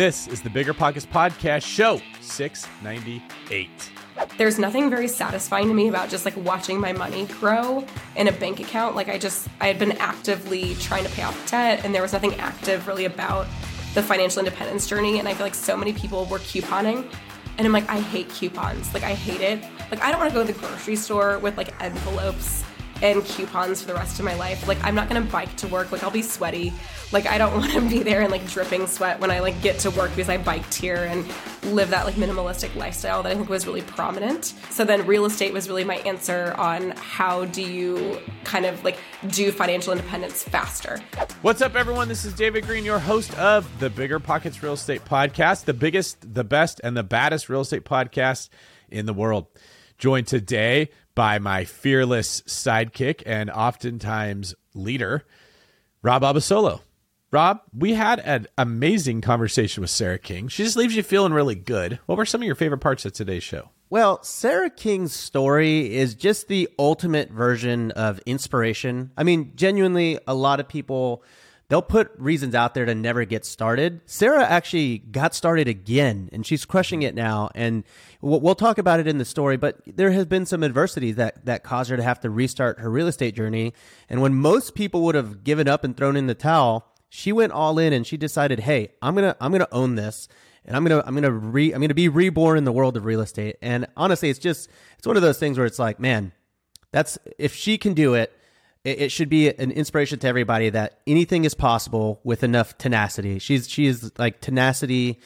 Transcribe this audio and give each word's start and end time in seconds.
This 0.00 0.28
is 0.28 0.40
the 0.40 0.48
Bigger 0.48 0.72
Pockets 0.72 1.04
Podcast, 1.04 1.62
show 1.62 2.00
698. 2.22 3.68
There's 4.38 4.58
nothing 4.58 4.88
very 4.88 5.06
satisfying 5.06 5.68
to 5.68 5.74
me 5.74 5.88
about 5.88 6.08
just 6.08 6.24
like 6.24 6.34
watching 6.38 6.80
my 6.80 6.90
money 6.90 7.26
grow 7.38 7.84
in 8.16 8.26
a 8.26 8.32
bank 8.32 8.60
account. 8.60 8.96
Like 8.96 9.10
I 9.10 9.18
just, 9.18 9.46
I 9.60 9.66
had 9.66 9.78
been 9.78 9.92
actively 9.98 10.74
trying 10.76 11.04
to 11.04 11.10
pay 11.10 11.22
off 11.22 11.50
debt, 11.50 11.84
and 11.84 11.94
there 11.94 12.00
was 12.00 12.14
nothing 12.14 12.34
active 12.36 12.86
really 12.86 13.04
about 13.04 13.46
the 13.92 14.02
financial 14.02 14.38
independence 14.38 14.86
journey. 14.86 15.18
And 15.18 15.28
I 15.28 15.34
feel 15.34 15.44
like 15.44 15.54
so 15.54 15.76
many 15.76 15.92
people 15.92 16.24
were 16.24 16.38
couponing. 16.38 17.04
And 17.58 17.66
I'm 17.66 17.72
like, 17.74 17.86
I 17.90 18.00
hate 18.00 18.30
coupons. 18.30 18.94
Like, 18.94 19.02
I 19.02 19.12
hate 19.12 19.42
it. 19.42 19.62
Like, 19.90 20.00
I 20.00 20.10
don't 20.10 20.18
want 20.18 20.32
to 20.32 20.34
go 20.34 20.46
to 20.46 20.50
the 20.50 20.58
grocery 20.58 20.96
store 20.96 21.38
with 21.40 21.58
like 21.58 21.78
envelopes 21.82 22.64
and 23.02 23.24
coupons 23.24 23.80
for 23.80 23.88
the 23.88 23.94
rest 23.94 24.18
of 24.18 24.24
my 24.24 24.34
life. 24.34 24.66
Like 24.68 24.82
I'm 24.84 24.94
not 24.94 25.08
gonna 25.08 25.20
bike 25.22 25.54
to 25.56 25.68
work. 25.68 25.92
Like 25.92 26.02
I'll 26.02 26.10
be 26.10 26.22
sweaty. 26.22 26.72
Like 27.12 27.26
I 27.26 27.38
don't 27.38 27.52
want 27.56 27.72
to 27.72 27.80
be 27.88 28.02
there 28.02 28.22
and 28.22 28.30
like 28.30 28.46
dripping 28.48 28.86
sweat 28.86 29.20
when 29.20 29.30
I 29.30 29.40
like 29.40 29.60
get 29.62 29.78
to 29.80 29.90
work 29.90 30.10
because 30.10 30.28
I 30.28 30.38
biked 30.38 30.74
here 30.74 30.96
and 30.96 31.26
live 31.74 31.90
that 31.90 32.06
like 32.06 32.14
minimalistic 32.14 32.74
lifestyle 32.74 33.22
that 33.22 33.32
I 33.32 33.34
think 33.34 33.48
was 33.48 33.66
really 33.66 33.82
prominent. 33.82 34.54
So 34.70 34.84
then 34.84 35.06
real 35.06 35.24
estate 35.24 35.52
was 35.52 35.68
really 35.68 35.84
my 35.84 35.96
answer 35.96 36.54
on 36.56 36.92
how 36.92 37.44
do 37.46 37.62
you 37.62 38.18
kind 38.44 38.66
of 38.66 38.82
like 38.84 38.98
do 39.28 39.52
financial 39.52 39.92
independence 39.92 40.42
faster. 40.42 41.00
What's 41.42 41.62
up, 41.62 41.74
everyone? 41.74 42.08
This 42.08 42.24
is 42.24 42.34
David 42.34 42.66
Greene, 42.66 42.84
your 42.84 42.98
host 42.98 43.36
of 43.38 43.80
the 43.80 43.90
Bigger 43.90 44.18
Pockets 44.18 44.62
Real 44.62 44.74
Estate 44.74 45.04
Podcast, 45.04 45.64
the 45.64 45.74
biggest, 45.74 46.34
the 46.34 46.44
best, 46.44 46.80
and 46.84 46.96
the 46.96 47.02
baddest 47.02 47.48
real 47.48 47.60
estate 47.60 47.84
podcast 47.84 48.48
in 48.90 49.06
the 49.06 49.14
world. 49.14 49.46
Joined 49.98 50.26
today 50.26 50.90
by 51.20 51.38
my 51.38 51.66
fearless 51.66 52.40
sidekick 52.46 53.22
and 53.26 53.50
oftentimes 53.50 54.54
leader, 54.72 55.22
Rob 56.00 56.22
Abasolo. 56.22 56.80
Rob, 57.30 57.60
we 57.76 57.92
had 57.92 58.20
an 58.20 58.46
amazing 58.56 59.20
conversation 59.20 59.82
with 59.82 59.90
Sarah 59.90 60.18
King. 60.18 60.48
She 60.48 60.64
just 60.64 60.78
leaves 60.78 60.96
you 60.96 61.02
feeling 61.02 61.34
really 61.34 61.56
good. 61.56 61.98
What 62.06 62.16
were 62.16 62.24
some 62.24 62.40
of 62.40 62.46
your 62.46 62.54
favorite 62.54 62.78
parts 62.78 63.04
of 63.04 63.12
today's 63.12 63.42
show? 63.42 63.68
Well, 63.90 64.22
Sarah 64.22 64.70
King's 64.70 65.12
story 65.12 65.94
is 65.94 66.14
just 66.14 66.48
the 66.48 66.70
ultimate 66.78 67.30
version 67.30 67.90
of 67.90 68.18
inspiration. 68.20 69.10
I 69.14 69.22
mean, 69.22 69.52
genuinely, 69.56 70.18
a 70.26 70.32
lot 70.32 70.58
of 70.58 70.68
people 70.68 71.22
they'll 71.70 71.80
put 71.80 72.10
reasons 72.18 72.54
out 72.54 72.74
there 72.74 72.84
to 72.84 72.94
never 72.94 73.24
get 73.24 73.44
started. 73.44 74.00
Sarah 74.04 74.44
actually 74.44 74.98
got 74.98 75.34
started 75.34 75.68
again 75.68 76.28
and 76.32 76.44
she's 76.44 76.64
crushing 76.64 77.02
it 77.02 77.14
now. 77.14 77.48
And 77.54 77.84
we'll, 78.20 78.54
talk 78.56 78.76
about 78.76 79.00
it 79.00 79.06
in 79.06 79.18
the 79.18 79.24
story, 79.24 79.56
but 79.56 79.80
there 79.86 80.10
has 80.10 80.26
been 80.26 80.44
some 80.44 80.64
adversity 80.64 81.12
that, 81.12 81.46
that 81.46 81.62
caused 81.62 81.88
her 81.88 81.96
to 81.96 82.02
have 82.02 82.20
to 82.20 82.28
restart 82.28 82.80
her 82.80 82.90
real 82.90 83.06
estate 83.06 83.36
journey. 83.36 83.72
And 84.08 84.20
when 84.20 84.34
most 84.34 84.74
people 84.74 85.02
would 85.04 85.14
have 85.14 85.44
given 85.44 85.68
up 85.68 85.84
and 85.84 85.96
thrown 85.96 86.16
in 86.16 86.26
the 86.26 86.34
towel, 86.34 86.92
she 87.08 87.32
went 87.32 87.52
all 87.52 87.78
in 87.78 87.92
and 87.92 88.06
she 88.06 88.16
decided, 88.16 88.60
Hey, 88.60 88.90
I'm 89.00 89.14
going 89.14 89.32
to, 89.32 89.36
I'm 89.40 89.52
going 89.52 89.60
to 89.60 89.72
own 89.74 89.94
this. 89.94 90.28
And 90.62 90.76
I'm 90.76 90.84
gonna, 90.84 91.02
I'm 91.06 91.14
gonna 91.14 91.32
re, 91.32 91.72
I'm 91.72 91.80
gonna 91.80 91.94
be 91.94 92.08
reborn 92.08 92.58
in 92.58 92.64
the 92.64 92.70
world 92.70 92.94
of 92.98 93.06
real 93.06 93.22
estate. 93.22 93.56
And 93.62 93.86
honestly, 93.96 94.28
it's 94.28 94.38
just, 94.38 94.68
it's 94.98 95.06
one 95.06 95.16
of 95.16 95.22
those 95.22 95.38
things 95.38 95.56
where 95.56 95.66
it's 95.66 95.78
like, 95.78 95.98
man, 95.98 96.32
that's 96.92 97.18
if 97.38 97.54
she 97.54 97.78
can 97.78 97.94
do 97.94 98.12
it, 98.12 98.30
it, 98.84 99.12
should 99.12 99.28
be 99.28 99.48
an 99.48 99.70
inspiration 99.70 100.18
to 100.20 100.26
everybody 100.26 100.70
that 100.70 101.00
anything 101.06 101.44
is 101.44 101.54
possible 101.54 102.20
with 102.24 102.42
enough 102.42 102.78
tenacity. 102.78 103.38
She's 103.38 103.68
she 103.68 103.86
is 103.86 104.12
like 104.18 104.40
tenacity 104.40 105.20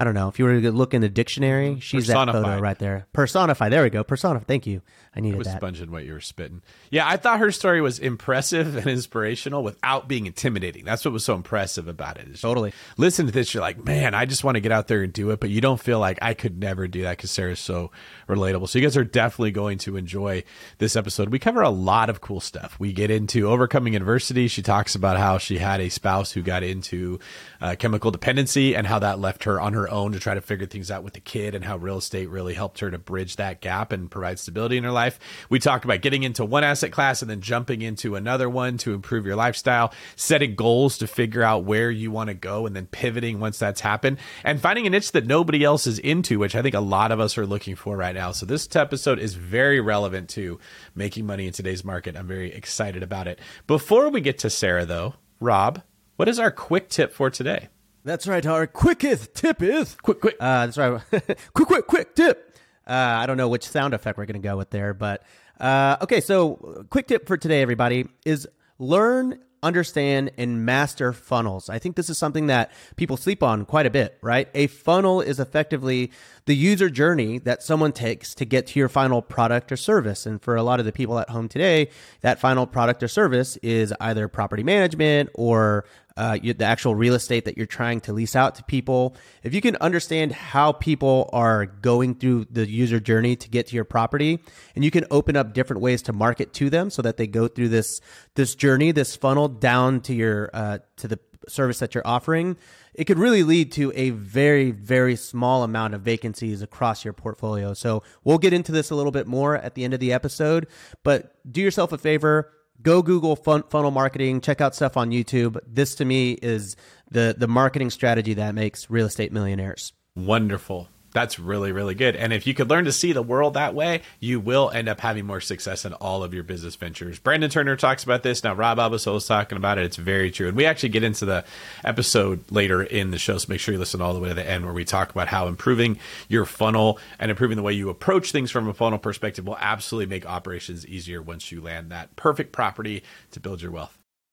I 0.00 0.04
don't 0.04 0.14
know 0.14 0.28
if 0.28 0.38
you 0.38 0.44
were 0.44 0.60
to 0.60 0.70
look 0.70 0.94
in 0.94 1.00
the 1.00 1.08
dictionary, 1.08 1.80
she's 1.80 2.06
that 2.06 2.14
photo 2.14 2.60
right 2.60 2.78
there. 2.78 3.08
Personify. 3.12 3.68
There 3.68 3.82
we 3.82 3.90
go. 3.90 4.04
Personify. 4.04 4.44
Thank 4.44 4.64
you. 4.64 4.80
I 5.16 5.20
needed 5.20 5.34
I 5.34 5.38
was 5.38 5.46
that. 5.48 5.56
sponging 5.56 5.90
what 5.90 6.04
you 6.04 6.12
were 6.12 6.20
spitting. 6.20 6.62
Yeah, 6.92 7.08
I 7.08 7.16
thought 7.16 7.40
her 7.40 7.50
story 7.50 7.80
was 7.80 7.98
impressive 7.98 8.76
and 8.76 8.86
inspirational 8.86 9.64
without 9.64 10.06
being 10.06 10.26
intimidating. 10.26 10.84
That's 10.84 11.04
what 11.04 11.12
was 11.12 11.24
so 11.24 11.34
impressive 11.34 11.88
about 11.88 12.16
it. 12.18 12.28
Totally. 12.40 12.72
Listen 12.96 13.26
to 13.26 13.32
this, 13.32 13.52
you're 13.52 13.60
like, 13.60 13.84
man, 13.84 14.14
I 14.14 14.24
just 14.24 14.44
want 14.44 14.54
to 14.54 14.60
get 14.60 14.70
out 14.70 14.86
there 14.86 15.02
and 15.02 15.12
do 15.12 15.30
it, 15.30 15.40
but 15.40 15.50
you 15.50 15.60
don't 15.60 15.80
feel 15.80 15.98
like 15.98 16.18
I 16.22 16.34
could 16.34 16.60
never 16.60 16.86
do 16.86 17.02
that 17.02 17.16
because 17.16 17.32
Sarah's 17.32 17.58
so 17.58 17.90
relatable. 18.28 18.68
So 18.68 18.78
you 18.78 18.84
guys 18.84 18.96
are 18.96 19.02
definitely 19.02 19.50
going 19.50 19.78
to 19.78 19.96
enjoy 19.96 20.44
this 20.78 20.94
episode. 20.94 21.30
We 21.30 21.40
cover 21.40 21.62
a 21.62 21.70
lot 21.70 22.08
of 22.08 22.20
cool 22.20 22.38
stuff. 22.40 22.78
We 22.78 22.92
get 22.92 23.10
into 23.10 23.48
overcoming 23.48 23.96
adversity. 23.96 24.46
She 24.46 24.62
talks 24.62 24.94
about 24.94 25.16
how 25.16 25.38
she 25.38 25.58
had 25.58 25.80
a 25.80 25.88
spouse 25.88 26.30
who 26.30 26.42
got 26.42 26.62
into 26.62 27.18
uh, 27.60 27.74
chemical 27.76 28.12
dependency 28.12 28.76
and 28.76 28.86
how 28.86 29.00
that 29.00 29.18
left 29.18 29.42
her 29.44 29.60
on 29.60 29.72
her 29.72 29.87
own 29.88 30.12
to 30.12 30.20
try 30.20 30.34
to 30.34 30.40
figure 30.40 30.66
things 30.66 30.90
out 30.90 31.02
with 31.02 31.14
the 31.14 31.20
kid 31.20 31.54
and 31.54 31.64
how 31.64 31.76
real 31.76 31.98
estate 31.98 32.28
really 32.28 32.54
helped 32.54 32.80
her 32.80 32.90
to 32.90 32.98
bridge 32.98 33.36
that 33.36 33.60
gap 33.60 33.92
and 33.92 34.10
provide 34.10 34.38
stability 34.38 34.76
in 34.76 34.84
her 34.84 34.90
life. 34.90 35.18
We 35.48 35.58
talked 35.58 35.84
about 35.84 36.00
getting 36.00 36.22
into 36.22 36.44
one 36.44 36.64
asset 36.64 36.92
class 36.92 37.22
and 37.22 37.30
then 37.30 37.40
jumping 37.40 37.82
into 37.82 38.14
another 38.14 38.48
one 38.48 38.78
to 38.78 38.94
improve 38.94 39.26
your 39.26 39.36
lifestyle, 39.36 39.92
setting 40.16 40.54
goals 40.54 40.98
to 40.98 41.06
figure 41.06 41.42
out 41.42 41.64
where 41.64 41.90
you 41.90 42.10
want 42.10 42.28
to 42.28 42.34
go 42.34 42.66
and 42.66 42.74
then 42.74 42.86
pivoting 42.86 43.40
once 43.40 43.58
that's 43.58 43.80
happened 43.80 44.18
and 44.44 44.60
finding 44.60 44.86
a 44.86 44.90
niche 44.90 45.12
that 45.12 45.26
nobody 45.26 45.64
else 45.64 45.86
is 45.86 45.98
into, 45.98 46.38
which 46.38 46.54
I 46.54 46.62
think 46.62 46.74
a 46.74 46.80
lot 46.80 47.12
of 47.12 47.20
us 47.20 47.38
are 47.38 47.46
looking 47.46 47.76
for 47.76 47.96
right 47.96 48.14
now. 48.14 48.32
So 48.32 48.46
this 48.46 48.74
episode 48.76 49.18
is 49.18 49.34
very 49.34 49.80
relevant 49.80 50.28
to 50.30 50.58
making 50.94 51.26
money 51.26 51.46
in 51.46 51.52
today's 51.52 51.84
market. 51.84 52.16
I'm 52.16 52.26
very 52.26 52.52
excited 52.52 53.02
about 53.02 53.26
it. 53.26 53.38
Before 53.66 54.08
we 54.08 54.20
get 54.20 54.38
to 54.40 54.50
Sarah 54.50 54.86
though, 54.86 55.14
Rob, 55.40 55.82
what 56.16 56.28
is 56.28 56.38
our 56.38 56.50
quick 56.50 56.88
tip 56.88 57.12
for 57.12 57.30
today? 57.30 57.68
That's 58.08 58.26
right. 58.26 58.46
Our 58.46 58.66
quickest 58.66 59.34
tip 59.34 59.60
is 59.60 59.94
quick, 59.96 60.22
quick. 60.22 60.36
Uh, 60.40 60.64
that's 60.64 60.78
right. 60.78 60.98
quick, 61.52 61.68
quick, 61.68 61.86
quick 61.86 62.14
tip. 62.14 62.56
Uh, 62.86 62.92
I 62.92 63.26
don't 63.26 63.36
know 63.36 63.50
which 63.50 63.68
sound 63.68 63.92
effect 63.92 64.16
we're 64.16 64.24
going 64.24 64.40
to 64.40 64.48
go 64.48 64.56
with 64.56 64.70
there, 64.70 64.94
but 64.94 65.24
uh, 65.60 65.98
okay. 66.00 66.22
So, 66.22 66.86
quick 66.88 67.06
tip 67.06 67.26
for 67.26 67.36
today, 67.36 67.60
everybody, 67.60 68.06
is 68.24 68.48
learn 68.78 69.38
understand 69.62 70.30
and 70.38 70.64
master 70.64 71.12
funnels. 71.12 71.68
I 71.68 71.78
think 71.78 71.96
this 71.96 72.08
is 72.08 72.16
something 72.16 72.46
that 72.46 72.70
people 72.96 73.16
sleep 73.16 73.42
on 73.42 73.64
quite 73.64 73.86
a 73.86 73.90
bit, 73.90 74.16
right? 74.22 74.48
A 74.54 74.68
funnel 74.68 75.20
is 75.20 75.40
effectively 75.40 76.10
the 76.46 76.54
user 76.54 76.88
journey 76.88 77.38
that 77.40 77.62
someone 77.62 77.92
takes 77.92 78.34
to 78.36 78.44
get 78.44 78.68
to 78.68 78.78
your 78.78 78.88
final 78.88 79.20
product 79.20 79.72
or 79.72 79.76
service. 79.76 80.26
And 80.26 80.40
for 80.40 80.56
a 80.56 80.62
lot 80.62 80.80
of 80.80 80.86
the 80.86 80.92
people 80.92 81.18
at 81.18 81.30
home 81.30 81.48
today, 81.48 81.90
that 82.20 82.38
final 82.38 82.66
product 82.66 83.02
or 83.02 83.08
service 83.08 83.56
is 83.58 83.92
either 84.00 84.28
property 84.28 84.62
management 84.62 85.30
or 85.34 85.84
uh, 86.18 86.36
the 86.42 86.64
actual 86.64 86.94
real 86.94 87.14
estate 87.14 87.44
that 87.44 87.56
you're 87.56 87.66
trying 87.66 88.00
to 88.02 88.12
lease 88.12 88.34
out 88.34 88.56
to 88.56 88.64
people. 88.64 89.16
If 89.42 89.54
you 89.54 89.60
can 89.60 89.76
understand 89.76 90.32
how 90.32 90.72
people 90.72 91.30
are 91.32 91.64
going 91.64 92.16
through 92.16 92.46
the 92.50 92.68
user 92.68 92.98
journey 93.00 93.36
to 93.36 93.48
get 93.48 93.68
to 93.68 93.76
your 93.76 93.84
property, 93.84 94.40
and 94.74 94.84
you 94.84 94.90
can 94.90 95.04
open 95.10 95.36
up 95.36 95.54
different 95.54 95.80
ways 95.80 96.02
to 96.02 96.12
market 96.12 96.52
to 96.54 96.68
them 96.68 96.90
so 96.90 97.02
that 97.02 97.16
they 97.16 97.26
go 97.26 97.46
through 97.46 97.68
this 97.68 98.00
this 98.34 98.54
journey, 98.54 98.90
this 98.92 99.16
funnel 99.16 99.48
down 99.48 100.00
to 100.02 100.14
your 100.14 100.50
uh, 100.52 100.78
to 100.96 101.08
the 101.08 101.20
service 101.48 101.78
that 101.78 101.94
you're 101.94 102.06
offering, 102.06 102.56
it 102.94 103.04
could 103.04 103.18
really 103.18 103.42
lead 103.42 103.72
to 103.72 103.92
a 103.94 104.10
very, 104.10 104.70
very 104.70 105.16
small 105.16 105.62
amount 105.62 105.94
of 105.94 106.02
vacancies 106.02 106.62
across 106.62 107.04
your 107.04 107.14
portfolio. 107.14 107.74
So 107.74 108.02
we'll 108.24 108.38
get 108.38 108.52
into 108.52 108.72
this 108.72 108.90
a 108.90 108.94
little 108.94 109.12
bit 109.12 109.26
more 109.26 109.56
at 109.56 109.74
the 109.74 109.84
end 109.84 109.94
of 109.94 110.00
the 110.00 110.12
episode, 110.12 110.66
but 111.04 111.36
do 111.50 111.60
yourself 111.60 111.92
a 111.92 111.98
favor 111.98 112.52
go 112.82 113.02
Google 113.02 113.36
fun- 113.36 113.64
funnel 113.70 113.90
marketing, 113.90 114.40
check 114.40 114.60
out 114.60 114.74
stuff 114.74 114.96
on 114.96 115.10
YouTube. 115.10 115.58
This 115.66 115.94
to 115.96 116.04
me 116.04 116.32
is 116.32 116.76
the 117.10 117.34
the 117.36 117.48
marketing 117.48 117.90
strategy 117.90 118.34
that 118.34 118.54
makes 118.54 118.90
real 118.90 119.06
estate 119.06 119.32
millionaires. 119.32 119.92
Wonderful. 120.16 120.88
That's 121.12 121.38
really, 121.38 121.72
really 121.72 121.94
good. 121.94 122.16
And 122.16 122.32
if 122.32 122.46
you 122.46 122.52
could 122.52 122.68
learn 122.68 122.84
to 122.84 122.92
see 122.92 123.12
the 123.12 123.22
world 123.22 123.54
that 123.54 123.74
way, 123.74 124.02
you 124.20 124.40
will 124.40 124.70
end 124.70 124.88
up 124.88 125.00
having 125.00 125.24
more 125.24 125.40
success 125.40 125.84
in 125.84 125.94
all 125.94 126.22
of 126.22 126.34
your 126.34 126.42
business 126.42 126.76
ventures. 126.76 127.18
Brandon 127.18 127.48
Turner 127.48 127.76
talks 127.76 128.04
about 128.04 128.22
this. 128.22 128.44
Now, 128.44 128.54
Rob 128.54 128.78
Abasolo 128.78 129.16
is 129.16 129.26
talking 129.26 129.56
about 129.56 129.78
it. 129.78 129.84
It's 129.84 129.96
very 129.96 130.30
true. 130.30 130.48
And 130.48 130.56
we 130.56 130.66
actually 130.66 130.90
get 130.90 131.02
into 131.02 131.24
the 131.24 131.44
episode 131.82 132.44
later 132.50 132.82
in 132.82 133.10
the 133.10 133.18
show. 133.18 133.38
So 133.38 133.46
make 133.48 133.60
sure 133.60 133.72
you 133.72 133.78
listen 133.78 134.02
all 134.02 134.12
the 134.12 134.20
way 134.20 134.28
to 134.28 134.34
the 134.34 134.48
end 134.48 134.64
where 134.64 134.74
we 134.74 134.84
talk 134.84 135.10
about 135.10 135.28
how 135.28 135.46
improving 135.46 135.98
your 136.28 136.44
funnel 136.44 136.98
and 137.18 137.30
improving 137.30 137.56
the 137.56 137.62
way 137.62 137.72
you 137.72 137.88
approach 137.88 138.30
things 138.30 138.50
from 138.50 138.68
a 138.68 138.74
funnel 138.74 138.98
perspective 138.98 139.46
will 139.46 139.58
absolutely 139.58 140.06
make 140.06 140.26
operations 140.26 140.86
easier 140.86 141.22
once 141.22 141.50
you 141.50 141.60
land 141.60 141.90
that 141.90 142.14
perfect 142.16 142.52
property 142.52 143.02
to 143.30 143.40
build 143.40 143.62
your 143.62 143.72
wealth. 143.72 143.97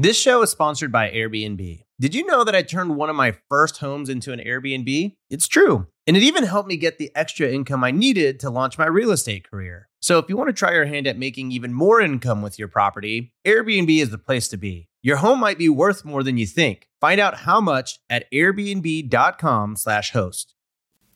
This 0.00 0.16
show 0.16 0.42
is 0.42 0.50
sponsored 0.50 0.92
by 0.92 1.10
Airbnb. 1.10 1.82
Did 1.98 2.14
you 2.14 2.24
know 2.24 2.44
that 2.44 2.54
I 2.54 2.62
turned 2.62 2.94
one 2.94 3.10
of 3.10 3.16
my 3.16 3.34
first 3.48 3.78
homes 3.78 4.08
into 4.08 4.32
an 4.32 4.38
Airbnb? 4.38 5.16
It's 5.28 5.48
true. 5.48 5.88
And 6.06 6.16
it 6.16 6.22
even 6.22 6.44
helped 6.44 6.68
me 6.68 6.76
get 6.76 6.98
the 6.98 7.10
extra 7.16 7.50
income 7.50 7.82
I 7.82 7.90
needed 7.90 8.38
to 8.38 8.48
launch 8.48 8.78
my 8.78 8.86
real 8.86 9.10
estate 9.10 9.50
career. 9.50 9.88
So 10.00 10.20
if 10.20 10.28
you 10.28 10.36
want 10.36 10.50
to 10.50 10.52
try 10.52 10.72
your 10.72 10.84
hand 10.84 11.08
at 11.08 11.18
making 11.18 11.50
even 11.50 11.72
more 11.72 12.00
income 12.00 12.42
with 12.42 12.60
your 12.60 12.68
property, 12.68 13.34
Airbnb 13.44 14.00
is 14.00 14.10
the 14.10 14.18
place 14.18 14.46
to 14.50 14.56
be. 14.56 14.88
Your 15.02 15.16
home 15.16 15.40
might 15.40 15.58
be 15.58 15.68
worth 15.68 16.04
more 16.04 16.22
than 16.22 16.38
you 16.38 16.46
think. 16.46 16.86
Find 17.00 17.18
out 17.18 17.38
how 17.38 17.60
much 17.60 17.98
at 18.08 18.30
airbnb.com/host. 18.30 20.54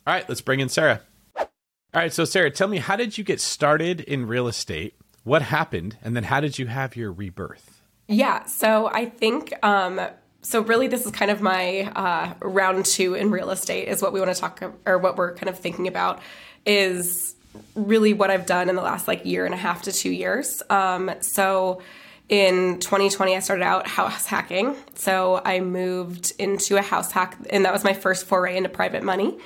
All 0.09 0.13
right, 0.13 0.29
let's 0.29 0.41
bring 0.41 0.59
in 0.59 0.69
Sarah. 0.69 1.03
All 1.37 1.47
right, 1.95 2.13
so 2.13 2.25
Sarah, 2.25 2.51
tell 2.51 2.67
me 2.67 2.79
how 2.79 2.97
did 2.97 3.17
you 3.17 3.23
get 3.23 3.41
started 3.41 4.01
in 4.01 4.27
real 4.27 4.49
estate? 4.49 4.97
What 5.23 5.43
happened? 5.43 5.99
And 6.03 6.17
then 6.17 6.25
how 6.25 6.41
did 6.41 6.59
you 6.59 6.67
have 6.67 6.97
your 6.97 7.13
rebirth? 7.13 7.82
Yeah, 8.13 8.45
so 8.45 8.89
I 8.93 9.07
think 9.07 9.55
um, 9.65 9.99
so. 10.43 10.61
Really, 10.61 10.87
this 10.87 11.07
is 11.07 11.13
kind 11.13 11.31
of 11.31 11.41
my 11.41 11.91
uh, 11.97 12.35
round 12.43 12.85
two 12.85 13.15
in 13.15 13.31
real 13.31 13.51
estate. 13.51 13.89
Is 13.89 14.03
what 14.03 14.13
we 14.13 14.21
want 14.21 14.35
to 14.35 14.39
talk 14.39 14.63
or 14.85 14.99
what 14.99 15.17
we're 15.17 15.35
kind 15.35 15.49
of 15.49 15.59
thinking 15.59 15.89
about 15.89 16.21
is 16.67 17.35
really 17.75 18.13
what 18.13 18.31
I've 18.31 18.45
done 18.45 18.69
in 18.69 18.77
the 18.77 18.83
last 18.83 19.09
like 19.09 19.25
year 19.25 19.47
and 19.47 19.55
a 19.55 19.59
half 19.59 19.83
to 19.83 19.93
two 19.93 20.11
years. 20.11 20.63
Um, 20.69 21.11
so 21.21 21.81
in 22.29 22.79
2020, 22.81 23.35
I 23.35 23.41
started 23.41 23.65
out 23.65 23.87
house 23.87 24.27
hacking. 24.27 24.77
So 24.95 25.41
I 25.43 25.61
moved 25.61 26.35
into 26.39 26.77
a 26.77 26.83
house 26.83 27.13
hack, 27.13 27.39
and 27.49 27.65
that 27.65 27.73
was 27.73 27.83
my 27.83 27.95
first 27.95 28.27
foray 28.27 28.59
into 28.59 28.69
private 28.69 29.03
money. 29.03 29.39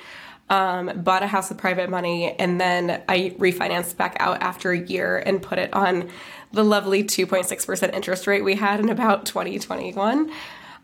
Um, 0.49 1.01
bought 1.03 1.23
a 1.23 1.27
house 1.27 1.49
with 1.49 1.57
private 1.57 1.89
money, 1.89 2.31
and 2.31 2.59
then 2.59 3.01
I 3.07 3.35
refinanced 3.37 3.97
back 3.97 4.17
out 4.19 4.41
after 4.41 4.71
a 4.71 4.79
year 4.79 5.17
and 5.17 5.41
put 5.41 5.57
it 5.57 5.73
on 5.73 6.09
the 6.51 6.63
lovely 6.63 7.03
2.6% 7.03 7.93
interest 7.93 8.27
rate 8.27 8.43
we 8.43 8.55
had 8.55 8.79
in 8.79 8.89
about 8.89 9.25
2021. 9.25 10.31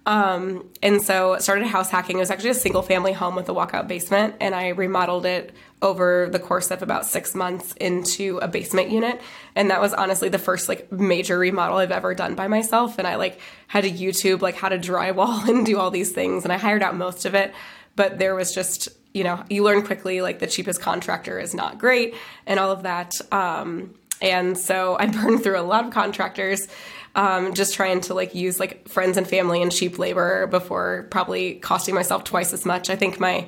Um, 0.05 0.69
and 0.81 1.01
so 1.01 1.37
started 1.39 1.65
house 1.67 1.89
hacking. 1.89 2.17
It 2.17 2.19
was 2.19 2.31
actually 2.31 2.49
a 2.49 2.55
single 2.55 2.81
family 2.81 3.13
home 3.13 3.35
with 3.35 3.47
a 3.47 3.53
walkout 3.53 3.87
basement, 3.87 4.35
and 4.41 4.53
I 4.53 4.69
remodeled 4.69 5.25
it 5.25 5.53
over 5.81 6.29
the 6.29 6.39
course 6.39 6.71
of 6.71 6.81
about 6.81 7.05
six 7.05 7.33
months 7.33 7.73
into 7.73 8.37
a 8.39 8.47
basement 8.47 8.89
unit. 8.89 9.21
And 9.55 9.69
that 9.69 9.81
was 9.81 9.93
honestly 9.93 10.29
the 10.29 10.39
first 10.39 10.67
like 10.67 10.91
major 10.91 11.37
remodel 11.37 11.77
I've 11.77 11.91
ever 11.91 12.13
done 12.13 12.35
by 12.35 12.47
myself. 12.47 12.97
And 12.97 13.07
I 13.07 13.15
like 13.15 13.39
had 13.67 13.83
to 13.83 13.91
YouTube 13.91 14.41
like 14.41 14.55
how 14.55 14.69
to 14.69 14.77
drywall 14.77 15.47
and 15.47 15.65
do 15.65 15.79
all 15.79 15.91
these 15.91 16.11
things, 16.11 16.43
and 16.43 16.51
I 16.51 16.57
hired 16.57 16.83
out 16.83 16.95
most 16.95 17.25
of 17.25 17.33
it. 17.33 17.53
But 17.95 18.19
there 18.19 18.35
was 18.35 18.53
just 18.53 18.89
you 19.13 19.23
know 19.23 19.43
you 19.49 19.63
learn 19.63 19.83
quickly 19.83 20.21
like 20.21 20.39
the 20.39 20.47
cheapest 20.47 20.81
contractor 20.81 21.39
is 21.39 21.53
not 21.53 21.77
great 21.77 22.15
and 22.45 22.59
all 22.59 22.71
of 22.71 22.83
that. 22.83 23.13
Um, 23.31 23.93
and 24.23 24.57
so 24.57 24.97
I 24.99 25.05
burned 25.11 25.43
through 25.43 25.59
a 25.59 25.61
lot 25.61 25.85
of 25.85 25.91
contractors, 25.91 26.67
um, 27.13 27.53
just 27.53 27.75
trying 27.75 28.01
to 28.01 28.15
like 28.15 28.33
use 28.33 28.59
like 28.59 28.87
friends 28.89 29.17
and 29.17 29.27
family 29.27 29.61
and 29.61 29.71
cheap 29.71 29.99
labor 29.99 30.47
before 30.47 31.07
probably 31.11 31.55
costing 31.55 31.93
myself 31.93 32.23
twice 32.23 32.53
as 32.53 32.65
much. 32.65 32.89
I 32.89 32.95
think 32.95 33.19
my 33.19 33.47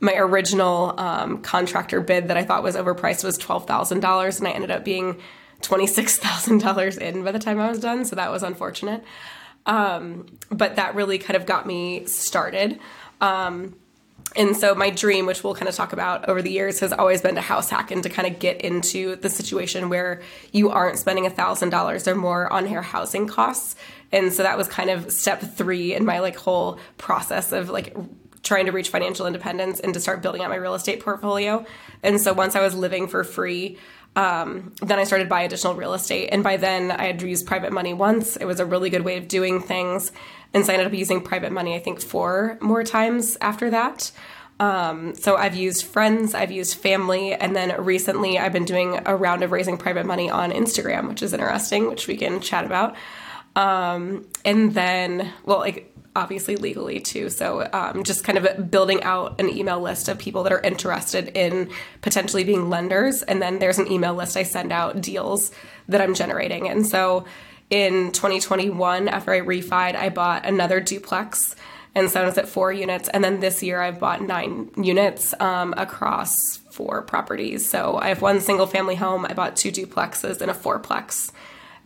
my 0.00 0.14
original 0.16 0.98
um, 0.98 1.40
contractor 1.42 2.00
bid 2.00 2.28
that 2.28 2.36
I 2.36 2.42
thought 2.42 2.64
was 2.64 2.74
overpriced 2.74 3.22
was 3.22 3.38
twelve 3.38 3.68
thousand 3.68 4.00
dollars, 4.00 4.40
and 4.40 4.48
I 4.48 4.50
ended 4.50 4.72
up 4.72 4.84
being 4.84 5.20
twenty 5.60 5.86
six 5.86 6.18
thousand 6.18 6.58
dollars 6.58 6.96
in 6.98 7.22
by 7.22 7.30
the 7.30 7.38
time 7.38 7.60
I 7.60 7.68
was 7.68 7.78
done. 7.78 8.04
So 8.04 8.16
that 8.16 8.32
was 8.32 8.42
unfortunate. 8.42 9.04
Um, 9.66 10.26
but 10.50 10.76
that 10.76 10.94
really 10.94 11.18
kind 11.18 11.36
of 11.36 11.46
got 11.46 11.66
me 11.66 12.04
started. 12.06 12.80
Um, 13.20 13.76
and 14.36 14.56
so 14.56 14.74
my 14.74 14.90
dream, 14.90 15.26
which 15.26 15.44
we'll 15.44 15.54
kind 15.54 15.68
of 15.68 15.74
talk 15.74 15.92
about 15.92 16.28
over 16.28 16.42
the 16.42 16.50
years, 16.50 16.80
has 16.80 16.92
always 16.92 17.22
been 17.22 17.36
to 17.36 17.40
house 17.40 17.70
hack 17.70 17.90
and 17.90 18.02
to 18.02 18.08
kind 18.08 18.26
of 18.26 18.38
get 18.38 18.60
into 18.62 19.16
the 19.16 19.30
situation 19.30 19.88
where 19.88 20.22
you 20.52 20.70
aren't 20.70 20.98
spending 20.98 21.26
a 21.26 21.30
thousand 21.30 21.70
dollars 21.70 22.08
or 22.08 22.14
more 22.14 22.52
on 22.52 22.68
your 22.68 22.82
housing 22.82 23.28
costs. 23.28 23.76
And 24.10 24.32
so 24.32 24.42
that 24.42 24.58
was 24.58 24.66
kind 24.66 24.90
of 24.90 25.12
step 25.12 25.40
three 25.40 25.94
in 25.94 26.04
my 26.04 26.18
like 26.18 26.36
whole 26.36 26.78
process 26.98 27.52
of 27.52 27.70
like 27.70 27.96
trying 28.42 28.66
to 28.66 28.72
reach 28.72 28.90
financial 28.90 29.26
independence 29.26 29.80
and 29.80 29.94
to 29.94 30.00
start 30.00 30.20
building 30.20 30.42
out 30.42 30.50
my 30.50 30.56
real 30.56 30.74
estate 30.74 31.00
portfolio. 31.00 31.64
And 32.02 32.20
so 32.20 32.32
once 32.32 32.54
I 32.54 32.60
was 32.60 32.74
living 32.74 33.08
for 33.08 33.24
free, 33.24 33.78
um, 34.16 34.72
then 34.80 34.98
I 34.98 35.04
started 35.04 35.28
buy 35.28 35.42
additional 35.42 35.74
real 35.74 35.94
estate. 35.94 36.28
And 36.30 36.44
by 36.44 36.56
then 36.56 36.90
I 36.90 37.06
had 37.06 37.22
used 37.22 37.46
private 37.46 37.72
money 37.72 37.94
once. 37.94 38.36
It 38.36 38.44
was 38.44 38.60
a 38.60 38.66
really 38.66 38.90
good 38.90 39.02
way 39.02 39.16
of 39.16 39.28
doing 39.28 39.60
things. 39.60 40.12
And 40.54 40.64
so 40.64 40.72
I 40.72 40.76
ended 40.76 40.86
up 40.86 40.94
using 40.94 41.20
private 41.20 41.52
money, 41.52 41.74
I 41.74 41.80
think, 41.80 42.00
four 42.00 42.56
more 42.60 42.84
times 42.84 43.36
after 43.40 43.70
that. 43.70 44.12
Um, 44.60 45.14
so 45.16 45.36
I've 45.36 45.56
used 45.56 45.84
friends, 45.84 46.32
I've 46.32 46.52
used 46.52 46.76
family, 46.76 47.34
and 47.34 47.56
then 47.56 47.74
recently 47.82 48.38
I've 48.38 48.52
been 48.52 48.64
doing 48.64 49.00
a 49.04 49.16
round 49.16 49.42
of 49.42 49.50
raising 49.50 49.76
private 49.76 50.06
money 50.06 50.30
on 50.30 50.52
Instagram, 50.52 51.08
which 51.08 51.22
is 51.22 51.32
interesting, 51.32 51.88
which 51.88 52.06
we 52.06 52.16
can 52.16 52.40
chat 52.40 52.64
about. 52.64 52.94
Um, 53.56 54.26
and 54.44 54.72
then, 54.72 55.32
well, 55.44 55.58
like 55.58 55.92
obviously 56.16 56.54
legally 56.54 57.00
too. 57.00 57.28
So 57.28 57.68
um, 57.72 58.04
just 58.04 58.22
kind 58.22 58.38
of 58.38 58.70
building 58.70 59.02
out 59.02 59.40
an 59.40 59.48
email 59.50 59.80
list 59.80 60.08
of 60.08 60.18
people 60.18 60.44
that 60.44 60.52
are 60.52 60.60
interested 60.60 61.28
in 61.36 61.70
potentially 62.02 62.44
being 62.44 62.70
lenders, 62.70 63.22
and 63.22 63.42
then 63.42 63.58
there's 63.58 63.78
an 63.78 63.90
email 63.90 64.14
list 64.14 64.36
I 64.36 64.44
send 64.44 64.70
out 64.70 65.00
deals 65.00 65.50
that 65.88 66.00
I'm 66.00 66.14
generating, 66.14 66.68
and 66.68 66.86
so 66.86 67.24
in 67.70 68.12
2021, 68.12 69.08
after 69.08 69.32
I 69.32 69.40
refied, 69.40 69.96
I 69.96 70.08
bought 70.08 70.46
another 70.46 70.80
duplex. 70.80 71.56
And 71.94 72.10
so 72.10 72.22
I 72.22 72.24
was 72.24 72.36
at 72.38 72.48
four 72.48 72.72
units. 72.72 73.08
And 73.08 73.22
then 73.22 73.40
this 73.40 73.62
year 73.62 73.80
I've 73.80 74.00
bought 74.00 74.20
nine 74.20 74.70
units 74.76 75.32
um, 75.40 75.74
across 75.76 76.58
four 76.70 77.02
properties. 77.02 77.68
So 77.68 77.96
I 77.96 78.08
have 78.08 78.20
one 78.20 78.40
single 78.40 78.66
family 78.66 78.96
home. 78.96 79.24
I 79.24 79.32
bought 79.32 79.56
two 79.56 79.70
duplexes 79.70 80.40
and 80.40 80.50
a 80.50 80.54
fourplex. 80.54 81.30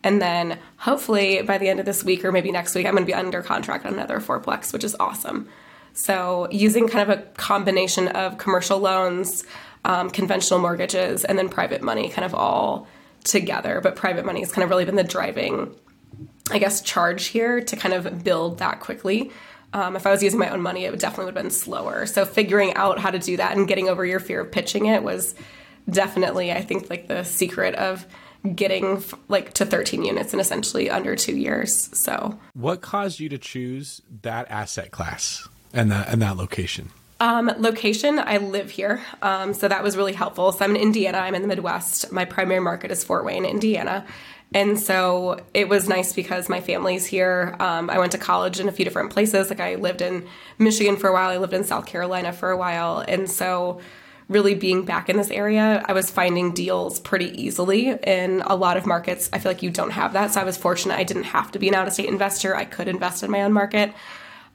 And 0.02 0.22
then 0.22 0.58
hopefully 0.78 1.42
by 1.42 1.58
the 1.58 1.68
end 1.68 1.80
of 1.80 1.86
this 1.86 2.04
week 2.04 2.24
or 2.24 2.32
maybe 2.32 2.50
next 2.50 2.74
week, 2.74 2.86
I'm 2.86 2.94
going 2.94 3.04
to 3.04 3.06
be 3.06 3.14
under 3.14 3.42
contract 3.42 3.84
on 3.84 3.94
another 3.94 4.20
fourplex, 4.20 4.72
which 4.72 4.84
is 4.84 4.96
awesome. 4.98 5.48
So 5.92 6.48
using 6.50 6.88
kind 6.88 7.10
of 7.10 7.18
a 7.18 7.22
combination 7.32 8.08
of 8.08 8.38
commercial 8.38 8.78
loans, 8.78 9.44
um, 9.84 10.10
conventional 10.10 10.60
mortgages, 10.60 11.24
and 11.24 11.36
then 11.36 11.48
private 11.48 11.82
money 11.82 12.08
kind 12.08 12.24
of 12.24 12.34
all 12.34 12.86
together, 13.24 13.80
but 13.82 13.96
private 13.96 14.24
money 14.24 14.40
has 14.40 14.52
kind 14.52 14.64
of 14.64 14.70
really 14.70 14.84
been 14.84 14.96
the 14.96 15.04
driving, 15.04 15.74
I 16.50 16.58
guess, 16.58 16.80
charge 16.80 17.26
here 17.26 17.60
to 17.60 17.76
kind 17.76 17.94
of 17.94 18.24
build 18.24 18.58
that 18.58 18.80
quickly. 18.80 19.30
Um, 19.72 19.96
if 19.96 20.06
I 20.06 20.10
was 20.10 20.22
using 20.22 20.38
my 20.38 20.48
own 20.48 20.62
money, 20.62 20.84
it 20.84 20.90
would 20.90 21.00
definitely 21.00 21.26
would 21.26 21.36
have 21.36 21.44
been 21.44 21.50
slower. 21.50 22.06
So 22.06 22.24
figuring 22.24 22.74
out 22.74 22.98
how 22.98 23.10
to 23.10 23.18
do 23.18 23.36
that 23.36 23.56
and 23.56 23.68
getting 23.68 23.88
over 23.88 24.04
your 24.04 24.20
fear 24.20 24.40
of 24.40 24.50
pitching 24.50 24.86
it 24.86 25.02
was 25.02 25.34
definitely, 25.90 26.52
I 26.52 26.62
think, 26.62 26.88
like 26.88 27.08
the 27.08 27.24
secret 27.24 27.74
of 27.74 28.06
getting 28.54 29.02
like 29.28 29.52
to 29.54 29.66
13 29.66 30.04
units 30.04 30.32
in 30.32 30.40
essentially 30.40 30.90
under 30.90 31.16
two 31.16 31.36
years. 31.36 31.90
So, 31.98 32.38
what 32.54 32.80
caused 32.80 33.20
you 33.20 33.28
to 33.28 33.38
choose 33.38 34.00
that 34.22 34.50
asset 34.50 34.90
class 34.90 35.48
and 35.72 35.90
that 35.90 36.08
and 36.08 36.22
that 36.22 36.36
location? 36.36 36.90
Um, 37.20 37.52
location, 37.58 38.18
I 38.18 38.36
live 38.36 38.70
here. 38.70 39.02
Um, 39.22 39.52
so 39.52 39.66
that 39.66 39.82
was 39.82 39.96
really 39.96 40.12
helpful. 40.12 40.52
So 40.52 40.64
I'm 40.64 40.76
in 40.76 40.82
Indiana, 40.82 41.18
I'm 41.18 41.34
in 41.34 41.42
the 41.42 41.48
Midwest. 41.48 42.12
My 42.12 42.24
primary 42.24 42.60
market 42.60 42.92
is 42.92 43.02
Fort 43.02 43.24
Wayne, 43.24 43.44
Indiana. 43.44 44.06
And 44.54 44.78
so 44.78 45.44
it 45.52 45.68
was 45.68 45.88
nice 45.88 46.12
because 46.12 46.48
my 46.48 46.60
family's 46.60 47.04
here. 47.04 47.54
Um, 47.60 47.90
I 47.90 47.98
went 47.98 48.12
to 48.12 48.18
college 48.18 48.60
in 48.60 48.68
a 48.68 48.72
few 48.72 48.84
different 48.84 49.10
places. 49.10 49.50
Like 49.50 49.60
I 49.60 49.74
lived 49.74 50.00
in 50.00 50.26
Michigan 50.58 50.96
for 50.96 51.08
a 51.08 51.12
while, 51.12 51.28
I 51.28 51.36
lived 51.36 51.52
in 51.52 51.64
South 51.64 51.86
Carolina 51.86 52.32
for 52.32 52.50
a 52.50 52.56
while. 52.56 53.04
And 53.06 53.28
so 53.28 53.80
really 54.28 54.54
being 54.54 54.84
back 54.84 55.08
in 55.08 55.16
this 55.16 55.30
area, 55.30 55.84
I 55.86 55.92
was 55.92 56.10
finding 56.10 56.52
deals 56.52 57.00
pretty 57.00 57.30
easily. 57.42 57.88
In 57.88 58.42
a 58.42 58.54
lot 58.54 58.76
of 58.76 58.86
markets, 58.86 59.28
I 59.32 59.38
feel 59.38 59.50
like 59.50 59.62
you 59.62 59.70
don't 59.70 59.90
have 59.90 60.12
that. 60.14 60.32
So 60.32 60.40
I 60.40 60.44
was 60.44 60.56
fortunate 60.56 60.98
I 60.98 61.04
didn't 61.04 61.24
have 61.24 61.50
to 61.52 61.58
be 61.58 61.68
an 61.68 61.74
out 61.74 61.86
of 61.86 61.92
state 61.92 62.08
investor. 62.08 62.54
I 62.54 62.64
could 62.64 62.88
invest 62.88 63.22
in 63.22 63.30
my 63.30 63.42
own 63.42 63.52
market. 63.52 63.92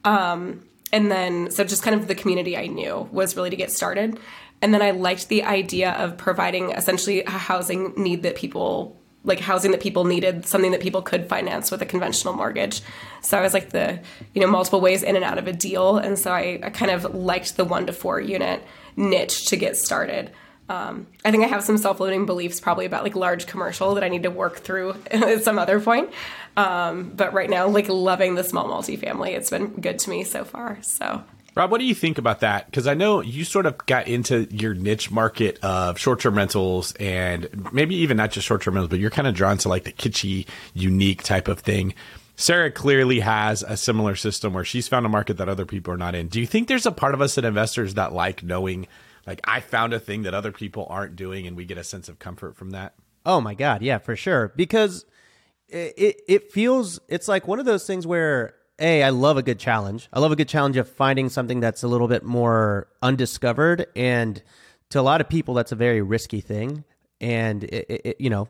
Um, 0.04 0.64
and 0.94 1.10
then, 1.10 1.50
so 1.50 1.64
just 1.64 1.82
kind 1.82 2.00
of 2.00 2.06
the 2.06 2.14
community 2.14 2.56
I 2.56 2.68
knew 2.68 3.08
was 3.10 3.36
really 3.36 3.50
to 3.50 3.56
get 3.56 3.72
started. 3.72 4.16
And 4.62 4.72
then 4.72 4.80
I 4.80 4.92
liked 4.92 5.28
the 5.28 5.42
idea 5.42 5.90
of 5.90 6.16
providing 6.16 6.70
essentially 6.70 7.24
a 7.24 7.30
housing 7.30 7.92
need 7.96 8.22
that 8.22 8.36
people 8.36 8.96
like 9.24 9.40
housing 9.40 9.72
that 9.72 9.80
people 9.80 10.04
needed, 10.04 10.46
something 10.46 10.70
that 10.70 10.80
people 10.80 11.02
could 11.02 11.28
finance 11.28 11.72
with 11.72 11.82
a 11.82 11.86
conventional 11.86 12.32
mortgage. 12.34 12.80
So 13.22 13.36
I 13.36 13.40
was 13.40 13.54
like 13.54 13.70
the, 13.70 13.98
you 14.34 14.40
know, 14.40 14.46
multiple 14.46 14.80
ways 14.80 15.02
in 15.02 15.16
and 15.16 15.24
out 15.24 15.38
of 15.38 15.48
a 15.48 15.52
deal. 15.52 15.96
And 15.96 16.16
so 16.16 16.30
I, 16.30 16.60
I 16.62 16.70
kind 16.70 16.92
of 16.92 17.12
liked 17.12 17.56
the 17.56 17.64
one 17.64 17.86
to 17.86 17.92
four 17.92 18.20
unit 18.20 18.62
niche 18.96 19.46
to 19.46 19.56
get 19.56 19.76
started. 19.76 20.30
Um, 20.68 21.08
I 21.24 21.30
think 21.30 21.42
I 21.42 21.48
have 21.48 21.64
some 21.64 21.76
self-limiting 21.76 22.26
beliefs 22.26 22.60
probably 22.60 22.86
about 22.86 23.02
like 23.02 23.16
large 23.16 23.46
commercial 23.46 23.94
that 23.94 24.04
I 24.04 24.08
need 24.08 24.22
to 24.22 24.30
work 24.30 24.58
through 24.58 24.94
at 25.10 25.42
some 25.42 25.58
other 25.58 25.80
point. 25.80 26.10
Um, 26.56 27.10
but 27.10 27.32
right 27.32 27.50
now, 27.50 27.68
like 27.68 27.88
loving 27.88 28.34
the 28.34 28.44
small 28.44 28.68
multifamily, 28.68 29.30
it's 29.30 29.50
been 29.50 29.68
good 29.80 29.98
to 30.00 30.10
me 30.10 30.24
so 30.24 30.44
far. 30.44 30.78
So 30.82 31.24
Rob, 31.54 31.70
what 31.70 31.78
do 31.78 31.84
you 31.84 31.94
think 31.94 32.18
about 32.18 32.40
that? 32.40 32.66
Because 32.66 32.88
I 32.88 32.94
know 32.94 33.20
you 33.20 33.44
sort 33.44 33.66
of 33.66 33.78
got 33.86 34.08
into 34.08 34.48
your 34.50 34.74
niche 34.74 35.10
market 35.12 35.58
of 35.62 35.98
short 35.98 36.20
term 36.20 36.36
rentals 36.36 36.92
and 36.94 37.48
maybe 37.72 37.94
even 37.96 38.16
not 38.16 38.32
just 38.32 38.46
short 38.46 38.62
term 38.62 38.74
rentals, 38.74 38.90
but 38.90 38.98
you're 38.98 39.10
kind 39.10 39.28
of 39.28 39.34
drawn 39.34 39.58
to 39.58 39.68
like 39.68 39.84
the 39.84 39.92
kitschy, 39.92 40.46
unique 40.74 41.22
type 41.22 41.46
of 41.46 41.60
thing. 41.60 41.94
Sarah 42.36 42.72
clearly 42.72 43.20
has 43.20 43.62
a 43.62 43.76
similar 43.76 44.16
system 44.16 44.52
where 44.52 44.64
she's 44.64 44.88
found 44.88 45.06
a 45.06 45.08
market 45.08 45.36
that 45.36 45.48
other 45.48 45.64
people 45.64 45.94
are 45.94 45.96
not 45.96 46.16
in. 46.16 46.26
Do 46.26 46.40
you 46.40 46.46
think 46.46 46.66
there's 46.66 46.86
a 46.86 46.92
part 46.92 47.14
of 47.14 47.20
us 47.20 47.36
that 47.36 47.44
investors 47.44 47.94
that 47.94 48.12
like 48.12 48.42
knowing, 48.42 48.88
like, 49.24 49.40
I 49.44 49.60
found 49.60 49.92
a 49.94 50.00
thing 50.00 50.22
that 50.22 50.34
other 50.34 50.50
people 50.50 50.88
aren't 50.90 51.14
doing 51.14 51.46
and 51.46 51.56
we 51.56 51.64
get 51.64 51.78
a 51.78 51.84
sense 51.84 52.08
of 52.08 52.18
comfort 52.18 52.56
from 52.56 52.70
that? 52.70 52.94
Oh 53.24 53.40
my 53.40 53.54
God. 53.54 53.82
Yeah, 53.82 53.98
for 53.98 54.16
sure. 54.16 54.52
Because 54.56 55.06
it, 55.68 56.20
it, 56.28 56.52
feels, 56.52 57.00
it's 57.08 57.28
like 57.28 57.46
one 57.46 57.58
of 57.58 57.66
those 57.66 57.86
things 57.86 58.06
where 58.06 58.54
a 58.78 59.02
I 59.02 59.10
love 59.10 59.36
a 59.36 59.42
good 59.42 59.58
challenge. 59.58 60.08
I 60.12 60.20
love 60.20 60.32
a 60.32 60.36
good 60.36 60.48
challenge 60.48 60.76
of 60.76 60.88
finding 60.88 61.28
something 61.28 61.60
that's 61.60 61.82
a 61.82 61.88
little 61.88 62.08
bit 62.08 62.24
more 62.24 62.88
undiscovered, 63.02 63.86
and 63.94 64.42
to 64.90 65.00
a 65.00 65.02
lot 65.02 65.20
of 65.20 65.28
people, 65.28 65.54
that's 65.54 65.72
a 65.72 65.76
very 65.76 66.02
risky 66.02 66.40
thing. 66.40 66.84
And 67.20 67.64
it, 67.64 67.86
it, 67.88 68.16
you 68.20 68.30
know, 68.30 68.48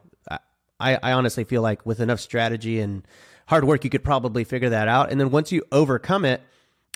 I, 0.81 0.99
I 1.03 1.13
honestly 1.13 1.45
feel 1.45 1.63
like 1.63 1.85
with 1.87 2.01
enough 2.01 2.21
strategy 2.21 2.81
and 2.81 3.07
hard 3.47 3.65
work, 3.65 3.85
you 3.85 3.91
could 3.91 4.05
probably 4.05 4.45
figure 4.45 4.71
that 4.71 4.89
out. 4.89 5.11
And 5.11 5.21
then 5.21 5.31
once 5.31 5.53
you 5.53 5.63
overcome 5.71 6.25
it 6.25 6.43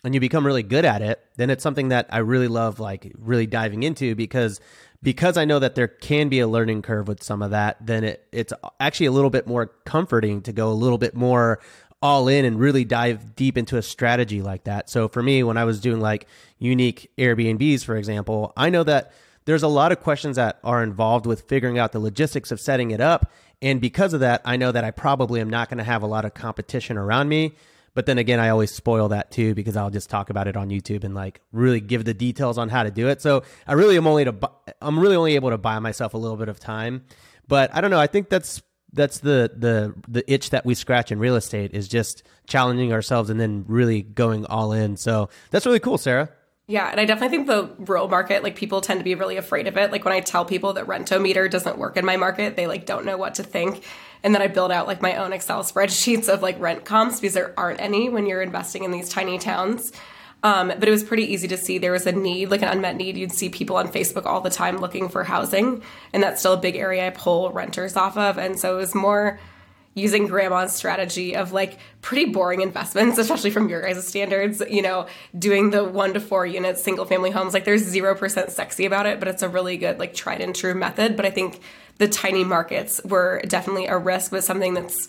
and 0.04 0.14
you 0.14 0.20
become 0.20 0.46
really 0.46 0.62
good 0.62 0.84
at 0.84 1.02
it, 1.02 1.20
then 1.36 1.50
it's 1.50 1.62
something 1.62 1.88
that 1.88 2.06
I 2.10 2.18
really 2.18 2.48
love, 2.48 2.80
like 2.80 3.12
really 3.18 3.46
diving 3.46 3.82
into 3.82 4.14
because 4.14 4.60
because 5.02 5.36
I 5.36 5.44
know 5.44 5.60
that 5.60 5.76
there 5.76 5.86
can 5.86 6.28
be 6.28 6.40
a 6.40 6.48
learning 6.48 6.82
curve 6.82 7.06
with 7.06 7.22
some 7.22 7.40
of 7.40 7.52
that, 7.52 7.76
then 7.80 8.02
it, 8.02 8.26
it's 8.32 8.52
actually 8.80 9.06
a 9.06 9.12
little 9.12 9.30
bit 9.30 9.46
more 9.46 9.66
comforting 9.84 10.42
to 10.42 10.52
go 10.52 10.70
a 10.70 10.74
little 10.74 10.98
bit 10.98 11.14
more 11.14 11.60
all 12.00 12.28
in 12.28 12.44
and 12.44 12.58
really 12.58 12.84
dive 12.84 13.34
deep 13.36 13.56
into 13.56 13.76
a 13.76 13.82
strategy 13.82 14.42
like 14.42 14.64
that. 14.64 14.88
So 14.88 15.08
for 15.08 15.22
me, 15.22 15.42
when 15.42 15.56
I 15.56 15.64
was 15.64 15.80
doing 15.80 16.00
like 16.00 16.26
unique 16.58 17.10
Airbnbs, 17.18 17.84
for 17.84 17.96
example, 17.96 18.52
I 18.56 18.70
know 18.70 18.84
that 18.84 19.12
there's 19.44 19.62
a 19.62 19.68
lot 19.68 19.92
of 19.92 20.00
questions 20.00 20.36
that 20.36 20.58
are 20.62 20.82
involved 20.82 21.26
with 21.26 21.42
figuring 21.42 21.78
out 21.78 21.92
the 21.92 21.98
logistics 21.98 22.52
of 22.52 22.60
setting 22.60 22.90
it 22.90 23.00
up. 23.00 23.32
And 23.62 23.80
because 23.80 24.14
of 24.14 24.20
that, 24.20 24.42
I 24.44 24.56
know 24.56 24.70
that 24.70 24.84
I 24.84 24.90
probably 24.90 25.40
am 25.40 25.50
not 25.50 25.68
going 25.68 25.78
to 25.78 25.84
have 25.84 26.02
a 26.02 26.06
lot 26.06 26.24
of 26.24 26.34
competition 26.34 26.96
around 26.96 27.28
me. 27.28 27.54
But 27.98 28.06
then 28.06 28.16
again, 28.16 28.38
I 28.38 28.50
always 28.50 28.70
spoil 28.70 29.08
that 29.08 29.32
too 29.32 29.56
because 29.56 29.76
I'll 29.76 29.90
just 29.90 30.08
talk 30.08 30.30
about 30.30 30.46
it 30.46 30.56
on 30.56 30.70
YouTube 30.70 31.02
and 31.02 31.16
like 31.16 31.40
really 31.50 31.80
give 31.80 32.04
the 32.04 32.14
details 32.14 32.56
on 32.56 32.68
how 32.68 32.84
to 32.84 32.92
do 32.92 33.08
it. 33.08 33.20
So 33.20 33.42
I 33.66 33.72
really 33.72 33.96
am 33.96 34.06
only 34.06 34.24
to 34.24 34.32
I'm 34.80 35.00
really 35.00 35.16
only 35.16 35.34
able 35.34 35.50
to 35.50 35.58
buy 35.58 35.80
myself 35.80 36.14
a 36.14 36.16
little 36.16 36.36
bit 36.36 36.48
of 36.48 36.60
time. 36.60 37.02
But 37.48 37.74
I 37.74 37.80
don't 37.80 37.90
know. 37.90 37.98
I 37.98 38.06
think 38.06 38.28
that's 38.28 38.62
that's 38.92 39.18
the 39.18 39.50
the 39.52 39.96
the 40.06 40.32
itch 40.32 40.50
that 40.50 40.64
we 40.64 40.76
scratch 40.76 41.10
in 41.10 41.18
real 41.18 41.34
estate 41.34 41.74
is 41.74 41.88
just 41.88 42.22
challenging 42.46 42.92
ourselves 42.92 43.30
and 43.30 43.40
then 43.40 43.64
really 43.66 44.02
going 44.02 44.46
all 44.46 44.70
in. 44.70 44.96
So 44.96 45.28
that's 45.50 45.66
really 45.66 45.80
cool, 45.80 45.98
Sarah. 45.98 46.30
Yeah, 46.68 46.88
and 46.88 47.00
I 47.00 47.04
definitely 47.04 47.36
think 47.36 47.48
the 47.48 47.70
rural 47.80 48.06
market, 48.06 48.44
like 48.44 48.54
people 48.54 48.80
tend 48.80 49.00
to 49.00 49.04
be 49.04 49.16
really 49.16 49.38
afraid 49.38 49.66
of 49.66 49.76
it. 49.76 49.90
Like 49.90 50.04
when 50.04 50.14
I 50.14 50.20
tell 50.20 50.44
people 50.44 50.74
that 50.74 50.86
Rentometer 50.86 51.50
doesn't 51.50 51.78
work 51.78 51.96
in 51.96 52.04
my 52.04 52.16
market, 52.16 52.54
they 52.54 52.68
like 52.68 52.86
don't 52.86 53.06
know 53.06 53.16
what 53.16 53.34
to 53.36 53.42
think. 53.42 53.82
And 54.22 54.34
then 54.34 54.42
I 54.42 54.48
build 54.48 54.72
out 54.72 54.86
like 54.86 55.02
my 55.02 55.16
own 55.16 55.32
Excel 55.32 55.62
spreadsheets 55.62 56.28
of 56.28 56.42
like 56.42 56.58
rent 56.60 56.84
comps 56.84 57.20
because 57.20 57.34
there 57.34 57.54
aren't 57.56 57.80
any 57.80 58.08
when 58.08 58.26
you're 58.26 58.42
investing 58.42 58.84
in 58.84 58.90
these 58.90 59.08
tiny 59.08 59.38
towns. 59.38 59.92
Um, 60.42 60.68
but 60.68 60.86
it 60.86 60.90
was 60.90 61.02
pretty 61.02 61.24
easy 61.24 61.48
to 61.48 61.56
see 61.56 61.78
there 61.78 61.92
was 61.92 62.06
a 62.06 62.12
need, 62.12 62.50
like 62.50 62.62
an 62.62 62.68
unmet 62.68 62.96
need. 62.96 63.16
You'd 63.16 63.32
see 63.32 63.48
people 63.48 63.76
on 63.76 63.88
Facebook 63.88 64.24
all 64.24 64.40
the 64.40 64.50
time 64.50 64.78
looking 64.78 65.08
for 65.08 65.24
housing, 65.24 65.82
and 66.12 66.22
that's 66.22 66.40
still 66.40 66.52
a 66.52 66.58
big 66.58 66.76
area 66.76 67.08
I 67.08 67.10
pull 67.10 67.50
renters 67.50 67.96
off 67.96 68.16
of. 68.16 68.38
And 68.38 68.58
so 68.58 68.74
it 68.74 68.78
was 68.78 68.94
more 68.94 69.40
using 69.98 70.26
grandma's 70.26 70.74
strategy 70.74 71.36
of 71.36 71.52
like 71.52 71.78
pretty 72.00 72.26
boring 72.26 72.60
investments, 72.60 73.18
especially 73.18 73.50
from 73.50 73.68
your 73.68 73.82
guys' 73.82 74.06
standards, 74.06 74.62
you 74.70 74.82
know, 74.82 75.06
doing 75.38 75.70
the 75.70 75.84
one 75.84 76.14
to 76.14 76.20
four 76.20 76.46
units, 76.46 76.82
single 76.82 77.04
family 77.04 77.30
homes. 77.30 77.54
Like 77.54 77.64
there's 77.64 77.92
0% 77.92 78.50
sexy 78.50 78.86
about 78.86 79.06
it, 79.06 79.18
but 79.18 79.28
it's 79.28 79.42
a 79.42 79.48
really 79.48 79.76
good, 79.76 79.98
like 79.98 80.14
tried 80.14 80.40
and 80.40 80.54
true 80.54 80.74
method. 80.74 81.16
But 81.16 81.26
I 81.26 81.30
think 81.30 81.60
the 81.98 82.08
tiny 82.08 82.44
markets 82.44 83.00
were 83.04 83.42
definitely 83.46 83.86
a 83.86 83.98
risk, 83.98 84.30
but 84.30 84.44
something 84.44 84.74
that's 84.74 85.08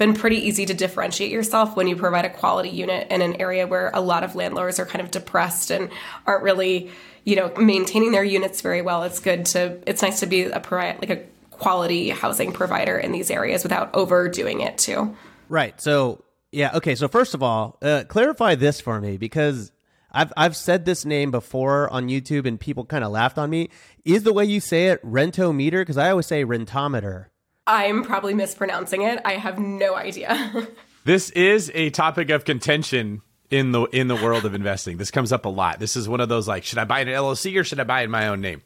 been 0.00 0.14
pretty 0.14 0.38
easy 0.38 0.64
to 0.64 0.72
differentiate 0.72 1.30
yourself 1.30 1.76
when 1.76 1.86
you 1.86 1.94
provide 1.94 2.24
a 2.24 2.30
quality 2.30 2.70
unit 2.70 3.06
in 3.10 3.20
an 3.20 3.36
area 3.38 3.66
where 3.66 3.90
a 3.92 4.00
lot 4.00 4.24
of 4.24 4.34
landlords 4.34 4.80
are 4.80 4.86
kind 4.86 5.04
of 5.04 5.10
depressed 5.10 5.70
and 5.70 5.90
aren't 6.26 6.42
really, 6.42 6.90
you 7.24 7.36
know, 7.36 7.52
maintaining 7.58 8.10
their 8.10 8.24
units 8.24 8.62
very 8.62 8.80
well. 8.80 9.02
It's 9.02 9.20
good 9.20 9.44
to 9.46 9.78
it's 9.86 10.00
nice 10.00 10.20
to 10.20 10.26
be 10.26 10.44
a 10.44 10.58
like 10.58 11.10
a 11.10 11.22
quality 11.60 12.08
housing 12.08 12.52
provider 12.52 12.98
in 12.98 13.12
these 13.12 13.30
areas 13.30 13.62
without 13.62 13.94
overdoing 13.94 14.60
it 14.60 14.78
too. 14.78 15.16
Right. 15.48 15.80
So, 15.80 16.24
yeah, 16.50 16.76
okay. 16.76 16.94
So 16.94 17.06
first 17.06 17.34
of 17.34 17.42
all, 17.42 17.78
uh, 17.82 18.04
clarify 18.08 18.56
this 18.56 18.80
for 18.80 19.00
me 19.00 19.16
because 19.16 19.70
I've 20.10 20.32
I've 20.36 20.56
said 20.56 20.84
this 20.84 21.04
name 21.04 21.30
before 21.30 21.88
on 21.90 22.08
YouTube 22.08 22.46
and 22.46 22.58
people 22.58 22.84
kind 22.84 23.04
of 23.04 23.12
laughed 23.12 23.38
on 23.38 23.50
me. 23.50 23.70
Is 24.04 24.22
the 24.24 24.32
way 24.32 24.44
you 24.44 24.60
say 24.60 24.88
it 24.88 25.04
rentometer? 25.04 25.82
Because 25.82 25.98
I 25.98 26.10
always 26.10 26.26
say 26.26 26.44
rentometer. 26.44 27.26
I'm 27.66 28.02
probably 28.02 28.34
mispronouncing 28.34 29.02
it. 29.02 29.20
I 29.24 29.34
have 29.34 29.58
no 29.58 29.94
idea. 29.94 30.66
this 31.04 31.30
is 31.30 31.70
a 31.74 31.90
topic 31.90 32.30
of 32.30 32.44
contention 32.44 33.22
in 33.50 33.72
the 33.72 33.82
in 33.84 34.08
the 34.08 34.16
world 34.16 34.44
of 34.44 34.54
investing. 34.54 34.96
This 34.96 35.10
comes 35.10 35.32
up 35.32 35.44
a 35.44 35.48
lot. 35.48 35.78
This 35.78 35.96
is 35.96 36.08
one 36.08 36.20
of 36.20 36.28
those 36.28 36.48
like, 36.48 36.64
should 36.64 36.78
I 36.78 36.84
buy 36.84 37.00
an 37.00 37.08
LLC 37.08 37.58
or 37.58 37.64
should 37.64 37.80
I 37.80 37.84
buy 37.84 38.02
in 38.02 38.10
my 38.10 38.28
own 38.28 38.40
name? 38.40 38.62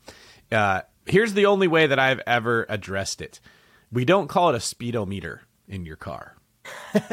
Uh, 0.51 0.83
here's 1.07 1.35
the 1.35 1.47
only 1.47 1.69
way 1.69 1.87
that 1.87 1.99
I've 1.99 2.21
ever 2.27 2.67
addressed 2.69 3.21
it. 3.21 3.41
We 3.93 4.05
don't 4.05 4.29
call 4.29 4.51
it 4.51 4.55
a 4.55 4.61
speedometer 4.61 5.43
in 5.69 5.87
your 5.87 5.97
car. 5.97 6.37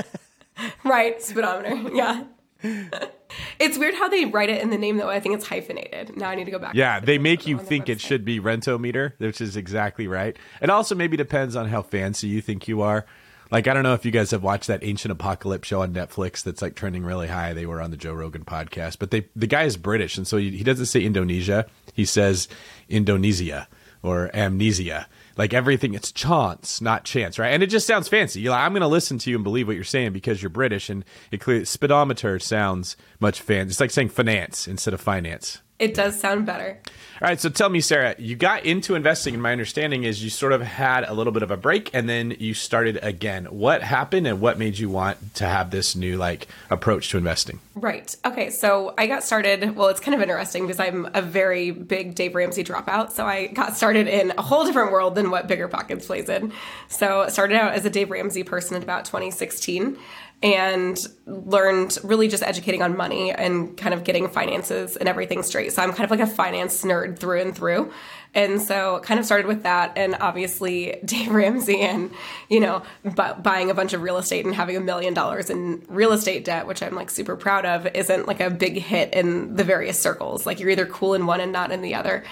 right, 0.83 1.21
speedometer. 1.21 1.75
Yeah. 1.93 2.23
it's 3.59 3.77
weird 3.77 3.95
how 3.95 4.07
they 4.07 4.25
write 4.25 4.49
it 4.49 4.61
in 4.61 4.69
the 4.69 4.77
name 4.77 4.97
though. 4.97 5.09
I 5.09 5.19
think 5.19 5.35
it's 5.35 5.47
hyphenated. 5.47 6.15
Now 6.15 6.29
I 6.29 6.35
need 6.35 6.45
to 6.45 6.51
go 6.51 6.59
back. 6.59 6.75
Yeah, 6.75 6.99
they 6.99 7.17
make 7.17 7.47
you 7.47 7.57
think 7.57 7.89
it 7.89 7.99
should 7.99 8.23
be 8.23 8.39
rentometer, 8.39 9.13
which 9.17 9.41
is 9.41 9.57
exactly 9.57 10.07
right. 10.07 10.37
It 10.61 10.69
also 10.69 10.93
maybe 10.93 11.17
depends 11.17 11.55
on 11.55 11.67
how 11.69 11.81
fancy 11.81 12.27
you 12.27 12.39
think 12.39 12.67
you 12.67 12.81
are. 12.81 13.05
Like 13.49 13.67
I 13.67 13.73
don't 13.73 13.81
know 13.81 13.95
if 13.95 14.05
you 14.05 14.11
guys 14.11 14.29
have 14.29 14.43
watched 14.43 14.67
that 14.67 14.83
ancient 14.83 15.11
apocalypse 15.11 15.67
show 15.67 15.81
on 15.81 15.93
Netflix 15.93 16.43
that's 16.43 16.61
like 16.61 16.75
trending 16.75 17.03
really 17.03 17.27
high. 17.27 17.53
They 17.53 17.65
were 17.65 17.81
on 17.81 17.89
the 17.89 17.97
Joe 17.97 18.13
Rogan 18.13 18.45
podcast, 18.45 18.99
but 18.99 19.09
they 19.09 19.27
the 19.35 19.47
guy 19.47 19.63
is 19.63 19.75
British 19.75 20.17
and 20.17 20.27
so 20.27 20.37
he, 20.37 20.51
he 20.51 20.63
doesn't 20.63 20.85
say 20.85 21.01
Indonesia. 21.01 21.65
He 21.93 22.05
says 22.05 22.47
Indonesia 22.89 23.67
or 24.03 24.29
amnesia. 24.35 25.07
Like 25.37 25.53
everything 25.53 25.93
it's 25.93 26.11
chance 26.11 26.81
not 26.81 27.03
chance 27.03 27.39
right? 27.39 27.53
And 27.53 27.63
it 27.63 27.67
just 27.67 27.87
sounds 27.87 28.07
fancy. 28.07 28.41
You're 28.41 28.51
like 28.51 28.61
i'm 28.61 28.73
going 28.73 28.81
to 28.81 28.87
listen 28.87 29.17
to 29.19 29.29
you 29.29 29.37
and 29.37 29.43
believe 29.43 29.67
what 29.67 29.75
you're 29.75 29.85
saying 29.85 30.13
because 30.13 30.41
you're 30.41 30.49
british 30.49 30.89
and 30.89 31.03
it 31.31 31.39
clearly 31.39 31.65
speedometer 31.65 32.39
sounds 32.39 32.95
much 33.19 33.41
fancy. 33.41 33.71
It's 33.71 33.79
like 33.79 33.91
saying 33.91 34.09
finance 34.09 34.67
instead 34.67 34.93
of 34.93 35.01
finance 35.01 35.61
It 35.81 35.95
does 35.95 36.19
sound 36.19 36.45
better. 36.45 36.77
All 37.21 37.27
right, 37.27 37.39
so 37.39 37.49
tell 37.49 37.69
me, 37.69 37.81
Sarah, 37.81 38.13
you 38.19 38.35
got 38.35 38.65
into 38.65 38.93
investing, 38.93 39.33
and 39.33 39.41
my 39.41 39.51
understanding 39.51 40.03
is 40.03 40.23
you 40.23 40.29
sort 40.29 40.53
of 40.53 40.61
had 40.61 41.03
a 41.05 41.13
little 41.13 41.33
bit 41.33 41.41
of 41.41 41.49
a 41.49 41.57
break, 41.57 41.89
and 41.91 42.07
then 42.07 42.35
you 42.39 42.53
started 42.53 42.99
again. 43.01 43.45
What 43.45 43.81
happened, 43.81 44.27
and 44.27 44.39
what 44.39 44.59
made 44.59 44.77
you 44.77 44.89
want 44.89 45.33
to 45.35 45.45
have 45.45 45.71
this 45.71 45.95
new 45.95 46.17
like 46.17 46.47
approach 46.69 47.09
to 47.09 47.17
investing? 47.17 47.59
Right. 47.73 48.15
Okay. 48.25 48.51
So 48.51 48.93
I 48.95 49.07
got 49.07 49.23
started. 49.23 49.75
Well, 49.75 49.87
it's 49.87 49.99
kind 49.99 50.13
of 50.13 50.21
interesting 50.21 50.67
because 50.67 50.79
I'm 50.79 51.09
a 51.15 51.21
very 51.21 51.71
big 51.71 52.13
Dave 52.13 52.35
Ramsey 52.35 52.63
dropout. 52.63 53.11
So 53.11 53.25
I 53.25 53.47
got 53.47 53.75
started 53.75 54.07
in 54.07 54.33
a 54.37 54.41
whole 54.43 54.65
different 54.65 54.91
world 54.91 55.15
than 55.15 55.31
what 55.31 55.47
Bigger 55.47 55.67
Pockets 55.67 56.05
plays 56.05 56.29
in. 56.29 56.53
So 56.89 57.21
I 57.21 57.29
started 57.29 57.57
out 57.57 57.73
as 57.73 57.85
a 57.85 57.89
Dave 57.89 58.11
Ramsey 58.11 58.43
person 58.43 58.75
in 58.75 58.83
about 58.83 59.05
2016 59.05 59.97
and 60.43 61.07
learned 61.27 61.97
really 62.03 62.27
just 62.27 62.41
educating 62.41 62.81
on 62.81 62.97
money 62.97 63.31
and 63.31 63.77
kind 63.77 63.93
of 63.93 64.03
getting 64.03 64.27
finances 64.27 64.97
and 64.97 65.07
everything 65.07 65.43
straight. 65.43 65.71
So 65.71 65.83
I'm 65.83 65.91
kind 65.91 66.03
of 66.03 66.11
like 66.11 66.19
a 66.19 66.27
finance 66.27 66.83
nerd 66.83 67.19
through 67.19 67.41
and 67.41 67.55
through. 67.55 67.91
And 68.33 68.61
so 68.61 69.01
kind 69.03 69.19
of 69.19 69.25
started 69.25 69.45
with 69.45 69.63
that 69.63 69.97
and 69.97 70.15
obviously 70.15 70.99
Dave 71.05 71.29
Ramsey 71.29 71.81
and, 71.81 72.11
you 72.49 72.59
know, 72.59 72.81
bu- 73.03 73.35
buying 73.41 73.69
a 73.69 73.75
bunch 73.75 73.93
of 73.93 74.01
real 74.01 74.17
estate 74.17 74.45
and 74.45 74.55
having 74.55 74.75
a 74.77 74.81
million 74.81 75.13
dollars 75.13 75.49
in 75.49 75.83
real 75.87 76.11
estate 76.11 76.43
debt, 76.43 76.65
which 76.65 76.81
I'm 76.81 76.95
like 76.95 77.11
super 77.11 77.35
proud 77.35 77.65
of, 77.65 77.85
isn't 77.93 78.27
like 78.27 78.39
a 78.39 78.49
big 78.49 78.77
hit 78.77 79.13
in 79.13 79.55
the 79.55 79.63
various 79.63 80.01
circles. 80.01 80.47
Like 80.47 80.59
you're 80.59 80.69
either 80.71 80.87
cool 80.87 81.13
in 81.13 81.27
one 81.27 81.39
and 81.39 81.51
not 81.51 81.71
in 81.71 81.81
the 81.81 81.93
other. 81.93 82.23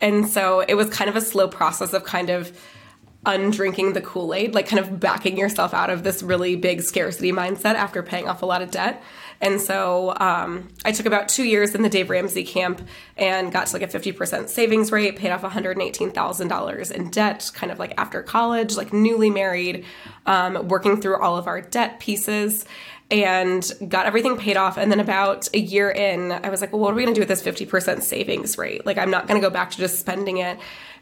And 0.00 0.26
so 0.28 0.60
it 0.60 0.74
was 0.74 0.88
kind 0.88 1.10
of 1.10 1.16
a 1.16 1.20
slow 1.20 1.48
process 1.48 1.92
of 1.92 2.04
kind 2.04 2.30
of 2.30 2.56
undrinking 3.28 3.92
the 3.92 4.00
Kool 4.00 4.32
Aid, 4.32 4.54
like 4.54 4.66
kind 4.66 4.80
of 4.80 4.98
backing 4.98 5.36
yourself 5.36 5.74
out 5.74 5.90
of 5.90 6.02
this 6.02 6.22
really 6.22 6.56
big 6.56 6.80
scarcity 6.80 7.30
mindset 7.30 7.74
after 7.74 8.02
paying 8.02 8.26
off 8.26 8.42
a 8.42 8.46
lot 8.46 8.62
of 8.62 8.70
debt. 8.70 9.02
And 9.40 9.60
so 9.60 10.16
um, 10.18 10.68
I 10.84 10.92
took 10.92 11.06
about 11.06 11.28
two 11.28 11.44
years 11.44 11.74
in 11.74 11.82
the 11.82 11.90
Dave 11.90 12.10
Ramsey 12.10 12.42
camp 12.42 12.80
and 13.16 13.52
got 13.52 13.66
to 13.68 13.78
like 13.78 13.82
a 13.82 13.86
50% 13.86 14.48
savings 14.48 14.90
rate, 14.90 15.16
paid 15.16 15.30
off 15.30 15.42
$118,000 15.42 16.90
in 16.90 17.10
debt, 17.10 17.50
kind 17.54 17.70
of 17.70 17.78
like 17.78 17.92
after 17.98 18.22
college, 18.22 18.76
like 18.76 18.92
newly 18.92 19.30
married, 19.30 19.84
um, 20.26 20.66
working 20.66 21.00
through 21.00 21.20
all 21.20 21.36
of 21.36 21.46
our 21.46 21.60
debt 21.60 22.00
pieces 22.00 22.64
and 23.10 23.72
got 23.88 24.06
everything 24.06 24.36
paid 24.36 24.56
off. 24.56 24.76
And 24.76 24.90
then 24.90 25.00
about 25.00 25.48
a 25.54 25.58
year 25.58 25.90
in, 25.90 26.32
I 26.32 26.48
was 26.48 26.60
like, 26.60 26.72
well, 26.72 26.80
what 26.80 26.92
are 26.92 26.94
we 26.94 27.02
going 27.02 27.14
to 27.14 27.18
do 27.18 27.26
with 27.26 27.28
this 27.28 27.42
50% 27.42 28.02
savings 28.02 28.58
rate? 28.58 28.84
Like, 28.84 28.98
I'm 28.98 29.10
not 29.10 29.28
going 29.28 29.40
to 29.40 29.46
go 29.46 29.52
back 29.52 29.70
to 29.70 29.78
just 29.78 29.98
spending 29.98 30.38
it. 30.38 30.58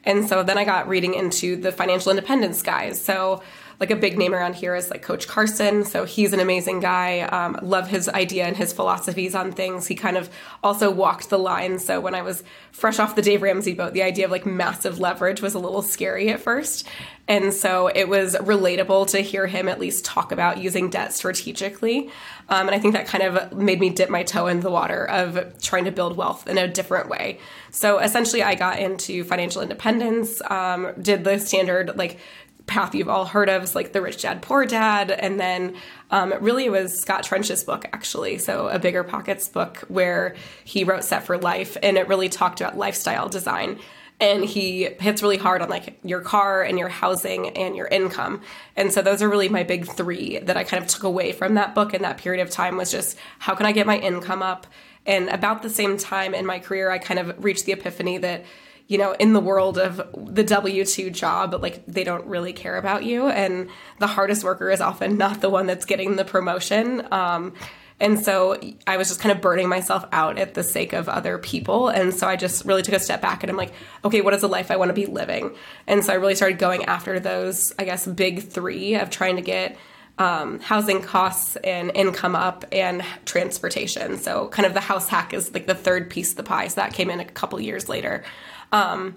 And 0.06 0.28
so 0.28 0.42
then 0.42 0.56
I 0.56 0.64
got 0.64 0.88
reading 0.88 1.14
into 1.14 1.56
the 1.56 1.72
financial 1.72 2.10
independence 2.10 2.62
guys. 2.62 3.00
So 3.00 3.42
like 3.78 3.90
a 3.90 3.96
big 3.96 4.16
name 4.18 4.34
around 4.34 4.54
here 4.54 4.74
is 4.74 4.90
like 4.90 5.02
Coach 5.02 5.28
Carson. 5.28 5.84
So 5.84 6.04
he's 6.04 6.32
an 6.32 6.40
amazing 6.40 6.80
guy. 6.80 7.20
Um, 7.20 7.58
love 7.62 7.88
his 7.88 8.08
idea 8.08 8.44
and 8.44 8.56
his 8.56 8.72
philosophies 8.72 9.34
on 9.34 9.52
things. 9.52 9.86
He 9.86 9.94
kind 9.94 10.16
of 10.16 10.30
also 10.62 10.90
walked 10.90 11.28
the 11.28 11.38
line. 11.38 11.78
So 11.78 12.00
when 12.00 12.14
I 12.14 12.22
was 12.22 12.42
fresh 12.72 12.98
off 12.98 13.16
the 13.16 13.22
Dave 13.22 13.42
Ramsey 13.42 13.74
boat, 13.74 13.92
the 13.92 14.02
idea 14.02 14.24
of 14.24 14.30
like 14.30 14.46
massive 14.46 14.98
leverage 14.98 15.42
was 15.42 15.54
a 15.54 15.58
little 15.58 15.82
scary 15.82 16.30
at 16.30 16.40
first. 16.40 16.86
And 17.28 17.52
so 17.52 17.88
it 17.88 18.08
was 18.08 18.36
relatable 18.36 19.08
to 19.08 19.20
hear 19.20 19.46
him 19.46 19.68
at 19.68 19.80
least 19.80 20.04
talk 20.04 20.30
about 20.30 20.58
using 20.58 20.90
debt 20.90 21.12
strategically. 21.12 22.10
Um, 22.48 22.68
and 22.68 22.70
I 22.70 22.78
think 22.78 22.94
that 22.94 23.06
kind 23.06 23.24
of 23.24 23.52
made 23.52 23.80
me 23.80 23.90
dip 23.90 24.08
my 24.08 24.22
toe 24.22 24.46
in 24.46 24.60
the 24.60 24.70
water 24.70 25.08
of 25.08 25.60
trying 25.60 25.86
to 25.86 25.90
build 25.90 26.16
wealth 26.16 26.46
in 26.46 26.56
a 26.56 26.68
different 26.68 27.08
way. 27.08 27.40
So 27.72 27.98
essentially, 27.98 28.42
I 28.42 28.54
got 28.54 28.78
into 28.78 29.24
financial 29.24 29.60
independence, 29.60 30.40
um, 30.48 30.92
did 31.00 31.24
the 31.24 31.38
standard 31.38 31.96
like 31.96 32.18
path 32.66 32.94
you've 32.94 33.08
all 33.08 33.24
heard 33.24 33.48
of, 33.48 33.74
like 33.74 33.92
The 33.92 34.02
Rich 34.02 34.22
Dad 34.22 34.42
Poor 34.42 34.66
Dad. 34.66 35.10
And 35.10 35.38
then 35.38 35.76
um, 36.10 36.34
really 36.40 36.66
it 36.66 36.72
was 36.72 36.98
Scott 36.98 37.24
Trench's 37.24 37.64
book, 37.64 37.84
actually. 37.92 38.38
So 38.38 38.68
a 38.68 38.78
Bigger 38.78 39.04
Pockets 39.04 39.48
book 39.48 39.78
where 39.88 40.34
he 40.64 40.84
wrote 40.84 41.04
Set 41.04 41.24
for 41.24 41.38
Life. 41.38 41.76
And 41.82 41.96
it 41.96 42.08
really 42.08 42.28
talked 42.28 42.60
about 42.60 42.76
lifestyle 42.76 43.28
design. 43.28 43.78
And 44.18 44.44
he 44.44 44.84
hits 44.98 45.22
really 45.22 45.36
hard 45.36 45.60
on 45.60 45.68
like 45.68 45.98
your 46.02 46.22
car 46.22 46.62
and 46.62 46.78
your 46.78 46.88
housing 46.88 47.50
and 47.50 47.76
your 47.76 47.86
income. 47.86 48.40
And 48.74 48.90
so 48.90 49.02
those 49.02 49.22
are 49.22 49.28
really 49.28 49.50
my 49.50 49.62
big 49.62 49.86
three 49.86 50.38
that 50.38 50.56
I 50.56 50.64
kind 50.64 50.82
of 50.82 50.88
took 50.88 51.02
away 51.02 51.32
from 51.32 51.54
that 51.54 51.74
book 51.74 51.92
in 51.92 52.02
that 52.02 52.16
period 52.16 52.42
of 52.42 52.50
time 52.50 52.78
was 52.78 52.90
just 52.90 53.18
how 53.38 53.54
can 53.54 53.66
I 53.66 53.72
get 53.72 53.86
my 53.86 53.98
income 53.98 54.42
up? 54.42 54.66
And 55.04 55.28
about 55.28 55.62
the 55.62 55.70
same 55.70 55.98
time 55.98 56.34
in 56.34 56.46
my 56.46 56.58
career, 56.58 56.90
I 56.90 56.98
kind 56.98 57.20
of 57.20 57.44
reached 57.44 57.66
the 57.66 57.72
epiphany 57.72 58.18
that 58.18 58.44
you 58.88 58.98
know, 58.98 59.12
in 59.12 59.32
the 59.32 59.40
world 59.40 59.78
of 59.78 59.96
the 60.16 60.44
W 60.44 60.84
2 60.84 61.10
job, 61.10 61.54
like 61.60 61.84
they 61.86 62.04
don't 62.04 62.24
really 62.26 62.52
care 62.52 62.76
about 62.76 63.04
you. 63.04 63.26
And 63.28 63.68
the 63.98 64.06
hardest 64.06 64.44
worker 64.44 64.70
is 64.70 64.80
often 64.80 65.16
not 65.18 65.40
the 65.40 65.50
one 65.50 65.66
that's 65.66 65.84
getting 65.84 66.16
the 66.16 66.24
promotion. 66.24 67.06
Um, 67.12 67.54
and 67.98 68.20
so 68.20 68.60
I 68.86 68.98
was 68.98 69.08
just 69.08 69.20
kind 69.20 69.34
of 69.34 69.40
burning 69.40 69.68
myself 69.68 70.04
out 70.12 70.38
at 70.38 70.52
the 70.52 70.62
sake 70.62 70.92
of 70.92 71.08
other 71.08 71.38
people. 71.38 71.88
And 71.88 72.12
so 72.12 72.26
I 72.26 72.36
just 72.36 72.66
really 72.66 72.82
took 72.82 72.94
a 72.94 73.00
step 73.00 73.22
back 73.22 73.42
and 73.42 73.48
I'm 73.48 73.56
like, 73.56 73.72
okay, 74.04 74.20
what 74.20 74.34
is 74.34 74.42
the 74.42 74.48
life 74.48 74.70
I 74.70 74.76
want 74.76 74.90
to 74.90 74.94
be 74.94 75.06
living? 75.06 75.54
And 75.86 76.04
so 76.04 76.12
I 76.12 76.16
really 76.16 76.34
started 76.34 76.58
going 76.58 76.84
after 76.84 77.18
those, 77.18 77.72
I 77.78 77.84
guess, 77.84 78.06
big 78.06 78.42
three 78.42 78.96
of 78.96 79.08
trying 79.08 79.36
to 79.36 79.42
get 79.42 79.78
um, 80.18 80.60
housing 80.60 81.02
costs 81.02 81.56
and 81.56 81.90
income 81.94 82.36
up 82.36 82.64
and 82.70 83.02
transportation. 83.24 84.18
So 84.18 84.48
kind 84.48 84.66
of 84.66 84.74
the 84.74 84.80
house 84.80 85.08
hack 85.08 85.32
is 85.32 85.52
like 85.52 85.66
the 85.66 85.74
third 85.74 86.10
piece 86.10 86.30
of 86.30 86.36
the 86.36 86.42
pie. 86.42 86.68
So 86.68 86.76
that 86.76 86.92
came 86.92 87.10
in 87.10 87.20
a 87.20 87.24
couple 87.24 87.60
years 87.60 87.88
later. 87.88 88.24
Um, 88.72 89.16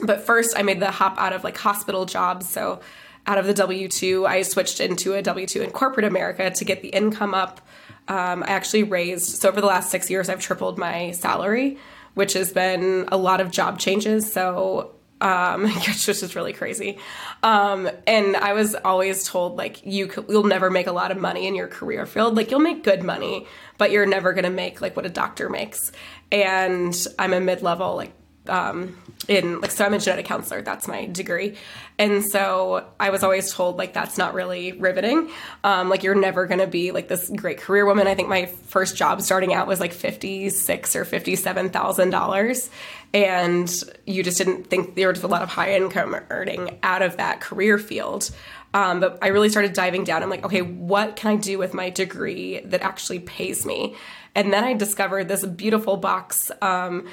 but 0.00 0.20
first, 0.20 0.56
I 0.56 0.62
made 0.62 0.80
the 0.80 0.90
hop 0.90 1.18
out 1.18 1.32
of 1.32 1.44
like 1.44 1.56
hospital 1.56 2.04
jobs. 2.04 2.48
So 2.48 2.80
out 3.26 3.38
of 3.38 3.46
the 3.46 3.54
W 3.54 3.88
2, 3.88 4.26
I 4.26 4.42
switched 4.42 4.80
into 4.80 5.14
a 5.14 5.22
W 5.22 5.46
2 5.46 5.62
in 5.62 5.70
corporate 5.70 6.04
America 6.04 6.50
to 6.50 6.64
get 6.64 6.82
the 6.82 6.88
income 6.88 7.34
up. 7.34 7.60
Um, 8.08 8.44
I 8.44 8.48
actually 8.48 8.84
raised, 8.84 9.40
so 9.40 9.48
over 9.48 9.60
the 9.60 9.66
last 9.66 9.90
six 9.90 10.08
years, 10.10 10.28
I've 10.28 10.40
tripled 10.40 10.78
my 10.78 11.10
salary, 11.10 11.78
which 12.14 12.34
has 12.34 12.52
been 12.52 13.08
a 13.08 13.16
lot 13.16 13.40
of 13.40 13.50
job 13.50 13.78
changes. 13.78 14.32
So 14.32 14.92
um, 15.20 15.64
which 15.86 16.08
is 16.08 16.36
really 16.36 16.52
crazy. 16.52 16.98
Um, 17.42 17.88
and 18.06 18.36
I 18.36 18.52
was 18.52 18.74
always 18.74 19.24
told 19.24 19.56
like 19.56 19.84
you 19.84 20.10
you'll 20.28 20.44
never 20.44 20.70
make 20.70 20.86
a 20.86 20.92
lot 20.92 21.10
of 21.10 21.18
money 21.18 21.46
in 21.46 21.54
your 21.54 21.68
career 21.68 22.06
field. 22.06 22.36
Like 22.36 22.50
you'll 22.50 22.60
make 22.60 22.84
good 22.84 23.02
money, 23.02 23.46
but 23.78 23.90
you're 23.90 24.06
never 24.06 24.32
gonna 24.32 24.50
make 24.50 24.80
like 24.80 24.96
what 24.96 25.06
a 25.06 25.10
doctor 25.10 25.48
makes. 25.48 25.92
And 26.30 26.94
I'm 27.18 27.32
a 27.32 27.40
mid 27.40 27.62
level 27.62 27.96
like 27.96 28.12
um, 28.48 28.96
in 29.28 29.60
like 29.60 29.70
so 29.70 29.84
I'm 29.84 29.94
a 29.94 29.98
genetic 29.98 30.26
counselor. 30.26 30.62
That's 30.62 30.86
my 30.86 31.06
degree, 31.06 31.56
and 31.98 32.24
so 32.24 32.86
I 33.00 33.10
was 33.10 33.22
always 33.22 33.52
told 33.52 33.76
like 33.76 33.92
that's 33.92 34.18
not 34.18 34.34
really 34.34 34.72
riveting. 34.72 35.30
Um, 35.64 35.88
like 35.88 36.02
you're 36.02 36.14
never 36.14 36.46
going 36.46 36.60
to 36.60 36.66
be 36.66 36.92
like 36.92 37.08
this 37.08 37.30
great 37.34 37.58
career 37.58 37.86
woman. 37.86 38.06
I 38.06 38.14
think 38.14 38.28
my 38.28 38.46
first 38.46 38.96
job 38.96 39.22
starting 39.22 39.52
out 39.54 39.66
was 39.66 39.80
like 39.80 39.92
fifty 39.92 40.50
six 40.50 40.94
or 40.94 41.04
fifty 41.04 41.36
seven 41.36 41.70
thousand 41.70 42.10
dollars, 42.10 42.70
and 43.12 43.72
you 44.06 44.22
just 44.22 44.38
didn't 44.38 44.68
think 44.68 44.94
there 44.94 45.08
was 45.08 45.22
a 45.22 45.28
lot 45.28 45.42
of 45.42 45.48
high 45.48 45.74
income 45.74 46.16
earning 46.30 46.78
out 46.82 47.02
of 47.02 47.16
that 47.16 47.40
career 47.40 47.78
field. 47.78 48.30
Um, 48.74 49.00
but 49.00 49.18
I 49.22 49.28
really 49.28 49.48
started 49.48 49.72
diving 49.72 50.04
down. 50.04 50.22
I'm 50.22 50.28
like, 50.28 50.44
okay, 50.44 50.60
what 50.60 51.16
can 51.16 51.30
I 51.30 51.36
do 51.36 51.56
with 51.58 51.72
my 51.72 51.88
degree 51.88 52.60
that 52.60 52.82
actually 52.82 53.20
pays 53.20 53.64
me? 53.64 53.96
And 54.34 54.52
then 54.52 54.64
I 54.64 54.74
discovered 54.74 55.28
this 55.28 55.46
beautiful 55.46 55.96
box. 55.96 56.50
Um, 56.60 57.08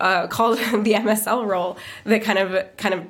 uh, 0.00 0.26
called 0.26 0.58
the 0.84 0.94
MSL 0.94 1.46
role 1.46 1.76
that 2.04 2.22
kind 2.22 2.38
of 2.38 2.76
kind 2.76 2.94
of 2.94 3.06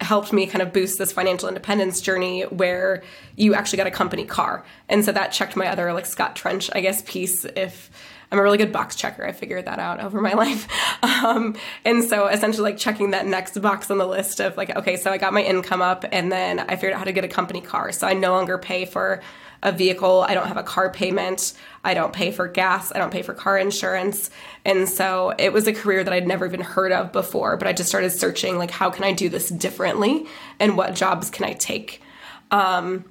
helped 0.00 0.32
me 0.32 0.46
kind 0.46 0.62
of 0.62 0.72
boost 0.72 0.98
this 0.98 1.12
financial 1.12 1.48
independence 1.48 2.00
journey 2.00 2.42
where 2.42 3.02
you 3.36 3.54
actually 3.54 3.76
got 3.76 3.86
a 3.86 3.92
company 3.92 4.24
car, 4.24 4.64
and 4.88 5.04
so 5.04 5.12
that 5.12 5.32
checked 5.32 5.56
my 5.56 5.66
other 5.66 5.92
like 5.92 6.06
Scott 6.06 6.36
Trench, 6.36 6.70
I 6.74 6.80
guess, 6.80 7.02
piece. 7.02 7.44
If 7.44 7.90
I'm 8.32 8.38
a 8.38 8.42
really 8.42 8.58
good 8.58 8.72
box 8.72 8.96
checker, 8.96 9.24
I 9.24 9.32
figured 9.32 9.66
that 9.66 9.78
out 9.78 10.00
over 10.00 10.20
my 10.20 10.32
life, 10.44 10.68
um, 11.02 11.56
and 11.84 12.02
so 12.04 12.26
essentially 12.26 12.70
like 12.70 12.78
checking 12.78 13.10
that 13.12 13.26
next 13.26 13.60
box 13.60 13.90
on 13.90 13.98
the 13.98 14.06
list 14.06 14.40
of 14.40 14.56
like, 14.56 14.74
okay, 14.76 14.96
so 14.96 15.10
I 15.10 15.18
got 15.18 15.32
my 15.32 15.42
income 15.42 15.82
up, 15.82 16.04
and 16.10 16.30
then 16.30 16.60
I 16.60 16.76
figured 16.76 16.94
out 16.94 16.98
how 16.98 17.04
to 17.04 17.12
get 17.12 17.24
a 17.24 17.28
company 17.28 17.60
car, 17.60 17.92
so 17.92 18.06
I 18.06 18.14
no 18.14 18.32
longer 18.32 18.58
pay 18.58 18.84
for 18.84 19.20
a 19.64 19.72
vehicle. 19.72 20.24
I 20.28 20.34
don't 20.34 20.46
have 20.46 20.58
a 20.58 20.62
car 20.62 20.90
payment. 20.90 21.54
I 21.82 21.94
don't 21.94 22.12
pay 22.12 22.30
for 22.30 22.46
gas. 22.46 22.92
I 22.94 22.98
don't 22.98 23.10
pay 23.10 23.22
for 23.22 23.34
car 23.34 23.58
insurance. 23.58 24.30
And 24.64 24.88
so 24.88 25.34
it 25.38 25.52
was 25.52 25.66
a 25.66 25.72
career 25.72 26.04
that 26.04 26.12
I'd 26.12 26.26
never 26.26 26.46
even 26.46 26.60
heard 26.60 26.92
of 26.92 27.10
before, 27.10 27.56
but 27.56 27.66
I 27.66 27.72
just 27.72 27.88
started 27.88 28.10
searching 28.10 28.58
like, 28.58 28.70
how 28.70 28.90
can 28.90 29.04
I 29.04 29.12
do 29.12 29.28
this 29.28 29.48
differently? 29.48 30.26
And 30.60 30.76
what 30.76 30.94
jobs 30.94 31.30
can 31.30 31.46
I 31.46 31.54
take? 31.54 32.02
Um, 32.50 33.06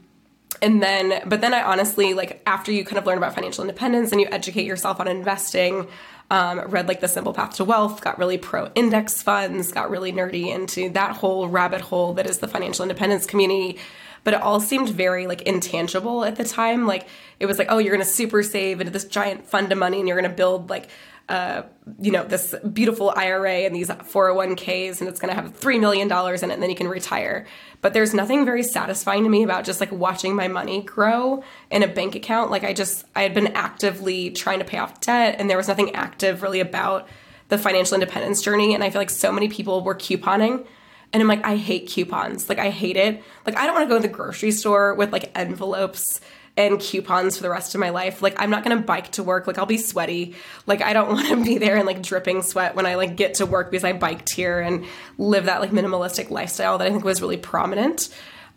and 0.61 0.81
then, 0.81 1.23
but 1.25 1.41
then 1.41 1.53
I 1.53 1.63
honestly, 1.63 2.13
like, 2.13 2.41
after 2.45 2.71
you 2.71 2.85
kind 2.85 2.97
of 2.97 3.05
learn 3.05 3.17
about 3.17 3.33
financial 3.33 3.63
independence 3.63 4.11
and 4.11 4.21
you 4.21 4.27
educate 4.31 4.65
yourself 4.65 4.99
on 4.99 5.07
investing, 5.07 5.87
um, 6.31 6.59
read 6.69 6.87
like 6.87 7.01
The 7.01 7.07
Simple 7.07 7.33
Path 7.33 7.55
to 7.55 7.65
Wealth, 7.65 8.01
got 8.01 8.17
really 8.17 8.37
pro 8.37 8.71
index 8.75 9.21
funds, 9.21 9.71
got 9.71 9.89
really 9.89 10.13
nerdy 10.13 10.53
into 10.53 10.89
that 10.91 11.17
whole 11.17 11.49
rabbit 11.49 11.81
hole 11.81 12.13
that 12.13 12.27
is 12.27 12.37
the 12.37 12.47
financial 12.47 12.83
independence 12.83 13.25
community 13.25 13.79
but 14.23 14.33
it 14.33 14.41
all 14.41 14.59
seemed 14.59 14.89
very 14.89 15.27
like 15.27 15.41
intangible 15.43 16.23
at 16.23 16.35
the 16.35 16.43
time. 16.43 16.85
Like 16.87 17.07
it 17.39 17.45
was 17.45 17.57
like, 17.57 17.67
oh, 17.69 17.77
you're 17.77 17.97
to 17.97 18.05
super 18.05 18.43
save 18.43 18.79
into 18.81 18.91
this 18.91 19.05
giant 19.05 19.47
fund 19.47 19.71
of 19.71 19.77
money 19.77 19.99
and 19.99 20.07
you're 20.07 20.17
to 20.21 20.35
build 20.35 20.69
like 20.69 20.89
uh, 21.29 21.63
you 22.01 22.11
know, 22.11 22.25
this 22.25 22.53
beautiful 22.73 23.13
IRA 23.15 23.59
and 23.59 23.73
these 23.73 23.87
401ks, 23.87 24.99
and 24.99 25.07
it's 25.07 25.19
going 25.21 25.33
to 25.33 25.41
have 25.41 25.57
$3 25.57 25.79
million 25.79 26.11
in 26.11 26.51
it, 26.51 26.53
and 26.53 26.61
then 26.61 26.69
you 26.69 26.75
can 26.75 26.87
retire. 26.87 27.45
But 27.81 27.93
there's 27.93 28.13
nothing 28.13 28.43
very 28.43 28.61
satisfying 28.61 29.23
to 29.23 29.29
me 29.29 29.43
about 29.43 29.63
just 29.63 29.79
like 29.79 29.91
watching 29.91 30.35
my 30.35 30.49
money 30.49 30.81
grow 30.83 31.41
in 31.71 31.81
a 31.81 31.87
bank 31.87 32.15
account. 32.15 32.51
Like, 32.51 32.65
I 32.65 32.73
just, 32.73 33.05
I 33.15 33.23
had 33.23 33.33
been 33.33 33.47
actively 33.47 34.31
trying 34.31 34.59
to 34.59 34.65
pay 34.65 34.79
off 34.79 34.99
debt, 34.99 35.37
and 35.39 35.49
there 35.49 35.57
was 35.57 35.69
nothing 35.69 35.95
active 35.95 36.41
really 36.41 36.59
about 36.59 37.07
the 37.47 37.57
financial 37.57 37.95
independence 37.95 38.41
journey. 38.41 38.73
And 38.73 38.83
I 38.83 38.89
feel 38.89 38.99
like 38.99 39.09
so 39.09 39.31
many 39.31 39.47
people 39.47 39.81
were 39.81 39.95
couponing. 39.95 40.65
And 41.13 41.21
I'm 41.21 41.27
like, 41.27 41.45
I 41.45 41.55
hate 41.55 41.87
coupons. 41.87 42.49
Like, 42.49 42.59
I 42.59 42.71
hate 42.71 42.97
it. 42.97 43.23
Like, 43.45 43.55
I 43.55 43.65
don't 43.65 43.75
want 43.75 43.87
to 43.87 43.95
go 43.95 44.01
to 44.01 44.07
the 44.07 44.13
grocery 44.13 44.51
store 44.51 44.95
with 44.95 45.13
like 45.13 45.31
envelopes 45.37 46.19
and 46.55 46.79
coupons 46.79 47.37
for 47.37 47.43
the 47.43 47.49
rest 47.49 47.73
of 47.73 47.79
my 47.79 47.89
life. 47.89 48.21
Like 48.21 48.35
I'm 48.39 48.49
not 48.49 48.63
going 48.63 48.77
to 48.77 48.83
bike 48.83 49.11
to 49.13 49.23
work. 49.23 49.47
Like 49.47 49.57
I'll 49.57 49.65
be 49.65 49.77
sweaty. 49.77 50.35
Like 50.67 50.81
I 50.81 50.93
don't 50.93 51.09
want 51.13 51.27
to 51.29 51.43
be 51.43 51.57
there 51.57 51.77
and 51.77 51.85
like 51.85 52.01
dripping 52.01 52.41
sweat 52.41 52.75
when 52.75 52.85
I 52.85 52.95
like 52.95 53.15
get 53.15 53.35
to 53.35 53.45
work 53.45 53.71
because 53.71 53.83
I 53.83 53.93
biked 53.93 54.31
here 54.31 54.59
and 54.59 54.85
live 55.17 55.45
that 55.45 55.61
like 55.61 55.71
minimalistic 55.71 56.29
lifestyle 56.29 56.77
that 56.77 56.87
I 56.87 56.91
think 56.91 57.03
was 57.03 57.21
really 57.21 57.37
prominent. 57.37 58.09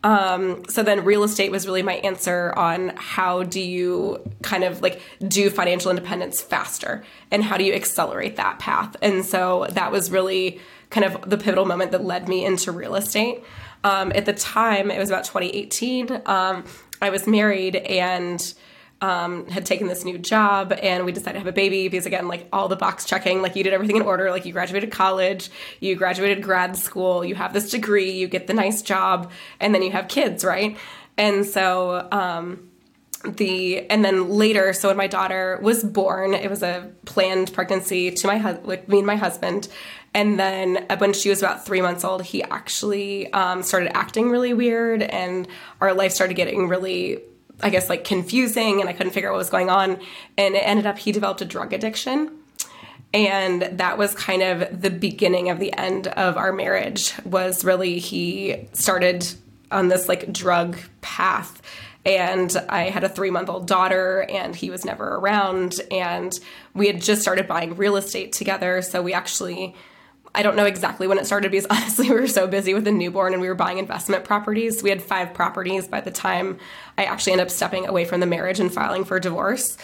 Um, 0.04 0.64
so 0.68 0.82
then 0.82 1.04
real 1.04 1.24
estate 1.24 1.50
was 1.50 1.66
really 1.66 1.82
my 1.82 1.94
answer 1.94 2.52
on 2.56 2.92
how 2.96 3.42
do 3.42 3.60
you 3.60 4.22
kind 4.42 4.62
of 4.62 4.82
like 4.82 5.00
do 5.26 5.50
financial 5.50 5.90
independence 5.90 6.40
faster 6.40 7.02
and 7.30 7.42
how 7.42 7.56
do 7.56 7.64
you 7.64 7.72
accelerate 7.72 8.36
that 8.36 8.58
path. 8.58 8.94
And 9.00 9.24
so 9.24 9.66
that 9.70 9.90
was 9.90 10.10
really 10.10 10.60
kind 10.90 11.04
of 11.04 11.28
the 11.28 11.36
pivotal 11.38 11.64
moment 11.64 11.92
that 11.92 12.04
led 12.04 12.28
me 12.28 12.44
into 12.44 12.72
real 12.72 12.94
estate. 12.94 13.42
Um, 13.84 14.12
at 14.14 14.24
the 14.24 14.32
time, 14.32 14.90
it 14.90 14.98
was 14.98 15.10
about 15.10 15.24
2018. 15.24 16.22
Um, 16.26 16.64
I 17.00 17.10
was 17.10 17.26
married 17.26 17.76
and 17.76 18.54
um, 19.00 19.46
had 19.48 19.66
taken 19.66 19.88
this 19.88 20.04
new 20.04 20.16
job 20.16 20.72
and 20.72 21.04
we 21.04 21.12
decided 21.12 21.34
to 21.34 21.38
have 21.40 21.46
a 21.46 21.52
baby 21.52 21.88
because 21.88 22.06
again 22.06 22.28
like 22.28 22.48
all 22.52 22.68
the 22.68 22.76
box 22.76 23.04
checking 23.04 23.42
like 23.42 23.54
you 23.54 23.62
did 23.62 23.74
everything 23.74 23.96
in 23.96 24.02
order 24.02 24.30
like 24.30 24.46
you 24.46 24.52
graduated 24.52 24.90
college 24.90 25.50
you 25.80 25.94
graduated 25.94 26.42
grad 26.42 26.76
school 26.76 27.22
you 27.22 27.34
have 27.34 27.52
this 27.52 27.70
degree 27.70 28.12
you 28.12 28.26
get 28.26 28.46
the 28.46 28.54
nice 28.54 28.80
job 28.80 29.30
and 29.60 29.74
then 29.74 29.82
you 29.82 29.90
have 29.90 30.08
kids 30.08 30.44
right 30.44 30.78
and 31.18 31.44
so 31.44 32.08
um, 32.10 32.70
the 33.24 33.88
and 33.90 34.02
then 34.02 34.30
later 34.30 34.72
so 34.72 34.88
when 34.88 34.96
my 34.96 35.06
daughter 35.06 35.58
was 35.62 35.84
born 35.84 36.32
it 36.32 36.48
was 36.48 36.62
a 36.62 36.90
planned 37.04 37.52
pregnancy 37.52 38.10
to 38.10 38.26
my 38.26 38.38
husband 38.38 38.66
like 38.66 38.88
me 38.88 38.98
and 38.98 39.06
my 39.06 39.16
husband 39.16 39.68
and 40.16 40.40
then 40.40 40.86
when 40.96 41.12
she 41.12 41.28
was 41.28 41.42
about 41.42 41.66
three 41.66 41.82
months 41.82 42.02
old 42.02 42.24
he 42.24 42.42
actually 42.42 43.30
um, 43.32 43.62
started 43.62 43.94
acting 43.94 44.30
really 44.30 44.54
weird 44.54 45.02
and 45.02 45.46
our 45.80 45.92
life 45.92 46.10
started 46.10 46.34
getting 46.34 46.68
really 46.68 47.20
I 47.62 47.70
guess 47.70 47.88
like 47.88 48.04
confusing 48.04 48.80
and 48.80 48.88
I 48.88 48.92
couldn't 48.92 49.12
figure 49.12 49.30
out 49.30 49.32
what 49.32 49.38
was 49.38 49.50
going 49.50 49.70
on. 49.70 49.98
And 50.36 50.54
it 50.54 50.58
ended 50.58 50.86
up 50.86 50.98
he 50.98 51.12
developed 51.12 51.40
a 51.40 51.46
drug 51.46 51.72
addiction. 51.72 52.30
And 53.14 53.62
that 53.62 53.96
was 53.96 54.14
kind 54.14 54.42
of 54.42 54.82
the 54.82 54.90
beginning 54.90 55.48
of 55.48 55.58
the 55.58 55.72
end 55.72 56.06
of 56.08 56.36
our 56.36 56.52
marriage 56.52 57.14
was 57.24 57.64
really 57.64 57.98
he 57.98 58.68
started 58.74 59.26
on 59.70 59.88
this 59.88 60.06
like 60.06 60.30
drug 60.32 60.76
path 61.00 61.62
and 62.06 62.56
I 62.68 62.84
had 62.84 63.02
a 63.02 63.08
three 63.08 63.32
month 63.32 63.48
old 63.48 63.66
daughter, 63.66 64.24
and 64.30 64.54
he 64.54 64.70
was 64.70 64.84
never 64.84 65.16
around. 65.16 65.80
And 65.90 66.32
we 66.72 66.86
had 66.86 67.02
just 67.02 67.20
started 67.20 67.48
buying 67.48 67.74
real 67.74 67.96
estate 67.96 68.32
together. 68.32 68.80
So 68.80 69.02
we 69.02 69.12
actually 69.12 69.74
I 70.36 70.42
don't 70.42 70.54
know 70.54 70.66
exactly 70.66 71.08
when 71.08 71.18
it 71.18 71.26
started 71.26 71.50
because 71.50 71.66
honestly, 71.70 72.10
we 72.10 72.14
were 72.14 72.26
so 72.28 72.46
busy 72.46 72.74
with 72.74 72.86
a 72.86 72.92
newborn 72.92 73.32
and 73.32 73.42
we 73.42 73.48
were 73.48 73.54
buying 73.54 73.78
investment 73.78 74.24
properties. 74.24 74.82
We 74.82 74.90
had 74.90 75.02
five 75.02 75.34
properties 75.34 75.88
by 75.88 76.02
the 76.02 76.10
time 76.10 76.58
I 76.96 77.04
actually 77.04 77.32
ended 77.32 77.48
up 77.48 77.50
stepping 77.50 77.86
away 77.86 78.04
from 78.04 78.20
the 78.20 78.26
marriage 78.26 78.60
and 78.60 78.72
filing 78.72 79.04
for 79.04 79.18
divorce. 79.18 79.76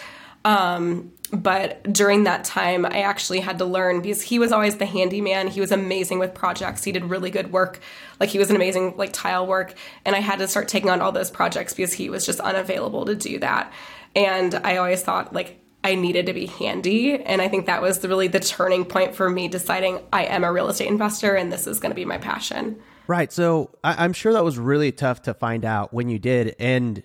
Um, 0.45 1.11
but 1.31 1.81
during 1.91 2.25
that 2.25 2.43
time, 2.43 2.85
I 2.85 3.01
actually 3.01 3.39
had 3.39 3.57
to 3.57 3.65
learn 3.65 4.01
because 4.01 4.21
he 4.21 4.37
was 4.37 4.51
always 4.51 4.77
the 4.77 4.85
handyman. 4.85 5.47
He 5.47 5.61
was 5.61 5.71
amazing 5.71 6.19
with 6.19 6.35
projects. 6.35 6.83
He 6.83 6.91
did 6.91 7.05
really 7.05 7.31
good 7.31 7.51
work. 7.51 7.79
Like 8.19 8.29
he 8.29 8.37
was 8.37 8.49
an 8.49 8.55
amazing 8.55 8.95
like 8.97 9.13
tile 9.13 9.47
work, 9.47 9.73
and 10.05 10.15
I 10.15 10.19
had 10.19 10.39
to 10.39 10.47
start 10.47 10.67
taking 10.67 10.89
on 10.89 11.01
all 11.01 11.11
those 11.11 11.31
projects 11.31 11.73
because 11.73 11.93
he 11.93 12.09
was 12.09 12.25
just 12.25 12.39
unavailable 12.39 13.05
to 13.05 13.15
do 13.15 13.39
that. 13.39 13.73
And 14.15 14.53
I 14.53 14.77
always 14.77 15.01
thought 15.01 15.33
like 15.33 15.62
I 15.83 15.95
needed 15.95 16.27
to 16.27 16.33
be 16.33 16.45
handy. 16.45 17.21
And 17.21 17.41
I 17.41 17.49
think 17.49 17.65
that 17.65 17.81
was 17.81 18.03
really 18.05 18.27
the 18.27 18.39
turning 18.39 18.85
point 18.85 19.15
for 19.15 19.29
me 19.29 19.47
deciding 19.47 19.99
I 20.13 20.25
am 20.25 20.43
a 20.43 20.51
real 20.51 20.69
estate 20.69 20.87
investor 20.87 21.35
and 21.35 21.51
this 21.51 21.67
is 21.67 21.79
going 21.79 21.91
to 21.91 21.95
be 21.95 22.05
my 22.05 22.17
passion. 22.17 22.79
Right. 23.07 23.31
So 23.31 23.71
I- 23.83 24.05
am 24.05 24.13
sure 24.13 24.33
that 24.33 24.43
was 24.43 24.57
really 24.57 24.91
tough 24.91 25.23
to 25.23 25.33
find 25.33 25.65
out 25.65 25.93
when 25.93 26.09
you 26.09 26.19
did. 26.19 26.55
And 26.57 27.03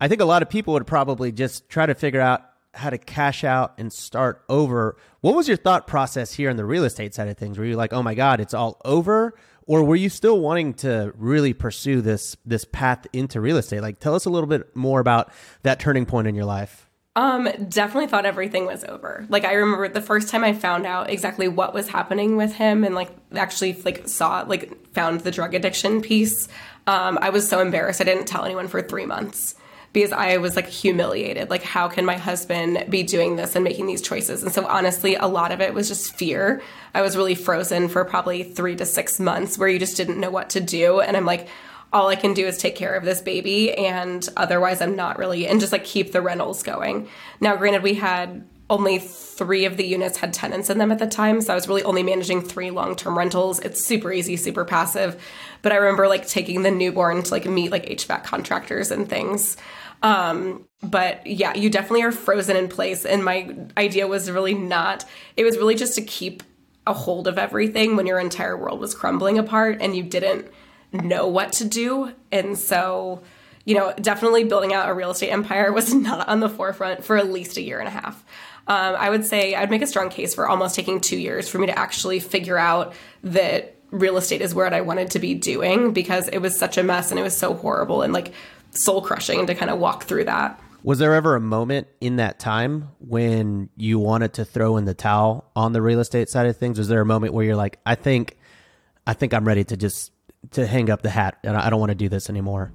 I 0.00 0.08
think 0.08 0.20
a 0.20 0.24
lot 0.24 0.42
of 0.42 0.50
people 0.50 0.74
would 0.74 0.86
probably 0.86 1.30
just 1.30 1.68
try 1.68 1.86
to 1.86 1.94
figure 1.94 2.20
out 2.20 2.42
how 2.74 2.90
to 2.90 2.98
cash 2.98 3.44
out 3.44 3.74
and 3.78 3.92
start 3.92 4.44
over. 4.48 4.96
What 5.20 5.34
was 5.34 5.48
your 5.48 5.56
thought 5.56 5.86
process 5.86 6.34
here 6.34 6.50
in 6.50 6.56
the 6.56 6.64
real 6.64 6.84
estate 6.84 7.14
side 7.14 7.28
of 7.28 7.38
things? 7.38 7.58
Were 7.58 7.64
you 7.64 7.76
like, 7.76 7.92
oh 7.92 8.02
my 8.02 8.14
God, 8.14 8.40
it's 8.40 8.52
all 8.54 8.80
over? 8.84 9.34
Or 9.66 9.82
were 9.82 9.96
you 9.96 10.08
still 10.08 10.40
wanting 10.40 10.74
to 10.74 11.12
really 11.16 11.52
pursue 11.52 12.00
this 12.00 12.36
this 12.44 12.64
path 12.64 13.06
into 13.12 13.40
real 13.40 13.56
estate? 13.56 13.80
Like 13.80 13.98
tell 13.98 14.14
us 14.14 14.26
a 14.26 14.30
little 14.30 14.48
bit 14.48 14.76
more 14.76 15.00
about 15.00 15.32
that 15.62 15.80
turning 15.80 16.06
point 16.06 16.28
in 16.28 16.34
your 16.34 16.44
life. 16.44 16.85
Um, 17.16 17.48
definitely 17.70 18.08
thought 18.08 18.26
everything 18.26 18.66
was 18.66 18.84
over. 18.84 19.24
Like 19.30 19.46
I 19.46 19.54
remember 19.54 19.88
the 19.88 20.02
first 20.02 20.28
time 20.28 20.44
I 20.44 20.52
found 20.52 20.84
out 20.84 21.08
exactly 21.08 21.48
what 21.48 21.72
was 21.72 21.88
happening 21.88 22.36
with 22.36 22.52
him 22.52 22.84
and 22.84 22.94
like 22.94 23.10
actually 23.34 23.72
like 23.84 24.06
saw 24.06 24.44
like 24.46 24.92
found 24.92 25.20
the 25.20 25.30
drug 25.30 25.54
addiction 25.54 26.02
piece. 26.02 26.46
Um, 26.86 27.18
I 27.22 27.30
was 27.30 27.48
so 27.48 27.60
embarrassed. 27.60 28.02
I 28.02 28.04
didn't 28.04 28.26
tell 28.26 28.44
anyone 28.44 28.68
for 28.68 28.82
three 28.82 29.06
months 29.06 29.54
because 29.96 30.12
I 30.12 30.36
was 30.36 30.56
like 30.56 30.68
humiliated. 30.68 31.48
Like, 31.48 31.62
how 31.62 31.88
can 31.88 32.04
my 32.04 32.18
husband 32.18 32.84
be 32.90 33.02
doing 33.02 33.36
this 33.36 33.54
and 33.54 33.64
making 33.64 33.86
these 33.86 34.02
choices? 34.02 34.42
And 34.42 34.52
so, 34.52 34.66
honestly, 34.66 35.14
a 35.14 35.26
lot 35.26 35.52
of 35.52 35.62
it 35.62 35.72
was 35.72 35.88
just 35.88 36.14
fear. 36.14 36.60
I 36.94 37.00
was 37.00 37.16
really 37.16 37.34
frozen 37.34 37.88
for 37.88 38.04
probably 38.04 38.42
three 38.42 38.76
to 38.76 38.84
six 38.84 39.18
months 39.18 39.56
where 39.56 39.70
you 39.70 39.78
just 39.78 39.96
didn't 39.96 40.20
know 40.20 40.28
what 40.28 40.50
to 40.50 40.60
do. 40.60 41.00
And 41.00 41.16
I'm 41.16 41.24
like, 41.24 41.48
all 41.92 42.08
I 42.08 42.16
can 42.16 42.34
do 42.34 42.46
is 42.46 42.58
take 42.58 42.76
care 42.76 42.94
of 42.94 43.04
this 43.04 43.20
baby 43.20 43.72
and 43.72 44.28
otherwise 44.36 44.80
I'm 44.80 44.96
not 44.96 45.18
really 45.18 45.46
and 45.46 45.60
just 45.60 45.72
like 45.72 45.84
keep 45.84 46.12
the 46.12 46.20
rentals 46.20 46.62
going. 46.62 47.08
Now 47.40 47.56
granted 47.56 47.82
we 47.82 47.94
had 47.94 48.46
only 48.68 48.98
3 48.98 49.64
of 49.64 49.76
the 49.76 49.86
units 49.86 50.18
had 50.18 50.32
tenants 50.32 50.70
in 50.70 50.78
them 50.78 50.90
at 50.90 50.98
the 50.98 51.06
time, 51.06 51.40
so 51.40 51.52
I 51.52 51.54
was 51.54 51.68
really 51.68 51.84
only 51.84 52.02
managing 52.02 52.42
3 52.42 52.72
long-term 52.72 53.16
rentals. 53.16 53.60
It's 53.60 53.84
super 53.84 54.12
easy, 54.12 54.36
super 54.36 54.64
passive. 54.64 55.22
But 55.62 55.70
I 55.70 55.76
remember 55.76 56.08
like 56.08 56.26
taking 56.26 56.62
the 56.62 56.72
newborn 56.72 57.22
to 57.22 57.30
like 57.30 57.46
meet 57.46 57.70
like 57.70 57.86
HVAC 57.86 58.24
contractors 58.24 58.90
and 58.90 59.08
things. 59.08 59.56
Um, 60.02 60.66
but 60.82 61.26
yeah, 61.26 61.54
you 61.54 61.70
definitely 61.70 62.02
are 62.02 62.12
frozen 62.12 62.56
in 62.56 62.68
place 62.68 63.04
and 63.04 63.24
my 63.24 63.54
idea 63.76 64.06
was 64.06 64.30
really 64.30 64.54
not 64.54 65.04
it 65.36 65.44
was 65.44 65.56
really 65.56 65.74
just 65.74 65.94
to 65.94 66.02
keep 66.02 66.42
a 66.86 66.92
hold 66.92 67.26
of 67.26 67.38
everything 67.38 67.96
when 67.96 68.06
your 68.06 68.18
entire 68.18 68.56
world 68.56 68.78
was 68.78 68.94
crumbling 68.94 69.38
apart 69.38 69.78
and 69.80 69.96
you 69.96 70.02
didn't 70.02 70.46
know 71.04 71.26
what 71.26 71.52
to 71.54 71.64
do. 71.64 72.12
And 72.32 72.58
so, 72.58 73.22
you 73.64 73.74
know, 73.74 73.92
definitely 74.00 74.44
building 74.44 74.72
out 74.72 74.88
a 74.88 74.94
real 74.94 75.10
estate 75.10 75.30
empire 75.30 75.72
was 75.72 75.92
not 75.94 76.28
on 76.28 76.40
the 76.40 76.48
forefront 76.48 77.04
for 77.04 77.16
at 77.16 77.30
least 77.30 77.56
a 77.56 77.62
year 77.62 77.78
and 77.78 77.88
a 77.88 77.92
half. 77.92 78.24
Um, 78.68 78.96
I 78.96 79.10
would 79.10 79.24
say 79.24 79.54
I'd 79.54 79.70
make 79.70 79.82
a 79.82 79.86
strong 79.86 80.08
case 80.10 80.34
for 80.34 80.48
almost 80.48 80.74
taking 80.74 81.00
two 81.00 81.18
years 81.18 81.48
for 81.48 81.58
me 81.58 81.66
to 81.66 81.78
actually 81.78 82.18
figure 82.18 82.58
out 82.58 82.94
that 83.22 83.76
real 83.90 84.16
estate 84.16 84.40
is 84.40 84.54
what 84.54 84.74
I 84.74 84.80
wanted 84.80 85.12
to 85.12 85.18
be 85.20 85.34
doing 85.34 85.92
because 85.92 86.28
it 86.28 86.38
was 86.38 86.58
such 86.58 86.76
a 86.76 86.82
mess 86.82 87.10
and 87.10 87.20
it 87.20 87.22
was 87.22 87.36
so 87.36 87.54
horrible 87.54 88.02
and 88.02 88.12
like 88.12 88.32
soul 88.70 89.02
crushing 89.02 89.46
to 89.46 89.54
kind 89.54 89.70
of 89.70 89.78
walk 89.78 90.04
through 90.04 90.24
that. 90.24 90.60
Was 90.82 90.98
there 90.98 91.14
ever 91.14 91.34
a 91.34 91.40
moment 91.40 91.88
in 92.00 92.16
that 92.16 92.38
time 92.38 92.90
when 93.00 93.70
you 93.76 93.98
wanted 93.98 94.34
to 94.34 94.44
throw 94.44 94.76
in 94.76 94.84
the 94.84 94.94
towel 94.94 95.50
on 95.56 95.72
the 95.72 95.82
real 95.82 95.98
estate 95.98 96.28
side 96.28 96.46
of 96.46 96.56
things? 96.56 96.78
Was 96.78 96.88
there 96.88 97.00
a 97.00 97.06
moment 97.06 97.34
where 97.34 97.44
you're 97.44 97.56
like, 97.56 97.80
I 97.84 97.96
think, 97.96 98.36
I 99.06 99.12
think 99.12 99.34
I'm 99.34 99.44
ready 99.44 99.64
to 99.64 99.76
just 99.76 100.12
to 100.52 100.66
hang 100.66 100.90
up 100.90 101.02
the 101.02 101.10
hat 101.10 101.38
and 101.42 101.56
I 101.56 101.70
don't 101.70 101.80
want 101.80 101.90
to 101.90 101.96
do 101.96 102.08
this 102.08 102.28
anymore? 102.30 102.72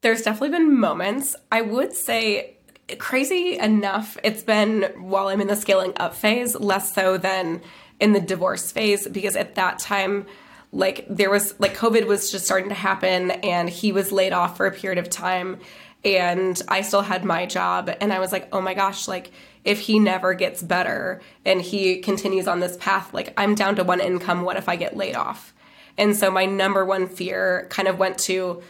There's 0.00 0.22
definitely 0.22 0.56
been 0.56 0.78
moments. 0.78 1.34
I 1.50 1.62
would 1.62 1.92
say 1.92 2.58
crazy 2.98 3.58
enough, 3.58 4.16
it's 4.22 4.42
been 4.42 4.92
while 4.96 5.28
I'm 5.28 5.40
in 5.40 5.48
the 5.48 5.56
scaling 5.56 5.92
up 5.96 6.14
phase, 6.14 6.54
less 6.54 6.94
so 6.94 7.18
than 7.18 7.60
in 8.00 8.12
the 8.12 8.20
divorce 8.20 8.72
phase, 8.72 9.06
because 9.08 9.36
at 9.36 9.56
that 9.56 9.78
time, 9.78 10.26
like 10.72 11.06
there 11.08 11.30
was 11.30 11.58
like 11.58 11.76
COVID 11.76 12.06
was 12.06 12.30
just 12.30 12.44
starting 12.44 12.68
to 12.68 12.74
happen 12.74 13.30
and 13.30 13.68
he 13.68 13.92
was 13.92 14.12
laid 14.12 14.32
off 14.32 14.56
for 14.56 14.66
a 14.66 14.72
period 14.72 14.98
of 14.98 15.08
time 15.08 15.58
and 16.04 16.60
I 16.68 16.82
still 16.82 17.02
had 17.02 17.24
my 17.24 17.46
job 17.46 17.90
and 18.00 18.12
I 18.12 18.20
was 18.20 18.32
like, 18.32 18.48
"Oh 18.52 18.60
my 18.60 18.74
gosh, 18.74 19.08
like 19.08 19.32
if 19.64 19.80
he 19.80 19.98
never 19.98 20.34
gets 20.34 20.62
better 20.62 21.20
and 21.44 21.60
he 21.60 21.98
continues 21.98 22.46
on 22.46 22.60
this 22.60 22.76
path, 22.76 23.12
like 23.12 23.32
I'm 23.36 23.54
down 23.54 23.76
to 23.76 23.84
one 23.84 24.00
income, 24.00 24.42
what 24.42 24.56
if 24.56 24.68
I 24.68 24.76
get 24.76 24.96
laid 24.96 25.16
off?" 25.16 25.52
And 25.98 26.16
so 26.16 26.30
my 26.30 26.46
number 26.46 26.84
one 26.84 27.06
fear 27.06 27.66
kind 27.70 27.88
of 27.88 27.98
went 27.98 28.18
to 28.20 28.62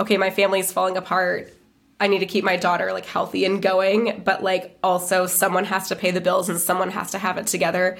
okay, 0.00 0.16
my 0.16 0.30
family's 0.30 0.72
falling 0.72 0.96
apart. 0.96 1.52
I 2.00 2.06
need 2.06 2.20
to 2.20 2.26
keep 2.26 2.42
my 2.42 2.56
daughter 2.56 2.92
like 2.94 3.04
healthy 3.04 3.44
and 3.44 3.60
going, 3.60 4.22
but 4.24 4.42
like 4.42 4.78
also 4.82 5.26
someone 5.26 5.66
has 5.66 5.88
to 5.88 5.96
pay 5.96 6.10
the 6.10 6.22
bills 6.22 6.48
and 6.48 6.58
someone 6.58 6.90
has 6.90 7.10
to 7.10 7.18
have 7.18 7.36
it 7.36 7.46
together. 7.46 7.98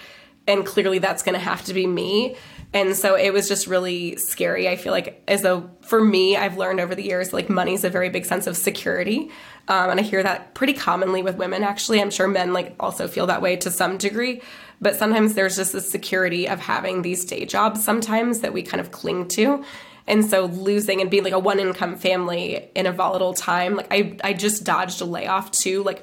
And 0.49 0.65
clearly 0.65 0.99
that's 0.99 1.23
going 1.23 1.35
to 1.35 1.39
have 1.39 1.63
to 1.67 1.75
be 1.75 1.87
me. 1.87 2.37
And 2.73 2.97
so 2.97 3.17
it 3.17 3.33
was 3.35 3.47
just 3.47 3.67
really 3.67 4.17
scary. 4.17 4.69
I 4.69 4.77
feel 4.77 4.93
like 4.93 5.23
as 5.29 5.43
though 5.43 5.71
for 5.83 6.03
me, 6.03 6.37
I've 6.37 6.57
learned 6.57 6.81
over 6.81 6.95
the 6.95 7.03
years, 7.03 7.35
like 7.35 7.51
money's 7.51 7.85
a 7.85 7.91
very 7.91 8.09
big 8.09 8.25
sense 8.25 8.47
of 8.47 8.57
security. 8.57 9.31
Um, 9.69 9.91
and 9.91 10.01
I 10.01 10.03
hear 10.03 10.23
that 10.23 10.55
pretty 10.55 10.73
commonly 10.73 11.23
with 11.23 11.37
women, 11.37 11.63
actually. 11.63 12.01
I'm 12.01 12.11
sure 12.11 12.27
men 12.27 12.55
like 12.55 12.75
also 12.81 13.07
feel 13.07 13.27
that 13.27 13.43
way 13.43 13.57
to 13.57 13.71
some 13.71 13.99
degree. 13.99 14.41
But 14.81 14.97
sometimes 14.97 15.35
there's 15.35 15.57
just 15.57 15.73
the 15.73 15.81
security 15.81 16.49
of 16.49 16.59
having 16.59 17.03
these 17.03 17.25
day 17.25 17.45
jobs 17.45 17.85
sometimes 17.85 18.41
that 18.41 18.53
we 18.53 18.63
kind 18.63 18.81
of 18.81 18.93
cling 18.93 19.29
to. 19.29 19.65
And 20.07 20.25
so 20.25 20.47
losing 20.47 21.01
and 21.01 21.11
being 21.11 21.23
like 21.23 21.33
a 21.33 21.39
one 21.39 21.61
income 21.61 21.97
family 21.97 22.71
in 22.75 22.87
a 22.87 22.93
volatile 22.93 23.35
time, 23.35 23.77
like 23.77 23.89
I, 23.93 24.17
I 24.25 24.33
just 24.33 24.65
dodged 24.65 25.01
a 25.01 25.05
layoff 25.05 25.51
too, 25.51 25.83
like 25.85 26.03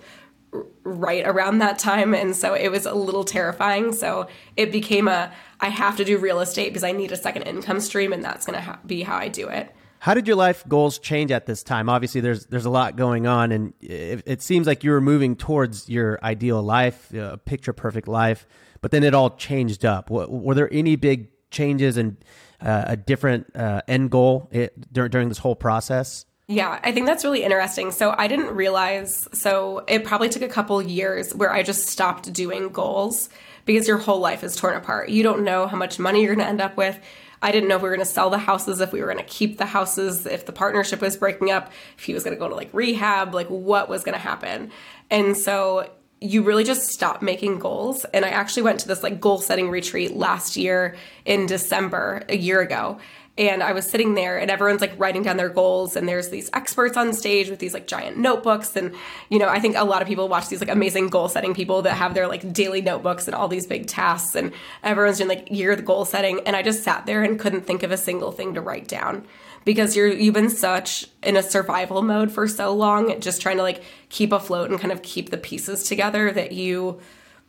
right 0.84 1.26
around 1.28 1.58
that 1.60 1.80
time. 1.80 2.14
And 2.14 2.36
so 2.36 2.54
it 2.54 2.70
was 2.70 2.86
a 2.86 2.94
little 2.94 3.24
terrifying. 3.24 3.92
So 3.94 4.28
it 4.56 4.72
became 4.72 5.08
a 5.08 5.32
I 5.60 5.70
have 5.70 5.98
to 5.98 6.06
do 6.06 6.18
real 6.18 6.40
estate 6.40 6.70
because 6.70 6.84
I 6.84 6.92
need 6.92 7.12
a 7.12 7.18
second 7.18 7.44
income 7.44 7.80
stream, 7.80 8.14
and 8.14 8.24
that's 8.24 8.46
going 8.46 8.58
to 8.58 8.62
ha- 8.62 8.80
be 8.86 9.02
how 9.02 9.18
I 9.18 9.28
do 9.28 9.48
it. 9.48 9.74
How 10.00 10.14
did 10.14 10.28
your 10.28 10.36
life 10.36 10.64
goals 10.68 11.00
change 11.00 11.32
at 11.32 11.48
this 11.48 11.64
time? 11.64 11.90
Obviously, 11.90 12.22
there's 12.22 12.46
there's 12.46 12.66
a 12.66 12.70
lot 12.70 12.96
going 12.96 13.26
on, 13.26 13.52
and 13.52 13.74
it, 13.82 14.22
it 14.28 14.42
seems 14.44 14.68
like 14.68 14.84
you 14.84 14.92
were 14.92 15.02
moving 15.02 15.36
towards 15.36 15.90
your 15.90 16.20
ideal 16.24 16.62
life, 16.62 17.12
a 17.14 17.38
picture 17.38 17.74
perfect 17.74 18.08
life. 18.08 18.46
But 18.88 18.92
then 18.92 19.04
it 19.04 19.14
all 19.14 19.32
changed 19.32 19.84
up. 19.84 20.10
Were 20.10 20.56
there 20.56 20.72
any 20.72 20.96
big 20.96 21.28
changes 21.52 21.98
and 21.98 22.16
uh, 22.62 22.86
a 22.88 22.96
different 22.96 23.54
uh, 23.54 23.82
end 23.86 24.12
goal 24.12 24.48
it, 24.50 24.94
during 24.94 25.12
during 25.12 25.28
this 25.28 25.40
whole 25.40 25.58
process? 25.58 26.26
Yeah, 26.48 26.80
I 26.82 26.94
think 26.94 27.06
that's 27.06 27.26
really 27.26 27.44
interesting. 27.44 27.92
So 27.92 28.16
I 28.18 28.30
didn't 28.30 28.56
realize. 28.56 29.28
So 29.34 29.84
it 29.90 30.06
probably 30.06 30.30
took 30.30 30.42
a 30.42 30.48
couple 30.48 30.82
years 30.82 31.36
where 31.36 31.52
I 31.52 31.64
just 31.64 31.88
stopped 31.88 32.32
doing 32.32 32.70
goals 32.70 33.28
because 33.66 33.90
your 33.90 33.98
whole 33.98 34.22
life 34.22 34.42
is 34.42 34.56
torn 34.56 34.78
apart. 34.78 35.10
You 35.10 35.22
don't 35.22 35.44
know 35.44 35.68
how 35.68 35.76
much 35.76 36.00
money 36.00 36.24
you're 36.24 36.36
going 36.36 36.46
to 36.46 36.50
end 36.50 36.62
up 36.62 36.78
with 36.78 36.98
I 37.42 37.52
didn't 37.52 37.70
know 37.70 37.76
if 37.76 37.82
we 37.82 37.90
were 37.90 37.96
going 37.96 38.06
to 38.06 38.12
sell 38.12 38.30
the 38.30 38.38
houses, 38.38 38.82
if 38.82 38.92
we 38.92 39.00
were 39.02 39.06
going 39.06 39.24
to 39.24 39.32
keep 39.32 39.58
the 39.58 39.66
houses, 39.66 40.26
if 40.26 40.46
the 40.46 40.52
partnership 40.52 41.02
was 41.02 41.18
breaking 41.18 41.52
up, 41.52 41.72
if 41.98 42.04
he 42.04 42.14
was 42.14 42.24
going 42.24 42.36
to 42.36 42.40
go 42.40 42.50
to 42.50 42.56
like 42.56 42.70
rehab, 42.74 43.34
like 43.34 43.48
what 43.48 43.90
was 43.90 44.04
going 44.04 44.14
to 44.14 44.20
happen. 44.20 44.72
And 45.12 45.38
so 45.38 45.90
you 46.20 46.42
really 46.42 46.64
just 46.64 46.90
stop 46.90 47.22
making 47.22 47.60
goals. 47.60 48.06
And 48.06 48.26
I 48.26 48.30
actually 48.30 48.64
went 48.64 48.80
to 48.82 48.88
this 48.88 49.04
like 49.04 49.22
goal 49.22 49.40
setting 49.40 49.70
retreat 49.70 50.16
last 50.16 50.58
year 50.58 50.96
in 51.26 51.46
December, 51.46 52.24
a 52.28 52.36
year 52.36 52.62
ago. 52.62 53.00
And 53.38 53.62
I 53.62 53.74
was 53.74 53.88
sitting 53.88 54.16
there 54.16 54.40
and 54.40 54.50
everyone's 54.50 54.82
like 54.82 54.98
writing 54.98 55.22
down 55.22 55.38
their 55.38 55.50
goals. 55.50 55.96
And 55.96 56.10
there's 56.10 56.30
these 56.30 56.50
experts 56.54 56.98
on 56.98 57.14
stage 57.14 57.52
with 57.52 57.60
these 57.60 57.76
like 57.76 57.86
giant 57.86 58.18
notebooks. 58.18 58.76
And 58.76 58.96
you 59.30 59.38
know 59.38 59.48
I 59.48 59.60
think 59.60 59.76
a 59.78 59.84
lot 59.84 60.02
of 60.02 60.08
people 60.08 60.28
watch 60.28 60.50
these 60.50 60.60
like 60.60 60.72
amazing 60.72 61.10
goal 61.10 61.30
setting 61.30 61.54
people 61.54 61.84
that 61.84 61.94
have 61.94 62.16
their 62.16 62.28
like 62.28 62.52
daily 62.52 62.82
notebooks 62.82 63.28
and 63.28 63.36
all 63.36 63.48
these 63.48 63.68
big 63.68 63.86
tasks. 63.86 64.34
And 64.34 64.54
everyone's 64.82 65.20
doing 65.20 65.30
like 65.30 65.52
year 65.52 65.76
the 65.76 65.84
goal 65.84 66.04
setting. 66.04 66.40
And 66.48 66.56
I 66.56 66.64
just 66.64 66.84
sat 66.84 67.06
there 67.06 67.24
and 67.24 67.40
couldn't 67.40 67.68
think 67.68 67.84
of 67.84 67.92
a 67.92 67.98
single 67.98 68.32
thing 68.32 68.56
to 68.56 68.62
write 68.62 68.88
down 68.88 69.28
because 69.68 69.98
you're 69.98 70.08
you've 70.08 70.34
been 70.34 70.50
such 70.50 71.06
in 71.22 71.36
a 71.36 71.44
survival 71.44 72.02
mode 72.02 72.32
for 72.32 72.48
so 72.48 72.74
long 72.74 73.20
just 73.20 73.42
trying 73.42 73.58
to 73.58 73.64
like 73.64 73.84
keep 74.08 74.32
afloat 74.32 74.70
and 74.70 74.80
kind 74.80 74.94
of 74.94 75.02
keep 75.02 75.30
the 75.30 75.38
pieces 75.38 75.84
together 75.84 76.32
that 76.32 76.54
you 76.54 77.02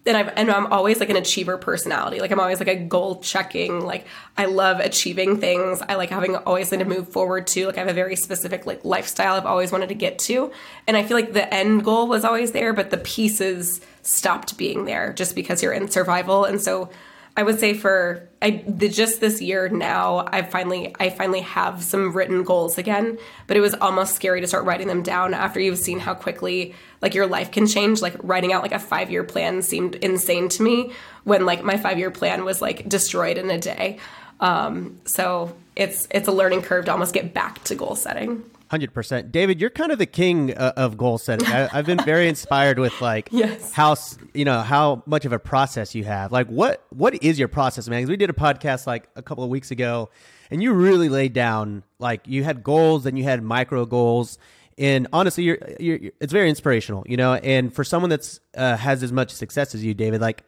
and 0.04 0.16
I've 0.16 0.32
and 0.34 0.50
I'm 0.50 0.66
always 0.72 0.98
like 0.98 1.10
an 1.10 1.16
achiever 1.16 1.58
personality. 1.58 2.18
Like 2.18 2.32
I'm 2.32 2.40
always 2.40 2.58
like 2.58 2.68
a 2.68 2.74
goal 2.74 3.20
checking. 3.20 3.84
Like 3.84 4.04
I 4.36 4.46
love 4.46 4.80
achieving 4.80 5.38
things. 5.38 5.80
I 5.88 5.94
like 5.94 6.10
having 6.10 6.34
always 6.34 6.68
something 6.68 6.88
to 6.88 6.92
move 6.92 7.08
forward 7.08 7.46
to. 7.48 7.66
Like 7.66 7.76
I 7.76 7.80
have 7.80 7.88
a 7.88 7.92
very 7.92 8.16
specific 8.16 8.66
like 8.66 8.84
lifestyle 8.84 9.34
I've 9.34 9.46
always 9.46 9.70
wanted 9.70 9.90
to 9.90 9.94
get 9.94 10.18
to. 10.20 10.50
And 10.88 10.96
I 10.96 11.04
feel 11.04 11.16
like 11.16 11.34
the 11.34 11.54
end 11.54 11.84
goal 11.84 12.08
was 12.08 12.24
always 12.24 12.50
there, 12.50 12.72
but 12.72 12.90
the 12.90 12.96
pieces 12.96 13.80
stopped 14.02 14.58
being 14.58 14.86
there 14.86 15.12
just 15.12 15.36
because 15.36 15.62
you're 15.62 15.72
in 15.72 15.88
survival. 15.88 16.44
And 16.44 16.60
so 16.60 16.90
I 17.38 17.44
would 17.44 17.60
say 17.60 17.72
for 17.72 18.28
I 18.42 18.64
the, 18.66 18.88
just 18.88 19.20
this 19.20 19.40
year 19.40 19.68
now 19.68 20.26
I 20.26 20.42
finally 20.42 20.92
I 20.98 21.10
finally 21.10 21.42
have 21.42 21.84
some 21.84 22.12
written 22.12 22.42
goals 22.42 22.78
again, 22.78 23.16
but 23.46 23.56
it 23.56 23.60
was 23.60 23.74
almost 23.74 24.16
scary 24.16 24.40
to 24.40 24.48
start 24.48 24.64
writing 24.64 24.88
them 24.88 25.04
down 25.04 25.34
after 25.34 25.60
you've 25.60 25.78
seen 25.78 26.00
how 26.00 26.14
quickly 26.14 26.74
like 27.00 27.14
your 27.14 27.28
life 27.28 27.52
can 27.52 27.68
change. 27.68 28.02
Like 28.02 28.16
writing 28.24 28.52
out 28.52 28.62
like 28.62 28.72
a 28.72 28.78
5-year 28.78 29.22
plan 29.22 29.62
seemed 29.62 29.94
insane 29.94 30.48
to 30.48 30.64
me 30.64 30.90
when 31.22 31.46
like 31.46 31.62
my 31.62 31.76
5-year 31.76 32.10
plan 32.10 32.44
was 32.44 32.60
like 32.60 32.88
destroyed 32.88 33.38
in 33.38 33.48
a 33.52 33.58
day. 33.58 34.00
Um, 34.40 34.98
so 35.04 35.54
it's 35.76 36.08
it's 36.10 36.26
a 36.26 36.32
learning 36.32 36.62
curve 36.62 36.86
to 36.86 36.90
almost 36.90 37.14
get 37.14 37.32
back 37.34 37.62
to 37.64 37.76
goal 37.76 37.94
setting. 37.94 38.42
Hundred 38.70 38.92
percent, 38.92 39.32
David. 39.32 39.62
You're 39.62 39.70
kind 39.70 39.92
of 39.92 39.98
the 39.98 40.04
king 40.04 40.54
uh, 40.54 40.74
of 40.76 40.98
goal 40.98 41.16
setting. 41.16 41.46
I, 41.48 41.68
have 41.68 41.86
been 41.86 42.04
very 42.04 42.28
inspired 42.28 42.78
with 42.78 43.00
like 43.00 43.28
yes. 43.32 43.72
how 43.72 43.96
you 44.34 44.44
know 44.44 44.60
how 44.60 45.02
much 45.06 45.24
of 45.24 45.32
a 45.32 45.38
process 45.38 45.94
you 45.94 46.04
have. 46.04 46.32
Like, 46.32 46.48
what 46.48 46.84
what 46.90 47.22
is 47.22 47.38
your 47.38 47.48
process, 47.48 47.88
man? 47.88 48.00
Because 48.00 48.10
we 48.10 48.18
did 48.18 48.28
a 48.28 48.34
podcast 48.34 48.86
like 48.86 49.08
a 49.16 49.22
couple 49.22 49.42
of 49.42 49.48
weeks 49.48 49.70
ago, 49.70 50.10
and 50.50 50.62
you 50.62 50.74
really 50.74 51.08
laid 51.08 51.32
down 51.32 51.82
like 51.98 52.20
you 52.26 52.44
had 52.44 52.62
goals 52.62 53.06
and 53.06 53.16
you 53.16 53.24
had 53.24 53.42
micro 53.42 53.86
goals, 53.86 54.36
and 54.76 55.06
honestly, 55.14 55.44
you're, 55.44 55.58
you're, 55.80 55.96
you're 55.96 56.12
it's 56.20 56.32
very 56.32 56.50
inspirational, 56.50 57.04
you 57.06 57.16
know. 57.16 57.34
And 57.34 57.74
for 57.74 57.84
someone 57.84 58.10
that's 58.10 58.38
uh, 58.54 58.76
has 58.76 59.02
as 59.02 59.12
much 59.12 59.30
success 59.30 59.74
as 59.74 59.82
you, 59.82 59.94
David, 59.94 60.20
like, 60.20 60.44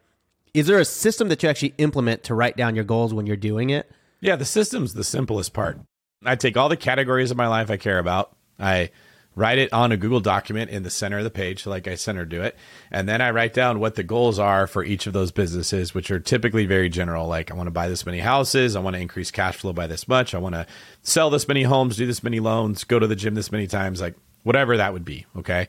is 0.53 0.67
there 0.67 0.79
a 0.79 0.85
system 0.85 1.31
that 1.31 1.43
you 1.43 1.49
actually 1.49 1.73
implement 1.79 2.25
to 2.25 2.35
write 2.35 2.59
down 2.59 2.75
your 2.75 2.85
goals 2.85 3.15
when 3.15 3.27
you're 3.27 3.37
doing 3.37 3.71
it? 3.71 3.91
Yeah, 4.21 4.37
the 4.37 4.45
system's 4.45 4.93
the 4.93 5.05
simplest 5.05 5.55
part. 5.55 5.81
I 6.25 6.37
take 6.37 6.57
all 6.57 6.69
the 6.69 6.77
categories 6.77 7.31
of 7.31 7.37
my 7.37 7.49
life 7.49 7.71
I 7.71 7.79
care 7.79 7.99
about. 7.99 8.37
I 8.59 8.91
write 9.35 9.59
it 9.59 9.73
on 9.73 9.91
a 9.91 9.97
Google 9.97 10.21
document 10.21 10.71
in 10.71 10.83
the 10.83 10.91
center 10.91 11.17
of 11.17 11.25
the 11.25 11.31
page, 11.31 11.65
like 11.65 11.89
I 11.89 11.95
center 11.95 12.27
do 12.27 12.43
it. 12.43 12.57
And 12.91 13.09
then 13.09 13.23
I 13.23 13.31
write 13.31 13.55
down 13.55 13.81
what 13.81 13.95
the 13.95 14.03
goals 14.03 14.39
are 14.39 14.67
for 14.67 14.85
each 14.85 15.07
of 15.07 15.15
those 15.15 15.31
businesses, 15.31 15.95
which 15.95 16.11
are 16.11 16.21
typically 16.21 16.67
very 16.67 16.91
general. 16.91 17.27
Like 17.27 17.51
I 17.51 17.55
want 17.55 17.69
to 17.69 17.73
buy 17.73 17.89
this 17.89 18.05
many 18.05 18.19
houses. 18.19 18.77
I 18.77 18.81
want 18.81 18.97
to 18.97 19.01
increase 19.01 19.31
cash 19.31 19.57
flow 19.57 19.73
by 19.73 19.87
this 19.87 20.07
much. 20.09 20.35
I 20.35 20.39
want 20.39 20.57
to 20.57 20.67
sell 21.03 21.31
this 21.31 21.49
many 21.49 21.63
homes, 21.63 21.97
do 21.97 22.05
this 22.05 22.23
many 22.23 22.39
loans, 22.39 22.85
go 22.85 22.99
to 22.99 23.07
the 23.07 23.17
gym 23.17 23.35
this 23.35 23.51
many 23.51 23.67
times, 23.67 24.03
like 24.03 24.15
whatever 24.43 24.77
that 24.77 24.93
would 24.93 25.07
be. 25.07 25.25
Okay. 25.39 25.69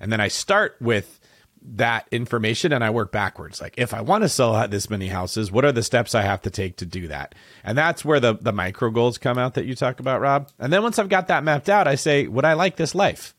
And 0.00 0.10
then 0.10 0.20
I 0.20 0.28
start 0.28 0.76
with 0.80 1.20
that 1.64 2.08
information 2.10 2.72
and 2.72 2.82
I 2.82 2.90
work 2.90 3.12
backwards. 3.12 3.60
Like 3.60 3.74
if 3.76 3.94
I 3.94 4.00
want 4.00 4.22
to 4.22 4.28
sell 4.28 4.66
this 4.68 4.90
many 4.90 5.08
houses, 5.08 5.52
what 5.52 5.64
are 5.64 5.72
the 5.72 5.82
steps 5.82 6.14
I 6.14 6.22
have 6.22 6.42
to 6.42 6.50
take 6.50 6.76
to 6.76 6.86
do 6.86 7.08
that? 7.08 7.34
And 7.64 7.76
that's 7.78 8.04
where 8.04 8.20
the 8.20 8.34
the 8.34 8.52
micro 8.52 8.90
goals 8.90 9.18
come 9.18 9.38
out 9.38 9.54
that 9.54 9.64
you 9.64 9.74
talk 9.74 10.00
about, 10.00 10.20
Rob. 10.20 10.48
And 10.58 10.72
then 10.72 10.82
once 10.82 10.98
I've 10.98 11.08
got 11.08 11.28
that 11.28 11.44
mapped 11.44 11.68
out, 11.68 11.86
I 11.86 11.94
say, 11.94 12.26
would 12.26 12.44
I 12.44 12.54
like 12.54 12.76
this 12.76 12.94
life? 12.94 13.34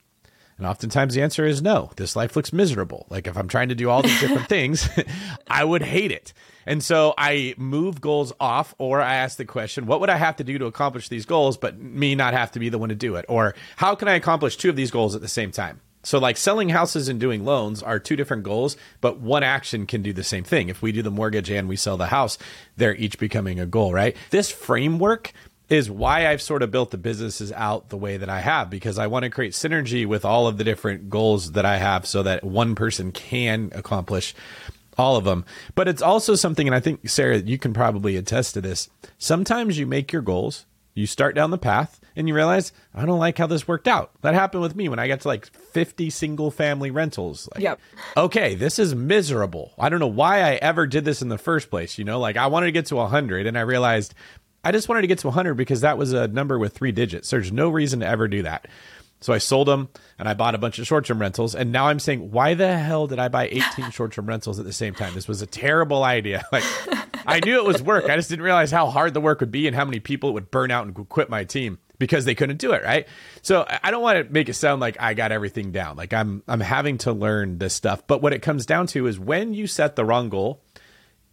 And 0.57 0.67
oftentimes 0.67 1.15
the 1.15 1.21
answer 1.21 1.45
is 1.45 1.61
no. 1.61 1.91
This 1.95 2.15
life 2.15 2.35
looks 2.35 2.53
miserable. 2.53 3.07
Like 3.09 3.27
if 3.27 3.37
I'm 3.37 3.47
trying 3.47 3.69
to 3.69 3.75
do 3.75 3.89
all 3.89 4.01
these 4.01 4.19
different 4.19 4.49
things, 4.49 4.87
I 5.47 5.63
would 5.63 5.81
hate 5.81 6.11
it. 6.11 6.33
And 6.65 6.81
so 6.81 7.13
I 7.17 7.55
move 7.57 7.99
goals 7.99 8.31
off 8.39 8.73
or 8.77 9.01
I 9.01 9.15
ask 9.15 9.37
the 9.37 9.45
question, 9.45 9.85
what 9.85 9.99
would 9.99 10.09
I 10.09 10.17
have 10.17 10.37
to 10.37 10.43
do 10.43 10.57
to 10.59 10.65
accomplish 10.65 11.09
these 11.09 11.25
goals, 11.25 11.57
but 11.57 11.77
me 11.77 12.15
not 12.15 12.33
have 12.33 12.51
to 12.51 12.59
be 12.59 12.69
the 12.69 12.77
one 12.77 12.89
to 12.89 12.95
do 12.95 13.15
it? 13.15 13.25
Or 13.27 13.55
how 13.75 13.95
can 13.95 14.07
I 14.07 14.13
accomplish 14.13 14.55
two 14.55 14.69
of 14.69 14.75
these 14.75 14.91
goals 14.91 15.15
at 15.15 15.21
the 15.21 15.27
same 15.27 15.51
time? 15.51 15.81
So, 16.03 16.19
like 16.19 16.37
selling 16.37 16.69
houses 16.69 17.07
and 17.07 17.19
doing 17.19 17.45
loans 17.45 17.81
are 17.81 17.97
two 17.97 18.15
different 18.15 18.43
goals, 18.43 18.75
but 19.01 19.19
one 19.19 19.43
action 19.43 19.87
can 19.87 20.01
do 20.01 20.13
the 20.13 20.23
same 20.23 20.43
thing. 20.43 20.69
If 20.69 20.81
we 20.81 20.91
do 20.91 21.01
the 21.01 21.09
mortgage 21.09 21.49
and 21.49 21.69
we 21.69 21.77
sell 21.77 21.97
the 21.97 22.07
house, 22.07 22.37
they're 22.75 22.95
each 22.95 23.17
becoming 23.17 23.59
a 23.59 23.65
goal, 23.65 23.93
right? 23.93 24.15
This 24.29 24.51
framework 24.51 25.33
is 25.69 25.89
why 25.89 26.27
I've 26.27 26.41
sort 26.41 26.61
of 26.61 26.71
built 26.71 26.91
the 26.91 26.97
businesses 26.97 27.51
out 27.53 27.89
the 27.89 27.97
way 27.97 28.17
that 28.17 28.29
I 28.29 28.41
have 28.41 28.69
because 28.69 28.97
I 28.97 29.07
want 29.07 29.23
to 29.23 29.29
create 29.29 29.53
synergy 29.53 30.05
with 30.05 30.25
all 30.25 30.45
of 30.45 30.57
the 30.57 30.63
different 30.63 31.09
goals 31.09 31.53
that 31.53 31.65
I 31.65 31.77
have 31.77 32.05
so 32.05 32.21
that 32.23 32.43
one 32.43 32.75
person 32.75 33.11
can 33.11 33.71
accomplish 33.73 34.35
all 34.97 35.15
of 35.15 35.23
them. 35.23 35.45
But 35.73 35.87
it's 35.87 36.01
also 36.01 36.35
something, 36.35 36.67
and 36.67 36.75
I 36.75 36.79
think, 36.79 37.09
Sarah, 37.09 37.37
you 37.37 37.57
can 37.57 37.73
probably 37.73 38.17
attest 38.17 38.53
to 38.53 38.61
this. 38.61 38.89
Sometimes 39.17 39.79
you 39.79 39.87
make 39.87 40.11
your 40.11 40.21
goals, 40.21 40.65
you 40.93 41.07
start 41.07 41.35
down 41.35 41.51
the 41.51 41.57
path, 41.57 41.99
and 42.15 42.27
you 42.27 42.35
realize 42.35 42.71
I 42.93 43.05
don't 43.05 43.19
like 43.19 43.37
how 43.37 43.47
this 43.47 43.67
worked 43.67 43.87
out. 43.87 44.11
That 44.21 44.33
happened 44.33 44.61
with 44.61 44.75
me 44.75 44.89
when 44.89 44.99
I 44.99 45.07
got 45.07 45.21
to 45.21 45.27
like 45.27 45.45
50 45.45 46.09
single 46.09 46.51
family 46.51 46.91
rentals. 46.91 47.49
Like, 47.53 47.63
yep. 47.63 47.79
Okay, 48.15 48.55
this 48.55 48.79
is 48.79 48.93
miserable. 48.93 49.73
I 49.79 49.89
don't 49.89 49.99
know 49.99 50.07
why 50.07 50.41
I 50.41 50.55
ever 50.55 50.85
did 50.87 51.05
this 51.05 51.21
in 51.21 51.29
the 51.29 51.37
first 51.37 51.69
place. 51.69 51.97
You 51.97 52.05
know, 52.05 52.19
like 52.19 52.37
I 52.37 52.47
wanted 52.47 52.67
to 52.67 52.71
get 52.71 52.85
to 52.87 52.95
100 52.95 53.47
and 53.47 53.57
I 53.57 53.61
realized 53.61 54.13
I 54.63 54.71
just 54.71 54.87
wanted 54.87 55.01
to 55.01 55.07
get 55.07 55.19
to 55.19 55.27
100 55.27 55.55
because 55.55 55.81
that 55.81 55.97
was 55.97 56.13
a 56.13 56.27
number 56.27 56.57
with 56.57 56.73
three 56.73 56.91
digits. 56.91 57.29
There's 57.29 57.51
no 57.51 57.69
reason 57.69 57.99
to 57.99 58.07
ever 58.07 58.27
do 58.27 58.43
that. 58.43 58.67
So 59.19 59.31
I 59.31 59.37
sold 59.37 59.69
them 59.69 59.89
and 60.19 60.27
I 60.27 60.33
bought 60.33 60.53
a 60.53 60.57
bunch 60.57 60.79
of 60.79 60.87
short 60.87 61.05
term 61.05 61.19
rentals. 61.19 61.55
And 61.55 61.71
now 61.71 61.87
I'm 61.87 61.99
saying, 61.99 62.31
why 62.31 62.53
the 62.53 62.77
hell 62.77 63.07
did 63.07 63.19
I 63.19 63.29
buy 63.29 63.47
18 63.47 63.91
short 63.91 64.11
term 64.11 64.25
rentals 64.25 64.59
at 64.59 64.65
the 64.65 64.73
same 64.73 64.93
time? 64.93 65.13
This 65.13 65.27
was 65.27 65.41
a 65.41 65.47
terrible 65.47 66.03
idea. 66.03 66.43
Like, 66.51 66.63
I 67.25 67.39
knew 67.39 67.57
it 67.57 67.65
was 67.65 67.81
work. 67.81 68.09
I 68.09 68.15
just 68.15 68.29
didn't 68.29 68.43
realize 68.43 68.71
how 68.71 68.87
hard 68.87 69.13
the 69.13 69.21
work 69.21 69.39
would 69.39 69.51
be 69.51 69.67
and 69.67 69.75
how 69.75 69.85
many 69.85 69.99
people 69.99 70.29
it 70.29 70.33
would 70.33 70.51
burn 70.51 70.71
out 70.71 70.85
and 70.85 71.09
quit 71.09 71.29
my 71.29 71.43
team 71.43 71.79
because 71.99 72.25
they 72.25 72.35
couldn't 72.35 72.57
do 72.57 72.73
it 72.73 72.83
right 72.83 73.07
so 73.41 73.65
i 73.81 73.91
don't 73.91 74.01
want 74.01 74.17
to 74.17 74.33
make 74.33 74.49
it 74.49 74.53
sound 74.55 74.81
like 74.81 74.97
i 74.99 75.13
got 75.13 75.31
everything 75.31 75.71
down 75.71 75.95
like 75.95 76.13
i'm 76.13 76.43
i'm 76.47 76.59
having 76.59 76.97
to 76.97 77.13
learn 77.13 77.57
this 77.59 77.73
stuff 77.73 78.05
but 78.07 78.21
what 78.21 78.33
it 78.33 78.41
comes 78.41 78.65
down 78.65 78.87
to 78.87 79.07
is 79.07 79.19
when 79.19 79.53
you 79.53 79.67
set 79.67 79.95
the 79.95 80.03
wrong 80.03 80.27
goal 80.27 80.61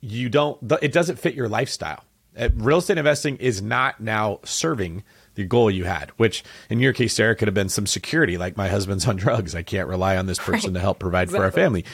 you 0.00 0.28
don't 0.28 0.58
it 0.80 0.92
doesn't 0.92 1.18
fit 1.18 1.34
your 1.34 1.48
lifestyle 1.48 2.04
uh, 2.38 2.48
real 2.54 2.78
estate 2.78 2.98
investing 2.98 3.36
is 3.38 3.60
not 3.60 4.00
now 4.00 4.38
serving 4.44 5.02
the 5.34 5.44
goal 5.44 5.70
you 5.70 5.84
had 5.84 6.10
which 6.18 6.44
in 6.68 6.78
your 6.78 6.92
case 6.92 7.14
sarah 7.14 7.34
could 7.34 7.48
have 7.48 7.54
been 7.54 7.68
some 7.68 7.86
security 7.86 8.38
like 8.38 8.56
my 8.56 8.68
husband's 8.68 9.06
on 9.08 9.16
drugs 9.16 9.54
i 9.54 9.62
can't 9.62 9.88
rely 9.88 10.16
on 10.16 10.26
this 10.26 10.38
person 10.38 10.70
right. 10.70 10.74
to 10.74 10.80
help 10.80 10.98
provide 10.98 11.22
exactly. 11.24 11.38
for 11.38 11.44
our 11.44 11.50
family 11.50 11.84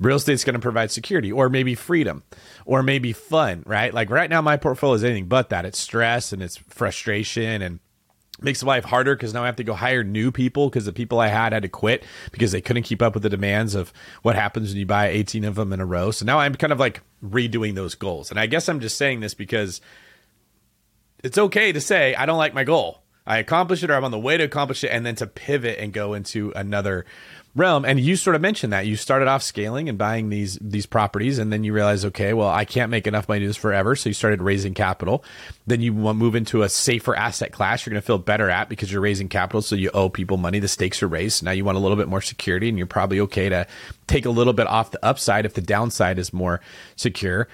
real 0.00 0.16
estate's 0.16 0.44
going 0.44 0.54
to 0.54 0.60
provide 0.60 0.90
security 0.90 1.30
or 1.30 1.48
maybe 1.48 1.74
freedom 1.74 2.22
or 2.64 2.82
maybe 2.82 3.12
fun 3.12 3.62
right 3.66 3.94
like 3.94 4.10
right 4.10 4.30
now 4.30 4.42
my 4.42 4.56
portfolio 4.56 4.94
is 4.94 5.04
anything 5.04 5.26
but 5.26 5.50
that 5.50 5.64
it's 5.64 5.78
stress 5.78 6.32
and 6.32 6.42
it's 6.42 6.56
frustration 6.56 7.62
and 7.62 7.78
makes 8.40 8.62
life 8.62 8.84
harder 8.84 9.14
because 9.14 9.32
now 9.32 9.42
I 9.42 9.46
have 9.46 9.56
to 9.56 9.64
go 9.64 9.74
hire 9.74 10.02
new 10.02 10.32
people 10.32 10.68
because 10.68 10.84
the 10.84 10.92
people 10.92 11.20
I 11.20 11.28
had 11.28 11.52
had 11.52 11.62
to 11.62 11.68
quit 11.68 12.04
because 12.32 12.52
they 12.52 12.60
couldn't 12.60 12.82
keep 12.82 13.00
up 13.00 13.14
with 13.14 13.22
the 13.22 13.28
demands 13.28 13.74
of 13.74 13.92
what 14.22 14.34
happens 14.34 14.70
when 14.70 14.78
you 14.78 14.86
buy 14.86 15.08
18 15.08 15.44
of 15.44 15.54
them 15.54 15.72
in 15.72 15.80
a 15.80 15.86
row. 15.86 16.10
So 16.10 16.24
now 16.24 16.40
I'm 16.40 16.54
kind 16.54 16.72
of 16.72 16.80
like 16.80 17.00
redoing 17.24 17.74
those 17.74 17.94
goals. 17.94 18.30
And 18.30 18.40
I 18.40 18.46
guess 18.46 18.68
I'm 18.68 18.80
just 18.80 18.98
saying 18.98 19.20
this 19.20 19.34
because 19.34 19.80
it's 21.22 21.38
okay 21.38 21.72
to 21.72 21.80
say 21.80 22.14
I 22.14 22.26
don't 22.26 22.38
like 22.38 22.54
my 22.54 22.64
goal. 22.64 23.02
I 23.26 23.38
accomplished 23.38 23.82
it 23.82 23.90
or 23.90 23.94
I'm 23.94 24.04
on 24.04 24.10
the 24.10 24.18
way 24.18 24.36
to 24.36 24.44
accomplish 24.44 24.84
it, 24.84 24.88
and 24.88 25.06
then 25.06 25.14
to 25.14 25.26
pivot 25.26 25.78
and 25.78 25.92
go 25.92 26.12
into 26.12 26.52
another 26.54 27.06
realm. 27.54 27.84
And 27.84 28.00
you 28.00 28.16
sort 28.16 28.36
of 28.36 28.42
mentioned 28.42 28.72
that 28.72 28.86
you 28.86 28.96
started 28.96 29.28
off 29.28 29.42
scaling 29.42 29.88
and 29.88 29.96
buying 29.96 30.28
these 30.28 30.58
these 30.60 30.86
properties, 30.86 31.38
and 31.38 31.52
then 31.52 31.64
you 31.64 31.72
realize, 31.72 32.04
okay, 32.04 32.32
well, 32.32 32.48
I 32.48 32.64
can't 32.64 32.90
make 32.90 33.06
enough 33.06 33.28
money 33.28 33.40
to 33.40 33.44
do 33.44 33.48
this 33.48 33.56
forever. 33.56 33.96
So 33.96 34.08
you 34.08 34.14
started 34.14 34.42
raising 34.42 34.74
capital. 34.74 35.24
Then 35.66 35.80
you 35.80 35.92
move 35.92 36.34
into 36.34 36.62
a 36.62 36.68
safer 36.68 37.14
asset 37.14 37.52
class. 37.52 37.84
You're 37.84 37.92
going 37.92 38.02
to 38.02 38.06
feel 38.06 38.18
better 38.18 38.50
at 38.50 38.68
because 38.68 38.92
you're 38.92 39.00
raising 39.00 39.28
capital, 39.28 39.62
so 39.62 39.76
you 39.76 39.90
owe 39.94 40.08
people 40.08 40.36
money. 40.36 40.58
The 40.58 40.68
stakes 40.68 41.02
are 41.02 41.08
raised. 41.08 41.42
Now 41.42 41.52
you 41.52 41.64
want 41.64 41.78
a 41.78 41.80
little 41.80 41.96
bit 41.96 42.08
more 42.08 42.22
security, 42.22 42.68
and 42.68 42.78
you're 42.78 42.86
probably 42.86 43.20
okay 43.20 43.48
to 43.48 43.66
take 44.06 44.26
a 44.26 44.30
little 44.30 44.52
bit 44.52 44.66
off 44.66 44.90
the 44.90 45.04
upside 45.04 45.46
if 45.46 45.54
the 45.54 45.62
downside 45.62 46.18
is 46.18 46.32
more 46.32 46.60
secure 46.96 47.48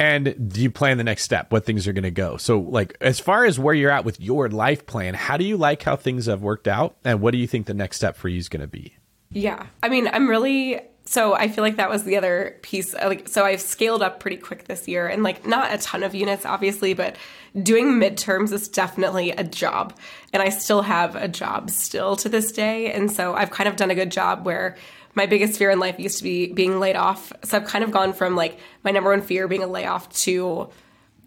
and 0.00 0.52
do 0.52 0.60
you 0.60 0.70
plan 0.70 0.98
the 0.98 1.04
next 1.04 1.22
step 1.22 1.52
what 1.52 1.64
things 1.64 1.86
are 1.86 1.92
going 1.92 2.02
to 2.02 2.10
go 2.10 2.36
so 2.36 2.58
like 2.58 2.96
as 3.00 3.20
far 3.20 3.44
as 3.44 3.58
where 3.58 3.74
you're 3.74 3.90
at 3.90 4.04
with 4.04 4.20
your 4.20 4.48
life 4.48 4.86
plan 4.86 5.14
how 5.14 5.36
do 5.36 5.44
you 5.44 5.56
like 5.56 5.82
how 5.82 5.94
things 5.94 6.26
have 6.26 6.42
worked 6.42 6.66
out 6.66 6.96
and 7.04 7.20
what 7.20 7.30
do 7.30 7.38
you 7.38 7.46
think 7.46 7.66
the 7.66 7.74
next 7.74 7.96
step 7.96 8.16
for 8.16 8.28
you 8.28 8.38
is 8.38 8.48
going 8.48 8.60
to 8.60 8.66
be 8.66 8.96
yeah. 9.34 9.66
I 9.82 9.88
mean 9.88 10.08
i'm 10.08 10.28
really 10.28 10.80
so 11.06 11.34
i 11.34 11.48
feel 11.48 11.62
like 11.62 11.76
that 11.76 11.90
was 11.90 12.04
the 12.04 12.16
other 12.16 12.56
piece 12.62 12.94
uh, 12.94 13.06
like 13.06 13.28
so 13.28 13.44
i've 13.44 13.60
scaled 13.60 14.02
up 14.02 14.20
pretty 14.20 14.38
quick 14.38 14.64
this 14.64 14.88
year 14.88 15.06
and 15.06 15.22
like 15.22 15.46
not 15.46 15.74
a 15.74 15.76
ton 15.78 16.02
of 16.02 16.14
units 16.14 16.46
obviously 16.46 16.94
but 16.94 17.16
doing 17.62 18.00
midterms 18.00 18.52
is 18.52 18.68
definitely 18.68 19.30
a 19.30 19.44
job. 19.44 19.94
And 20.32 20.42
i 20.42 20.48
still 20.48 20.82
have 20.82 21.14
a 21.16 21.28
job 21.28 21.70
still 21.70 22.16
to 22.16 22.28
this 22.28 22.52
day. 22.52 22.92
And 22.92 23.10
so 23.10 23.34
i've 23.34 23.50
kind 23.50 23.68
of 23.68 23.76
done 23.76 23.90
a 23.90 23.94
good 23.94 24.10
job 24.10 24.46
where 24.46 24.76
my 25.14 25.26
biggest 25.26 25.58
fear 25.58 25.70
in 25.70 25.78
life 25.78 25.98
used 25.98 26.18
to 26.18 26.24
be 26.24 26.52
being 26.52 26.80
laid 26.80 26.96
off. 26.96 27.32
So 27.44 27.56
I've 27.56 27.66
kind 27.66 27.84
of 27.84 27.90
gone 27.92 28.12
from 28.12 28.34
like 28.34 28.58
my 28.82 28.90
number 28.90 29.10
one 29.10 29.22
fear 29.22 29.46
being 29.46 29.62
a 29.62 29.66
layoff 29.66 30.12
to 30.22 30.68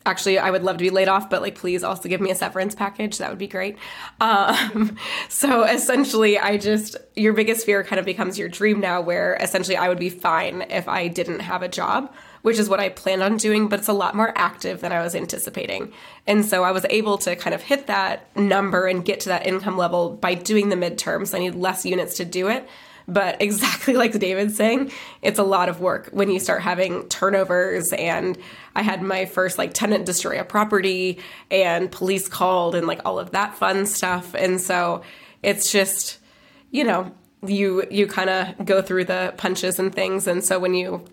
actually 0.08 0.40
I 0.40 0.50
would 0.50 0.64
love 0.64 0.78
to 0.78 0.84
be 0.84 0.90
laid 0.90 1.08
off, 1.08 1.30
but 1.30 1.42
like 1.42 1.56
please 1.56 1.84
also 1.84 2.10
give 2.10 2.22
me 2.22 2.32
a 2.32 2.36
severance 2.36 2.74
package. 2.74 3.18
That 3.18 3.30
would 3.30 3.38
be 3.38 3.48
great. 3.48 3.78
Um, 4.20 4.98
so 5.30 5.64
essentially, 5.64 6.40
I 6.40 6.58
just 6.58 6.98
your 7.16 7.34
biggest 7.34 7.66
fear 7.66 7.84
kind 7.84 8.00
of 8.00 8.06
becomes 8.06 8.40
your 8.40 8.50
dream 8.50 8.80
now, 8.80 9.02
where 9.02 9.36
essentially 9.40 9.78
I 9.78 9.90
would 9.90 10.00
be 10.00 10.10
fine 10.10 10.64
if 10.70 10.88
I 10.88 11.08
didn't 11.08 11.42
have 11.42 11.62
a 11.62 11.68
job. 11.68 12.14
Which 12.44 12.60
is 12.60 12.70
what 12.70 12.80
I 12.80 12.88
planned 12.88 13.24
on 13.24 13.36
doing, 13.36 13.68
but 13.68 13.80
it's 13.80 13.90
a 13.90 13.94
lot 13.94 14.16
more 14.16 14.32
active 14.38 14.80
than 14.80 14.94
I 14.94 15.02
was 15.02 15.16
anticipating. 15.16 15.92
And 16.26 16.46
so 16.46 16.64
I 16.64 16.72
was 16.72 16.86
able 16.90 17.18
to 17.18 17.36
kind 17.36 17.54
of 17.54 17.64
hit 17.64 17.88
that 17.88 18.34
number 18.38 18.86
and 18.86 19.04
get 19.04 19.20
to 19.22 19.30
that 19.30 19.46
income 19.46 19.76
level 19.76 20.12
by 20.12 20.34
doing 20.36 20.70
the 20.70 20.78
midterms. 20.78 21.36
I 21.36 21.40
need 21.40 21.56
less 21.56 21.86
units 21.86 22.16
to 22.18 22.26
do 22.26 22.48
it, 22.48 22.66
but 23.08 23.42
exactly 23.42 23.94
like 23.94 24.18
David's 24.20 24.56
saying, 24.56 24.92
it's 25.22 25.40
a 25.40 25.44
lot 25.44 25.70
of 25.70 25.80
work 25.80 26.10
when 26.12 26.30
you 26.30 26.40
start 26.40 26.62
having 26.62 27.08
turnovers. 27.10 27.94
And 27.94 28.38
I 28.76 28.82
had 28.82 29.02
my 29.02 29.26
first 29.26 29.58
like 29.58 29.74
tenant 29.74 30.06
destroy 30.06 30.40
a 30.40 30.44
property 30.44 31.20
and 31.50 31.92
police 31.92 32.28
called 32.28 32.76
and 32.76 32.88
like 32.88 33.02
all 33.06 33.20
of 33.20 33.32
that 33.32 33.56
fun 33.56 33.86
stuff. 33.86 34.34
And 34.34 34.60
so 34.60 35.02
it's 35.44 35.72
just, 35.72 36.20
you 36.72 36.84
know, 36.84 37.12
you 37.46 37.86
you 37.92 38.08
kind 38.08 38.30
of 38.30 38.66
go 38.66 38.82
through 38.82 39.06
the 39.06 39.34
punches 39.38 39.80
and 39.80 39.94
things. 39.94 40.28
And 40.28 40.44
so 40.44 40.60
when 40.60 40.74
you 40.74 41.06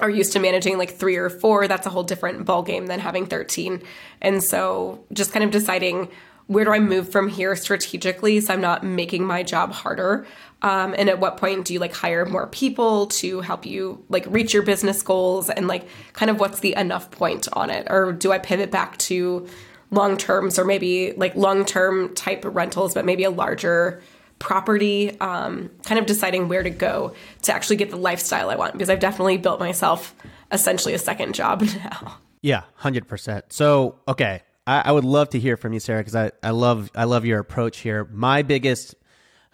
are 0.00 0.10
used 0.10 0.32
to 0.32 0.40
managing 0.40 0.78
like 0.78 0.92
three 0.92 1.16
or 1.16 1.30
four, 1.30 1.68
that's 1.68 1.86
a 1.86 1.90
whole 1.90 2.02
different 2.02 2.44
ball 2.44 2.62
game 2.62 2.86
than 2.86 3.00
having 3.00 3.26
13. 3.26 3.82
And 4.20 4.42
so 4.42 5.04
just 5.12 5.32
kind 5.32 5.44
of 5.44 5.50
deciding 5.50 6.08
where 6.46 6.64
do 6.64 6.72
I 6.72 6.78
move 6.78 7.10
from 7.10 7.28
here 7.28 7.56
strategically 7.56 8.40
so 8.40 8.52
I'm 8.52 8.60
not 8.60 8.84
making 8.84 9.24
my 9.24 9.42
job 9.42 9.72
harder? 9.72 10.26
Um, 10.64 10.94
and 10.96 11.10
at 11.10 11.20
what 11.20 11.36
point 11.36 11.66
do 11.66 11.74
you 11.74 11.78
like 11.78 11.92
hire 11.92 12.24
more 12.24 12.46
people 12.46 13.06
to 13.08 13.42
help 13.42 13.66
you 13.66 14.02
like 14.08 14.24
reach 14.28 14.54
your 14.54 14.62
business 14.62 15.02
goals 15.02 15.50
and 15.50 15.68
like 15.68 15.86
kind 16.14 16.30
of 16.30 16.40
what's 16.40 16.60
the 16.60 16.74
enough 16.74 17.10
point 17.10 17.46
on 17.52 17.68
it? 17.68 17.86
Or 17.90 18.14
do 18.14 18.32
I 18.32 18.38
pivot 18.38 18.70
back 18.70 18.96
to 18.98 19.46
long 19.90 20.16
terms 20.16 20.58
or 20.58 20.64
maybe 20.64 21.12
like 21.18 21.36
long 21.36 21.66
term 21.66 22.14
type 22.14 22.46
rentals, 22.46 22.94
but 22.94 23.04
maybe 23.04 23.24
a 23.24 23.30
larger 23.30 24.02
property? 24.38 25.20
Um, 25.20 25.68
kind 25.84 25.98
of 25.98 26.06
deciding 26.06 26.48
where 26.48 26.62
to 26.62 26.70
go 26.70 27.14
to 27.42 27.54
actually 27.54 27.76
get 27.76 27.90
the 27.90 27.98
lifestyle 27.98 28.48
I 28.48 28.56
want 28.56 28.72
because 28.72 28.88
I've 28.88 29.00
definitely 29.00 29.36
built 29.36 29.60
myself 29.60 30.14
essentially 30.50 30.94
a 30.94 30.98
second 30.98 31.34
job 31.34 31.60
now. 31.84 32.16
Yeah, 32.40 32.62
hundred 32.76 33.06
percent. 33.06 33.52
So 33.52 33.96
okay, 34.08 34.40
I, 34.66 34.80
I 34.86 34.92
would 34.92 35.04
love 35.04 35.28
to 35.30 35.38
hear 35.38 35.58
from 35.58 35.74
you, 35.74 35.80
Sarah, 35.80 36.00
because 36.00 36.16
I, 36.16 36.32
I 36.42 36.52
love 36.52 36.90
I 36.94 37.04
love 37.04 37.26
your 37.26 37.38
approach 37.38 37.80
here. 37.80 38.06
My 38.06 38.40
biggest 38.40 38.94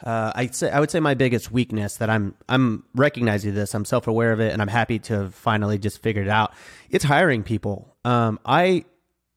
uh, 0.02 0.32
I 0.34 0.46
say 0.48 0.70
I 0.70 0.80
would 0.80 0.90
say 0.90 1.00
my 1.00 1.14
biggest 1.14 1.50
weakness 1.50 1.96
that 1.96 2.10
I'm 2.10 2.34
I'm 2.48 2.84
recognizing 2.94 3.54
this. 3.54 3.74
I'm 3.74 3.84
self 3.84 4.06
aware 4.06 4.32
of 4.32 4.40
it, 4.40 4.52
and 4.52 4.62
I'm 4.62 4.68
happy 4.68 4.98
to 5.00 5.30
finally 5.30 5.78
just 5.78 6.02
figure 6.02 6.22
it 6.22 6.28
out. 6.28 6.52
It's 6.90 7.04
hiring 7.04 7.42
people. 7.42 7.96
Um, 8.04 8.38
I, 8.44 8.84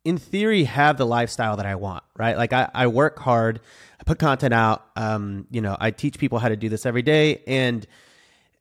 in 0.05 0.17
theory, 0.17 0.63
have 0.63 0.97
the 0.97 1.05
lifestyle 1.05 1.57
that 1.57 1.65
I 1.65 1.75
want. 1.75 2.03
Right, 2.17 2.37
like 2.37 2.53
I, 2.53 2.69
I 2.73 2.87
work 2.87 3.19
hard, 3.19 3.59
I 3.99 4.03
put 4.03 4.19
content 4.19 4.53
out. 4.53 4.85
Um, 4.95 5.47
you 5.51 5.61
know, 5.61 5.75
I 5.79 5.91
teach 5.91 6.17
people 6.17 6.39
how 6.39 6.49
to 6.49 6.55
do 6.55 6.69
this 6.69 6.85
every 6.85 7.01
day, 7.01 7.43
and 7.45 7.85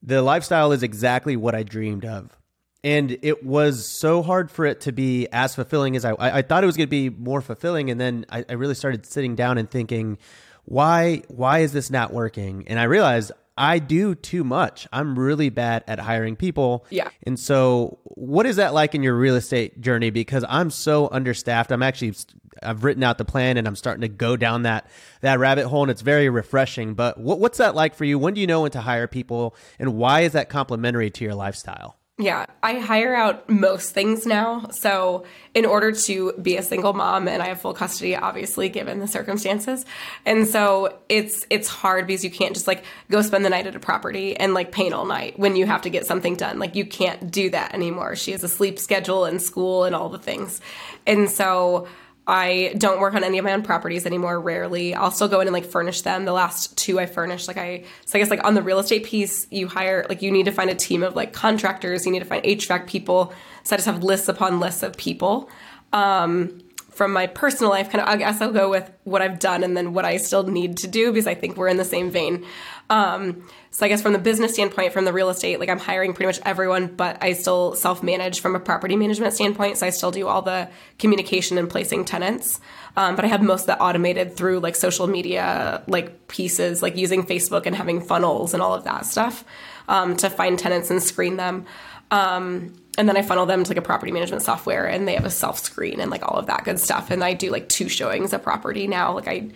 the 0.02 0.22
lifestyle 0.22 0.72
is 0.72 0.82
exactly 0.82 1.36
what 1.36 1.54
I 1.54 1.62
dreamed 1.62 2.04
of 2.04 2.36
and 2.84 3.16
it 3.22 3.44
was 3.44 3.86
so 3.86 4.22
hard 4.22 4.50
for 4.50 4.64
it 4.64 4.80
to 4.82 4.92
be 4.92 5.28
as 5.32 5.54
fulfilling 5.54 5.94
as 5.94 6.04
I, 6.04 6.12
I, 6.12 6.38
I 6.38 6.42
thought 6.42 6.64
it 6.64 6.66
was 6.66 6.76
going 6.76 6.88
to 6.88 6.90
be 6.90 7.10
more 7.10 7.40
fulfilling. 7.40 7.90
And 7.90 8.00
then 8.00 8.26
I, 8.28 8.44
I 8.48 8.54
really 8.54 8.74
started 8.74 9.06
sitting 9.06 9.36
down 9.36 9.56
and 9.58 9.70
thinking, 9.70 10.18
why, 10.64 11.22
why 11.28 11.60
is 11.60 11.72
this 11.72 11.90
not 11.90 12.12
working? 12.12 12.64
And 12.68 12.78
I 12.78 12.84
realized 12.84 13.32
I 13.56 13.78
do 13.78 14.14
too 14.14 14.44
much. 14.44 14.88
I'm 14.92 15.18
really 15.18 15.50
bad 15.50 15.84
at 15.86 15.98
hiring 15.98 16.36
people. 16.36 16.86
Yeah. 16.90 17.10
And 17.24 17.38
so, 17.38 17.98
what 18.04 18.46
is 18.46 18.56
that 18.56 18.72
like 18.72 18.94
in 18.94 19.02
your 19.02 19.14
real 19.14 19.36
estate 19.36 19.80
journey? 19.80 20.10
Because 20.10 20.44
I'm 20.48 20.70
so 20.70 21.08
understaffed. 21.10 21.70
I'm 21.70 21.82
actually 21.82 22.14
I've 22.62 22.84
written 22.84 23.02
out 23.02 23.18
the 23.18 23.24
plan 23.24 23.56
and 23.56 23.66
I'm 23.66 23.76
starting 23.76 24.02
to 24.02 24.08
go 24.08 24.36
down 24.36 24.62
that 24.62 24.88
that 25.20 25.38
rabbit 25.38 25.66
hole, 25.66 25.82
and 25.82 25.90
it's 25.90 26.02
very 26.02 26.28
refreshing. 26.28 26.94
But 26.94 27.18
what, 27.18 27.38
what's 27.40 27.58
that 27.58 27.74
like 27.74 27.94
for 27.94 28.04
you? 28.04 28.18
When 28.18 28.34
do 28.34 28.40
you 28.40 28.46
know 28.46 28.62
when 28.62 28.70
to 28.72 28.80
hire 28.80 29.06
people, 29.06 29.54
and 29.78 29.96
why 29.96 30.20
is 30.20 30.32
that 30.32 30.48
complementary 30.48 31.10
to 31.10 31.24
your 31.24 31.34
lifestyle? 31.34 31.96
Yeah, 32.22 32.46
I 32.62 32.78
hire 32.78 33.16
out 33.16 33.50
most 33.50 33.94
things 33.94 34.26
now. 34.26 34.68
So, 34.70 35.24
in 35.54 35.66
order 35.66 35.90
to 35.90 36.32
be 36.40 36.56
a 36.56 36.62
single 36.62 36.92
mom 36.92 37.26
and 37.26 37.42
I 37.42 37.48
have 37.48 37.60
full 37.60 37.74
custody 37.74 38.14
obviously 38.16 38.68
given 38.68 39.00
the 39.00 39.08
circumstances. 39.08 39.84
And 40.24 40.46
so 40.46 40.98
it's 41.08 41.44
it's 41.50 41.68
hard 41.68 42.06
because 42.06 42.24
you 42.24 42.30
can't 42.30 42.54
just 42.54 42.66
like 42.66 42.84
go 43.10 43.20
spend 43.22 43.44
the 43.44 43.50
night 43.50 43.66
at 43.66 43.74
a 43.74 43.80
property 43.80 44.36
and 44.36 44.54
like 44.54 44.70
paint 44.70 44.94
all 44.94 45.04
night 45.04 45.38
when 45.38 45.56
you 45.56 45.66
have 45.66 45.82
to 45.82 45.90
get 45.90 46.06
something 46.06 46.36
done. 46.36 46.58
Like 46.58 46.76
you 46.76 46.86
can't 46.86 47.30
do 47.30 47.50
that 47.50 47.74
anymore. 47.74 48.14
She 48.14 48.30
has 48.32 48.44
a 48.44 48.48
sleep 48.48 48.78
schedule 48.78 49.24
and 49.24 49.42
school 49.42 49.84
and 49.84 49.94
all 49.94 50.08
the 50.08 50.18
things. 50.18 50.60
And 51.06 51.28
so 51.28 51.88
I 52.26 52.74
don't 52.78 53.00
work 53.00 53.14
on 53.14 53.24
any 53.24 53.38
of 53.38 53.44
my 53.44 53.52
own 53.52 53.62
properties 53.62 54.06
anymore, 54.06 54.40
rarely. 54.40 54.94
I'll 54.94 55.10
still 55.10 55.26
go 55.26 55.40
in 55.40 55.48
and 55.48 55.52
like 55.52 55.64
furnish 55.64 56.02
them. 56.02 56.24
The 56.24 56.32
last 56.32 56.76
two 56.78 57.00
I 57.00 57.06
furnished, 57.06 57.48
like 57.48 57.56
I, 57.56 57.84
so 58.06 58.16
I 58.16 58.20
guess 58.20 58.30
like 58.30 58.44
on 58.44 58.54
the 58.54 58.62
real 58.62 58.78
estate 58.78 59.04
piece, 59.04 59.46
you 59.50 59.66
hire, 59.66 60.06
like 60.08 60.22
you 60.22 60.30
need 60.30 60.44
to 60.44 60.52
find 60.52 60.70
a 60.70 60.74
team 60.74 61.02
of 61.02 61.16
like 61.16 61.32
contractors, 61.32 62.06
you 62.06 62.12
need 62.12 62.20
to 62.20 62.24
find 62.24 62.44
HVAC 62.44 62.86
people. 62.86 63.32
So 63.64 63.74
I 63.74 63.76
just 63.76 63.86
have 63.86 64.04
lists 64.04 64.28
upon 64.28 64.60
lists 64.60 64.84
of 64.84 64.96
people. 64.96 65.50
Um, 65.92 66.62
from 66.92 67.12
my 67.12 67.26
personal 67.26 67.70
life, 67.70 67.90
kind 67.90 68.02
of, 68.02 68.08
I 68.08 68.16
guess 68.16 68.40
I'll 68.40 68.52
go 68.52 68.70
with 68.70 68.90
what 69.04 69.22
I've 69.22 69.38
done 69.38 69.64
and 69.64 69.76
then 69.76 69.92
what 69.92 70.04
I 70.04 70.18
still 70.18 70.44
need 70.44 70.76
to 70.78 70.86
do 70.86 71.10
because 71.10 71.26
I 71.26 71.34
think 71.34 71.56
we're 71.56 71.68
in 71.68 71.76
the 71.78 71.84
same 71.84 72.10
vein. 72.10 72.46
Um, 72.90 73.48
so 73.70 73.86
I 73.86 73.88
guess 73.88 74.02
from 74.02 74.12
the 74.12 74.18
business 74.18 74.52
standpoint, 74.52 74.92
from 74.92 75.06
the 75.06 75.12
real 75.12 75.30
estate, 75.30 75.58
like 75.58 75.70
I'm 75.70 75.78
hiring 75.78 76.12
pretty 76.12 76.26
much 76.26 76.40
everyone, 76.44 76.88
but 76.88 77.22
I 77.22 77.32
still 77.32 77.74
self 77.74 78.02
manage 78.02 78.40
from 78.40 78.54
a 78.54 78.60
property 78.60 78.96
management 78.96 79.32
standpoint. 79.32 79.78
So 79.78 79.86
I 79.86 79.90
still 79.90 80.10
do 80.10 80.28
all 80.28 80.42
the 80.42 80.68
communication 80.98 81.56
and 81.56 81.70
placing 81.70 82.04
tenants. 82.04 82.60
Um, 82.96 83.16
but 83.16 83.24
I 83.24 83.28
have 83.28 83.42
most 83.42 83.62
of 83.62 83.66
that 83.68 83.80
automated 83.80 84.36
through 84.36 84.60
like 84.60 84.76
social 84.76 85.06
media, 85.06 85.82
like 85.86 86.28
pieces, 86.28 86.82
like 86.82 86.96
using 86.96 87.24
Facebook 87.24 87.64
and 87.64 87.74
having 87.74 88.02
funnels 88.02 88.52
and 88.52 88.62
all 88.62 88.74
of 88.74 88.84
that 88.84 89.06
stuff 89.06 89.44
um, 89.88 90.16
to 90.18 90.28
find 90.28 90.58
tenants 90.58 90.90
and 90.90 91.02
screen 91.02 91.36
them. 91.36 91.64
Um, 92.10 92.74
and 92.98 93.08
then 93.08 93.16
I 93.16 93.22
funnel 93.22 93.46
them 93.46 93.64
to 93.64 93.70
like 93.70 93.78
a 93.78 93.82
property 93.82 94.12
management 94.12 94.42
software 94.42 94.86
and 94.86 95.08
they 95.08 95.14
have 95.14 95.24
a 95.24 95.30
self 95.30 95.58
screen 95.58 96.00
and 96.00 96.10
like 96.10 96.22
all 96.22 96.38
of 96.38 96.46
that 96.46 96.64
good 96.64 96.78
stuff. 96.78 97.10
And 97.10 97.24
I 97.24 97.32
do 97.32 97.50
like 97.50 97.68
two 97.68 97.88
showings 97.88 98.32
a 98.32 98.38
property 98.38 98.86
now. 98.86 99.14
Like 99.14 99.28
I, 99.28 99.48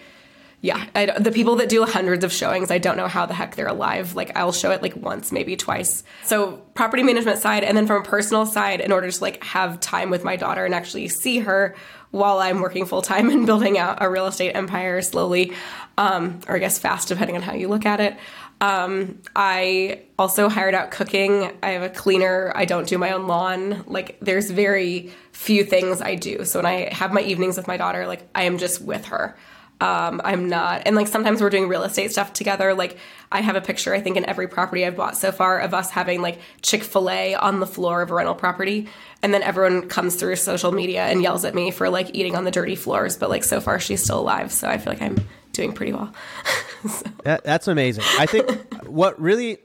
yeah, 0.63 0.87
I, 0.95 1.07
the 1.19 1.31
people 1.31 1.57
that 1.57 1.69
do 1.69 1.85
hundreds 1.85 2.25
of 2.25 2.33
showings, 2.33 2.71
I 2.71 2.79
don't 2.79 2.97
know 2.97 3.09
how 3.09 3.27
the 3.27 3.35
heck 3.35 3.55
they're 3.55 3.69
alive. 3.69 4.15
Like 4.15 4.37
I'll 4.37 4.53
show 4.53 4.71
it 4.71 4.83
like 4.83 4.97
once, 4.97 5.33
maybe 5.33 5.55
twice. 5.55 6.03
So 6.25 6.63
property 6.75 7.03
management 7.03 7.39
side, 7.39 7.63
and 7.63 7.77
then 7.77 7.87
from 7.87 8.01
a 8.03 8.05
personal 8.05 8.47
side, 8.47 8.81
in 8.81 8.91
order 8.91 9.11
to 9.11 9.23
like 9.23 9.45
have 9.45 9.81
time 9.81 10.09
with 10.09 10.25
my 10.25 10.37
daughter 10.37 10.65
and 10.65 10.75
actually 10.75 11.09
see 11.09 11.41
her 11.41 11.77
while 12.11 12.39
I'm 12.39 12.61
working 12.61 12.87
full 12.87 13.03
time 13.03 13.29
and 13.31 13.45
building 13.45 13.77
out 13.77 13.99
a 14.01 14.09
real 14.09 14.27
estate 14.27 14.53
empire 14.53 15.03
slowly, 15.03 15.53
um, 15.99 16.41
or 16.49 16.57
I 16.57 16.59
guess 16.59 16.79
fast, 16.79 17.09
depending 17.09 17.37
on 17.37 17.43
how 17.43 17.53
you 17.53 17.69
look 17.69 17.85
at 17.85 18.01
it. 18.01 18.17
Um, 18.61 19.21
I 19.35 20.03
also 20.19 20.49
hired 20.49 20.75
out 20.75 20.91
cooking. 20.91 21.53
I 21.63 21.71
have 21.71 21.83
a 21.83 21.91
cleaner. 21.91 22.53
I 22.55 22.65
don't 22.65 22.89
do 22.89 22.97
my 22.97 23.13
own 23.13 23.27
lawn. 23.27 23.85
Like, 23.87 24.19
there's 24.21 24.51
very 24.51 25.13
few 25.33 25.65
things 25.65 26.01
I 26.01 26.15
do. 26.15 26.45
So 26.45 26.61
when 26.61 26.67
I 26.67 26.93
have 26.95 27.13
my 27.13 27.21
evenings 27.21 27.57
with 27.57 27.69
my 27.69 27.77
daughter, 27.77 28.07
like, 28.07 28.27
I 28.35 28.45
am 28.45 28.59
just 28.59 28.81
with 28.81 29.07
her. 29.07 29.37
Um, 29.81 30.23
I'm 30.25 30.49
not. 30.49 30.83
And 30.87 30.97
like 30.97 31.07
sometimes 31.07 31.43
we're 31.43 31.51
doing 31.51 31.69
real 31.69 31.83
estate 31.83 32.11
stuff 32.11 32.33
together. 32.33 32.73
Like 32.73 32.97
I 33.31 33.43
have 33.43 33.57
a 33.57 33.61
picture, 33.61 33.95
I 33.95 34.01
think, 34.01 34.17
in 34.17 34.25
every 34.25 34.49
property 34.49 34.87
I've 34.87 34.97
bought 34.97 35.19
so 35.19 35.33
far 35.33 35.59
of 35.59 35.75
us 35.75 35.91
having 35.91 36.23
like 36.23 36.39
Chick 36.63 36.83
fil 36.83 37.11
A 37.11 37.35
on 37.35 37.61
the 37.61 37.67
floor 37.67 38.01
of 38.01 38.11
a 38.11 38.15
rental 38.15 38.35
property. 38.35 38.89
And 39.23 39.35
then 39.35 39.43
everyone 39.43 39.89
comes 39.89 40.15
through 40.15 40.37
social 40.37 40.73
media 40.73 41.05
and 41.05 41.23
yells 41.23 41.45
at 41.45 41.55
me 41.55 41.71
for 41.71 41.91
like 41.91 42.15
eating 42.15 42.37
on 42.37 42.45
the 42.45 42.51
dirty 42.51 42.75
floors. 42.75 43.19
But 43.19 43.29
like 43.29 43.45
so 43.45 43.61
far 43.61 43.79
she's 43.79 44.03
still 44.03 44.21
alive. 44.21 44.51
So 44.51 44.67
I 44.67 44.79
feel 44.79 44.95
like 44.95 45.03
I'm 45.03 45.19
doing 45.57 45.73
pretty 45.73 45.93
well. 45.93 46.13
so. 46.89 47.07
that, 47.25 47.45
that's 47.45 47.69
amazing. 47.69 48.05
I 48.19 48.27
think 48.27 48.49
what 48.87 49.21
really, 49.21 49.59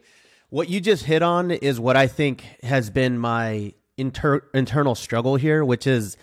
what 0.49 0.69
you 0.69 0.81
just 0.81 1.05
hit 1.05 1.21
on 1.21 1.51
is 1.51 1.79
what 1.79 1.95
I 1.95 2.07
think 2.07 2.43
has 2.63 2.89
been 2.89 3.17
my 3.17 3.73
inter- 3.97 4.43
internal 4.53 4.95
struggle 4.95 5.35
here, 5.35 5.63
which 5.63 5.87
is 5.87 6.17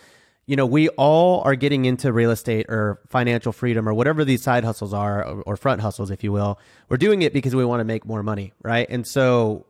you 0.49 0.57
know, 0.57 0.64
we 0.64 0.88
all 0.90 1.42
are 1.42 1.55
getting 1.55 1.84
into 1.84 2.11
real 2.11 2.30
estate 2.30 2.64
or 2.70 3.03
financial 3.11 3.53
freedom 3.53 3.86
or 3.86 3.92
whatever 3.92 4.24
these 4.24 4.42
side 4.42 4.64
hustles 4.64 4.95
are 4.95 5.22
or, 5.22 5.42
or 5.42 5.57
front 5.59 5.82
hustles, 5.82 6.11
if 6.11 6.24
you 6.24 6.32
will. 6.32 6.59
We're 6.88 6.97
doing 6.97 7.20
it 7.20 7.34
because 7.34 7.55
we 7.55 7.66
want 7.66 7.80
to 7.80 7.84
make 7.84 8.07
more 8.07 8.22
money, 8.22 8.55
right? 8.62 8.88
And 8.88 9.07
so 9.07 9.66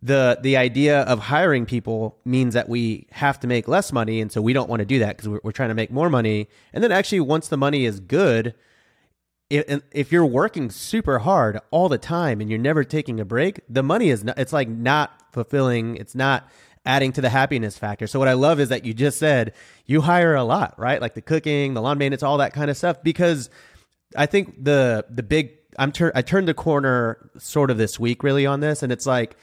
the 0.00 0.38
the 0.40 0.56
idea 0.56 1.02
of 1.02 1.18
hiring 1.18 1.66
people 1.66 2.18
means 2.24 2.54
that 2.54 2.70
we 2.70 3.06
have 3.12 3.38
to 3.40 3.46
make 3.46 3.68
less 3.68 3.92
money, 3.92 4.22
and 4.22 4.32
so 4.32 4.40
we 4.40 4.54
don't 4.54 4.68
want 4.68 4.80
to 4.80 4.86
do 4.86 4.98
that 5.00 5.16
because 5.16 5.28
we're, 5.28 5.40
we're 5.44 5.52
trying 5.52 5.68
to 5.68 5.74
make 5.74 5.90
more 5.92 6.08
money. 6.08 6.48
And 6.72 6.82
then 6.82 6.90
actually, 6.90 7.20
once 7.20 7.48
the 7.48 7.58
money 7.58 7.84
is 7.84 8.00
good, 8.00 8.54
if, 9.52 9.82
if 9.92 10.12
you're 10.12 10.26
working 10.26 10.70
super 10.70 11.18
hard 11.18 11.60
all 11.70 11.88
the 11.88 11.98
time 11.98 12.40
and 12.40 12.48
you're 12.48 12.58
never 12.58 12.84
taking 12.84 13.20
a 13.20 13.24
break, 13.24 13.60
the 13.68 13.82
money 13.82 14.08
is 14.08 14.24
not, 14.24 14.38
it's 14.38 14.52
like 14.52 14.68
not 14.68 15.12
fulfilling. 15.32 15.96
It's 15.96 16.14
not 16.14 16.48
adding 16.86 17.12
to 17.12 17.20
the 17.20 17.28
happiness 17.28 17.76
factor. 17.76 18.06
So 18.06 18.18
what 18.18 18.28
I 18.28 18.32
love 18.32 18.58
is 18.60 18.70
that 18.70 18.84
you 18.84 18.94
just 18.94 19.18
said 19.18 19.52
you 19.86 20.00
hire 20.00 20.34
a 20.34 20.42
lot, 20.42 20.74
right? 20.78 21.00
Like 21.00 21.14
the 21.14 21.22
cooking, 21.22 21.74
the 21.74 21.82
lawn 21.82 21.98
maintenance, 21.98 22.22
all 22.22 22.38
that 22.38 22.54
kind 22.54 22.70
of 22.70 22.76
stuff. 22.76 23.02
Because 23.02 23.50
I 24.16 24.26
think 24.26 24.64
the 24.64 25.04
the 25.10 25.22
big 25.22 25.52
I'm 25.78 25.92
turn 25.92 26.12
I 26.14 26.22
turned 26.22 26.48
the 26.48 26.54
corner 26.54 27.30
sort 27.38 27.70
of 27.70 27.78
this 27.78 28.00
week 28.00 28.22
really 28.22 28.46
on 28.46 28.60
this, 28.60 28.82
and 28.82 28.90
it's 28.90 29.06
like 29.06 29.36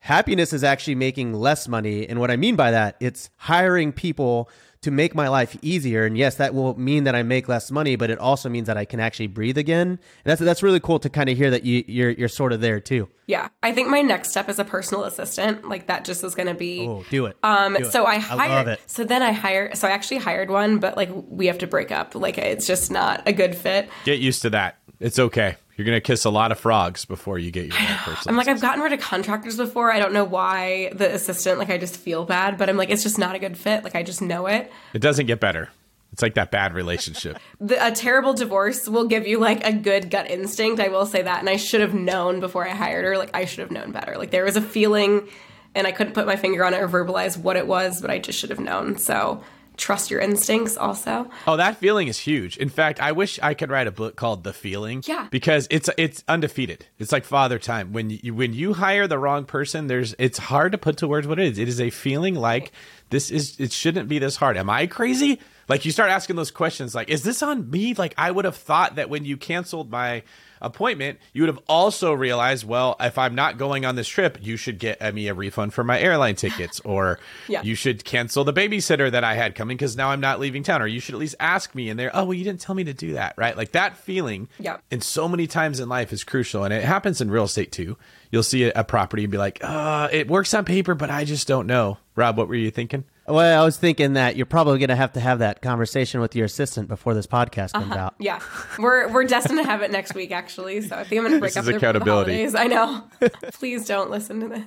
happiness 0.00 0.52
is 0.52 0.64
actually 0.64 0.96
making 0.96 1.32
less 1.32 1.68
money. 1.68 2.08
And 2.08 2.20
what 2.20 2.30
I 2.30 2.36
mean 2.36 2.56
by 2.56 2.72
that, 2.72 2.96
it's 3.00 3.30
hiring 3.36 3.92
people 3.92 4.50
to 4.82 4.90
make 4.90 5.14
my 5.14 5.28
life 5.28 5.56
easier. 5.62 6.04
And 6.04 6.16
yes, 6.16 6.36
that 6.36 6.54
will 6.54 6.78
mean 6.78 7.04
that 7.04 7.14
I 7.14 7.22
make 7.22 7.48
less 7.48 7.70
money, 7.70 7.96
but 7.96 8.10
it 8.10 8.18
also 8.18 8.48
means 8.48 8.66
that 8.66 8.76
I 8.76 8.84
can 8.84 9.00
actually 9.00 9.26
breathe 9.26 9.58
again. 9.58 9.88
And 9.88 9.98
that's 10.24 10.40
that's 10.40 10.62
really 10.62 10.80
cool 10.80 10.98
to 11.00 11.10
kind 11.10 11.28
of 11.28 11.36
hear 11.36 11.50
that 11.50 11.64
you, 11.64 11.84
you're 11.86 12.10
you're 12.10 12.28
sort 12.28 12.52
of 12.52 12.60
there 12.60 12.80
too. 12.80 13.08
Yeah, 13.26 13.48
I 13.62 13.72
think 13.72 13.88
my 13.88 14.00
next 14.00 14.30
step 14.30 14.48
is 14.48 14.58
a 14.58 14.64
personal 14.64 15.04
assistant. 15.04 15.68
Like 15.68 15.86
that 15.86 16.04
just 16.04 16.24
is 16.24 16.34
going 16.34 16.48
to 16.48 16.54
be. 16.54 16.86
Oh, 16.86 17.04
do 17.10 17.26
it. 17.26 17.36
Um, 17.42 17.74
do 17.74 17.84
so 17.84 18.04
it. 18.04 18.08
I 18.08 18.18
hired. 18.18 18.40
I 18.40 18.48
love 18.48 18.68
it. 18.68 18.80
So 18.86 19.04
then 19.04 19.22
I 19.22 19.32
hired. 19.32 19.76
So 19.76 19.88
I 19.88 19.90
actually 19.90 20.18
hired 20.18 20.50
one, 20.50 20.78
but 20.78 20.96
like 20.96 21.10
we 21.12 21.46
have 21.46 21.58
to 21.58 21.66
break 21.66 21.90
up. 21.90 22.14
Like 22.14 22.38
it's 22.38 22.66
just 22.66 22.90
not 22.90 23.22
a 23.26 23.32
good 23.32 23.54
fit. 23.54 23.88
Get 24.04 24.18
used 24.20 24.42
to 24.42 24.50
that. 24.50 24.78
It's 25.00 25.18
okay. 25.18 25.56
You're 25.78 25.84
gonna 25.84 26.00
kiss 26.00 26.24
a 26.24 26.30
lot 26.30 26.50
of 26.50 26.58
frogs 26.58 27.04
before 27.04 27.38
you 27.38 27.52
get 27.52 27.66
your 27.66 27.76
person. 27.98 28.28
I'm 28.28 28.36
like, 28.36 28.48
I've 28.48 28.60
gotten 28.60 28.82
rid 28.82 28.92
of 28.92 28.98
contractors 28.98 29.56
before. 29.56 29.92
I 29.92 30.00
don't 30.00 30.12
know 30.12 30.24
why 30.24 30.90
the 30.92 31.14
assistant. 31.14 31.60
Like, 31.60 31.70
I 31.70 31.78
just 31.78 31.96
feel 31.96 32.24
bad, 32.24 32.58
but 32.58 32.68
I'm 32.68 32.76
like, 32.76 32.90
it's 32.90 33.04
just 33.04 33.16
not 33.16 33.36
a 33.36 33.38
good 33.38 33.56
fit. 33.56 33.84
Like, 33.84 33.94
I 33.94 34.02
just 34.02 34.20
know 34.20 34.48
it. 34.48 34.72
It 34.92 34.98
doesn't 34.98 35.26
get 35.26 35.38
better. 35.38 35.68
It's 36.12 36.20
like 36.20 36.34
that 36.34 36.50
bad 36.50 36.74
relationship. 36.74 37.38
the, 37.60 37.86
a 37.86 37.92
terrible 37.92 38.34
divorce 38.34 38.88
will 38.88 39.06
give 39.06 39.24
you 39.28 39.38
like 39.38 39.64
a 39.64 39.72
good 39.72 40.10
gut 40.10 40.28
instinct. 40.28 40.80
I 40.80 40.88
will 40.88 41.06
say 41.06 41.22
that, 41.22 41.38
and 41.38 41.48
I 41.48 41.54
should 41.54 41.80
have 41.80 41.94
known 41.94 42.40
before 42.40 42.66
I 42.66 42.70
hired 42.70 43.04
her. 43.04 43.16
Like, 43.16 43.30
I 43.32 43.44
should 43.44 43.60
have 43.60 43.70
known 43.70 43.92
better. 43.92 44.18
Like, 44.18 44.32
there 44.32 44.44
was 44.44 44.56
a 44.56 44.60
feeling, 44.60 45.28
and 45.76 45.86
I 45.86 45.92
couldn't 45.92 46.14
put 46.14 46.26
my 46.26 46.34
finger 46.34 46.64
on 46.64 46.74
it 46.74 46.82
or 46.82 46.88
verbalize 46.88 47.38
what 47.38 47.56
it 47.56 47.68
was, 47.68 48.00
but 48.00 48.10
I 48.10 48.18
just 48.18 48.36
should 48.36 48.50
have 48.50 48.58
known. 48.58 48.98
So 48.98 49.44
trust 49.78 50.10
your 50.10 50.20
instincts 50.20 50.76
also. 50.76 51.30
Oh, 51.46 51.56
that 51.56 51.76
feeling 51.76 52.08
is 52.08 52.18
huge. 52.18 52.56
In 52.56 52.68
fact, 52.68 53.00
I 53.00 53.12
wish 53.12 53.38
I 53.42 53.54
could 53.54 53.70
write 53.70 53.86
a 53.86 53.92
book 53.92 54.16
called 54.16 54.44
The 54.44 54.52
Feeling. 54.52 55.02
Yeah. 55.06 55.28
Because 55.30 55.66
it's 55.70 55.88
it's 55.96 56.22
undefeated. 56.28 56.86
It's 56.98 57.12
like 57.12 57.24
father 57.24 57.58
time. 57.58 57.92
When 57.92 58.10
you 58.10 58.34
when 58.34 58.52
you 58.52 58.74
hire 58.74 59.06
the 59.06 59.18
wrong 59.18 59.44
person, 59.44 59.86
there's 59.86 60.14
it's 60.18 60.38
hard 60.38 60.72
to 60.72 60.78
put 60.78 60.98
to 60.98 61.08
words 61.08 61.26
what 61.26 61.38
it 61.38 61.46
is. 61.46 61.58
It 61.58 61.68
is 61.68 61.80
a 61.80 61.90
feeling 61.90 62.34
like 62.34 62.72
this 63.10 63.30
is 63.30 63.58
it 63.58 63.72
shouldn't 63.72 64.08
be 64.08 64.18
this 64.18 64.36
hard. 64.36 64.56
Am 64.56 64.68
I 64.68 64.86
crazy? 64.86 65.40
Like 65.68 65.84
you 65.84 65.92
start 65.92 66.10
asking 66.10 66.36
those 66.36 66.50
questions 66.50 66.94
like 66.94 67.08
is 67.08 67.22
this 67.22 67.42
on 67.42 67.70
me? 67.70 67.94
Like 67.94 68.14
I 68.18 68.30
would 68.30 68.44
have 68.44 68.56
thought 68.56 68.96
that 68.96 69.08
when 69.08 69.24
you 69.24 69.36
canceled 69.36 69.90
my 69.90 70.22
appointment, 70.60 71.18
you 71.32 71.42
would 71.42 71.48
have 71.48 71.60
also 71.68 72.12
realized, 72.12 72.66
well, 72.66 72.96
if 73.00 73.18
I'm 73.18 73.34
not 73.34 73.58
going 73.58 73.84
on 73.84 73.96
this 73.96 74.08
trip, 74.08 74.38
you 74.40 74.56
should 74.56 74.78
get 74.78 75.14
me 75.14 75.28
a 75.28 75.34
refund 75.34 75.74
for 75.74 75.84
my 75.84 76.00
airline 76.00 76.36
tickets, 76.36 76.80
or 76.80 77.18
yeah. 77.48 77.62
you 77.62 77.74
should 77.74 78.04
cancel 78.04 78.44
the 78.44 78.52
babysitter 78.52 79.10
that 79.10 79.24
I 79.24 79.34
had 79.34 79.54
coming 79.54 79.76
because 79.76 79.96
now 79.96 80.10
I'm 80.10 80.20
not 80.20 80.40
leaving 80.40 80.62
town, 80.62 80.82
or 80.82 80.86
you 80.86 81.00
should 81.00 81.14
at 81.14 81.20
least 81.20 81.36
ask 81.40 81.74
me. 81.74 81.88
in 81.88 81.96
they're, 81.96 82.14
oh, 82.14 82.24
well, 82.24 82.34
you 82.34 82.44
didn't 82.44 82.60
tell 82.60 82.74
me 82.74 82.84
to 82.84 82.94
do 82.94 83.14
that, 83.14 83.34
right? 83.36 83.56
Like 83.56 83.72
that 83.72 83.96
feeling, 83.96 84.48
yeah. 84.58 84.78
and 84.90 85.02
so 85.02 85.28
many 85.28 85.46
times 85.46 85.80
in 85.80 85.88
life 85.88 86.12
is 86.12 86.24
crucial, 86.24 86.64
and 86.64 86.72
it 86.72 86.84
happens 86.84 87.20
in 87.20 87.30
real 87.30 87.44
estate 87.44 87.72
too. 87.72 87.96
You'll 88.30 88.42
see 88.42 88.64
a, 88.64 88.72
a 88.76 88.84
property 88.84 89.24
and 89.24 89.32
be 89.32 89.38
like, 89.38 89.58
uh, 89.62 90.08
it 90.12 90.28
works 90.28 90.52
on 90.54 90.64
paper, 90.64 90.94
but 90.94 91.10
I 91.10 91.24
just 91.24 91.48
don't 91.48 91.66
know. 91.66 91.98
Rob, 92.14 92.36
what 92.36 92.48
were 92.48 92.54
you 92.54 92.70
thinking? 92.70 93.04
Well, 93.28 93.62
I 93.62 93.64
was 93.64 93.76
thinking 93.76 94.14
that 94.14 94.36
you're 94.36 94.46
probably 94.46 94.78
going 94.78 94.88
to 94.88 94.96
have 94.96 95.12
to 95.12 95.20
have 95.20 95.40
that 95.40 95.60
conversation 95.60 96.20
with 96.20 96.34
your 96.34 96.46
assistant 96.46 96.88
before 96.88 97.14
this 97.14 97.26
podcast 97.26 97.72
comes 97.72 97.92
uh-huh. 97.92 97.98
out. 97.98 98.14
Yeah, 98.18 98.40
we're 98.78 99.08
we're 99.08 99.24
destined 99.24 99.58
to 99.58 99.64
have 99.64 99.82
it 99.82 99.90
next 99.90 100.14
week, 100.14 100.32
actually. 100.32 100.80
So 100.80 100.96
I 100.96 101.04
think 101.04 101.20
I'm 101.20 101.24
going 101.24 101.34
to 101.34 101.40
break 101.40 101.52
this 101.52 101.58
up 101.58 101.68
is 101.68 101.76
accountability. 101.76 102.46
The 102.46 102.50
holidays. 102.50 102.54
I 102.54 102.66
know. 102.66 103.04
Please 103.52 103.86
don't 103.86 104.10
listen 104.10 104.40
to 104.40 104.48
this. 104.48 104.64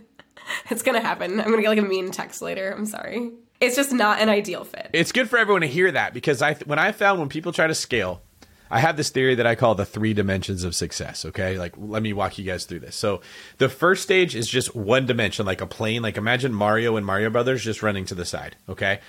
It's 0.70 0.84
going 0.84 1.00
to 1.00 1.06
happen. 1.06 1.40
I'm 1.40 1.48
going 1.48 1.58
to 1.58 1.62
get 1.62 1.70
like 1.70 1.80
a 1.80 1.82
mean 1.84 2.12
text 2.12 2.42
later. 2.42 2.72
I'm 2.72 2.86
sorry. 2.86 3.32
It's 3.60 3.76
just 3.76 3.94
not 3.94 4.22
an 4.22 4.30
ideal 4.30 4.64
fit. 4.64 4.90
It's 4.94 5.12
good 5.12 5.30
for 5.30 5.38
everyone 5.38 5.62
to 5.62 5.68
hear 5.68 5.92
that 5.92 6.14
because 6.14 6.42
I 6.42 6.56
when 6.66 6.80
I 6.80 6.92
found 6.92 7.20
when 7.20 7.30
people 7.30 7.52
try 7.52 7.68
to 7.68 7.76
scale, 7.76 8.22
I 8.72 8.80
have 8.80 8.98
this 8.98 9.10
theory 9.10 9.36
that 9.36 9.46
I 9.46 9.56
call 9.56 9.76
the 9.76 9.86
three 9.86 10.14
dimensions 10.14 10.64
of 10.64 10.74
success. 10.74 11.26
Okay. 11.26 11.58
Like, 11.58 11.74
let 11.78 12.02
me 12.02 12.14
walk 12.14 12.38
you 12.38 12.46
guys 12.46 12.66
through 12.66 12.80
this. 12.80 12.96
So, 12.96 13.22
the 13.58 13.70
first 13.70 14.02
stage 14.04 14.36
is 14.36 14.48
just 14.48 14.76
one 14.76 15.06
dimension, 15.06 15.46
like 15.46 15.62
a 15.62 15.68
plane. 15.68 16.02
Like, 16.02 16.18
imagine 16.18 16.54
Mario 16.54 16.96
and 16.96 17.06
Mario 17.06 17.30
Brothers 17.30 17.64
just 17.64 17.84
running 17.84 18.06
to 18.06 18.16
the 18.16 18.26
side. 18.26 18.56
Okay. 18.70 19.00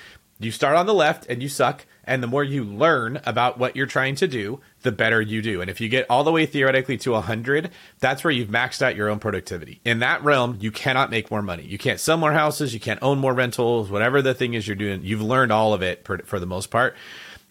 You 0.41 0.51
start 0.51 0.75
on 0.75 0.87
the 0.87 0.95
left 0.95 1.27
and 1.29 1.41
you 1.41 1.49
suck. 1.49 1.87
And 2.05 2.21
the 2.21 2.27
more 2.27 2.43
you 2.43 2.65
learn 2.65 3.21
about 3.25 3.59
what 3.59 3.77
you're 3.77 3.87
trying 3.87 4.17
to 4.17 4.27
do, 4.27 4.61
the 4.83 4.91
better 4.91 5.21
you 5.21 5.41
do. 5.41 5.61
And 5.61 5.71
if 5.71 5.81
you 5.81 5.89
get 5.89 6.05
all 6.11 6.25
the 6.25 6.33
way 6.33 6.47
theoretically 6.47 6.97
to 6.99 7.13
100, 7.13 7.71
that's 8.01 8.25
where 8.25 8.33
you've 8.33 8.49
maxed 8.49 8.83
out 8.83 8.97
your 8.97 9.09
own 9.09 9.21
productivity. 9.21 9.81
In 9.85 10.01
that 10.01 10.25
realm, 10.25 10.59
you 10.61 10.73
cannot 10.73 11.11
make 11.11 11.31
more 11.31 11.43
money. 11.43 11.63
You 11.63 11.79
can't 11.79 12.01
sell 12.01 12.17
more 12.17 12.33
houses. 12.33 12.75
You 12.75 12.81
can't 12.81 13.01
own 13.03 13.21
more 13.21 13.33
rentals, 13.33 13.89
whatever 13.89 14.21
the 14.21 14.35
thing 14.35 14.55
is 14.55 14.67
you're 14.67 14.75
doing. 14.75 15.05
You've 15.05 15.23
learned 15.23 15.53
all 15.53 15.75
of 15.75 15.83
it 15.83 16.05
for, 16.05 16.19
for 16.19 16.41
the 16.41 16.47
most 16.47 16.71
part 16.71 16.97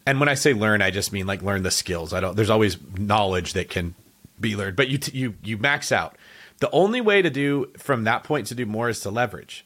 and 0.06 0.20
when 0.20 0.30
I 0.30 0.34
say 0.34 0.54
learn, 0.54 0.82
I 0.82 0.92
just 0.92 1.14
mean 1.14 1.28
like 1.28 1.42
learn 1.42 1.64
the 1.64 1.72
skills. 1.72 2.14
I 2.14 2.20
don't. 2.20 2.36
There's 2.36 2.50
always 2.50 2.78
knowledge 2.98 3.54
that 3.54 3.70
can 3.70 3.96
be 4.40 4.56
learned, 4.56 4.76
but 4.76 4.90
you 4.90 4.98
t- 4.98 5.18
you 5.18 5.36
you 5.44 5.58
max 5.58 5.92
out. 5.92 6.18
The 6.60 6.72
only 6.72 7.02
way 7.02 7.22
to 7.22 7.30
do 7.30 7.72
from 7.78 8.04
that 8.04 8.24
point 8.24 8.48
to 8.48 8.56
do 8.56 8.66
more 8.66 8.90
is 8.90 9.00
to 9.02 9.10
leverage. 9.12 9.66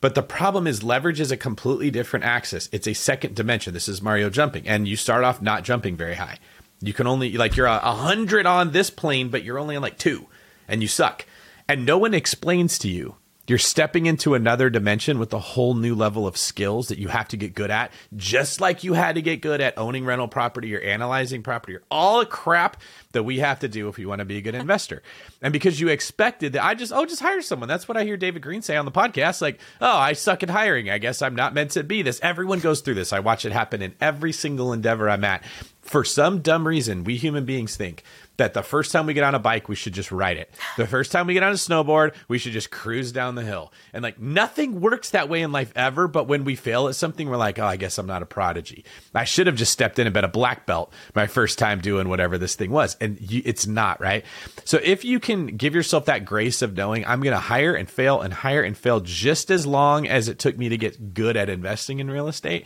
But 0.00 0.14
the 0.14 0.22
problem 0.22 0.66
is 0.66 0.82
leverage 0.82 1.20
is 1.20 1.30
a 1.30 1.36
completely 1.36 1.90
different 1.90 2.24
axis. 2.24 2.68
It's 2.72 2.88
a 2.88 2.94
second 2.94 3.36
dimension. 3.36 3.74
This 3.74 3.88
is 3.88 4.00
Mario 4.00 4.30
jumping, 4.30 4.66
and 4.66 4.88
you 4.88 4.96
start 4.96 5.24
off 5.24 5.42
not 5.42 5.64
jumping 5.64 5.96
very 5.96 6.14
high. 6.14 6.38
You 6.80 6.92
can 6.92 7.06
only 7.06 7.36
like 7.36 7.56
you're 7.56 7.66
a 7.66 7.78
hundred 7.78 8.46
on 8.46 8.72
this 8.72 8.90
plane, 8.90 9.28
but 9.28 9.44
you're 9.44 9.58
only 9.58 9.76
on 9.76 9.82
like 9.82 9.98
two, 9.98 10.26
and 10.66 10.82
you 10.82 10.88
suck. 10.88 11.26
And 11.68 11.86
no 11.86 11.98
one 11.98 12.14
explains 12.14 12.78
to 12.78 12.88
you 12.88 13.16
you're 13.50 13.58
stepping 13.58 14.06
into 14.06 14.34
another 14.34 14.70
dimension 14.70 15.18
with 15.18 15.32
a 15.32 15.38
whole 15.40 15.74
new 15.74 15.96
level 15.96 16.24
of 16.24 16.36
skills 16.36 16.86
that 16.86 16.98
you 16.98 17.08
have 17.08 17.26
to 17.26 17.36
get 17.36 17.52
good 17.52 17.68
at, 17.68 17.92
just 18.16 18.60
like 18.60 18.84
you 18.84 18.94
had 18.94 19.16
to 19.16 19.22
get 19.22 19.40
good 19.40 19.60
at 19.60 19.76
owning 19.76 20.04
rental 20.04 20.28
property 20.28 20.72
or 20.72 20.78
analyzing 20.78 21.42
property 21.42 21.74
or 21.74 21.82
all 21.90 22.20
the 22.20 22.26
crap 22.26 22.80
that 23.10 23.24
we 23.24 23.40
have 23.40 23.58
to 23.58 23.66
do 23.66 23.88
if 23.88 23.96
we 23.96 24.06
want 24.06 24.20
to 24.20 24.24
be 24.24 24.36
a 24.36 24.40
good 24.40 24.54
investor. 24.54 25.02
And 25.42 25.52
because 25.52 25.80
you 25.80 25.88
expected 25.88 26.52
that, 26.52 26.64
I 26.64 26.74
just, 26.74 26.92
oh, 26.92 27.04
just 27.06 27.20
hire 27.20 27.42
someone. 27.42 27.68
That's 27.68 27.88
what 27.88 27.96
I 27.96 28.04
hear 28.04 28.16
David 28.16 28.40
Greene 28.40 28.62
say 28.62 28.76
on 28.76 28.84
the 28.84 28.92
podcast. 28.92 29.42
Like, 29.42 29.58
oh, 29.80 29.96
I 29.96 30.12
suck 30.12 30.44
at 30.44 30.50
hiring. 30.50 30.88
I 30.88 30.98
guess 30.98 31.20
I'm 31.20 31.34
not 31.34 31.52
meant 31.52 31.72
to 31.72 31.82
be 31.82 32.02
this. 32.02 32.20
Everyone 32.22 32.60
goes 32.60 32.82
through 32.82 32.94
this. 32.94 33.12
I 33.12 33.18
watch 33.18 33.44
it 33.44 33.50
happen 33.50 33.82
in 33.82 33.96
every 34.00 34.30
single 34.30 34.72
endeavor 34.72 35.10
I'm 35.10 35.24
at. 35.24 35.42
For 35.90 36.04
some 36.04 36.40
dumb 36.40 36.68
reason, 36.68 37.02
we 37.02 37.16
human 37.16 37.44
beings 37.44 37.74
think 37.74 38.04
that 38.36 38.54
the 38.54 38.62
first 38.62 38.92
time 38.92 39.06
we 39.06 39.12
get 39.12 39.24
on 39.24 39.34
a 39.34 39.40
bike, 39.40 39.68
we 39.68 39.74
should 39.74 39.92
just 39.92 40.12
ride 40.12 40.36
it. 40.36 40.48
The 40.76 40.86
first 40.86 41.10
time 41.10 41.26
we 41.26 41.34
get 41.34 41.42
on 41.42 41.50
a 41.50 41.56
snowboard, 41.56 42.14
we 42.28 42.38
should 42.38 42.52
just 42.52 42.70
cruise 42.70 43.10
down 43.10 43.34
the 43.34 43.42
hill. 43.42 43.72
And 43.92 44.04
like 44.04 44.20
nothing 44.20 44.80
works 44.80 45.10
that 45.10 45.28
way 45.28 45.42
in 45.42 45.50
life 45.50 45.72
ever. 45.74 46.06
But 46.06 46.28
when 46.28 46.44
we 46.44 46.54
fail 46.54 46.86
at 46.86 46.94
something, 46.94 47.28
we're 47.28 47.36
like, 47.36 47.58
oh, 47.58 47.66
I 47.66 47.74
guess 47.74 47.98
I'm 47.98 48.06
not 48.06 48.22
a 48.22 48.26
prodigy. 48.26 48.84
I 49.16 49.24
should 49.24 49.48
have 49.48 49.56
just 49.56 49.72
stepped 49.72 49.98
in 49.98 50.06
and 50.06 50.14
been 50.14 50.22
a 50.22 50.28
black 50.28 50.64
belt 50.64 50.92
my 51.16 51.26
first 51.26 51.58
time 51.58 51.80
doing 51.80 52.08
whatever 52.08 52.38
this 52.38 52.54
thing 52.54 52.70
was. 52.70 52.96
And 53.00 53.20
you, 53.20 53.42
it's 53.44 53.66
not, 53.66 54.00
right? 54.00 54.24
So 54.64 54.78
if 54.80 55.04
you 55.04 55.18
can 55.18 55.56
give 55.56 55.74
yourself 55.74 56.04
that 56.04 56.24
grace 56.24 56.62
of 56.62 56.76
knowing 56.76 57.04
I'm 57.04 57.20
going 57.20 57.34
to 57.34 57.40
hire 57.40 57.74
and 57.74 57.90
fail 57.90 58.20
and 58.20 58.32
hire 58.32 58.62
and 58.62 58.78
fail 58.78 59.00
just 59.00 59.50
as 59.50 59.66
long 59.66 60.06
as 60.06 60.28
it 60.28 60.38
took 60.38 60.56
me 60.56 60.68
to 60.68 60.78
get 60.78 61.14
good 61.14 61.36
at 61.36 61.48
investing 61.48 61.98
in 61.98 62.08
real 62.08 62.28
estate, 62.28 62.64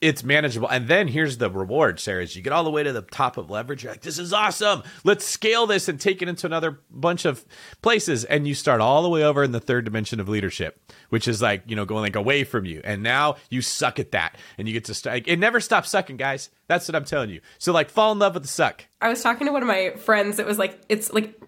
it's 0.00 0.22
manageable. 0.22 0.68
And 0.68 0.88
then 0.88 1.08
here's 1.08 1.38
the 1.38 1.50
reward, 1.50 1.98
Sarah. 1.98 2.22
Is 2.22 2.36
you 2.36 2.42
get 2.42 2.52
all 2.52 2.64
the 2.64 2.70
way 2.70 2.82
to 2.82 2.92
the 2.92 3.02
top 3.02 3.36
of 3.36 3.50
leverage. 3.50 3.82
You're 3.82 3.92
like, 3.92 4.02
this 4.02 4.18
is 4.18 4.32
awesome. 4.32 4.82
Let's 5.04 5.24
scale 5.24 5.66
this 5.66 5.88
and 5.88 5.98
take 5.98 6.20
it 6.22 6.28
into 6.28 6.46
another 6.46 6.80
bunch 6.90 7.24
of 7.24 7.44
places. 7.82 8.24
And 8.24 8.46
you 8.46 8.54
start 8.54 8.80
all 8.80 9.02
the 9.02 9.08
way 9.08 9.24
over 9.24 9.42
in 9.42 9.52
the 9.52 9.60
third 9.60 9.84
dimension 9.84 10.20
of 10.20 10.28
leadership, 10.28 10.80
which 11.08 11.26
is 11.26 11.40
like, 11.40 11.62
you 11.66 11.76
know, 11.76 11.84
going 11.84 12.02
like 12.02 12.16
away 12.16 12.44
from 12.44 12.66
you. 12.66 12.80
And 12.84 13.02
now 13.02 13.36
you 13.48 13.62
suck 13.62 13.98
at 13.98 14.12
that. 14.12 14.36
And 14.58 14.68
you 14.68 14.74
get 14.74 14.84
to 14.86 14.94
start. 14.94 15.14
like, 15.14 15.28
It 15.28 15.38
never 15.38 15.60
stops 15.60 15.90
sucking, 15.90 16.18
guys. 16.18 16.50
That's 16.66 16.86
what 16.88 16.94
I'm 16.94 17.04
telling 17.04 17.30
you. 17.30 17.40
So 17.58 17.72
like 17.72 17.88
fall 17.88 18.12
in 18.12 18.18
love 18.18 18.34
with 18.34 18.42
the 18.42 18.48
suck. 18.48 18.84
I 19.00 19.08
was 19.08 19.22
talking 19.22 19.46
to 19.46 19.52
one 19.52 19.62
of 19.62 19.68
my 19.68 19.94
friends. 19.96 20.38
It 20.38 20.46
was 20.46 20.58
like, 20.58 20.80
it's 20.88 21.12
like 21.12 21.40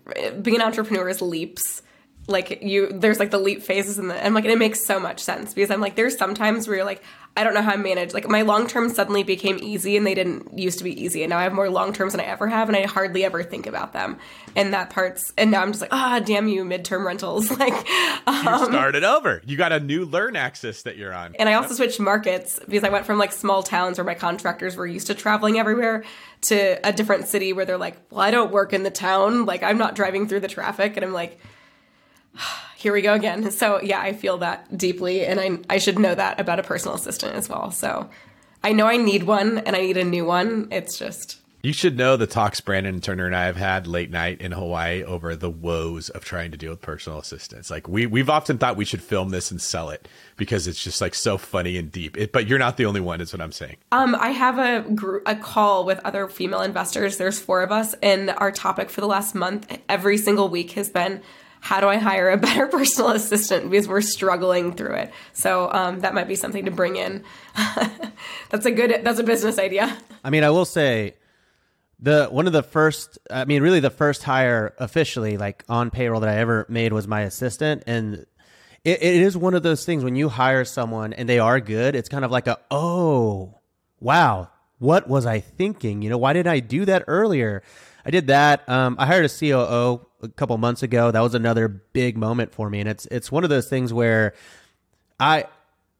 being 0.43 0.57
an 0.57 0.63
entrepreneur 0.63 1.09
is 1.09 1.21
leaps 1.21 1.83
like 2.29 2.63
you 2.63 2.93
there's 2.93 3.19
like 3.19 3.31
the 3.31 3.39
leap 3.39 3.63
phases 3.63 3.99
and 3.99 4.11
the 4.11 4.15
and 4.15 4.35
like 4.35 4.45
and 4.45 4.53
it 4.53 4.59
makes 4.59 4.85
so 4.85 5.01
much 5.01 5.21
sense 5.21 5.55
because 5.55 5.71
I'm 5.71 5.81
like 5.81 5.97
there's 5.97 6.17
sometimes 6.17 6.69
where 6.69 6.77
you're 6.77 6.85
like 6.85 7.03
I 7.37 7.45
don't 7.45 7.55
know 7.55 7.63
how 7.63 7.73
I 7.73 7.77
manage. 7.77 8.15
Like 8.15 8.29
my 8.29 8.43
long 8.43 8.67
term 8.67 8.89
suddenly 8.89 9.23
became 9.23 9.59
easy 9.63 9.97
and 9.97 10.05
they 10.05 10.15
didn't 10.15 10.59
used 10.59 10.79
to 10.79 10.85
be 10.85 11.01
easy 11.01 11.23
and 11.23 11.31
now 11.31 11.39
I 11.39 11.45
have 11.45 11.53
more 11.53 11.71
long 11.71 11.93
terms 11.93 12.13
than 12.13 12.21
I 12.21 12.25
ever 12.25 12.49
have 12.49 12.69
and 12.69 12.77
I 12.77 12.83
hardly 12.83 13.25
ever 13.25 13.43
think 13.43 13.67
about 13.67 13.93
them. 13.93 14.19
And 14.57 14.75
that 14.75 14.91
part's 14.91 15.33
and 15.39 15.51
now 15.51 15.63
I'm 15.63 15.71
just 15.71 15.81
like 15.81 15.93
ah 15.93 16.17
oh, 16.17 16.25
damn 16.25 16.49
you 16.49 16.65
midterm 16.65 17.05
rentals. 17.05 17.49
Like 17.59 17.89
um, 18.27 18.45
you 18.45 18.67
started 18.67 19.03
over. 19.03 19.43
You 19.45 19.57
got 19.57 19.73
a 19.73 19.81
new 19.81 20.05
learn 20.05 20.37
axis 20.37 20.83
that 20.83 20.97
you're 20.97 21.13
on. 21.15 21.35
And 21.37 21.49
I 21.49 21.55
also 21.55 21.75
switched 21.75 21.99
markets 21.99 22.61
because 22.65 22.85
I 22.85 22.89
went 22.89 23.05
from 23.05 23.19
like 23.19 23.33
small 23.33 23.63
towns 23.63 23.99
where 23.99 24.05
my 24.05 24.15
contractors 24.15 24.77
were 24.77 24.87
used 24.87 25.09
to 25.09 25.15
traveling 25.15 25.59
everywhere 25.59 26.05
to 26.43 26.79
a 26.87 26.93
different 26.93 27.27
city 27.27 27.53
where 27.53 27.65
they're 27.65 27.79
like 27.79 27.97
well 28.11 28.21
I 28.21 28.31
don't 28.31 28.53
work 28.53 28.73
in 28.73 28.83
the 28.83 28.91
town. 28.91 29.45
Like 29.45 29.63
I'm 29.63 29.79
not 29.79 29.95
driving 29.95 30.29
through 30.29 30.41
the 30.41 30.49
traffic. 30.49 30.97
And 30.97 31.05
I'm 31.05 31.13
like 31.13 31.41
here 32.77 32.93
we 32.93 33.03
go 33.03 33.15
again. 33.15 33.51
So 33.51 33.81
yeah, 33.83 34.01
I 34.01 34.13
feel 34.13 34.39
that 34.39 34.77
deeply, 34.77 35.25
and 35.25 35.41
I 35.41 35.59
I 35.75 35.79
should 35.79 35.99
know 35.99 36.15
that 36.15 36.41
about 36.41 36.59
a 36.59 36.63
personal 36.63 36.97
assistant 36.97 37.35
as 37.35 37.49
well. 37.49 37.71
So 37.71 38.09
I 38.63 38.73
know 38.73 38.87
I 38.87 38.97
need 38.97 39.25
one, 39.25 39.59
and 39.59 39.77
I 39.77 39.81
need 39.81 39.97
a 39.97 40.05
new 40.05 40.25
one. 40.25 40.69
It's 40.71 40.99
just 40.99 41.39
you 41.63 41.73
should 41.73 41.97
know 41.97 42.17
the 42.17 42.29
talks 42.29 42.61
Brandon 42.61 43.01
Turner 43.01 43.27
and 43.27 43.35
I 43.35 43.47
have 43.47 43.57
had 43.57 43.89
late 43.89 44.13
night 44.13 44.41
in 44.41 44.53
Hawaii 44.53 45.03
over 45.03 45.35
the 45.35 45.51
woes 45.51 46.09
of 46.09 46.25
trying 46.25 46.53
to 46.53 46.57
deal 46.57 46.71
with 46.71 46.81
personal 46.81 47.19
assistants. 47.19 47.69
Like 47.69 47.89
we 47.89 48.07
we've 48.07 48.31
often 48.31 48.59
thought 48.59 48.77
we 48.77 48.85
should 48.85 49.03
film 49.03 49.31
this 49.31 49.51
and 49.51 49.61
sell 49.61 49.91
it 49.91 50.07
because 50.37 50.69
it's 50.69 50.83
just 50.83 51.01
like 51.01 51.17
so 51.17 51.37
funny 51.37 51.77
and 51.77 51.91
deep. 51.91 52.17
It, 52.17 52.33
but 52.33 52.47
you're 52.47 52.61
not 52.61 52.77
the 52.77 52.87
only 52.87 53.01
one, 53.01 53.21
is 53.21 53.33
what 53.33 53.43
I'm 53.43 53.53
saying. 53.53 53.77
Um, 53.91 54.15
I 54.21 54.31
have 54.31 54.59
a 54.59 54.89
group, 54.89 55.25
a 55.27 55.35
call 55.35 55.85
with 55.85 55.99
other 56.05 56.29
female 56.29 56.63
investors. 56.63 57.17
There's 57.17 57.41
four 57.41 57.63
of 57.63 57.73
us, 57.73 57.95
and 58.03 58.31
our 58.31 58.53
topic 58.53 58.89
for 58.89 59.01
the 59.01 59.09
last 59.09 59.35
month, 59.35 59.79
every 59.89 60.17
single 60.17 60.49
week, 60.49 60.73
has 60.73 60.89
been 60.89 61.23
how 61.61 61.81
do 61.81 61.89
I 61.89 61.97
hire 61.97 62.31
a 62.31 62.37
better 62.37 62.67
personal 62.69 63.11
assistant 63.11 63.71
because 63.71 63.89
we're 63.89 64.01
struggling 64.01 64.73
through 64.73 64.95
it. 64.95 65.13
So 65.33 65.71
um, 65.73 66.01
that 66.01 66.15
might 66.15 66.29
be 66.29 66.37
something 66.37 66.65
to 66.65 66.71
bring 66.71 66.97
in. 66.97 67.25
that's 68.51 68.67
a 68.67 68.71
good. 68.71 69.01
That's 69.05 69.19
a 69.19 69.25
business 69.25 69.59
idea. 69.59 69.97
I 70.25 70.31
mean, 70.31 70.45
I 70.45 70.51
will 70.51 70.65
say 70.65 71.15
the 71.99 72.29
one 72.31 72.47
of 72.47 72.53
the 72.53 72.63
first. 72.63 73.19
I 73.31 73.45
mean, 73.45 73.63
really 73.63 73.81
the 73.81 73.91
first 73.91 74.23
hire 74.23 74.75
officially, 74.79 75.37
like 75.37 75.65
on 75.69 75.91
payroll 75.91 76.21
that 76.21 76.29
I 76.31 76.39
ever 76.39 76.67
made 76.69 76.93
was 76.93 77.07
my 77.07 77.23
assistant, 77.23 77.85
and 77.87 78.27
it, 78.85 79.03
it 79.03 79.23
is 79.23 79.37
one 79.37 79.55
of 79.55 79.63
those 79.63 79.85
things 79.85 80.05
when 80.05 80.17
you 80.17 80.29
hire 80.29 80.65
someone 80.65 81.13
and 81.13 81.29
they 81.29 81.39
are 81.39 81.61
good. 81.61 81.95
It's 81.95 82.09
kind 82.09 82.25
of 82.25 82.31
like 82.31 82.47
a 82.47 82.59
oh 82.71 83.59
wow, 84.01 84.51
what 84.79 85.09
was 85.09 85.27
I 85.27 85.41
thinking? 85.41 86.03
You 86.03 86.11
know, 86.11 86.19
why 86.19 86.33
did 86.33 86.47
I 86.47 86.61
do 86.61 86.85
that 86.85 87.05
earlier? 87.07 87.63
I 88.05 88.11
did 88.11 88.29
that. 88.29 88.67
Um, 88.69 88.97
I 88.99 89.07
hired 89.07 89.25
a 89.25 89.29
COO 89.29 90.08
a 90.23 90.29
couple 90.29 90.57
months 90.59 90.83
ago. 90.83 91.11
That 91.11 91.21
was 91.21 91.35
another 91.35 91.69
big 91.69 92.17
moment 92.17 92.53
for 92.53 92.71
me, 92.71 92.81
and 92.81 92.89
it's 92.89 93.07
it's 93.07 93.31
one 93.31 93.45
of 93.45 93.51
those 93.51 93.69
things 93.69 93.93
where 93.93 94.35
I 95.19 95.47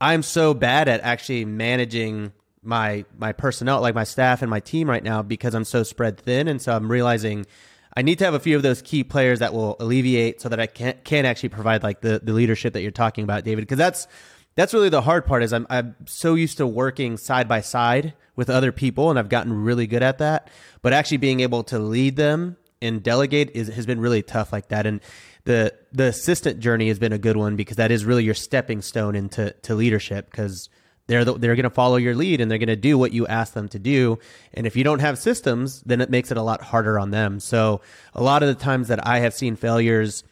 I'm 0.01 0.23
so 0.23 0.55
bad 0.55 0.89
at 0.89 1.01
actually 1.01 1.45
managing 1.45 2.33
my 2.63 3.05
my 3.17 3.33
personnel, 3.33 3.81
like 3.81 3.95
my 3.95 4.05
staff 4.05 4.43
and 4.43 4.51
my 4.51 4.61
team 4.61 4.89
right 4.89 5.03
now, 5.03 5.23
because 5.23 5.55
I'm 5.55 5.65
so 5.65 5.83
spread 5.83 6.19
thin, 6.19 6.49
and 6.49 6.61
so 6.61 6.75
I'm 6.75 6.91
realizing. 6.91 7.47
I 7.97 8.03
need 8.03 8.19
to 8.21 8.25
have 8.27 8.35
a 8.35 8.39
few 8.39 8.55
of 8.55 8.63
those 8.63 8.81
key 8.81 9.03
players 9.03 9.41
that 9.41 9.53
will 9.53 9.75
alleviate 9.81 10.41
so 10.41 10.49
that 10.51 10.61
I 10.61 10.67
can 10.67 10.95
can 11.03 11.25
actually 11.25 11.49
provide 11.49 11.83
like 11.83 12.01
the, 12.01 12.21
the 12.23 12.33
leadership 12.33 12.75
that 12.75 12.83
you're 12.83 12.93
talking 12.93 13.25
about, 13.25 13.45
David. 13.45 13.63
Because 13.63 13.79
that's 13.79 14.07
that's 14.55 14.75
really 14.75 14.89
the 14.89 15.01
hard 15.01 15.27
part 15.27 15.43
is 15.43 15.53
I'm 15.53 15.67
I'm 15.69 15.97
so 16.07 16.35
used 16.35 16.59
to 16.59 16.67
working 16.67 17.17
side 17.17 17.49
by 17.49 17.61
side 17.61 18.15
with 18.37 18.51
other 18.51 18.71
people 18.71 19.11
and 19.11 19.19
I've 19.19 19.29
gotten 19.29 19.53
really 19.53 19.87
good 19.87 20.03
at 20.03 20.19
that. 20.19 20.49
But 20.81 20.93
actually 20.93 21.17
being 21.17 21.41
able 21.41 21.65
to 21.65 21.79
lead 21.79 22.15
them 22.15 22.57
and 22.81 23.03
delegate 23.03 23.51
is 23.55 23.69
has 23.69 23.87
been 23.87 24.01
really 24.01 24.23
tough 24.23 24.53
like 24.53 24.69
that. 24.69 24.87
And 24.87 25.01
the 25.45 25.75
the 25.93 26.05
assistant 26.05 26.61
journey 26.61 26.89
has 26.89 26.99
been 26.99 27.13
a 27.13 27.19
good 27.19 27.37
one 27.37 27.57
because 27.57 27.77
that 27.77 27.91
is 27.91 28.05
really 28.05 28.25
your 28.25 28.35
stepping 28.35 28.83
stone 28.83 29.15
into 29.15 29.53
to 29.63 29.75
leadership 29.75 30.31
because 30.31 30.69
they're 31.07 31.25
the, 31.25 31.35
they're 31.35 31.57
going 31.57 31.65
to 31.65 31.71
follow 31.71 31.97
your 31.97 32.15
lead 32.15 32.41
and 32.41 32.51
they're 32.51 32.59
going 32.59 32.69
to 32.69 32.77
do 32.77 32.99
what 32.99 33.13
you 33.13 33.27
ask 33.27 33.55
them 33.55 33.69
to 33.71 33.79
do. 33.79 34.19
And 34.55 34.67
if 34.67 34.77
you 34.77 34.85
don't 34.85 35.01
have 35.01 35.19
systems, 35.19 35.83
then 35.87 36.01
it 36.01 36.11
makes 36.11 36.31
it 36.31 36.37
a 36.37 36.43
lot 36.43 36.63
harder 36.63 36.99
on 36.99 37.11
them. 37.11 37.41
So 37.41 37.81
a 38.15 38.23
lot 38.23 38.43
of 38.43 38.49
the 38.49 38.63
times 38.63 38.89
that 38.89 39.07
I 39.07 39.21
have 39.21 39.35
seen 39.35 39.57
failures 39.57 40.23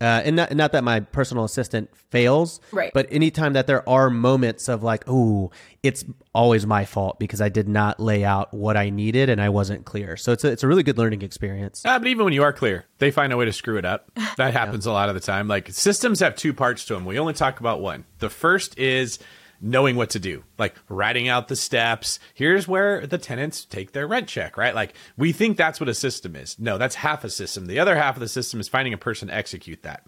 uh, 0.00 0.22
and 0.24 0.36
not, 0.36 0.54
not 0.54 0.72
that 0.72 0.82
my 0.82 1.00
personal 1.00 1.44
assistant 1.44 1.88
fails, 2.10 2.60
right. 2.72 2.92
but 2.92 3.06
anytime 3.10 3.52
that 3.52 3.66
there 3.66 3.88
are 3.88 4.10
moments 4.10 4.68
of 4.68 4.82
like, 4.82 5.04
oh, 5.06 5.50
it's 5.82 6.04
always 6.34 6.66
my 6.66 6.84
fault 6.84 7.18
because 7.18 7.40
I 7.40 7.48
did 7.48 7.68
not 7.68 8.00
lay 8.00 8.24
out 8.24 8.52
what 8.52 8.76
I 8.76 8.90
needed 8.90 9.28
and 9.28 9.40
I 9.40 9.50
wasn't 9.50 9.84
clear. 9.84 10.16
So 10.16 10.32
it's 10.32 10.44
a, 10.44 10.48
it's 10.50 10.62
a 10.62 10.68
really 10.68 10.82
good 10.82 10.98
learning 10.98 11.22
experience. 11.22 11.84
Uh, 11.84 11.98
but 11.98 12.08
even 12.08 12.24
when 12.24 12.34
you 12.34 12.42
are 12.42 12.52
clear, 12.52 12.86
they 12.98 13.10
find 13.10 13.32
a 13.32 13.36
way 13.36 13.44
to 13.44 13.52
screw 13.52 13.78
it 13.78 13.84
up. 13.84 14.10
That 14.36 14.52
happens 14.52 14.84
yeah. 14.84 14.90
a 14.90 14.94
lot 14.94 15.08
of 15.08 15.14
the 15.14 15.20
time. 15.20 15.46
Like 15.46 15.70
systems 15.70 16.18
have 16.18 16.34
two 16.34 16.52
parts 16.52 16.84
to 16.86 16.94
them. 16.94 17.04
We 17.04 17.20
only 17.20 17.34
talk 17.34 17.60
about 17.60 17.80
one. 17.80 18.04
The 18.18 18.28
first 18.28 18.76
is 18.76 19.20
knowing 19.64 19.96
what 19.96 20.10
to 20.10 20.18
do, 20.18 20.44
like 20.58 20.74
writing 20.88 21.26
out 21.26 21.48
the 21.48 21.56
steps. 21.56 22.20
Here's 22.34 22.68
where 22.68 23.06
the 23.06 23.16
tenants 23.16 23.64
take 23.64 23.92
their 23.92 24.06
rent 24.06 24.28
check, 24.28 24.58
right? 24.58 24.74
Like 24.74 24.94
we 25.16 25.32
think 25.32 25.56
that's 25.56 25.80
what 25.80 25.88
a 25.88 25.94
system 25.94 26.36
is. 26.36 26.58
No, 26.58 26.76
that's 26.76 26.96
half 26.96 27.24
a 27.24 27.30
system. 27.30 27.66
The 27.66 27.80
other 27.80 27.96
half 27.96 28.14
of 28.16 28.20
the 28.20 28.28
system 28.28 28.60
is 28.60 28.68
finding 28.68 28.92
a 28.92 28.98
person 28.98 29.28
to 29.28 29.34
execute 29.34 29.82
that. 29.82 30.04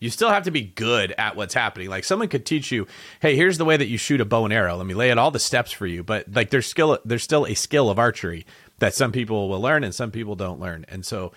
You 0.00 0.10
still 0.10 0.30
have 0.30 0.44
to 0.44 0.50
be 0.50 0.62
good 0.62 1.12
at 1.18 1.34
what's 1.34 1.54
happening. 1.54 1.88
Like 1.88 2.04
someone 2.04 2.28
could 2.28 2.46
teach 2.46 2.70
you, 2.70 2.86
hey, 3.20 3.36
here's 3.36 3.58
the 3.58 3.64
way 3.64 3.76
that 3.76 3.88
you 3.88 3.98
shoot 3.98 4.20
a 4.20 4.24
bow 4.24 4.44
and 4.44 4.52
arrow. 4.52 4.76
Let 4.76 4.86
me 4.86 4.94
lay 4.94 5.10
out 5.10 5.18
all 5.18 5.30
the 5.30 5.38
steps 5.38 5.72
for 5.72 5.86
you. 5.86 6.02
But 6.02 6.32
like 6.32 6.50
there's 6.50 6.66
skill, 6.66 6.98
there's 7.04 7.22
still 7.22 7.46
a 7.46 7.54
skill 7.54 7.90
of 7.90 7.98
archery 7.98 8.46
that 8.78 8.94
some 8.94 9.12
people 9.12 9.48
will 9.48 9.60
learn 9.60 9.84
and 9.84 9.94
some 9.94 10.10
people 10.10 10.36
don't 10.36 10.60
learn. 10.60 10.84
And 10.88 11.04
so 11.04 11.32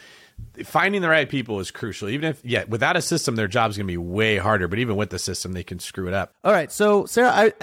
finding 0.65 1.01
the 1.01 1.09
right 1.09 1.27
people 1.27 1.59
is 1.59 1.71
crucial. 1.71 2.09
Even 2.09 2.29
if, 2.29 2.41
yeah, 2.43 2.63
without 2.67 2.95
a 2.95 3.01
system, 3.01 3.35
their 3.35 3.47
job's 3.47 3.77
going 3.77 3.87
to 3.87 3.91
be 3.91 3.97
way 3.97 4.37
harder. 4.37 4.67
But 4.67 4.79
even 4.79 4.95
with 4.95 5.09
the 5.09 5.19
system, 5.19 5.53
they 5.53 5.63
can 5.63 5.79
screw 5.79 6.07
it 6.07 6.13
up. 6.13 6.33
All 6.43 6.51
right, 6.51 6.71
so 6.71 7.05
Sarah, 7.05 7.31
I, 7.31 7.53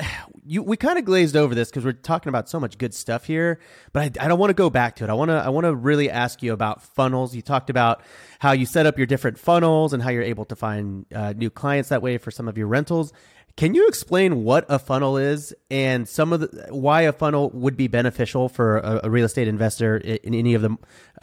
you, 0.44 0.62
we 0.62 0.76
kind 0.76 0.98
of 0.98 1.04
glazed 1.04 1.36
over 1.36 1.54
this 1.54 1.70
because 1.70 1.84
we're 1.84 1.92
talking 1.92 2.28
about 2.30 2.48
so 2.48 2.58
much 2.58 2.78
good 2.78 2.92
stuff 2.92 3.24
here. 3.24 3.60
But 3.92 4.18
I, 4.18 4.24
I 4.24 4.28
don't 4.28 4.38
want 4.38 4.50
to 4.50 4.54
go 4.54 4.70
back 4.70 4.96
to 4.96 5.04
it. 5.04 5.10
I 5.10 5.14
want 5.14 5.30
to, 5.30 5.36
I 5.36 5.48
want 5.50 5.66
to 5.66 5.74
really 5.74 6.10
ask 6.10 6.42
you 6.42 6.52
about 6.52 6.82
funnels. 6.82 7.34
You 7.34 7.42
talked 7.42 7.70
about 7.70 8.02
how 8.40 8.52
you 8.52 8.66
set 8.66 8.86
up 8.86 8.98
your 8.98 9.06
different 9.06 9.38
funnels 9.38 9.92
and 9.92 10.02
how 10.02 10.10
you're 10.10 10.22
able 10.22 10.46
to 10.46 10.56
find 10.56 11.06
uh, 11.14 11.32
new 11.36 11.50
clients 11.50 11.90
that 11.90 12.02
way 12.02 12.18
for 12.18 12.30
some 12.30 12.48
of 12.48 12.58
your 12.58 12.66
rentals. 12.66 13.12
Can 13.60 13.74
you 13.74 13.86
explain 13.88 14.42
what 14.42 14.64
a 14.70 14.78
funnel 14.78 15.18
is 15.18 15.54
and 15.70 16.08
some 16.08 16.32
of 16.32 16.40
the 16.40 16.68
why 16.70 17.02
a 17.02 17.12
funnel 17.12 17.50
would 17.50 17.76
be 17.76 17.88
beneficial 17.88 18.48
for 18.48 18.78
a, 18.78 19.00
a 19.04 19.10
real 19.10 19.26
estate 19.26 19.48
investor 19.48 19.98
in 19.98 20.32
any 20.32 20.54
of 20.54 20.62
the, 20.62 20.70
uh, 20.70 20.76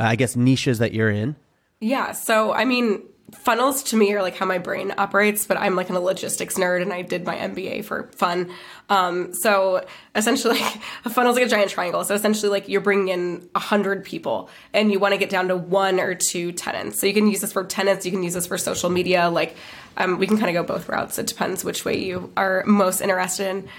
I 0.04 0.16
guess, 0.16 0.36
niches 0.36 0.78
that 0.78 0.94
you're 0.94 1.10
in? 1.10 1.36
Yeah. 1.80 2.12
So, 2.12 2.54
I 2.54 2.66
mean, 2.66 3.02
funnels 3.34 3.82
to 3.86 3.98
me 3.98 4.14
are 4.14 4.22
like 4.22 4.36
how 4.36 4.46
my 4.46 4.60
brain 4.60 4.94
operates, 5.00 5.48
but 5.48 5.58
I'm 5.58 5.76
like 5.76 5.90
a 5.90 5.94
logistics 5.94 6.60
nerd 6.60 6.84
and 6.84 6.94
I 6.94 7.02
did 7.02 7.26
my 7.26 7.36
MBA 7.36 7.84
for 7.86 8.12
fun. 8.16 8.52
Um, 8.88 9.34
so 9.34 9.84
essentially, 10.16 10.60
a 11.06 11.10
funnel 11.10 11.32
is 11.32 11.38
like 11.38 11.48
a 11.48 11.50
giant 11.50 11.72
triangle. 11.72 12.04
So 12.04 12.14
essentially, 12.14 12.52
like 12.52 12.70
you're 12.70 12.82
bringing 12.82 13.08
in 13.08 13.50
a 13.56 13.60
hundred 13.60 14.06
people 14.06 14.52
and 14.74 14.92
you 14.92 15.00
want 15.00 15.16
to 15.16 15.18
get 15.18 15.32
down 15.32 15.48
to 15.48 15.58
one 15.58 16.00
or 16.00 16.14
two 16.14 16.52
tenants. 16.52 17.00
So 17.00 17.08
you 17.08 17.16
can 17.16 17.26
use 17.26 17.42
this 17.42 17.52
for 17.52 17.64
tenants, 17.64 18.06
you 18.06 18.12
can 18.12 18.22
use 18.22 18.36
this 18.36 18.46
for 18.46 18.60
social 18.60 18.92
media. 18.92 19.28
Like 19.28 19.56
um, 19.98 20.18
we 20.18 20.28
can 20.28 20.38
kind 20.38 20.56
of 20.56 20.68
go 20.68 20.74
both 20.74 20.88
routes. 20.88 21.18
It 21.20 21.28
depends 21.28 21.64
which 21.64 21.84
way 21.84 21.98
you 21.98 22.32
are 22.38 22.64
most 22.66 23.02
interested 23.02 23.48
in. 23.48 23.70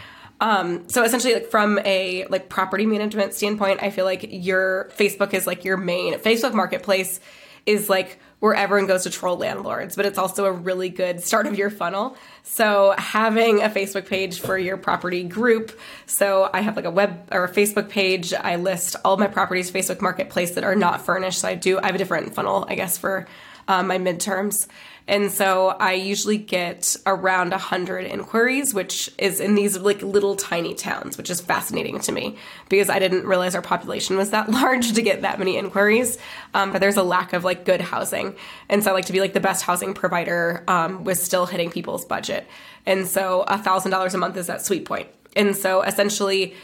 Um, 0.41 0.89
so 0.89 1.03
essentially, 1.03 1.35
like 1.35 1.51
from 1.51 1.79
a 1.85 2.27
like 2.27 2.49
property 2.49 2.87
management 2.87 3.35
standpoint, 3.35 3.83
I 3.83 3.91
feel 3.91 4.05
like 4.05 4.27
your 4.31 4.91
Facebook 4.97 5.35
is 5.35 5.47
like 5.47 5.65
your 5.65 5.77
main 5.77 6.15
Facebook 6.15 6.55
Marketplace 6.55 7.21
is 7.67 7.89
like 7.89 8.19
where 8.41 8.55
everyone 8.55 8.87
goes 8.87 9.03
to 9.03 9.11
troll 9.11 9.37
landlords, 9.37 9.97
but 9.97 10.07
it's 10.07 10.17
also 10.17 10.45
a 10.45 10.53
really 10.53 10.89
good 10.89 11.21
start 11.21 11.47
of 11.47 11.59
your 11.59 11.71
funnel. 11.71 12.17
So 12.45 12.95
having 12.97 13.63
a 13.63 13.69
Facebook 13.69 14.07
page 14.07 14.41
for 14.41 14.57
your 14.57 14.77
property 14.77 15.25
group. 15.25 15.79
So 16.07 16.49
I 16.55 16.61
have 16.61 16.77
like 16.77 16.85
a 16.85 16.91
web 16.91 17.29
or 17.33 17.45
a 17.45 17.53
Facebook 17.53 17.89
page. 17.89 18.33
I 18.33 18.57
list 18.57 18.95
all 19.05 19.17
my 19.17 19.27
properties 19.27 19.73
Facebook 19.73 20.01
marketplace 20.01 20.53
that 20.53 20.63
are 20.63 20.77
not 20.77 21.05
furnished. 21.05 21.41
So 21.41 21.49
I 21.49 21.57
do, 21.57 21.81
I 21.81 21.87
have 21.87 21.97
a 21.97 21.99
different 21.99 22.33
funnel, 22.35 22.65
I 22.69 22.77
guess, 22.77 22.97
for 22.97 23.27
um, 23.67 23.89
my 23.89 23.99
midterms. 23.99 24.69
And 25.09 25.33
so 25.33 25.69
I 25.69 25.95
usually 25.95 26.37
get 26.37 26.95
around 27.07 27.51
100 27.51 28.05
inquiries, 28.05 28.75
which 28.75 29.11
is 29.17 29.41
in 29.41 29.55
these 29.55 29.79
like 29.79 30.03
little 30.03 30.37
tiny 30.37 30.75
towns, 30.75 31.17
which 31.17 31.31
is 31.31 31.41
fascinating 31.41 31.99
to 32.01 32.13
me 32.13 32.37
because 32.69 32.91
I 32.91 32.99
didn't 32.99 33.25
realize 33.25 33.55
our 33.55 33.63
population 33.63 34.19
was 34.19 34.31
that 34.31 34.51
large 34.51 34.93
to 34.93 35.01
get 35.01 35.23
that 35.23 35.39
many 35.39 35.57
inquiries. 35.57 36.19
Um, 36.53 36.73
but 36.73 36.81
there's 36.83 36.99
a 36.99 37.03
lack 37.03 37.33
of 37.33 37.43
like 37.43 37.65
good 37.65 37.81
housing. 37.81 38.37
And 38.69 38.85
so 38.85 38.91
I 38.91 38.95
like 38.95 39.07
to 39.07 39.13
be 39.15 39.21
like 39.21 39.33
the 39.33 39.41
best 39.41 39.65
housing 39.65 39.95
provider 39.95 40.63
um, 40.69 41.05
with 41.05 41.19
still 41.19 41.47
hitting 41.47 41.71
people's 41.71 42.05
budget. 42.05 42.47
And 42.85 43.07
so 43.07 43.47
$1,000 43.49 44.15
a 44.15 44.19
month 44.19 44.37
is 44.37 44.47
that 44.49 44.65
sweet 44.65 44.85
point. 44.85 45.09
And 45.35 45.57
so 45.57 45.81
essentially 45.83 46.55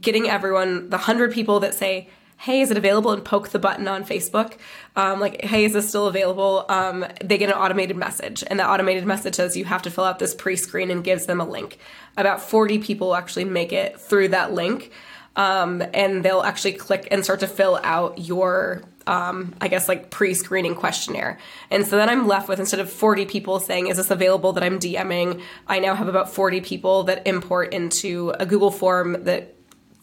getting 0.00 0.28
everyone, 0.28 0.90
the 0.90 0.98
100 0.98 1.32
people 1.32 1.60
that 1.60 1.74
say, 1.74 2.08
hey, 2.38 2.60
is 2.60 2.70
it 2.70 2.76
available? 2.76 3.10
And 3.10 3.24
poke 3.24 3.48
the 3.48 3.58
button 3.58 3.88
on 3.88 4.04
Facebook. 4.04 4.54
Um, 4.94 5.18
like, 5.18 5.44
hey, 5.44 5.64
is 5.64 5.72
this 5.72 5.88
still 5.88 6.06
available? 6.06 6.64
Um, 6.68 7.04
they 7.22 7.36
get 7.36 7.50
an 7.50 7.56
automated 7.56 7.96
message. 7.96 8.44
And 8.46 8.60
that 8.60 8.68
automated 8.68 9.04
message 9.04 9.34
says 9.34 9.56
you 9.56 9.64
have 9.64 9.82
to 9.82 9.90
fill 9.90 10.04
out 10.04 10.20
this 10.20 10.34
pre 10.34 10.56
screen 10.56 10.90
and 10.90 11.02
gives 11.02 11.26
them 11.26 11.40
a 11.40 11.44
link. 11.44 11.78
About 12.16 12.40
40 12.40 12.78
people 12.78 13.14
actually 13.14 13.44
make 13.44 13.72
it 13.72 14.00
through 14.00 14.28
that 14.28 14.52
link. 14.52 14.92
Um, 15.34 15.82
and 15.92 16.24
they'll 16.24 16.42
actually 16.42 16.72
click 16.72 17.08
and 17.10 17.22
start 17.22 17.40
to 17.40 17.46
fill 17.46 17.78
out 17.82 18.18
your 18.18 18.82
um, 19.08 19.54
I 19.60 19.68
guess 19.68 19.88
like 19.88 20.10
pre-screening 20.10 20.74
questionnaire. 20.74 21.38
And 21.70 21.86
so 21.86 21.96
then 21.96 22.10
I'm 22.10 22.28
left 22.28 22.46
with 22.46 22.60
instead 22.60 22.78
of 22.78 22.92
40 22.92 23.24
people 23.24 23.58
saying, 23.58 23.86
"Is 23.86 23.96
this 23.96 24.10
available?" 24.10 24.52
that 24.52 24.62
I'm 24.62 24.78
DMing, 24.78 25.40
I 25.66 25.78
now 25.78 25.94
have 25.94 26.08
about 26.08 26.30
40 26.32 26.60
people 26.60 27.04
that 27.04 27.26
import 27.26 27.72
into 27.72 28.34
a 28.38 28.44
Google 28.44 28.70
form 28.70 29.24
that 29.24 29.54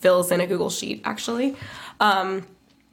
fills 0.06 0.32
in 0.32 0.40
a 0.40 0.48
Google 0.52 0.70
sheet 0.70 1.02
actually. 1.04 1.56
Um, 2.00 2.46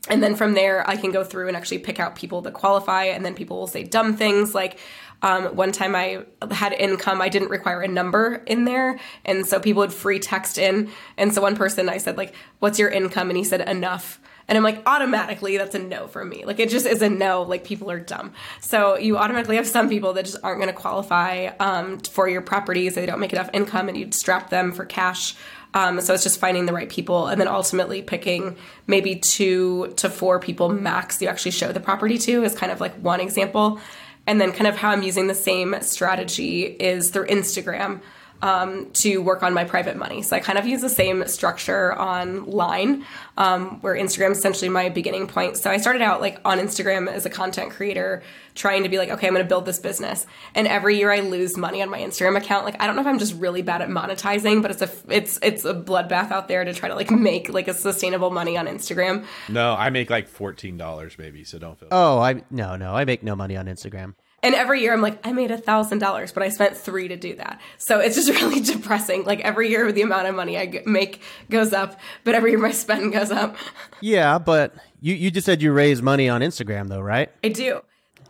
and 0.08 0.22
then 0.22 0.34
from 0.34 0.54
there, 0.54 0.78
I 0.92 0.96
can 0.96 1.12
go 1.12 1.22
through 1.30 1.48
and 1.48 1.56
actually 1.56 1.80
pick 1.88 2.00
out 2.00 2.16
people 2.16 2.40
that 2.44 2.54
qualify, 2.54 3.04
and 3.14 3.24
then 3.24 3.34
people 3.34 3.56
will 3.60 3.72
say 3.76 3.82
dumb 3.84 4.16
things 4.16 4.54
like. 4.54 4.78
Um, 5.24 5.54
one 5.54 5.70
time 5.70 5.94
I 5.94 6.24
had 6.50 6.72
income, 6.72 7.22
I 7.22 7.28
didn't 7.28 7.50
require 7.50 7.80
a 7.80 7.86
number 7.86 8.42
in 8.44 8.64
there. 8.64 8.98
And 9.24 9.46
so 9.46 9.60
people 9.60 9.82
would 9.82 9.92
free 9.92 10.18
text 10.18 10.58
in. 10.58 10.90
And 11.16 11.32
so 11.32 11.40
one 11.40 11.54
person 11.54 11.88
I 11.88 11.98
said, 11.98 12.16
like, 12.16 12.34
what's 12.58 12.80
your 12.80 12.88
income? 12.88 13.30
And 13.30 13.36
he 13.36 13.44
said, 13.44 13.60
enough. 13.60 14.20
And 14.48 14.58
I'm 14.58 14.64
like, 14.64 14.82
automatically, 14.84 15.56
that's 15.58 15.76
a 15.76 15.78
no 15.78 16.08
for 16.08 16.24
me. 16.24 16.44
Like, 16.44 16.58
it 16.58 16.70
just 16.70 16.86
is 16.86 17.02
a 17.02 17.08
no. 17.08 17.42
Like, 17.42 17.62
people 17.62 17.88
are 17.88 18.00
dumb. 18.00 18.32
So 18.60 18.98
you 18.98 19.16
automatically 19.16 19.54
have 19.60 19.68
some 19.68 19.88
people 19.88 20.12
that 20.14 20.24
just 20.24 20.38
aren't 20.42 20.60
going 20.60 20.74
to 20.74 20.80
qualify 20.80 21.50
um, 21.60 22.00
for 22.00 22.28
your 22.28 22.42
properties. 22.42 22.96
They 22.96 23.06
don't 23.06 23.20
make 23.20 23.32
enough 23.32 23.50
income, 23.52 23.88
and 23.88 23.96
you'd 23.96 24.14
strap 24.14 24.50
them 24.50 24.72
for 24.72 24.84
cash. 24.84 25.36
Um, 25.74 26.00
so 26.00 26.12
it's 26.12 26.22
just 26.22 26.38
finding 26.38 26.66
the 26.66 26.72
right 26.72 26.88
people, 26.88 27.28
and 27.28 27.40
then 27.40 27.48
ultimately 27.48 28.02
picking 28.02 28.56
maybe 28.86 29.16
two 29.16 29.92
to 29.96 30.10
four 30.10 30.38
people 30.38 30.68
max 30.68 31.22
you 31.22 31.28
actually 31.28 31.52
show 31.52 31.72
the 31.72 31.80
property 31.80 32.18
to 32.18 32.44
is 32.44 32.54
kind 32.54 32.70
of 32.70 32.80
like 32.80 32.94
one 32.96 33.20
example. 33.20 33.80
And 34.26 34.40
then 34.40 34.52
kind 34.52 34.66
of 34.68 34.76
how 34.76 34.90
I'm 34.90 35.02
using 35.02 35.26
the 35.26 35.34
same 35.34 35.74
strategy 35.80 36.62
is 36.62 37.10
through 37.10 37.26
Instagram 37.26 38.00
um, 38.42 38.90
to 38.90 39.18
work 39.18 39.44
on 39.44 39.54
my 39.54 39.64
private 39.64 39.96
money. 39.96 40.20
So 40.22 40.36
I 40.36 40.40
kind 40.40 40.58
of 40.58 40.66
use 40.66 40.80
the 40.80 40.88
same 40.88 41.26
structure 41.28 41.98
online, 41.98 43.04
um, 43.36 43.80
where 43.80 43.94
Instagram 43.94 44.32
is 44.32 44.38
essentially 44.38 44.68
my 44.68 44.88
beginning 44.88 45.28
point. 45.28 45.56
So 45.56 45.70
I 45.70 45.76
started 45.76 46.02
out 46.02 46.20
like 46.20 46.40
on 46.44 46.58
Instagram 46.58 47.08
as 47.08 47.24
a 47.24 47.30
content 47.30 47.70
creator, 47.70 48.22
trying 48.56 48.82
to 48.82 48.88
be 48.88 48.98
like, 48.98 49.10
okay, 49.10 49.28
I'm 49.28 49.32
going 49.32 49.44
to 49.44 49.48
build 49.48 49.64
this 49.64 49.78
business. 49.78 50.26
And 50.56 50.66
every 50.66 50.98
year 50.98 51.12
I 51.12 51.20
lose 51.20 51.56
money 51.56 51.80
on 51.82 51.88
my 51.88 52.00
Instagram 52.00 52.36
account. 52.36 52.64
Like 52.64 52.80
I 52.82 52.86
don't 52.86 52.96
know 52.96 53.02
if 53.02 53.06
I'm 53.06 53.20
just 53.20 53.34
really 53.34 53.62
bad 53.62 53.80
at 53.80 53.88
monetizing, 53.88 54.60
but 54.60 54.72
it's 54.72 54.82
a 54.82 54.90
it's 55.08 55.38
it's 55.40 55.64
a 55.64 55.72
bloodbath 55.72 56.32
out 56.32 56.48
there 56.48 56.64
to 56.64 56.74
try 56.74 56.88
to 56.88 56.96
like 56.96 57.10
make 57.22 57.48
like 57.48 57.68
a 57.68 57.74
sustainable 57.74 58.30
money 58.30 58.56
on 58.56 58.66
Instagram. 58.66 59.24
No, 59.48 59.74
I 59.74 59.90
make 59.90 60.10
like 60.10 60.26
fourteen 60.26 60.76
dollars 60.76 61.16
maybe, 61.16 61.44
so 61.44 61.60
don't 61.60 61.78
feel. 61.78 61.88
Oh, 61.92 62.18
I 62.18 62.42
no 62.50 62.74
no, 62.74 62.94
I 62.94 63.04
make 63.04 63.22
no 63.22 63.36
money 63.36 63.56
on 63.56 63.66
Instagram. 63.66 64.14
And 64.42 64.54
every 64.54 64.80
year 64.80 64.92
I'm 64.92 65.00
like, 65.00 65.24
I 65.24 65.32
made 65.32 65.50
a 65.50 65.56
thousand 65.56 65.98
dollars, 65.98 66.32
but 66.32 66.42
I 66.42 66.48
spent 66.48 66.76
three 66.76 67.08
to 67.08 67.16
do 67.16 67.36
that. 67.36 67.60
So 67.78 68.00
it's 68.00 68.16
just 68.16 68.28
really 68.40 68.60
depressing. 68.60 69.24
Like 69.24 69.40
every 69.40 69.70
year 69.70 69.92
the 69.92 70.02
amount 70.02 70.26
of 70.26 70.34
money 70.34 70.58
I 70.58 70.82
make 70.84 71.22
goes 71.50 71.72
up, 71.72 72.00
but 72.24 72.34
every 72.34 72.50
year 72.50 72.58
my 72.58 72.72
spend 72.72 73.12
goes 73.12 73.30
up. 73.30 73.56
Yeah, 74.04 74.40
but 74.40 74.74
you, 75.00 75.14
you 75.14 75.30
just 75.30 75.44
said 75.46 75.62
you 75.62 75.70
raise 75.72 76.02
money 76.02 76.28
on 76.28 76.40
Instagram 76.40 76.88
though, 76.88 77.00
right? 77.00 77.30
I 77.44 77.50
do. 77.50 77.82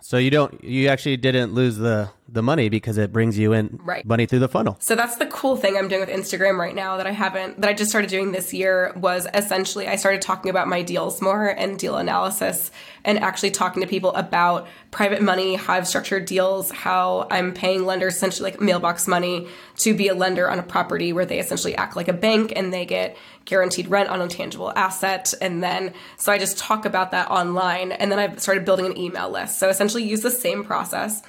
So 0.02 0.18
you 0.18 0.30
don't 0.30 0.62
you 0.62 0.88
actually 0.88 1.16
didn't 1.16 1.54
lose 1.54 1.78
the 1.78 2.10
the 2.28 2.42
money 2.42 2.68
because 2.68 2.98
it 2.98 3.12
brings 3.12 3.36
you 3.36 3.52
in 3.52 3.78
right. 3.82 4.06
money 4.06 4.26
through 4.26 4.38
the 4.38 4.48
funnel. 4.48 4.76
So 4.80 4.94
that's 4.94 5.16
the 5.16 5.26
cool 5.26 5.56
thing 5.56 5.76
I'm 5.76 5.88
doing 5.88 6.00
with 6.00 6.08
Instagram 6.08 6.58
right 6.58 6.74
now 6.74 6.96
that 6.96 7.06
I 7.06 7.10
haven't 7.10 7.60
that 7.60 7.68
I 7.68 7.74
just 7.74 7.90
started 7.90 8.08
doing 8.08 8.32
this 8.32 8.54
year 8.54 8.92
was 8.96 9.26
essentially 9.34 9.88
I 9.88 9.96
started 9.96 10.22
talking 10.22 10.48
about 10.48 10.68
my 10.68 10.82
deals 10.82 11.20
more 11.20 11.48
and 11.48 11.78
deal 11.78 11.96
analysis 11.96 12.70
and 13.04 13.18
actually 13.18 13.50
talking 13.50 13.82
to 13.82 13.88
people 13.88 14.14
about 14.14 14.68
private 14.92 15.20
money, 15.20 15.56
how 15.56 15.74
I've 15.74 15.88
structured 15.88 16.24
deals, 16.24 16.70
how 16.70 17.26
I'm 17.30 17.52
paying 17.52 17.84
lenders 17.84 18.14
essentially 18.14 18.52
like 18.52 18.60
mailbox 18.60 19.08
money 19.08 19.48
to 19.78 19.94
be 19.94 20.08
a 20.08 20.14
lender 20.14 20.48
on 20.48 20.58
a 20.58 20.62
property 20.62 21.12
where 21.12 21.26
they 21.26 21.40
essentially 21.40 21.74
act 21.74 21.96
like 21.96 22.08
a 22.08 22.12
bank 22.12 22.52
and 22.54 22.72
they 22.72 22.86
get 22.86 23.16
guaranteed 23.44 23.88
rent 23.88 24.08
on 24.08 24.22
a 24.22 24.28
tangible 24.28 24.72
asset. 24.76 25.34
And 25.40 25.62
then, 25.62 25.92
so 26.16 26.30
I 26.32 26.38
just 26.38 26.56
talk 26.56 26.84
about 26.84 27.10
that 27.10 27.30
online. 27.30 27.90
And 27.92 28.12
then 28.12 28.18
I've 28.18 28.40
started 28.40 28.64
building 28.64 28.86
an 28.86 28.96
email 28.96 29.28
list. 29.28 29.58
So 29.58 29.68
essentially 29.68 30.04
use 30.04 30.20
the 30.20 30.30
same 30.30 30.62
process 30.62 31.22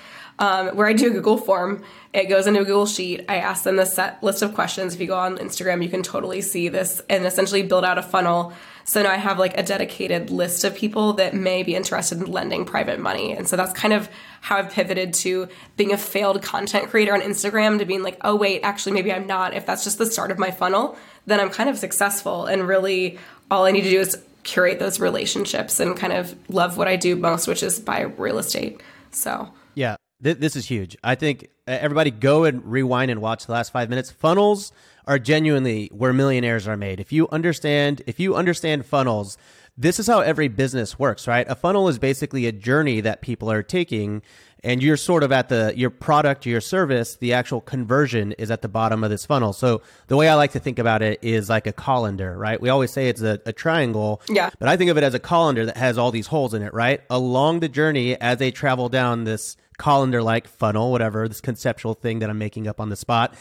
um, 0.44 0.76
where 0.76 0.88
I 0.88 0.92
do 0.92 1.08
a 1.08 1.10
Google 1.10 1.38
form. 1.38 1.84
It 2.12 2.26
goes 2.26 2.48
into 2.48 2.60
a 2.60 2.66
Google 2.66 2.86
Sheet. 2.86 3.24
I 3.30 3.38
ask 3.38 3.64
them 3.64 3.78
the 3.78 3.86
set 3.86 4.22
list 4.22 4.42
of 4.42 4.54
questions. 4.54 4.94
If 4.94 5.00
you 5.00 5.08
go 5.08 5.18
on 5.18 5.38
Instagram, 5.38 5.82
you 5.82 5.88
can 5.88 6.04
totally 6.04 6.42
see 6.42 6.68
this 6.68 7.02
and 7.10 7.26
essentially 7.26 7.64
build 7.64 7.86
out 7.86 7.98
a 7.98 8.02
funnel. 8.02 8.52
So 8.84 9.02
now 9.02 9.12
I 9.12 9.16
have 9.16 9.40
like 9.40 9.58
a 9.58 9.64
dedicated 9.64 10.32
list 10.32 10.66
of 10.66 10.76
people 10.76 11.14
that 11.14 11.34
may 11.34 11.64
be 11.64 11.76
interested 11.76 12.18
in 12.18 12.30
lending 12.30 12.66
private 12.66 13.00
money. 13.00 13.32
And 13.32 13.48
so 13.48 13.56
that's 13.56 13.72
kind 13.72 13.94
of 13.94 14.10
how 14.42 14.58
I've 14.58 14.70
pivoted 14.70 15.14
to 15.14 15.48
being 15.78 15.94
a 15.94 15.98
failed 15.98 16.42
content 16.42 16.90
creator 16.90 17.14
on 17.14 17.22
Instagram 17.22 17.80
to 17.80 17.86
being 17.86 18.04
like, 18.04 18.18
oh, 18.20 18.36
wait, 18.36 18.64
actually, 18.64 18.92
maybe 18.92 19.14
I'm 19.14 19.26
not. 19.26 19.54
If 19.54 19.66
that's 19.66 19.86
just 19.86 19.98
the 19.98 20.06
start 20.06 20.30
of 20.30 20.40
my 20.40 20.52
funnel, 20.52 20.98
then 21.26 21.40
I'm 21.40 21.52
kind 21.52 21.70
of 21.70 21.78
successful. 21.78 22.48
And 22.48 22.68
really, 22.68 23.18
all 23.50 23.64
I 23.64 23.72
need 23.72 23.84
to 23.84 23.90
do 23.90 24.02
is 24.02 24.22
curate 24.44 24.80
those 24.80 25.00
relationships 25.00 25.80
and 25.80 25.96
kind 25.96 26.12
of 26.12 26.36
love 26.50 26.76
what 26.76 26.90
I 26.90 26.98
do 26.98 27.16
most, 27.16 27.48
which 27.48 27.64
is 27.64 27.80
buy 27.80 28.02
real 28.02 28.40
estate. 28.40 28.82
So, 29.12 29.54
yeah, 29.74 29.96
this 30.24 30.56
is 30.56 30.66
huge. 30.66 30.98
I 31.04 31.16
think 31.16 31.50
everybody 31.68 32.12
go 32.12 32.46
and 32.46 32.66
rewind 32.66 33.12
and 33.12 33.22
watch 33.22 33.46
the 33.46 33.52
last 33.52 33.72
five 33.72 33.90
minutes. 33.90 34.10
Funnels 34.10 34.72
are 35.06 35.20
genuinely 35.20 35.90
where 35.94 36.14
millionaires 36.14 36.68
are 36.68 36.78
made. 36.78 37.00
If 37.00 37.12
you 37.12 37.28
understand, 37.30 38.02
if 38.08 38.20
you 38.20 38.36
understand 38.36 38.86
funnels, 38.86 39.38
this 39.78 40.00
is 40.00 40.08
how 40.08 40.22
every 40.22 40.48
business 40.48 40.98
works, 40.98 41.28
right? 41.28 41.46
A 41.50 41.56
funnel 41.56 41.90
is 41.90 42.00
basically 42.00 42.46
a 42.46 42.52
journey 42.52 43.02
that 43.02 43.22
people 43.22 43.52
are 43.52 43.64
taking 43.64 44.22
and 44.64 44.82
you're 44.82 44.98
sort 44.98 45.24
of 45.24 45.32
at 45.32 45.50
the 45.50 45.74
your 45.76 45.90
product 45.90 46.46
your 46.46 46.62
service 46.62 47.18
the 47.18 47.34
actual 47.34 47.60
conversion 47.62 48.32
is 48.34 48.50
at 48.50 48.62
the 48.62 48.70
bottom 48.70 49.04
of 49.04 49.10
this 49.10 49.26
funnel 49.26 49.52
so 49.54 49.82
the 50.08 50.16
way 50.16 50.30
i 50.30 50.36
like 50.36 50.52
to 50.52 50.60
think 50.60 50.80
about 50.80 51.02
it 51.02 51.20
is 51.22 51.50
like 51.50 51.68
a 51.68 51.74
colander 51.74 52.38
right 52.38 52.62
we 52.62 52.70
always 52.70 52.92
say 52.92 53.10
it's 53.10 53.22
a, 53.22 53.40
a 53.46 53.54
triangle 53.54 54.22
yeah 54.30 54.50
but 54.60 54.70
i 54.70 54.78
think 54.78 54.90
of 54.90 54.98
it 54.98 55.04
as 55.04 55.14
a 55.14 55.20
colander 55.20 55.66
that 55.66 55.78
has 55.78 55.98
all 55.98 56.12
these 56.12 56.28
holes 56.28 56.54
in 56.54 56.62
it 56.62 56.74
right 56.74 57.02
along 57.10 57.60
the 57.60 57.70
journey 57.70 58.20
as 58.22 58.38
they 58.38 58.52
travel 58.52 58.90
down 58.90 59.26
this 59.26 59.58
colander 59.78 60.22
like 60.22 60.48
funnel 60.48 60.92
whatever 60.92 61.28
this 61.28 61.42
conceptual 61.42 61.94
thing 61.94 62.20
that 62.20 62.30
i'm 62.30 62.38
making 62.38 62.68
up 62.68 62.80
on 62.80 62.90
the 62.90 62.96
spot 62.96 63.34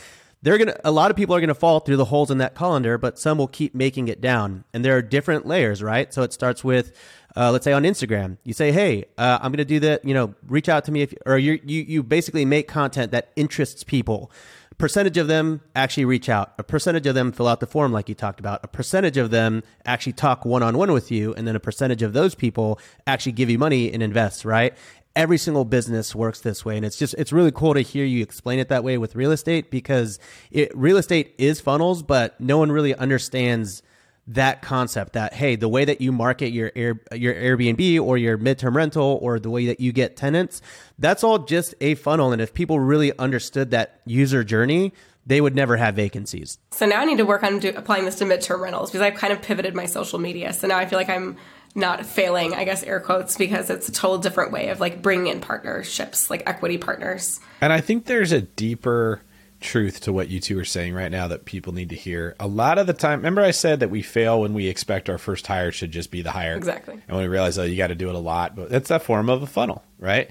they're 0.43 0.59
gonna 0.59 0.77
a 0.85 0.91
lot 0.91 1.11
of 1.11 1.17
people 1.17 1.35
are 1.35 1.41
gonna 1.41 1.55
fall 1.55 1.81
through 1.81 1.97
the 1.97 2.07
holes 2.07 2.31
in 2.31 2.39
that 2.39 2.55
colander 2.55 2.99
but 2.99 3.19
some 3.19 3.39
will 3.39 3.49
keep 3.49 3.75
making 3.75 4.09
it 4.09 4.21
down 4.21 4.65
and 4.73 4.85
there 4.85 4.97
are 4.97 5.03
different 5.03 5.47
layers 5.47 5.83
right 5.83 6.13
so 6.13 6.23
it 6.23 6.33
starts 6.33 6.65
with 6.65 6.93
uh, 7.37 7.51
let's 7.51 7.65
say 7.65 7.73
on 7.73 7.85
Instagram, 7.85 8.37
you 8.45 8.53
say, 8.53 8.73
"Hey, 8.73 9.05
uh, 9.17 9.39
I'm 9.41 9.51
going 9.51 9.59
to 9.59 9.65
do 9.65 9.81
that." 9.81 10.05
You 10.05 10.15
know, 10.15 10.35
reach 10.47 10.69
out 10.69 10.85
to 10.85 10.93
me 10.93 11.03
if, 11.03 11.15
or 11.25 11.39
you 11.39 11.59
you 11.65 11.83
you 11.83 12.03
basically 12.03 12.45
make 12.45 12.69
content 12.69 13.13
that 13.13 13.33
interests 13.37 13.85
people. 13.85 14.31
Percentage 14.79 15.17
of 15.17 15.29
them 15.29 15.61
actually 15.77 16.05
reach 16.05 16.29
out. 16.29 16.55
A 16.59 16.63
percentage 16.63 17.07
of 17.07 17.15
them 17.15 17.31
fill 17.31 17.47
out 17.47 17.61
the 17.61 17.67
form, 17.67 17.93
like 17.93 18.09
you 18.09 18.15
talked 18.15 18.41
about. 18.41 18.61
A 18.65 18.69
percentage 18.69 19.17
of 19.17 19.31
them 19.31 19.63
actually 19.87 20.15
talk 20.15 20.45
one 20.45 20.63
on 20.63 20.77
one 20.77 20.93
with 20.93 21.11
you, 21.11 21.33
and 21.35 21.47
then 21.47 21.57
a 21.57 21.61
percentage 21.61 22.03
of 22.03 22.13
those 22.13 22.35
people 22.35 22.79
actually 23.07 23.33
give 23.33 23.49
you 23.49 23.59
money 23.59 23.93
and 23.93 24.03
invest. 24.03 24.45
Right? 24.45 24.75
Every 25.15 25.37
single 25.39 25.65
business 25.65 26.15
works 26.15 26.41
this 26.41 26.65
way, 26.65 26.77
and 26.77 26.87
it's 26.87 26.97
just 26.97 27.15
it's 27.19 27.33
really 27.33 27.53
cool 27.53 27.75
to 27.75 27.81
hear 27.81 28.05
you 28.05 28.23
explain 28.23 28.59
it 28.59 28.69
that 28.69 28.83
way 28.83 28.97
with 28.97 29.15
real 29.15 29.31
estate 29.31 29.71
because 29.71 30.19
it, 30.51 30.75
real 30.75 30.97
estate 30.97 31.35
is 31.37 31.61
funnels, 31.61 32.03
but 32.03 32.41
no 32.41 32.57
one 32.59 32.73
really 32.73 32.95
understands 32.95 33.83
that 34.29 34.63
concept 34.63 35.15
that 35.15 35.35
hey 35.35 35.57
the 35.57 35.69
way 35.69 35.85
that 35.85 36.01
you 36.01 36.13
market 36.13 36.53
your 36.53 36.71
air 36.77 37.01
your 37.13 37.35
airbnb 37.35 38.01
or 38.01 38.17
your 38.17 38.39
midterm 38.39 38.73
rental 38.73 39.19
or 39.21 39.41
the 39.41 39.51
way 39.51 39.67
that 39.67 39.81
you 39.81 39.93
get 39.93 40.17
tenants 40.17 40.63
that's 40.97 41.25
all 41.25 41.41
just 41.41 41.75
a 41.81 41.97
funnel 41.97 42.31
and 42.31 42.41
if 42.41 42.55
people 42.55 42.79
really 42.79 43.17
understood 43.19 43.73
that 43.73 44.01
user 44.07 44.45
journey 44.45 44.93
they 45.27 45.41
would 45.41 45.55
never 45.55 45.77
have 45.77 45.95
vacancies. 45.95 46.59
So 46.71 46.87
now 46.87 47.01
i 47.01 47.05
need 47.05 47.19
to 47.19 47.25
work 47.25 47.43
on 47.43 47.59
do, 47.59 47.73
applying 47.77 48.05
this 48.05 48.17
to 48.17 48.25
midterm 48.25 48.61
rentals 48.61 48.91
because 48.91 49.03
i've 49.03 49.15
kind 49.15 49.33
of 49.33 49.43
pivoted 49.43 49.75
my 49.75 49.87
social 49.87 50.19
media. 50.19 50.53
So 50.53 50.67
now 50.67 50.79
i 50.79 50.87
feel 50.87 50.99
like 50.99 51.09
i'm 51.09 51.37
not 51.75 52.05
failing 52.05 52.55
i 52.55 52.65
guess 52.65 52.83
air 52.83 53.01
quotes 53.01 53.37
because 53.37 53.71
it's 53.71 53.89
a 53.89 53.93
total 53.93 54.19
different 54.19 54.53
way 54.53 54.69
of 54.69 54.81
like 54.81 55.03
bringing 55.03 55.29
in 55.29 55.41
partnerships 55.41 56.31
like 56.31 56.43
equity 56.47 56.79
partners 56.79 57.41
and 57.61 57.73
i 57.73 57.81
think 57.81 58.07
there's 58.07 58.33
a 58.33 58.43
deeper 58.43 59.23
truth 59.63 60.01
to 60.01 60.13
what 60.13 60.29
you 60.29 60.41
two 60.41 60.59
are 60.59 60.65
saying 60.65 60.93
right 60.93 61.11
now 61.11 61.29
that 61.29 61.45
people 61.45 61.73
need 61.73 61.89
to 61.91 61.97
hear. 61.97 62.35
A 62.39 62.47
lot 62.47 62.79
of 62.79 62.87
the 62.87 62.93
time, 62.93 63.21
remember 63.21 63.41
I 63.41 63.53
said 63.53 63.81
that 63.81 63.91
we 63.91 64.03
fail 64.03 64.41
when 64.41 64.53
we 64.53 64.67
expect 64.67 65.09
our 65.09 65.19
first 65.19 65.47
hire 65.47 65.73
should 65.73 65.93
just 65.93 66.11
be 66.11 66.21
the 66.21 66.33
hire. 66.33 66.57
Exactly. 66.57 66.95
And 66.95 67.17
when 67.17 67.21
we 67.21 67.29
realize, 67.29 67.59
oh, 67.59 67.63
you 67.63 67.77
got 67.77 67.87
to 67.87 67.95
do 67.95 68.09
it 68.09 68.15
a 68.15 68.19
lot, 68.19 68.55
but 68.55 68.69
that's 68.69 68.89
that 68.89 69.03
form 69.03 69.31
of 69.31 69.43
a 69.43 69.47
funnel, 69.47 69.83
right? 69.99 70.29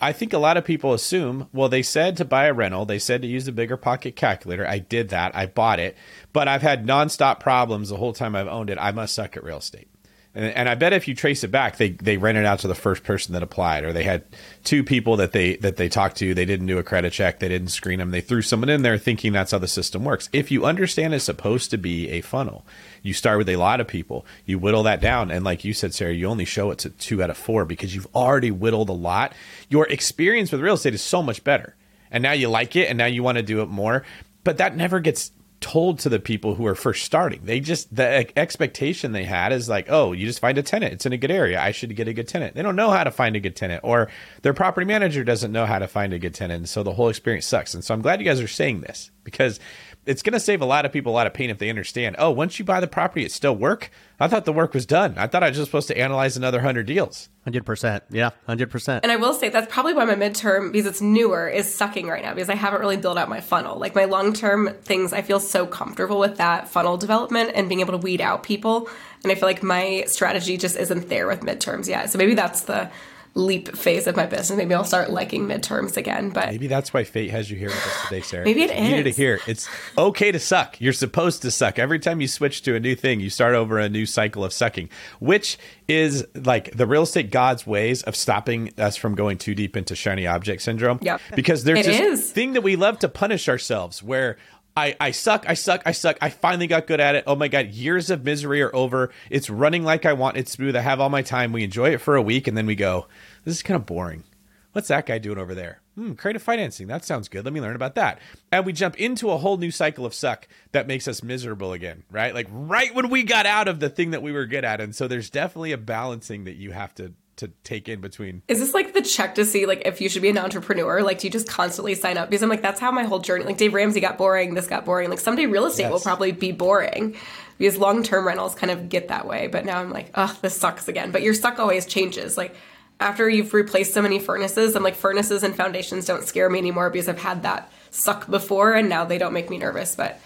I 0.00 0.12
think 0.12 0.32
a 0.32 0.38
lot 0.38 0.56
of 0.56 0.64
people 0.64 0.94
assume, 0.94 1.48
well, 1.52 1.68
they 1.68 1.82
said 1.82 2.16
to 2.16 2.24
buy 2.24 2.46
a 2.46 2.54
rental, 2.54 2.86
they 2.86 2.98
said 2.98 3.22
to 3.22 3.28
use 3.28 3.44
the 3.44 3.52
bigger 3.52 3.76
pocket 3.76 4.16
calculator. 4.16 4.66
I 4.66 4.78
did 4.78 5.10
that, 5.10 5.36
I 5.36 5.46
bought 5.46 5.80
it, 5.80 5.96
but 6.32 6.48
I've 6.48 6.62
had 6.62 6.86
nonstop 6.86 7.40
problems 7.40 7.90
the 7.90 7.96
whole 7.96 8.14
time 8.14 8.34
I've 8.34 8.48
owned 8.48 8.70
it. 8.70 8.78
I 8.80 8.92
must 8.92 9.14
suck 9.14 9.36
at 9.36 9.44
real 9.44 9.58
estate. 9.58 9.88
And, 10.36 10.44
and 10.54 10.68
I 10.68 10.74
bet 10.74 10.92
if 10.92 11.08
you 11.08 11.14
trace 11.14 11.42
it 11.44 11.50
back, 11.50 11.78
they 11.78 11.90
they 11.90 12.18
rented 12.18 12.44
out 12.44 12.58
to 12.60 12.68
the 12.68 12.74
first 12.74 13.02
person 13.02 13.32
that 13.32 13.42
applied, 13.42 13.84
or 13.84 13.94
they 13.94 14.04
had 14.04 14.22
two 14.64 14.84
people 14.84 15.16
that 15.16 15.32
they 15.32 15.56
that 15.56 15.76
they 15.76 15.88
talked 15.88 16.18
to. 16.18 16.34
They 16.34 16.44
didn't 16.44 16.66
do 16.66 16.76
a 16.78 16.82
credit 16.82 17.14
check, 17.14 17.40
they 17.40 17.48
didn't 17.48 17.68
screen 17.68 17.98
them. 17.98 18.10
They 18.10 18.20
threw 18.20 18.42
someone 18.42 18.68
in 18.68 18.82
there 18.82 18.98
thinking 18.98 19.32
that's 19.32 19.52
how 19.52 19.58
the 19.58 19.66
system 19.66 20.04
works. 20.04 20.28
If 20.34 20.50
you 20.50 20.66
understand 20.66 21.14
it's 21.14 21.24
supposed 21.24 21.70
to 21.70 21.78
be 21.78 22.10
a 22.10 22.20
funnel, 22.20 22.66
you 23.02 23.14
start 23.14 23.38
with 23.38 23.48
a 23.48 23.56
lot 23.56 23.80
of 23.80 23.88
people, 23.88 24.26
you 24.44 24.58
whittle 24.58 24.82
that 24.82 25.00
down, 25.00 25.30
and 25.30 25.42
like 25.42 25.64
you 25.64 25.72
said, 25.72 25.94
Sarah, 25.94 26.12
you 26.12 26.26
only 26.26 26.44
show 26.44 26.70
it 26.70 26.78
to 26.80 26.90
two 26.90 27.22
out 27.22 27.30
of 27.30 27.38
four 27.38 27.64
because 27.64 27.94
you've 27.94 28.14
already 28.14 28.50
whittled 28.50 28.90
a 28.90 28.92
lot. 28.92 29.32
Your 29.70 29.86
experience 29.88 30.52
with 30.52 30.60
real 30.60 30.74
estate 30.74 30.94
is 30.94 31.02
so 31.02 31.22
much 31.22 31.42
better, 31.44 31.74
and 32.10 32.22
now 32.22 32.32
you 32.32 32.50
like 32.50 32.76
it, 32.76 32.90
and 32.90 32.98
now 32.98 33.06
you 33.06 33.22
want 33.22 33.38
to 33.38 33.42
do 33.42 33.62
it 33.62 33.68
more. 33.70 34.04
But 34.44 34.58
that 34.58 34.76
never 34.76 35.00
gets 35.00 35.32
told 35.66 35.98
to 35.98 36.08
the 36.08 36.20
people 36.20 36.54
who 36.54 36.64
are 36.64 36.76
first 36.76 37.04
starting. 37.04 37.40
They 37.42 37.58
just 37.58 37.92
the 37.92 38.30
expectation 38.38 39.10
they 39.10 39.24
had 39.24 39.52
is 39.52 39.68
like, 39.68 39.86
oh, 39.88 40.12
you 40.12 40.24
just 40.24 40.38
find 40.38 40.56
a 40.58 40.62
tenant. 40.62 40.92
It's 40.92 41.06
in 41.06 41.12
a 41.12 41.16
good 41.16 41.32
area. 41.32 41.60
I 41.60 41.72
should 41.72 41.96
get 41.96 42.06
a 42.06 42.12
good 42.12 42.28
tenant. 42.28 42.54
They 42.54 42.62
don't 42.62 42.76
know 42.76 42.90
how 42.90 43.02
to 43.02 43.10
find 43.10 43.34
a 43.34 43.40
good 43.40 43.56
tenant, 43.56 43.80
or 43.82 44.08
their 44.42 44.54
property 44.54 44.86
manager 44.86 45.24
doesn't 45.24 45.50
know 45.50 45.66
how 45.66 45.80
to 45.80 45.88
find 45.88 46.12
a 46.12 46.20
good 46.20 46.34
tenant, 46.34 46.58
and 46.58 46.68
so 46.68 46.84
the 46.84 46.92
whole 46.92 47.08
experience 47.08 47.46
sucks. 47.46 47.74
And 47.74 47.82
so 47.82 47.94
I'm 47.94 48.00
glad 48.00 48.20
you 48.20 48.26
guys 48.26 48.40
are 48.40 48.46
saying 48.46 48.82
this 48.82 49.10
because 49.24 49.58
it's 50.06 50.22
going 50.22 50.32
to 50.32 50.40
save 50.40 50.62
a 50.62 50.64
lot 50.64 50.86
of 50.86 50.92
people 50.92 51.12
a 51.12 51.14
lot 51.14 51.26
of 51.26 51.34
pain 51.34 51.50
if 51.50 51.58
they 51.58 51.68
understand. 51.68 52.16
Oh, 52.18 52.30
once 52.30 52.58
you 52.58 52.64
buy 52.64 52.80
the 52.80 52.86
property, 52.86 53.24
it 53.24 53.32
still 53.32 53.54
work. 53.54 53.90
I 54.18 54.28
thought 54.28 54.44
the 54.44 54.52
work 54.52 54.72
was 54.72 54.86
done. 54.86 55.14
I 55.18 55.26
thought 55.26 55.42
I 55.42 55.48
was 55.48 55.58
just 55.58 55.68
supposed 55.68 55.88
to 55.88 55.98
analyze 55.98 56.36
another 56.36 56.60
hundred 56.60 56.86
deals. 56.86 57.28
Hundred 57.44 57.66
percent, 57.66 58.04
yeah, 58.10 58.30
hundred 58.46 58.70
percent. 58.70 59.04
And 59.04 59.12
I 59.12 59.16
will 59.16 59.34
say 59.34 59.48
that's 59.48 59.72
probably 59.72 59.94
why 59.94 60.04
my 60.04 60.14
midterm, 60.14 60.72
because 60.72 60.86
it's 60.86 61.00
newer, 61.00 61.48
is 61.48 61.72
sucking 61.72 62.06
right 62.06 62.22
now 62.22 62.34
because 62.34 62.48
I 62.48 62.54
haven't 62.54 62.80
really 62.80 62.96
built 62.96 63.18
out 63.18 63.28
my 63.28 63.40
funnel. 63.40 63.78
Like 63.78 63.94
my 63.94 64.04
long 64.04 64.32
term 64.32 64.74
things, 64.82 65.12
I 65.12 65.22
feel 65.22 65.40
so 65.40 65.66
comfortable 65.66 66.18
with 66.18 66.38
that 66.38 66.68
funnel 66.68 66.96
development 66.96 67.52
and 67.54 67.68
being 67.68 67.80
able 67.80 67.92
to 67.92 67.98
weed 67.98 68.20
out 68.20 68.42
people. 68.42 68.88
And 69.22 69.30
I 69.30 69.34
feel 69.34 69.48
like 69.48 69.62
my 69.62 70.04
strategy 70.06 70.56
just 70.56 70.76
isn't 70.76 71.08
there 71.08 71.26
with 71.26 71.40
midterms 71.40 71.88
yet. 71.88 72.10
So 72.10 72.18
maybe 72.18 72.34
that's 72.34 72.62
the 72.62 72.90
leap 73.36 73.76
phase 73.76 74.06
of 74.06 74.16
my 74.16 74.24
business. 74.24 74.56
Maybe 74.56 74.72
I'll 74.74 74.82
start 74.82 75.10
liking 75.10 75.46
midterms 75.46 75.96
again. 75.98 76.30
But 76.30 76.48
maybe 76.48 76.66
that's 76.68 76.94
why 76.94 77.04
fate 77.04 77.30
has 77.30 77.50
you 77.50 77.56
here 77.56 77.68
with 77.68 77.76
us 77.86 78.04
today, 78.08 78.22
Sarah. 78.22 78.44
maybe 78.46 78.62
it 78.62 78.70
you 78.70 78.76
is. 78.76 78.90
Needed 78.90 79.04
to 79.04 79.10
hear 79.10 79.38
it's 79.46 79.68
okay 79.98 80.32
to 80.32 80.38
suck. 80.38 80.80
You're 80.80 80.94
supposed 80.94 81.42
to 81.42 81.50
suck. 81.50 81.78
Every 81.78 81.98
time 81.98 82.20
you 82.22 82.28
switch 82.28 82.62
to 82.62 82.74
a 82.74 82.80
new 82.80 82.94
thing, 82.96 83.20
you 83.20 83.28
start 83.28 83.54
over 83.54 83.78
a 83.78 83.88
new 83.90 84.06
cycle 84.06 84.42
of 84.42 84.52
sucking, 84.54 84.88
which 85.20 85.58
is 85.86 86.26
like 86.34 86.70
the 86.74 86.86
real 86.86 87.02
estate 87.02 87.30
god's 87.30 87.66
ways 87.66 88.02
of 88.04 88.16
stopping 88.16 88.72
us 88.78 88.96
from 88.96 89.14
going 89.14 89.36
too 89.36 89.54
deep 89.54 89.76
into 89.76 89.94
shiny 89.94 90.26
object 90.26 90.62
syndrome. 90.62 90.98
Yep. 91.02 91.20
Because 91.34 91.64
there's 91.64 91.80
It 91.80 91.86
this 91.86 92.00
is. 92.00 92.32
thing 92.32 92.54
that 92.54 92.62
we 92.62 92.74
love 92.74 92.98
to 93.00 93.08
punish 93.08 93.48
ourselves 93.50 94.02
where 94.02 94.38
I, 94.76 94.94
I 95.00 95.10
suck, 95.12 95.46
I 95.48 95.54
suck, 95.54 95.82
I 95.86 95.92
suck. 95.92 96.18
I 96.20 96.28
finally 96.28 96.66
got 96.66 96.86
good 96.86 97.00
at 97.00 97.14
it. 97.14 97.24
Oh 97.26 97.34
my 97.34 97.48
God, 97.48 97.68
years 97.68 98.10
of 98.10 98.24
misery 98.24 98.60
are 98.60 98.74
over. 98.76 99.10
It's 99.30 99.48
running 99.48 99.84
like 99.84 100.04
I 100.04 100.12
want 100.12 100.36
it 100.36 100.48
smooth. 100.48 100.76
I 100.76 100.82
have 100.82 101.00
all 101.00 101.08
my 101.08 101.22
time. 101.22 101.52
We 101.52 101.64
enjoy 101.64 101.94
it 101.94 102.00
for 102.00 102.14
a 102.14 102.22
week 102.22 102.46
and 102.46 102.56
then 102.56 102.66
we 102.66 102.74
go, 102.74 103.06
this 103.44 103.56
is 103.56 103.62
kind 103.62 103.76
of 103.76 103.86
boring. 103.86 104.24
What's 104.72 104.88
that 104.88 105.06
guy 105.06 105.16
doing 105.16 105.38
over 105.38 105.54
there? 105.54 105.80
Hmm, 105.94 106.12
creative 106.12 106.42
financing. 106.42 106.88
That 106.88 107.06
sounds 107.06 107.30
good. 107.30 107.46
Let 107.46 107.54
me 107.54 107.62
learn 107.62 107.76
about 107.76 107.94
that. 107.94 108.18
And 108.52 108.66
we 108.66 108.74
jump 108.74 108.96
into 109.00 109.30
a 109.30 109.38
whole 109.38 109.56
new 109.56 109.70
cycle 109.70 110.04
of 110.04 110.12
suck 110.12 110.46
that 110.72 110.86
makes 110.86 111.08
us 111.08 111.22
miserable 111.22 111.72
again, 111.72 112.02
right? 112.10 112.34
Like 112.34 112.48
right 112.50 112.94
when 112.94 113.08
we 113.08 113.22
got 113.22 113.46
out 113.46 113.68
of 113.68 113.80
the 113.80 113.88
thing 113.88 114.10
that 114.10 114.20
we 114.20 114.32
were 114.32 114.44
good 114.44 114.66
at. 114.66 114.82
And 114.82 114.94
so 114.94 115.08
there's 115.08 115.30
definitely 115.30 115.72
a 115.72 115.78
balancing 115.78 116.44
that 116.44 116.56
you 116.56 116.72
have 116.72 116.94
to 116.96 117.14
to 117.36 117.48
take 117.64 117.88
in 117.88 118.00
between. 118.00 118.42
Is 118.48 118.58
this 118.60 118.72
like 118.74 118.94
the 118.94 119.02
check 119.02 119.34
to 119.34 119.44
see 119.44 119.66
like 119.66 119.82
if 119.84 120.00
you 120.00 120.08
should 120.08 120.22
be 120.22 120.30
an 120.30 120.38
entrepreneur? 120.38 121.02
Like, 121.02 121.18
do 121.18 121.26
you 121.26 121.30
just 121.30 121.48
constantly 121.48 121.94
sign 121.94 122.16
up? 122.16 122.30
Because 122.30 122.42
I'm 122.42 122.48
like, 122.48 122.62
that's 122.62 122.80
how 122.80 122.90
my 122.90 123.04
whole 123.04 123.18
journey. 123.18 123.44
Like, 123.44 123.58
Dave 123.58 123.74
Ramsey 123.74 124.00
got 124.00 124.16
boring. 124.18 124.54
This 124.54 124.66
got 124.66 124.84
boring. 124.84 125.10
Like, 125.10 125.20
someday 125.20 125.46
real 125.46 125.66
estate 125.66 125.84
Yes. 125.84 125.92
will 125.92 126.00
probably 126.00 126.32
be 126.32 126.52
boring 126.52 127.14
because 127.58 127.76
long 127.76 128.02
term 128.02 128.26
rentals 128.26 128.54
kind 128.54 128.70
of 128.70 128.88
get 128.88 129.08
that 129.08 129.26
way. 129.26 129.48
But 129.48 129.64
now 129.64 129.80
I'm 129.80 129.90
like, 129.90 130.10
oh, 130.14 130.36
this 130.42 130.56
sucks 130.56 130.88
again. 130.88 131.10
But 131.12 131.22
your 131.22 131.34
suck 131.34 131.58
always 131.58 131.84
changes. 131.86 132.36
Like 132.36 132.54
after 133.00 133.28
you've 133.28 133.52
replaced 133.52 133.92
so 133.92 134.00
many 134.00 134.18
furnaces, 134.18 134.74
I'm 134.74 134.82
like, 134.82 134.94
furnaces 134.94 135.42
and 135.42 135.54
foundations 135.54 136.06
don't 136.06 136.24
scare 136.24 136.48
me 136.48 136.58
anymore 136.58 136.88
because 136.88 137.08
I've 137.08 137.18
had 137.20 137.42
that 137.42 137.70
suck 137.90 138.26
before, 138.30 138.72
and 138.72 138.88
now 138.88 139.04
they 139.04 139.18
don't 139.18 139.32
make 139.34 139.50
me 139.50 139.58
nervous. 139.58 139.94
But 139.94 140.18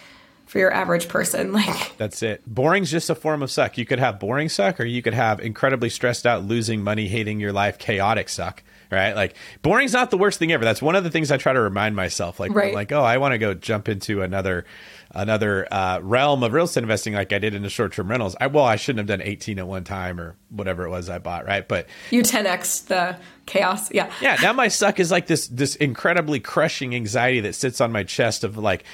for 0.51 0.59
your 0.59 0.73
average 0.73 1.09
person, 1.09 1.53
like 1.55 1.97
That's 1.97 2.23
it. 2.23 2.43
Boring's 2.47 2.91
just 2.91 3.09
a 3.09 3.15
form 3.15 3.43
of 3.43 3.51
suck. 3.51 3.79
You 3.79 3.87
could 3.87 4.01
have 4.01 4.19
boring 4.19 4.49
suck, 4.49 4.81
or 4.81 4.85
you 4.85 5.01
could 5.01 5.15
have 5.15 5.41
incredibly 5.41 5.89
stressed 5.89 6.27
out, 6.27 6.45
losing 6.45 6.83
money, 6.83 7.07
hating 7.07 7.39
your 7.41 7.53
life, 7.53 7.79
chaotic 7.79 8.29
suck. 8.29 8.63
Right? 8.91 9.15
Like 9.15 9.37
boring's 9.63 9.93
not 9.93 10.11
the 10.11 10.19
worst 10.19 10.41
thing 10.41 10.51
ever. 10.51 10.65
That's 10.65 10.83
one 10.83 10.97
of 10.97 11.05
the 11.05 11.11
things 11.11 11.31
I 11.31 11.37
try 11.37 11.53
to 11.53 11.61
remind 11.61 11.95
myself. 11.95 12.41
Like, 12.41 12.53
Right. 12.53 12.75
like, 12.75 12.91
oh, 12.91 13.03
I 13.05 13.19
want 13.19 13.33
to 13.33 13.39
go 13.39 13.55
jump 13.55 13.89
into 13.89 14.23
another 14.23 14.65
another 15.13 15.67
uh, 15.73 16.01
realm 16.03 16.43
of 16.43 16.53
real 16.53 16.65
estate 16.65 16.83
investing, 16.83 17.15
like 17.15 17.33
I 17.33 17.39
did 17.39 17.55
in 17.55 17.63
the 17.63 17.71
short 17.71 17.93
term 17.93 18.11
rentals. 18.11 18.37
I 18.41 18.47
well, 18.47 18.65
I 18.65 18.77
shouldn't 18.77 18.99
have 18.99 19.19
done 19.19 19.27
18 19.27 19.59
at 19.59 19.67
one 19.67 19.85
time 19.85 20.21
or 20.21 20.37
whatever 20.51 20.85
it 20.85 20.91
was 20.91 21.09
I 21.09 21.19
bought. 21.19 21.47
Right? 21.47 21.67
But 21.67 21.87
you 22.11 22.23
10x 22.23 22.87
the 22.87 23.17
chaos. 23.47 23.93
Yeah. 23.93 24.11
yeah, 24.21 24.37
now 24.41 24.53
my 24.53 24.69
suck 24.69 25.01
is 25.01 25.11
like 25.11 25.27
this 25.27 25.49
this 25.49 25.77
incredibly 25.77 26.41
crushing 26.41 26.95
anxiety 26.95 27.41
that 27.41 27.55
sits 27.55 27.81
on 27.81 27.93
my 27.93 28.05
chest 28.05 28.45
of 28.45 28.57
like 28.57 28.85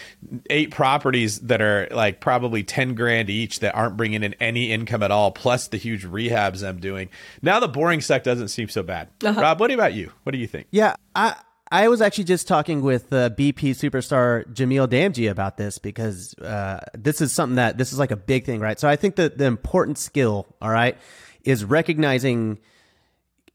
eight 0.51 0.71
properties 0.71 1.41
that 1.41 1.61
are 1.61 1.89
like 1.91 2.21
probably 2.21 2.63
10 2.63 2.95
grand 2.95 3.31
each 3.31 3.61
that 3.61 3.75
aren't 3.75 3.97
bringing 3.97 4.23
in 4.23 4.35
any 4.35 4.73
income 4.73 5.03
at 5.03 5.11
all 5.11 5.31
plus 5.31 5.69
the 5.69 5.77
huge 5.77 6.05
rehabs 6.05 6.67
I'm 6.67 6.81
doing. 6.81 7.11
Now 7.43 7.61
the 7.61 7.69
boring 7.69 8.01
suck 8.01 8.23
doesn't 8.23 8.49
seem 8.49 8.69
so 8.69 8.83
bad. 8.83 9.09
Rob, 9.23 9.61
what 9.61 9.71
about 9.71 9.95
you? 9.95 10.13
What 10.23 10.33
do 10.33 10.39
you 10.39 10.47
think? 10.47 10.67
Yeah, 10.71 10.97
I 11.15 11.37
I 11.71 11.89
was 11.89 12.01
actually 12.01 12.25
just 12.25 12.47
talking 12.47 12.83
with 12.83 13.13
uh, 13.13 13.31
BP 13.31 13.71
superstar 13.71 14.45
Jamil 14.53 14.87
Damji 14.87 15.29
about 15.29 15.57
this 15.57 15.79
because 15.79 16.35
uh, 16.39 16.85
this 16.95 17.21
is 17.21 17.33
something 17.33 17.57
that 17.57 17.77
this 17.77 17.93
is 17.93 17.99
like 17.99 18.13
a 18.13 18.17
big 18.17 18.45
thing, 18.45 18.61
right? 18.61 18.79
So 18.79 18.89
I 18.89 18.95
think 18.95 19.17
that 19.17 19.37
the 19.39 19.47
important 19.47 19.99
skill, 19.99 20.47
all 20.63 20.71
right, 20.71 20.97
is 21.45 21.65
recognizing 21.65 22.59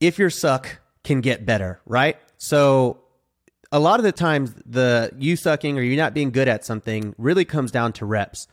if 0.01 0.20
your 0.20 0.30
suck 0.30 0.80
can 1.03 1.22
get 1.22 1.45
better, 1.45 1.80
right? 1.86 2.18
So 2.38 3.01
a 3.72 3.80
lot 3.80 3.99
of 3.99 4.03
the 4.03 4.12
times 4.12 4.53
the 4.66 5.12
you 5.18 5.38
sucking 5.38 5.78
or 5.78 5.82
you 5.82 5.95
not 5.95 6.14
being 6.14 6.32
good 6.32 6.49
at 6.49 6.66
something 6.66 7.16
really 7.18 7.45
comes 7.45 7.72
down 7.72 7.93
to 7.93 8.05
reps. 8.05 8.47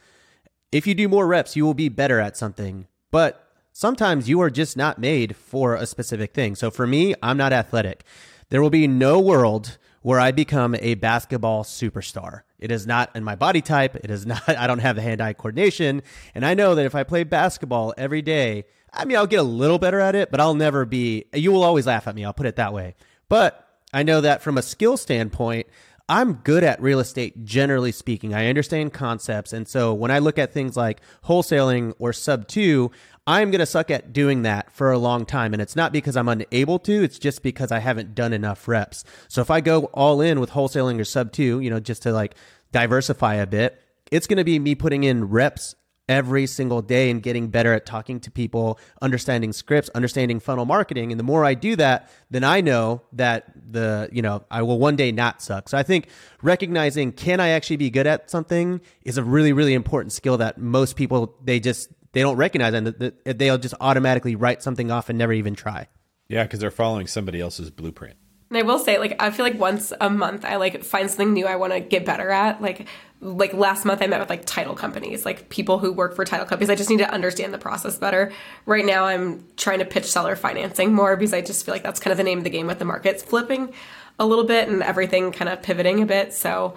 If 0.71 0.87
you 0.87 0.95
do 0.95 1.09
more 1.09 1.27
reps, 1.27 1.57
you 1.57 1.65
will 1.65 1.75
be 1.75 1.89
better 1.89 2.21
at 2.21 2.37
something. 2.37 2.87
But 3.11 3.45
sometimes 3.73 4.29
you 4.29 4.41
are 4.41 4.51
just 4.51 4.77
not 4.77 4.99
made 4.99 5.35
for 5.35 5.75
a 5.75 5.87
specific 5.87 6.33
thing. 6.33 6.55
So 6.55 6.71
for 6.71 6.87
me, 6.87 7.15
I'm 7.23 7.37
not 7.37 7.53
athletic. 7.53 8.05
There 8.51 8.63
will 8.63 8.71
be 8.71 8.87
no 8.87 9.21
world 9.21 9.79
where 10.03 10.21
I 10.21 10.31
become 10.33 10.75
a 10.81 10.95
basketball 10.95 11.65
superstar. 11.65 12.43
It 12.59 12.71
is 12.71 12.87
not 12.87 13.15
in 13.15 13.25
my 13.25 13.35
body 13.35 13.61
type. 13.61 13.97
It 13.97 14.11
is 14.11 14.25
not, 14.33 14.49
I 14.49 14.67
don't 14.67 14.79
have 14.79 14.97
the 14.97 15.03
hand 15.03 15.21
eye 15.21 15.35
coordination. 15.35 16.03
And 16.35 16.47
I 16.47 16.55
know 16.55 16.75
that 16.75 16.87
if 16.87 16.95
I 16.95 17.03
play 17.03 17.25
basketball 17.25 17.95
every 17.99 18.23
day, 18.23 18.65
I 18.93 19.05
mean, 19.05 19.17
I'll 19.17 19.27
get 19.27 19.41
a 19.41 19.45
little 19.45 19.79
better 19.79 20.01
at 20.01 20.15
it, 20.15 20.31
but 20.31 20.41
I'll 20.41 20.55
never 20.55 20.87
be, 20.87 21.27
you 21.35 21.53
will 21.53 21.63
always 21.63 21.87
laugh 21.87 22.09
at 22.09 22.15
me. 22.15 22.25
I'll 22.25 22.33
put 22.33 22.47
it 22.47 22.57
that 22.57 22.73
way. 22.73 22.95
But 23.29 23.69
I 23.93 24.03
know 24.03 24.21
that 24.23 24.43
from 24.43 24.57
a 24.57 24.63
skill 24.63 24.97
standpoint, 24.97 25.67
I'm 26.11 26.35
good 26.35 26.65
at 26.65 26.81
real 26.81 27.01
estate, 27.01 27.45
generally 27.45 27.93
speaking. 27.93 28.33
I 28.33 28.47
understand 28.47 28.95
concepts. 28.95 29.53
And 29.53 29.69
so 29.69 29.93
when 29.93 30.11
I 30.11 30.21
look 30.21 30.39
at 30.39 30.55
things 30.55 30.75
like 30.75 31.03
wholesaling 31.27 31.93
or 31.99 32.15
sub 32.15 32.49
two, 32.49 32.91
I'm 33.29 33.51
going 33.51 33.59
to 33.59 33.67
suck 33.67 33.91
at 33.91 34.15
doing 34.15 34.43
that 34.43 34.73
for 34.73 34.91
a 34.91 34.97
long 34.97 35.27
time. 35.27 35.53
And 35.53 35.61
it's 35.61 35.77
not 35.77 35.93
because 35.93 36.17
I'm 36.17 36.29
unable 36.29 36.79
to, 36.79 37.05
it's 37.05 37.19
just 37.19 37.43
because 37.43 37.71
I 37.71 37.79
haven't 37.79 38.15
done 38.15 38.33
enough 38.33 38.67
reps. 38.67 39.05
So 39.29 39.43
if 39.43 39.51
I 39.51 39.61
go 39.61 39.85
all 39.93 40.23
in 40.23 40.41
with 40.41 40.51
wholesaling 40.51 40.99
or 40.99 41.05
sub 41.05 41.31
two, 41.31 41.61
you 41.61 41.69
know, 41.69 41.79
just 41.79 42.05
to 42.05 42.13
like 42.13 42.37
diversify 42.73 43.35
a 43.35 43.47
bit, 43.47 43.79
it's 44.11 44.27
going 44.27 44.39
to 44.39 44.45
be 44.45 44.59
me 44.59 44.75
putting 44.75 45.05
in 45.05 45.29
reps 45.29 45.75
every 46.09 46.47
single 46.47 46.81
day 46.81 47.11
and 47.11 47.23
getting 47.23 47.49
better 47.49 47.75
at 47.75 47.85
talking 47.85 48.19
to 48.19 48.31
people, 48.31 48.79
understanding 49.03 49.53
scripts, 49.53 49.91
understanding 49.91 50.41
funnel 50.41 50.65
marketing. 50.65 51.13
And 51.13 51.21
the 51.21 51.25
more 51.25 51.45
I 51.45 51.53
do 51.53 51.77
that, 51.77 52.11
then 52.31 52.45
I 52.45 52.63
know 52.63 53.03
that 53.13 53.53
the, 53.71 54.09
you 54.11 54.23
know, 54.23 54.43
I 54.51 54.63
will 54.63 54.79
one 54.79 54.97
day 54.97 55.13
not 55.13 55.43
suck. 55.43 55.69
So 55.69 55.77
I 55.77 55.83
think 55.83 56.09
recognizing 56.41 57.13
can 57.13 57.41
I 57.41 57.49
actually 57.49 57.77
be 57.77 57.91
good 57.91 58.07
at 58.07 58.31
something 58.31 58.81
is 59.03 59.19
a 59.19 59.23
really, 59.23 59.53
really 59.53 59.75
important 59.75 60.15
skill 60.15 60.39
that 60.39 60.57
most 60.57 60.97
people, 60.97 61.37
they 61.45 61.61
just, 61.61 61.91
they 62.13 62.21
don't 62.21 62.37
recognize 62.37 62.75
and 62.75 62.87
that- 62.87 63.25
that 63.25 63.39
they'll 63.39 63.59
just 63.59 63.75
automatically 63.81 64.35
write 64.35 64.63
something 64.63 64.91
off 64.91 65.09
and 65.09 65.19
never 65.19 65.33
even 65.33 65.55
try. 65.55 65.89
Yeah, 66.29 66.43
because 66.43 66.61
they're 66.61 66.71
following 66.71 67.07
somebody 67.07 67.41
else's 67.41 67.71
blueprint. 67.71 68.17
And 68.51 68.57
I 68.59 68.63
will 68.63 68.79
say, 68.79 68.99
like, 68.99 69.15
I 69.23 69.31
feel 69.31 69.45
like 69.45 69.59
once 69.59 69.93
a 70.01 70.09
month 70.09 70.45
I 70.45 70.57
like 70.57 70.83
find 70.83 71.11
something 71.11 71.35
new 71.35 71.47
I 71.47 71.57
want 71.57 71.75
to 71.75 71.81
get 71.81 72.07
better 72.07 72.31
at. 72.31 72.63
Like, 72.63 72.87
like 73.21 73.53
last 73.53 73.85
month 73.85 74.01
I 74.01 74.07
met 74.07 74.21
with 74.21 74.31
like 74.31 74.45
title 74.47 74.75
companies, 74.75 75.27
like 75.27 75.49
people 75.51 75.79
who 75.79 75.93
work 75.93 76.15
for 76.17 76.25
title 76.25 76.47
companies. 76.47 76.71
I 76.71 76.75
just 76.75 76.89
need 76.89 76.99
to 77.01 77.11
understand 77.11 77.53
the 77.53 77.59
process 77.59 77.99
better. 77.99 78.33
Right 78.65 78.87
now 78.87 79.05
I'm 79.05 79.45
trying 79.57 79.81
to 79.81 79.85
pitch 79.85 80.07
seller 80.07 80.35
financing 80.37 80.95
more 80.95 81.17
because 81.17 81.35
I 81.35 81.41
just 81.43 81.65
feel 81.67 81.75
like 81.75 81.83
that's 81.83 82.01
kind 82.01 82.13
of 82.13 82.17
the 82.19 82.25
name 82.25 82.39
of 82.39 82.45
the 82.45 82.51
game 82.51 82.67
with 82.67 82.79
the 82.79 82.85
markets 82.85 83.23
flipping 83.23 83.73
a 84.19 84.25
little 84.27 84.45
bit 84.45 84.69
and 84.69 84.83
everything 84.83 85.31
kind 85.33 85.49
of 85.51 85.63
pivoting 85.63 86.01
a 86.01 86.07
bit. 86.07 86.33
So 86.33 86.75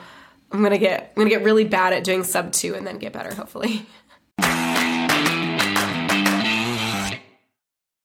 I'm 0.51 0.61
gonna 0.63 0.77
get 0.77 1.13
I'm 1.15 1.21
gonna 1.21 1.29
get 1.29 1.43
really 1.43 1.63
bad 1.63 1.93
at 1.93 2.03
doing 2.03 2.23
sub 2.23 2.51
two 2.51 2.73
and 2.75 2.85
then 2.85 2.97
get 2.97 3.13
better 3.13 3.33
hopefully. 3.33 3.85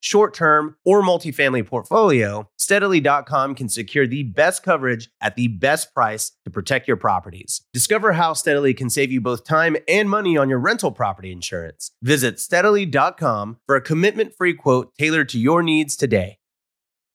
short 0.00 0.34
term, 0.34 0.76
or 0.84 1.02
multifamily 1.02 1.66
portfolio, 1.66 2.48
steadily.com 2.58 3.54
can 3.54 3.68
secure 3.68 4.06
the 4.06 4.22
best 4.22 4.62
coverage 4.62 5.08
at 5.20 5.36
the 5.36 5.48
best 5.48 5.92
price 5.94 6.32
to 6.44 6.50
protect 6.50 6.86
your 6.88 6.96
properties. 6.96 7.62
Discover 7.72 8.12
how 8.12 8.32
Steadily 8.32 8.74
can 8.74 8.90
save 8.90 9.10
you 9.10 9.20
both 9.20 9.44
time 9.44 9.76
and 9.88 10.08
money 10.08 10.36
on 10.36 10.48
your 10.48 10.58
rental 10.58 10.92
property 10.92 11.32
insurance. 11.32 11.92
Visit 12.02 12.38
steadily.com 12.40 13.58
for 13.66 13.76
a 13.76 13.80
commitment 13.80 14.34
free 14.36 14.54
quote 14.54 14.94
tailored 14.98 15.28
to 15.30 15.38
your 15.38 15.62
needs 15.62 15.96
today. 15.96 16.38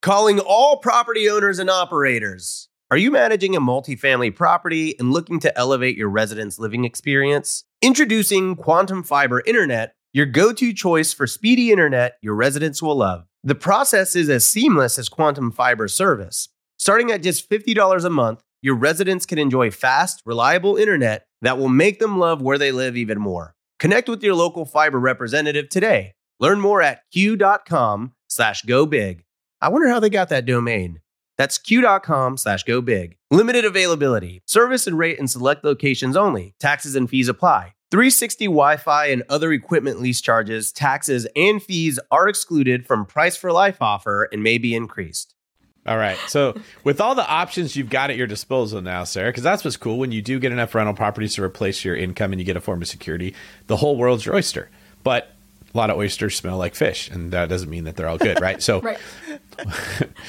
Calling 0.02 0.40
all 0.40 0.78
property 0.78 1.30
owners 1.30 1.60
and 1.60 1.70
operators. 1.70 2.70
Are 2.92 2.98
you 2.98 3.10
managing 3.10 3.56
a 3.56 3.62
multifamily 3.62 4.36
property 4.36 5.00
and 5.00 5.14
looking 5.14 5.40
to 5.40 5.58
elevate 5.58 5.96
your 5.96 6.10
residents' 6.10 6.60
living 6.60 6.84
experience? 6.84 7.64
Introducing 7.82 8.58
Quantum 8.58 9.02
Fiber 9.02 9.42
Internet, 9.46 9.96
your 10.14 10.26
go 10.26 10.52
to 10.52 10.74
choice 10.74 11.14
for 11.14 11.26
speedy 11.26 11.72
internet 11.72 12.18
your 12.22 12.36
residents 12.36 12.82
will 12.82 12.96
love. 12.96 13.26
The 13.44 13.56
process 13.56 14.16
is 14.16 14.30
as 14.30 14.44
seamless 14.44 15.00
as 15.00 15.10
Quantum 15.10 15.52
Fiber 15.52 15.88
service. 15.88 16.50
Starting 16.78 17.12
at 17.12 17.24
just 17.24 17.50
$50 17.50 18.04
a 18.04 18.10
month, 18.10 18.44
your 18.62 18.76
residents 18.76 19.26
can 19.26 19.40
enjoy 19.40 19.72
fast, 19.72 20.22
reliable 20.26 20.76
internet 20.76 21.26
that 21.42 21.58
will 21.58 21.70
make 21.70 22.00
them 22.00 22.20
love 22.20 22.42
where 22.42 22.58
they 22.58 22.72
live 22.72 22.98
even 22.98 23.20
more. 23.20 23.56
Connect 23.80 24.10
with 24.10 24.22
your 24.22 24.36
local 24.36 24.66
fiber 24.66 25.00
representative 25.00 25.70
today. 25.70 26.14
Learn 26.40 26.60
more 26.60 26.82
at 26.82 27.02
q.com 27.12 28.14
slash 28.28 28.64
go 28.64 28.86
big. 28.86 29.24
I 29.62 29.70
wonder 29.70 29.90
how 29.90 30.00
they 30.00 30.10
got 30.10 30.30
that 30.30 30.46
domain. 30.46 31.00
That's 31.38 31.58
q.com 31.58 32.38
slash 32.38 32.64
go 32.64 32.82
big. 32.82 33.18
Limited 33.32 33.66
availability. 33.66 34.42
Service 34.46 34.86
and 34.86 34.98
rate 34.98 35.18
in 35.18 35.28
select 35.28 35.64
locations 35.64 36.16
only. 36.18 36.54
Taxes 36.60 36.96
and 36.96 37.10
fees 37.10 37.28
apply. 37.28 37.74
360 37.92 38.46
Wi 38.46 38.78
Fi 38.78 39.08
and 39.08 39.24
other 39.30 39.52
equipment 39.52 40.00
lease 40.00 40.22
charges, 40.22 40.72
taxes, 40.72 41.28
and 41.36 41.62
fees 41.62 42.00
are 42.10 42.28
excluded 42.28 42.88
from 42.88 43.06
price 43.06 43.36
for 43.36 43.52
life 43.52 43.78
offer 43.82 44.30
and 44.32 44.42
may 44.42 44.58
be 44.58 44.74
increased. 44.74 45.36
All 45.86 45.98
right. 45.98 46.18
So, 46.28 46.56
with 46.84 47.02
all 47.02 47.16
the 47.16 47.28
options 47.28 47.76
you've 47.76 47.90
got 47.90 48.10
at 48.10 48.16
your 48.16 48.28
disposal 48.28 48.82
now, 48.82 49.04
Sarah, 49.04 49.30
because 49.30 49.44
that's 49.44 49.64
what's 49.66 49.78
cool 49.78 49.98
when 49.98 50.12
you 50.12 50.22
do 50.22 50.40
get 50.40 50.52
enough 50.52 50.74
rental 50.74 50.94
properties 50.94 51.36
to 51.36 51.44
replace 51.44 51.84
your 51.84 51.96
income 51.96 52.32
and 52.32 52.40
you 52.40 52.46
get 52.46 52.56
a 52.56 52.62
form 52.62 52.82
of 52.82 52.88
security, 52.88 53.36
the 53.68 53.78
whole 53.78 53.98
world's 53.98 54.26
your 54.26 54.36
oyster. 54.36 54.70
But 55.04 55.32
a 55.74 55.78
lot 55.78 55.90
of 55.90 55.98
oysters 55.98 56.36
smell 56.36 56.58
like 56.58 56.76
fish, 56.76 57.10
and 57.10 57.32
that 57.32 57.50
doesn't 57.50 57.70
mean 57.70 57.86
that 57.86 57.96
they're 57.96 58.08
all 58.08 58.18
good, 58.18 58.40
right? 58.40 58.62
So, 58.62 58.80
right. 58.82 59.00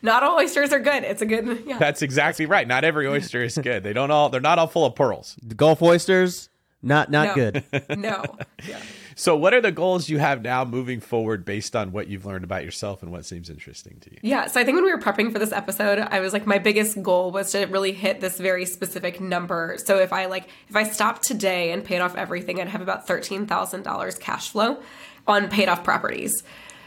not 0.03 0.23
all 0.23 0.39
oysters 0.39 0.73
are 0.73 0.81
good. 0.81 1.05
It's 1.05 1.23
a 1.23 1.27
good. 1.27 1.65
Yeah. 1.67 1.79
That's 1.79 2.03
exactly 2.03 2.47
right. 2.47 2.67
Not 2.67 2.85
every 2.85 3.07
oyster 3.07 3.43
is 3.43 3.59
good. 3.59 3.83
They 3.83 3.93
don't 3.93 4.11
all. 4.11 4.31
They're 4.31 4.41
not 4.41 4.59
all 4.59 4.67
full 4.69 4.87
of 4.87 4.95
pearls. 4.95 5.37
The 5.43 5.55
Gulf 5.55 5.83
oysters, 5.83 6.49
not 6.83 7.11
not 7.11 7.29
no. 7.29 7.35
good. 7.35 7.65
no. 7.99 8.25
Yeah. 8.67 8.81
So, 9.15 9.37
what 9.37 9.55
are 9.55 9.61
the 9.61 9.73
goals 9.73 10.09
you 10.09 10.19
have 10.19 10.43
now 10.43 10.65
moving 10.65 11.01
forward 11.01 11.45
based 11.45 11.77
on 11.77 11.93
what 11.93 12.09
you've 12.09 12.25
learned 12.25 12.45
about 12.45 12.65
yourself 12.65 13.03
and 13.03 13.13
what 13.13 13.25
seems 13.25 13.51
interesting 13.51 13.99
to 14.01 14.11
you? 14.11 14.19
Yeah. 14.23 14.47
So, 14.47 14.61
I 14.61 14.65
think 14.65 14.77
when 14.77 14.85
we 14.85 14.93
were 14.93 15.01
prepping 15.01 15.33
for 15.33 15.39
this 15.39 15.53
episode, 15.53 15.99
I 15.99 16.21
was 16.21 16.33
like, 16.33 16.47
my 16.47 16.59
biggest 16.59 17.01
goal 17.03 17.31
was 17.31 17.53
to 17.53 17.67
really 17.67 17.93
hit 17.93 18.21
this 18.21 18.39
very 18.39 18.65
specific 18.67 19.21
number. 19.21 19.77
So, 19.85 19.99
if 19.99 20.13
I 20.13 20.27
like, 20.27 20.49
if 20.69 20.77
I 20.77 20.85
stopped 20.85 21.23
today 21.23 21.73
and 21.73 21.85
paid 21.85 22.01
off 22.01 22.17
everything, 22.17 22.61
I'd 22.61 22.69
have 22.69 22.81
about 22.81 23.07
$13,000 23.07 24.21
cash 24.21 24.51
flow 24.51 24.83
on 25.27 25.49
paid 25.49 25.69
off 25.69 25.85
properties 25.85 26.43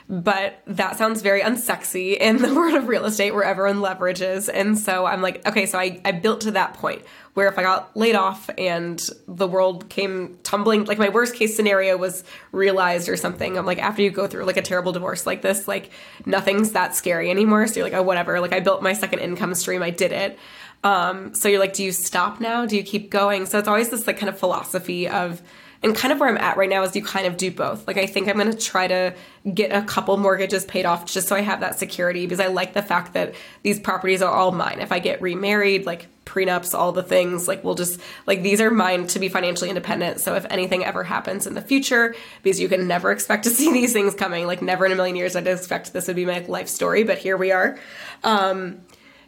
but 0.07 0.61
that 0.67 0.97
sounds 0.97 1.21
very 1.21 1.41
unsexy 1.41 2.15
in 2.15 2.37
the 2.37 2.53
world 2.55 2.75
of 2.75 2.87
real 2.87 3.05
estate 3.05 3.31
where 3.31 3.43
everyone 3.43 3.77
leverages. 3.77 4.49
And 4.53 4.77
so 4.77 5.05
I'm 5.05 5.21
like, 5.21 5.45
okay, 5.47 5.65
so 5.65 5.79
I, 5.79 5.99
I 6.05 6.11
built 6.11 6.41
to 6.41 6.51
that 6.51 6.75
point 6.75 7.01
where 7.33 7.47
if 7.47 7.57
I 7.57 7.63
got 7.63 7.95
laid 7.97 8.15
off 8.15 8.49
and 8.57 9.01
the 9.27 9.47
world 9.47 9.89
came 9.89 10.37
tumbling, 10.43 10.85
like 10.85 10.99
my 10.99 11.09
worst 11.09 11.33
case 11.33 11.55
scenario 11.55 11.97
was 11.97 12.23
realized 12.51 13.09
or 13.09 13.17
something. 13.17 13.57
I'm 13.57 13.65
like, 13.65 13.79
after 13.79 14.03
you 14.03 14.11
go 14.11 14.27
through 14.27 14.45
like 14.45 14.57
a 14.57 14.61
terrible 14.61 14.91
divorce 14.91 15.25
like 15.25 15.41
this, 15.41 15.67
like 15.67 15.89
nothing's 16.25 16.73
that 16.73 16.95
scary 16.95 17.31
anymore. 17.31 17.65
So 17.67 17.79
you're 17.79 17.89
like, 17.89 17.97
oh, 17.97 18.03
whatever. 18.03 18.39
Like 18.39 18.53
I 18.53 18.59
built 18.59 18.83
my 18.83 18.93
second 18.93 19.19
income 19.19 19.55
stream, 19.55 19.81
I 19.81 19.89
did 19.89 20.11
it. 20.11 20.37
Um, 20.83 21.33
so 21.33 21.49
you're 21.49 21.59
like, 21.59 21.73
do 21.73 21.83
you 21.83 21.91
stop 21.91 22.39
now? 22.39 22.67
Do 22.67 22.77
you 22.77 22.83
keep 22.83 23.09
going? 23.09 23.47
So 23.47 23.57
it's 23.57 23.67
always 23.67 23.89
this 23.89 24.05
like 24.05 24.19
kind 24.19 24.29
of 24.29 24.37
philosophy 24.37 25.07
of, 25.07 25.41
and 25.85 25.95
kind 25.95 26.11
of 26.11 26.19
where 26.19 26.27
I'm 26.27 26.37
at 26.39 26.57
right 26.57 26.67
now 26.69 26.81
is 26.81 26.95
you 26.95 27.03
kind 27.03 27.27
of 27.27 27.37
do 27.37 27.51
both. 27.51 27.85
Like 27.87 27.97
I 27.97 28.07
think 28.07 28.27
I'm 28.27 28.37
going 28.37 28.51
to 28.51 28.57
try 28.57 28.87
to 28.87 29.13
get 29.53 29.71
a 29.71 29.83
couple 29.83 30.17
mortgages 30.17 30.65
paid 30.65 30.83
off 30.83 31.05
just 31.05 31.27
so 31.27 31.35
I 31.35 31.41
have 31.41 31.59
that 31.59 31.77
security 31.77 32.25
because 32.25 32.39
I 32.39 32.47
like 32.47 32.73
the 32.73 32.81
fact 32.81 33.13
that 33.13 33.35
these 33.61 33.79
properties 33.79 34.23
are 34.23 34.33
all 34.33 34.51
mine. 34.51 34.79
If 34.79 34.91
I 34.91 34.97
get 34.97 35.21
remarried, 35.21 35.85
like 35.85 36.07
prenups, 36.25 36.73
all 36.73 36.91
the 36.91 37.03
things, 37.03 37.47
like 37.47 37.63
we'll 37.63 37.75
just 37.75 38.01
like 38.25 38.41
these 38.41 38.59
are 38.61 38.71
mine 38.71 39.05
to 39.07 39.19
be 39.19 39.29
financially 39.29 39.69
independent. 39.69 40.19
So 40.21 40.33
if 40.33 40.47
anything 40.49 40.83
ever 40.83 41.03
happens 41.03 41.45
in 41.45 41.53
the 41.53 41.61
future, 41.61 42.15
because 42.41 42.59
you 42.59 42.67
can 42.67 42.87
never 42.87 43.11
expect 43.11 43.43
to 43.43 43.49
see 43.51 43.71
these 43.71 43.93
things 43.93 44.15
coming, 44.15 44.47
like 44.47 44.63
never 44.63 44.87
in 44.87 44.91
a 44.91 44.95
million 44.95 45.15
years 45.15 45.35
I'd 45.35 45.45
expect 45.45 45.93
this 45.93 46.07
would 46.07 46.15
be 46.15 46.25
my 46.25 46.39
life 46.47 46.67
story, 46.67 47.03
but 47.03 47.19
here 47.19 47.37
we 47.37 47.51
are. 47.51 47.77
Um, 48.23 48.81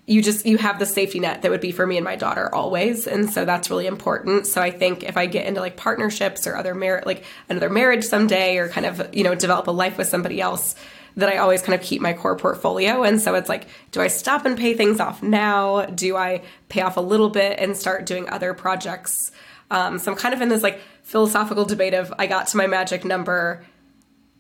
you 0.08 0.22
just 0.22 0.46
you 0.46 0.58
have 0.58 0.80
the 0.80 0.86
safety 0.86 1.20
net 1.20 1.42
that 1.42 1.52
would 1.52 1.62
be 1.62 1.74
for 1.74 1.86
me 1.86 1.98
and 1.98 2.06
my 2.06 2.16
daughter 2.16 2.54
always. 2.56 3.06
And 3.06 3.30
so 3.30 3.44
that's 3.44 3.70
really 3.70 3.86
important. 3.86 4.48
So 4.48 4.62
i 4.62 4.72
think 4.72 5.04
if 5.04 5.18
i 5.18 5.26
get 5.28 5.46
into 5.46 5.60
like 5.60 5.76
partnerships 5.78 6.48
or 6.48 6.56
other 6.56 6.74
merit 6.74 7.06
like 7.06 7.26
another 7.50 7.70
marriage 7.70 8.06
someday 8.06 8.58
or 8.58 8.70
kind 8.70 8.86
of 8.86 9.14
you 9.14 9.24
know 9.24 9.36
develop 9.36 9.68
a 9.68 9.72
life 9.72 9.98
with 9.98 10.08
somebody 10.08 10.42
else 10.42 10.76
that 11.18 11.30
i 11.30 11.38
always 11.38 11.62
kind 11.62 11.80
of 11.80 11.86
keep 11.86 12.02
my 12.02 12.14
core 12.14 12.38
portfolio. 12.38 13.04
And 13.04 13.22
so 13.22 13.36
it's 13.36 13.50
like 13.50 13.68
do 13.92 14.02
i 14.02 14.08
stop 14.08 14.46
and 14.46 14.58
pay 14.58 14.74
things 14.74 15.00
off 15.02 15.22
now? 15.22 15.86
Do 15.86 16.16
i 16.16 16.42
pay 16.70 16.82
off 16.82 16.96
a 16.98 17.02
little 17.02 17.30
bit 17.30 17.60
and 17.60 17.76
start 17.76 18.06
doing 18.06 18.30
other 18.30 18.54
projects? 18.54 19.32
Um, 19.70 20.00
so 20.00 20.12
i'm 20.12 20.18
kind 20.18 20.34
of 20.34 20.40
in 20.40 20.48
this 20.48 20.64
like 20.64 20.80
philosophical 21.04 21.66
debate 21.66 21.94
of 21.94 22.14
i 22.18 22.28
got 22.28 22.48
to 22.48 22.58
my 22.58 22.68
magic 22.68 23.04
number 23.04 23.66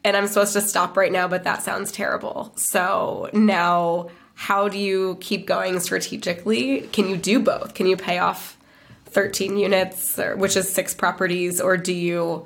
and 0.05 0.15
i'm 0.15 0.27
supposed 0.27 0.53
to 0.53 0.61
stop 0.61 0.95
right 0.95 1.11
now 1.11 1.27
but 1.27 1.43
that 1.43 1.61
sounds 1.61 1.91
terrible. 1.91 2.53
So 2.55 3.29
now 3.33 4.07
how 4.39 4.69
do 4.69 4.77
you 4.77 5.17
keep 5.19 5.47
going 5.47 5.79
strategically? 5.79 6.81
Can 6.91 7.09
you 7.09 7.17
do 7.17 7.39
both? 7.39 7.73
Can 7.73 7.87
you 7.87 7.97
pay 7.97 8.19
off 8.19 8.55
13 9.07 9.57
units, 9.57 10.19
or, 10.19 10.35
which 10.35 10.55
is 10.55 10.71
six 10.71 10.93
properties, 10.93 11.59
or 11.59 11.75
do 11.75 11.91
you, 11.91 12.45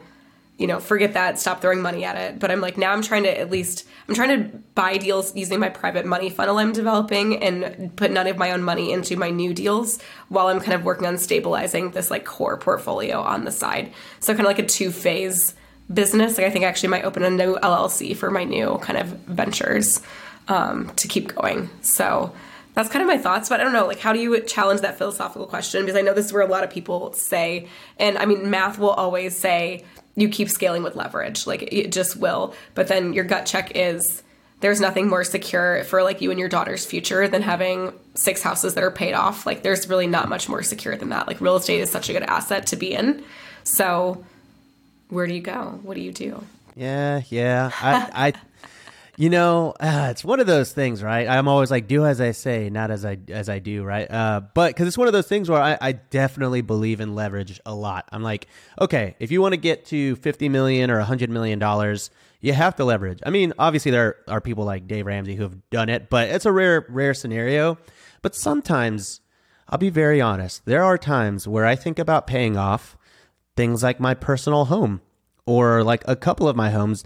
you 0.58 0.68
know, 0.68 0.80
forget 0.80 1.16
that, 1.16 1.38
stop 1.38 1.60
throwing 1.60 1.82
money 1.82 2.06
at 2.06 2.16
it. 2.16 2.40
But 2.40 2.50
I'm 2.50 2.62
like, 2.62 2.78
now 2.78 2.94
I'm 2.94 3.02
trying 3.02 3.24
to 3.24 3.38
at 3.38 3.52
least, 3.52 3.86
I'm 4.08 4.16
trying 4.16 4.52
to 4.52 4.58
buy 4.74 5.00
deals 5.00 5.36
using 5.36 5.60
my 5.60 5.68
private 5.68 6.06
money 6.06 6.30
funnel 6.30 6.60
I'm 6.60 6.72
developing 6.72 7.44
and 7.44 7.94
put 7.98 8.10
none 8.10 8.26
of 8.28 8.38
my 8.38 8.52
own 8.52 8.64
money 8.64 8.94
into 8.94 9.18
my 9.18 9.30
new 9.30 9.54
deals 9.54 10.02
while 10.30 10.48
I'm 10.48 10.62
kind 10.62 10.74
of 10.74 10.86
working 10.86 11.08
on 11.08 11.18
stabilizing 11.18 11.92
this 11.92 12.10
like 12.10 12.24
core 12.24 12.56
portfolio 12.56 13.20
on 13.20 13.44
the 13.44 13.52
side. 13.52 13.92
So 14.22 14.32
kind 14.32 14.46
of 14.46 14.46
like 14.46 14.60
a 14.60 14.66
two 14.66 14.92
phase 14.92 15.56
business. 15.94 16.38
Like 16.38 16.48
I 16.48 16.52
think 16.52 16.64
I 16.64 16.70
actually 16.70 16.90
might 16.90 17.04
open 17.04 17.24
a 17.24 17.30
new 17.30 17.58
LLC 17.58 18.16
for 18.16 18.32
my 18.32 18.46
new 18.46 18.78
kind 18.78 18.98
of 18.98 19.08
ventures 19.08 20.02
um, 20.52 20.92
to 20.96 21.08
keep 21.08 21.36
going. 21.36 21.70
So 21.82 22.34
that's 22.74 22.90
kind 22.90 23.02
of 23.02 23.08
my 23.08 23.18
thoughts 23.18 23.50
but 23.50 23.60
i 23.60 23.64
don't 23.66 23.74
know 23.74 23.86
like 23.86 24.00
how 24.00 24.14
do 24.14 24.20
you 24.20 24.40
challenge 24.40 24.80
that 24.80 24.98
philosophical 24.98 25.46
question 25.46 25.82
because 25.82 25.98
i 25.98 26.02
know 26.02 26.14
this 26.14 26.28
is 26.28 26.32
where 26.32 26.42
a 26.42 26.48
lot 26.48 26.64
of 26.64 26.70
people 26.70 27.12
say 27.12 27.68
and 27.98 28.18
i 28.18 28.26
mean 28.26 28.50
math 28.50 28.80
will 28.80 28.92
always 28.92 29.38
say 29.38 29.84
you 30.16 30.30
keep 30.30 30.50
scaling 30.50 30.84
with 30.84 30.96
leverage. 30.96 31.48
Like 31.48 31.64
it 31.74 31.92
just 31.92 32.16
will. 32.18 32.54
But 32.76 32.88
then 32.88 33.14
your 33.14 33.24
gut 33.24 33.46
check 33.46 33.72
is 33.76 34.24
there's 34.60 34.80
nothing 34.80 35.08
more 35.08 35.24
secure 35.24 35.84
for 35.86 36.04
like 36.04 36.22
you 36.22 36.30
and 36.30 36.40
your 36.40 36.50
daughter's 36.50 36.86
future 36.86 37.28
than 37.28 37.42
having 37.42 37.94
six 38.14 38.42
houses 38.42 38.76
that 38.76 38.84
are 38.84 38.92
paid 38.92 39.14
off. 39.14 39.46
Like 39.46 39.64
there's 39.64 39.90
really 39.90 40.08
not 40.08 40.30
much 40.30 40.48
more 40.48 40.64
secure 40.64 40.96
than 40.96 41.10
that. 41.10 41.28
Like 41.28 41.42
real 41.42 41.56
estate 41.56 41.80
is 41.80 41.90
such 41.90 42.10
a 42.10 42.14
good 42.14 42.24
asset 42.24 42.68
to 42.68 42.76
be 42.76 42.94
in. 42.94 43.24
So 43.64 44.24
where 45.10 45.28
do 45.28 45.34
you 45.34 45.42
go? 45.42 45.80
What 45.84 45.96
do 45.96 46.02
you 46.02 46.12
do? 46.12 46.44
Yeah, 46.76 47.22
yeah. 47.30 47.72
I, 47.82 48.28
I 48.28 48.34
you 49.22 49.30
know, 49.30 49.76
uh, 49.80 50.08
it's 50.10 50.26
one 50.26 50.40
of 50.40 50.48
those 50.48 50.72
things, 50.72 51.04
right? 51.04 51.28
I'm 51.28 51.48
always 51.48 51.70
like, 51.70 51.88
do 51.88 52.08
as 52.08 52.20
I 52.20 52.32
say, 52.32 52.72
not 52.72 52.90
as 52.90 53.06
I 53.06 53.20
as 53.28 53.50
I 53.50 53.60
do, 53.60 53.84
right? 53.84 54.10
Uh, 54.10 54.42
but 54.56 54.70
because 54.70 54.88
it's 54.88 54.98
one 54.98 55.06
of 55.06 55.14
those 55.14 55.28
things 55.28 55.48
where 55.48 55.62
I, 55.62 55.78
I 55.80 55.92
definitely 55.92 56.62
believe 56.62 57.00
in 57.00 57.14
leverage 57.14 57.62
a 57.64 57.76
lot. 57.76 58.10
I'm 58.12 58.24
like, 58.24 58.48
okay, 58.80 59.16
if 59.20 59.30
you 59.30 59.40
want 59.40 59.54
to 59.54 59.58
get 59.58 59.86
to 59.86 60.16
50 60.16 60.50
million 60.50 60.90
or 60.90 60.98
100 60.98 61.30
million 61.30 61.60
dollars, 61.60 62.10
you 62.40 62.54
have 62.54 62.76
to 62.78 62.84
leverage. 62.84 63.20
I 63.24 63.30
mean, 63.30 63.54
obviously 63.60 63.92
there 63.92 64.16
are 64.28 64.42
people 64.42 64.66
like 64.66 64.88
Dave 64.88 65.06
Ramsey 65.06 65.36
who 65.36 65.44
have 65.44 65.70
done 65.70 65.90
it, 65.90 66.10
but 66.10 66.30
it's 66.30 66.48
a 66.48 66.52
rare 66.52 66.88
rare 66.90 67.14
scenario. 67.14 67.78
But 68.24 68.34
sometimes, 68.34 69.22
I'll 69.70 69.78
be 69.78 69.92
very 69.92 70.20
honest, 70.20 70.66
there 70.66 70.84
are 70.84 70.98
times 70.98 71.48
where 71.48 71.68
I 71.68 71.76
think 71.76 72.00
about 72.00 72.26
paying 72.26 72.58
off 72.58 72.98
things 73.56 73.84
like 73.84 74.00
my 74.00 74.16
personal 74.16 74.66
home 74.66 75.00
or 75.46 75.84
like 75.84 76.04
a 76.08 76.16
couple 76.16 76.48
of 76.48 76.56
my 76.56 76.72
homes 76.72 77.04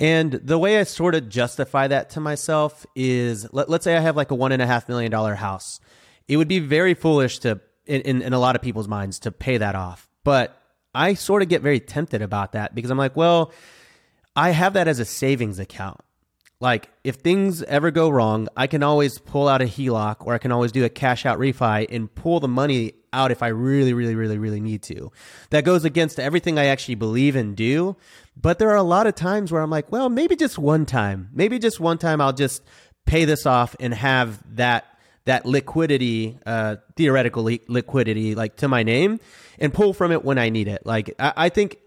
and 0.00 0.32
the 0.32 0.58
way 0.58 0.78
I 0.78 0.82
sort 0.84 1.14
of 1.14 1.28
justify 1.28 1.88
that 1.88 2.10
to 2.10 2.20
myself 2.20 2.84
is 2.96 3.46
let, 3.52 3.68
us 3.68 3.84
say 3.84 3.96
I 3.96 4.00
have 4.00 4.16
like 4.16 4.30
a 4.30 4.34
one 4.34 4.52
and 4.52 4.60
a 4.60 4.66
half 4.66 4.88
million 4.88 5.10
dollar 5.10 5.34
house. 5.34 5.80
It 6.26 6.36
would 6.36 6.48
be 6.48 6.58
very 6.58 6.94
foolish 6.94 7.38
to, 7.40 7.60
in, 7.86 8.00
in, 8.02 8.22
in 8.22 8.32
a 8.32 8.38
lot 8.38 8.56
of 8.56 8.62
people's 8.62 8.88
minds, 8.88 9.20
to 9.20 9.30
pay 9.30 9.58
that 9.58 9.74
off. 9.74 10.08
But 10.24 10.60
I 10.94 11.14
sort 11.14 11.42
of 11.42 11.48
get 11.48 11.62
very 11.62 11.80
tempted 11.80 12.22
about 12.22 12.52
that 12.52 12.74
because 12.74 12.90
I'm 12.90 12.98
like, 12.98 13.16
well, 13.16 13.52
I 14.34 14.50
have 14.50 14.72
that 14.72 14.88
as 14.88 14.98
a 14.98 15.04
savings 15.04 15.58
account. 15.58 16.00
Like, 16.60 16.88
if 17.02 17.16
things 17.16 17.62
ever 17.64 17.90
go 17.90 18.08
wrong, 18.08 18.48
I 18.56 18.68
can 18.68 18.82
always 18.82 19.18
pull 19.18 19.48
out 19.48 19.60
a 19.60 19.66
HELOC 19.66 20.26
or 20.26 20.34
I 20.34 20.38
can 20.38 20.50
always 20.50 20.72
do 20.72 20.84
a 20.84 20.88
cash 20.88 21.26
out 21.26 21.38
refi 21.38 21.86
and 21.90 22.12
pull 22.12 22.40
the 22.40 22.48
money 22.48 22.94
out 23.14 23.30
if 23.30 23.42
I 23.42 23.48
really, 23.48 23.94
really, 23.94 24.14
really, 24.14 24.38
really 24.38 24.60
need 24.60 24.82
to. 24.84 25.12
That 25.50 25.64
goes 25.64 25.84
against 25.84 26.20
everything 26.20 26.58
I 26.58 26.66
actually 26.66 26.96
believe 26.96 27.36
and 27.36 27.56
do. 27.56 27.96
But 28.36 28.58
there 28.58 28.70
are 28.70 28.76
a 28.76 28.82
lot 28.82 29.06
of 29.06 29.14
times 29.14 29.52
where 29.52 29.62
I'm 29.62 29.70
like, 29.70 29.90
well, 29.92 30.08
maybe 30.08 30.36
just 30.36 30.58
one 30.58 30.86
time, 30.86 31.30
maybe 31.32 31.58
just 31.58 31.80
one 31.80 31.98
time 31.98 32.20
I'll 32.20 32.32
just 32.32 32.62
pay 33.06 33.24
this 33.24 33.46
off 33.46 33.76
and 33.80 33.94
have 33.94 34.42
that 34.56 34.86
that 35.26 35.46
liquidity, 35.46 36.38
uh, 36.44 36.76
theoretical 36.96 37.44
liquidity, 37.68 38.34
like 38.34 38.56
to 38.56 38.68
my 38.68 38.82
name, 38.82 39.18
and 39.58 39.72
pull 39.72 39.94
from 39.94 40.12
it 40.12 40.22
when 40.22 40.36
I 40.36 40.50
need 40.50 40.68
it. 40.68 40.84
Like 40.84 41.14
I, 41.18 41.32
I 41.36 41.48
think 41.48 41.78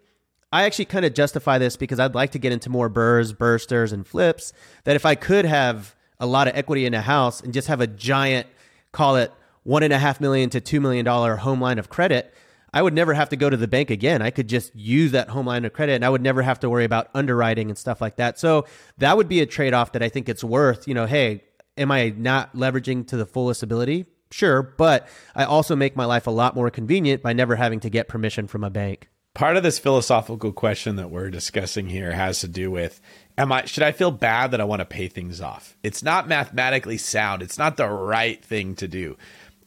I 0.51 0.63
actually 0.63 0.85
kind 0.85 1.05
of 1.05 1.13
justify 1.13 1.57
this 1.57 1.75
because 1.75 1.99
I'd 1.99 2.15
like 2.15 2.31
to 2.31 2.39
get 2.39 2.51
into 2.51 2.69
more 2.69 2.89
burrs, 2.89 3.33
bursters, 3.33 3.93
and 3.93 4.07
flips. 4.07 4.53
That 4.85 4.95
if 4.95 5.05
I 5.05 5.15
could 5.15 5.45
have 5.45 5.95
a 6.19 6.25
lot 6.25 6.47
of 6.47 6.55
equity 6.55 6.85
in 6.85 6.93
a 6.93 7.01
house 7.01 7.41
and 7.41 7.53
just 7.53 7.67
have 7.67 7.81
a 7.81 7.87
giant, 7.87 8.47
call 8.91 9.17
it 9.17 9.31
one 9.67 9.83
and 9.83 9.91
a 9.91 9.99
half 9.99 10.21
million 10.21 10.49
to 10.49 10.61
two 10.61 10.79
million 10.79 11.03
dollar 11.03 11.35
home 11.35 11.59
line 11.59 11.77
of 11.77 11.89
credit, 11.89 12.33
I 12.73 12.81
would 12.81 12.93
never 12.93 13.13
have 13.13 13.27
to 13.29 13.35
go 13.35 13.49
to 13.49 13.57
the 13.57 13.67
bank 13.67 13.89
again. 13.89 14.21
I 14.21 14.29
could 14.29 14.47
just 14.47 14.73
use 14.73 15.11
that 15.11 15.27
home 15.27 15.45
line 15.45 15.65
of 15.65 15.73
credit 15.73 15.95
and 15.95 16.05
I 16.05 16.09
would 16.09 16.21
never 16.21 16.41
have 16.41 16.61
to 16.61 16.69
worry 16.69 16.85
about 16.85 17.09
underwriting 17.13 17.69
and 17.69 17.77
stuff 17.77 17.99
like 17.99 18.15
that. 18.15 18.39
So 18.39 18.65
that 18.97 19.17
would 19.17 19.27
be 19.27 19.41
a 19.41 19.45
trade 19.45 19.73
off 19.73 19.91
that 19.91 20.01
I 20.01 20.07
think 20.07 20.29
it's 20.29 20.43
worth. 20.43 20.87
You 20.87 20.93
know, 20.93 21.05
hey, 21.05 21.43
am 21.77 21.91
I 21.91 22.13
not 22.15 22.55
leveraging 22.55 23.07
to 23.07 23.17
the 23.17 23.25
fullest 23.25 23.61
ability? 23.61 24.05
Sure. 24.31 24.61
But 24.61 25.09
I 25.35 25.43
also 25.43 25.75
make 25.75 25.97
my 25.97 26.05
life 26.05 26.27
a 26.27 26.31
lot 26.31 26.55
more 26.55 26.69
convenient 26.69 27.21
by 27.21 27.33
never 27.33 27.57
having 27.57 27.81
to 27.81 27.89
get 27.89 28.07
permission 28.07 28.47
from 28.47 28.63
a 28.63 28.69
bank. 28.69 29.09
Part 29.33 29.57
of 29.57 29.63
this 29.63 29.79
philosophical 29.79 30.53
question 30.53 30.95
that 30.95 31.11
we're 31.11 31.29
discussing 31.29 31.87
here 31.87 32.13
has 32.13 32.39
to 32.39 32.47
do 32.47 32.71
with 32.71 33.01
am 33.37 33.51
I 33.51 33.65
should 33.65 33.83
I 33.83 33.91
feel 33.91 34.11
bad 34.11 34.51
that 34.51 34.61
I 34.61 34.63
want 34.63 34.79
to 34.79 34.85
pay 34.85 35.09
things 35.09 35.41
off? 35.41 35.77
It's 35.83 36.01
not 36.01 36.27
mathematically 36.27 36.97
sound. 36.97 37.43
It's 37.43 37.57
not 37.57 37.77
the 37.77 37.87
right 37.87 38.43
thing 38.43 38.75
to 38.75 38.87
do. 38.87 39.17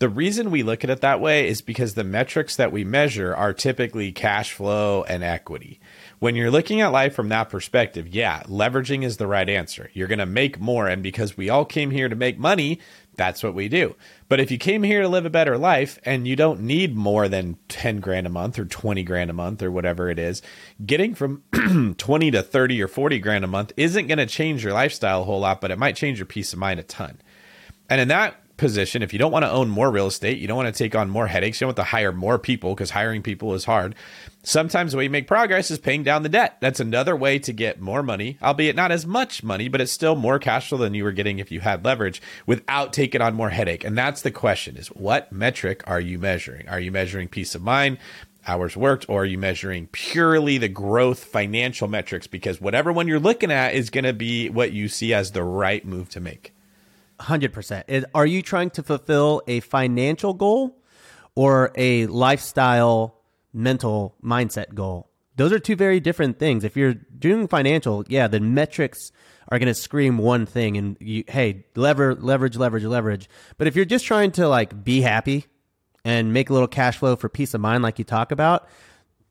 The 0.01 0.09
reason 0.09 0.51
we 0.51 0.63
look 0.63 0.83
at 0.83 0.89
it 0.89 1.03
that 1.03 1.21
way 1.21 1.47
is 1.47 1.61
because 1.61 1.93
the 1.93 2.05
metrics 2.05 2.57
that 2.57 2.73
we 2.73 2.85
measure 2.85 3.37
are 3.37 3.53
typically 3.53 4.13
cash 4.13 4.51
flow 4.51 5.03
and 5.03 5.23
equity. 5.23 5.79
When 6.21 6.35
you're 6.35 6.51
looking 6.51 6.81
at 6.81 6.91
life 6.91 7.15
from 7.15 7.29
that 7.29 7.51
perspective, 7.51 8.09
yeah, 8.09 8.43
leveraging 8.45 9.05
is 9.05 9.19
the 9.19 9.27
right 9.27 9.47
answer. 9.47 9.91
You're 9.93 10.09
going 10.09 10.19
to 10.19 10.25
make 10.25 10.59
more. 10.59 10.89
And 10.89 11.03
because 11.03 11.37
we 11.37 11.51
all 11.51 11.67
came 11.67 11.91
here 11.91 12.09
to 12.09 12.17
make 12.17 12.39
money, 12.39 12.81
that's 13.17 13.43
what 13.43 13.53
we 13.53 13.69
do. 13.69 13.95
But 14.31 14.41
if 14.41 14.51
you 14.51 14.57
came 14.57 14.85
here 14.85 15.03
to 15.03 15.09
live 15.09 15.27
a 15.27 15.31
better 15.31 15.59
life 15.59 15.99
and 16.03 16.27
you 16.27 16.35
don't 16.35 16.63
need 16.63 16.97
more 16.97 17.29
than 17.29 17.59
10 17.69 18.01
grand 18.01 18.27
a 18.27 18.31
month 18.31 18.59
or 18.59 18.65
20 18.65 19.03
grand 19.03 19.29
a 19.29 19.35
month 19.35 19.63
or 19.63 19.71
whatever 19.71 20.09
it 20.09 20.19
is, 20.19 20.41
getting 20.87 21.15
from 21.15 21.43
20 21.99 22.31
to 22.31 22.43
30 22.43 22.83
or 22.83 22.89
40 22.89 23.19
grand 23.19 23.45
a 23.45 23.49
month 23.49 23.75
isn't 23.77 24.07
going 24.07 24.17
to 24.17 24.25
change 24.25 24.65
your 24.65 24.73
lifestyle 24.73 25.21
a 25.21 25.25
whole 25.25 25.41
lot, 25.41 25.61
but 25.61 25.71
it 25.71 25.79
might 25.79 25.95
change 25.95 26.19
your 26.19 26.25
peace 26.25 26.55
of 26.55 26.59
mind 26.59 26.81
a 26.81 26.85
ton. 26.85 27.21
And 27.91 28.01
in 28.01 28.09
that 28.09 28.41
position, 28.61 29.03
if 29.03 29.13
you 29.13 29.19
don't 29.19 29.33
want 29.33 29.45
to 29.45 29.51
own 29.51 29.69
more 29.69 29.91
real 29.91 30.07
estate, 30.07 30.39
you 30.39 30.47
don't 30.47 30.57
want 30.57 30.73
to 30.73 30.79
take 30.79 30.95
on 30.95 31.11
more 31.11 31.27
headaches, 31.27 31.61
you 31.61 31.65
don't 31.65 31.71
want 31.71 31.77
to 31.79 31.83
hire 31.85 32.13
more 32.13 32.39
people 32.39 32.75
because 32.75 32.91
hiring 32.91 33.23
people 33.23 33.55
is 33.55 33.65
hard. 33.65 33.97
Sometimes 34.43 34.93
the 34.93 34.99
way 34.99 35.05
you 35.05 35.11
make 35.11 35.27
progress 35.27 35.71
is 35.71 35.79
paying 35.79 36.03
down 36.03 36.23
the 36.23 36.29
debt. 36.29 36.59
That's 36.61 36.79
another 36.79 37.17
way 37.17 37.39
to 37.41 37.53
get 37.53 37.81
more 37.81 38.03
money, 38.03 38.39
albeit 38.43 38.77
not 38.77 38.93
as 38.93 39.07
much 39.07 39.43
money, 39.43 39.69
but 39.69 39.81
it's 39.81 39.91
still 39.91 40.15
more 40.15 40.39
cash 40.39 40.69
flow 40.69 40.79
than 40.79 40.95
you 40.95 41.05
were 41.05 41.13
getting 41.13 41.39
if 41.39 41.51
you 41.51 41.61
had 41.61 41.85
leverage 41.85 42.23
without 42.47 42.93
taking 42.93 43.21
on 43.21 43.35
more 43.35 43.51
headache. 43.51 43.83
And 43.83 43.99
that's 43.99 44.23
the 44.23 44.31
question 44.31 44.77
is 44.77 44.89
what 44.89 45.33
metric 45.33 45.83
are 45.87 46.01
you 46.01 46.19
measuring? 46.19 46.69
Are 46.69 46.81
you 46.81 46.93
measuring 46.93 47.29
peace 47.29 47.55
of 47.55 47.63
mind? 47.63 47.99
hours 48.47 48.75
worked 48.75 49.07
or 49.07 49.23
are 49.23 49.27
you 49.27 49.37
measuring 49.37 49.87
purely 49.89 50.57
the 50.57 50.69
growth 50.69 51.23
financial 51.23 51.87
metrics 51.87 52.27
because 52.27 52.59
whatever 52.59 52.91
one 52.91 53.07
you're 53.07 53.21
looking 53.21 53.53
at 53.53 53.75
is 53.75 53.91
going 53.91 54.05
to 54.05 54.15
be 54.15 54.49
what 54.49 54.73
you 54.73 54.89
see 54.89 55.13
as 55.13 55.33
the 55.33 55.45
right 55.45 55.85
move 55.85 56.09
to 56.09 56.21
make 56.21 56.55
Hundred 57.21 57.53
percent. 57.53 57.87
Are 58.15 58.25
you 58.25 58.41
trying 58.41 58.71
to 58.71 58.83
fulfill 58.83 59.43
a 59.47 59.61
financial 59.61 60.33
goal 60.33 60.79
or 61.35 61.71
a 61.77 62.07
lifestyle, 62.07 63.21
mental 63.53 64.17
mindset 64.25 64.75
goal? 64.75 65.11
Those 65.37 65.53
are 65.53 65.59
two 65.59 65.77
very 65.77 66.01
different 66.01 66.39
things. 66.39 66.65
If 66.65 66.77
you're 66.77 66.95
doing 66.95 67.47
financial, 67.47 68.05
yeah, 68.09 68.27
the 68.27 68.41
metrics 68.41 69.13
are 69.49 69.59
going 69.59 69.67
to 69.67 69.75
scream 69.75 70.17
one 70.17 70.47
thing, 70.47 70.77
and 70.77 70.97
you, 70.99 71.25
hey, 71.29 71.67
lever, 71.77 72.15
leverage, 72.15 72.57
leverage, 72.57 72.85
leverage. 72.85 73.29
But 73.59 73.67
if 73.67 73.77
you're 73.77 73.85
just 73.85 74.07
trying 74.07 74.31
to 74.33 74.49
like 74.49 74.83
be 74.83 75.03
happy 75.03 75.47
and 76.05 76.33
make 76.33 76.49
a 76.49 76.53
little 76.55 76.69
cash 76.69 76.97
flow 76.97 77.17
for 77.17 77.29
peace 77.29 77.53
of 77.53 77.61
mind, 77.61 77.83
like 77.83 77.99
you 77.99 78.05
talk 78.05 78.33
about, 78.33 78.67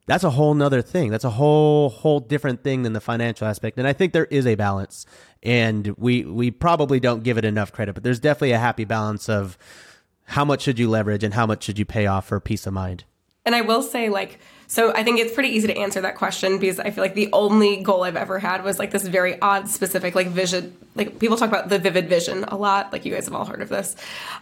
that's 0.09 0.23
a 0.23 0.31
whole 0.31 0.55
nother 0.55 0.81
thing. 0.81 1.11
That's 1.11 1.23
a 1.23 1.29
whole 1.29 1.89
whole 1.89 2.19
different 2.19 2.63
thing 2.63 2.81
than 2.81 2.93
the 2.93 2.99
financial 2.99 3.45
aspect. 3.47 3.77
And 3.77 3.87
I 3.87 3.93
think 3.93 4.11
there 4.11 4.25
is 4.25 4.47
a 4.47 4.55
balance. 4.55 5.05
And 5.43 5.87
we 5.97 6.25
we 6.25 6.49
probably 6.49 6.99
don't 6.99 7.21
give 7.21 7.37
it 7.37 7.45
enough 7.45 7.71
credit, 7.71 7.93
but 7.93 8.03
there's 8.03 8.19
definitely 8.19 8.53
a 8.53 8.59
happy 8.59 8.85
balance 8.85 9.29
of 9.29 9.55
how 10.25 10.43
much 10.43 10.61
should 10.61 10.79
you 10.79 10.89
leverage 10.89 11.23
and 11.23 11.35
how 11.35 11.45
much 11.45 11.63
should 11.63 11.77
you 11.77 11.85
pay 11.85 12.07
off 12.07 12.27
for 12.27 12.39
peace 12.39 12.65
of 12.65 12.73
mind. 12.73 13.03
And 13.45 13.55
I 13.55 13.61
will 13.61 13.81
say, 13.81 14.09
like, 14.09 14.39
so 14.69 14.93
I 14.93 15.03
think 15.03 15.19
it's 15.19 15.33
pretty 15.33 15.49
easy 15.49 15.65
to 15.65 15.75
answer 15.75 16.01
that 16.01 16.15
question 16.15 16.59
because 16.59 16.79
I 16.79 16.91
feel 16.91 17.03
like 17.03 17.15
the 17.15 17.29
only 17.33 17.81
goal 17.81 18.03
I've 18.03 18.15
ever 18.15 18.37
had 18.37 18.63
was 18.63 18.77
like 18.77 18.91
this 18.91 19.07
very 19.07 19.41
odd, 19.41 19.67
specific, 19.67 20.13
like 20.13 20.27
vision. 20.27 20.77
Like 20.93 21.17
people 21.17 21.37
talk 21.37 21.49
about 21.49 21.69
the 21.69 21.79
vivid 21.79 22.07
vision 22.07 22.43
a 22.43 22.55
lot. 22.55 22.93
Like 22.93 23.03
you 23.03 23.11
guys 23.11 23.25
have 23.25 23.33
all 23.33 23.45
heard 23.45 23.63
of 23.63 23.69
this, 23.69 23.95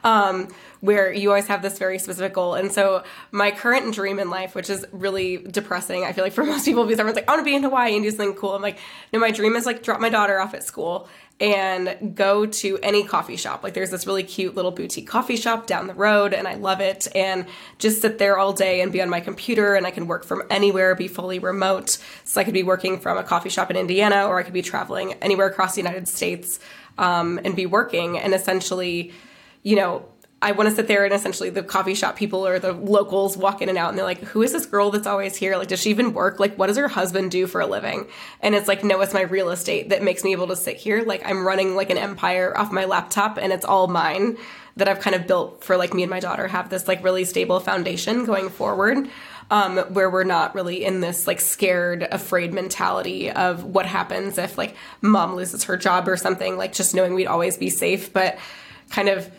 um, 0.03 0.49
where 0.81 1.13
you 1.13 1.29
always 1.29 1.47
have 1.47 1.61
this 1.61 1.79
very 1.79 1.97
specific 1.97 2.33
goal. 2.33 2.55
And 2.55 2.73
so 2.73 3.03
my 3.31 3.51
current 3.51 3.93
dream 3.93 4.19
in 4.19 4.29
life, 4.29 4.53
which 4.53 4.69
is 4.69 4.85
really 4.91 5.37
depressing, 5.37 6.03
I 6.03 6.11
feel 6.11 6.25
like 6.25 6.33
for 6.33 6.43
most 6.45 6.65
people, 6.65 6.83
because 6.83 6.99
everyone's 6.99 7.15
like, 7.15 7.29
I 7.29 7.31
want 7.31 7.39
to 7.39 7.49
be 7.49 7.55
in 7.55 7.63
Hawaii 7.63 7.93
and 7.93 8.03
do 8.03 8.11
something 8.11 8.35
cool. 8.35 8.53
I'm 8.53 8.61
like, 8.61 8.79
no, 9.13 9.19
my 9.19 9.31
dream 9.31 9.55
is 9.55 9.65
like 9.65 9.81
drop 9.81 10.01
my 10.01 10.09
daughter 10.09 10.41
off 10.41 10.53
at 10.53 10.63
school 10.63 11.07
and 11.39 12.15
go 12.15 12.47
to 12.47 12.79
any 12.81 13.03
coffee 13.03 13.35
shop. 13.35 13.63
Like 13.63 13.75
there's 13.75 13.91
this 13.91 14.07
really 14.07 14.23
cute 14.23 14.55
little 14.55 14.71
boutique 14.71 15.07
coffee 15.07 15.35
shop 15.35 15.67
down 15.67 15.85
the 15.85 15.93
road 15.93 16.33
and 16.33 16.47
I 16.47 16.55
love 16.55 16.81
it 16.81 17.07
and 17.13 17.45
just 17.77 18.01
sit 18.01 18.17
there 18.17 18.39
all 18.39 18.53
day 18.53 18.81
and 18.81 18.91
be 18.91 19.01
on 19.01 19.09
my 19.09 19.19
computer 19.19 19.75
and 19.75 19.85
I 19.85 19.91
can 19.91 20.07
work 20.07 20.25
from 20.25 20.41
anywhere, 20.49 20.95
be 20.95 21.07
fully 21.07 21.37
remote. 21.37 21.99
So 22.23 22.41
I 22.41 22.43
could 22.43 22.55
be 22.55 22.63
working 22.63 22.99
from 22.99 23.17
a 23.17 23.23
coffee 23.23 23.49
shop 23.49 23.69
in 23.69 23.77
Indiana 23.77 24.25
or 24.25 24.39
I 24.39 24.43
could 24.43 24.53
be 24.53 24.63
traveling 24.63 25.13
anywhere 25.21 25.47
across 25.47 25.75
the 25.75 25.81
United 25.81 26.07
States 26.07 26.59
um, 26.97 27.39
and 27.43 27.55
be 27.55 27.67
working 27.67 28.17
and 28.17 28.33
essentially, 28.33 29.11
you 29.61 29.75
know, 29.75 30.05
I 30.39 30.51
want 30.51 30.69
to 30.69 30.75
sit 30.75 30.87
there 30.87 31.03
and 31.03 31.13
essentially 31.13 31.49
the 31.49 31.63
coffee 31.63 31.95
shop 31.95 32.15
people 32.15 32.45
or 32.45 32.59
the 32.59 32.71
locals 32.71 33.35
walk 33.35 33.63
in 33.63 33.69
and 33.69 33.77
out 33.77 33.89
and 33.89 33.97
they're 33.97 34.05
like, 34.05 34.19
who 34.19 34.43
is 34.43 34.51
this 34.51 34.67
girl 34.67 34.91
that's 34.91 35.07
always 35.07 35.35
here? 35.35 35.57
Like, 35.57 35.67
does 35.67 35.81
she 35.81 35.89
even 35.89 36.13
work? 36.13 36.39
Like, 36.39 36.55
what 36.57 36.67
does 36.67 36.77
her 36.77 36.87
husband 36.87 37.31
do 37.31 37.47
for 37.47 37.59
a 37.59 37.65
living? 37.65 38.07
And 38.41 38.53
it's 38.53 38.67
like, 38.67 38.83
no, 38.83 39.01
it's 39.01 39.15
my 39.15 39.21
real 39.21 39.49
estate 39.49 39.89
that 39.89 40.03
makes 40.03 40.23
me 40.23 40.33
able 40.33 40.47
to 40.47 40.55
sit 40.55 40.77
here. 40.77 41.01
Like, 41.01 41.25
I'm 41.25 41.45
running 41.45 41.75
like 41.75 41.89
an 41.89 41.97
empire 41.97 42.55
off 42.55 42.71
my 42.71 42.85
laptop 42.85 43.37
and 43.37 43.51
it's 43.51 43.65
all 43.65 43.87
mine 43.87 44.37
that 44.75 44.87
I've 44.87 44.99
kind 44.99 45.15
of 45.15 45.25
built 45.25 45.63
for 45.63 45.75
like 45.75 45.95
me 45.95 46.03
and 46.03 46.09
my 46.11 46.19
daughter 46.19 46.47
have 46.47 46.69
this 46.69 46.87
like 46.87 47.03
really 47.03 47.25
stable 47.25 47.59
foundation 47.59 48.25
going 48.25 48.49
forward. 48.49 49.09
Um, 49.49 49.77
where 49.77 50.09
we're 50.09 50.25
not 50.25 50.55
really 50.55 50.83
in 50.83 50.99
this 50.99 51.25
like 51.25 51.39
scared, 51.39 52.03
afraid 52.11 52.53
mentality 52.53 53.31
of 53.31 53.63
what 53.63 53.85
happens 53.85 54.37
if 54.37 54.57
like 54.57 54.75
mom 55.01 55.35
loses 55.35 55.63
her 55.63 55.77
job 55.77 56.09
or 56.09 56.17
something, 56.17 56.57
like 56.57 56.73
just 56.73 56.93
knowing 56.93 57.13
we'd 57.13 57.27
always 57.27 57.55
be 57.55 57.69
safe, 57.69 58.11
but 58.11 58.37
kind 58.89 59.07
of 59.07 59.31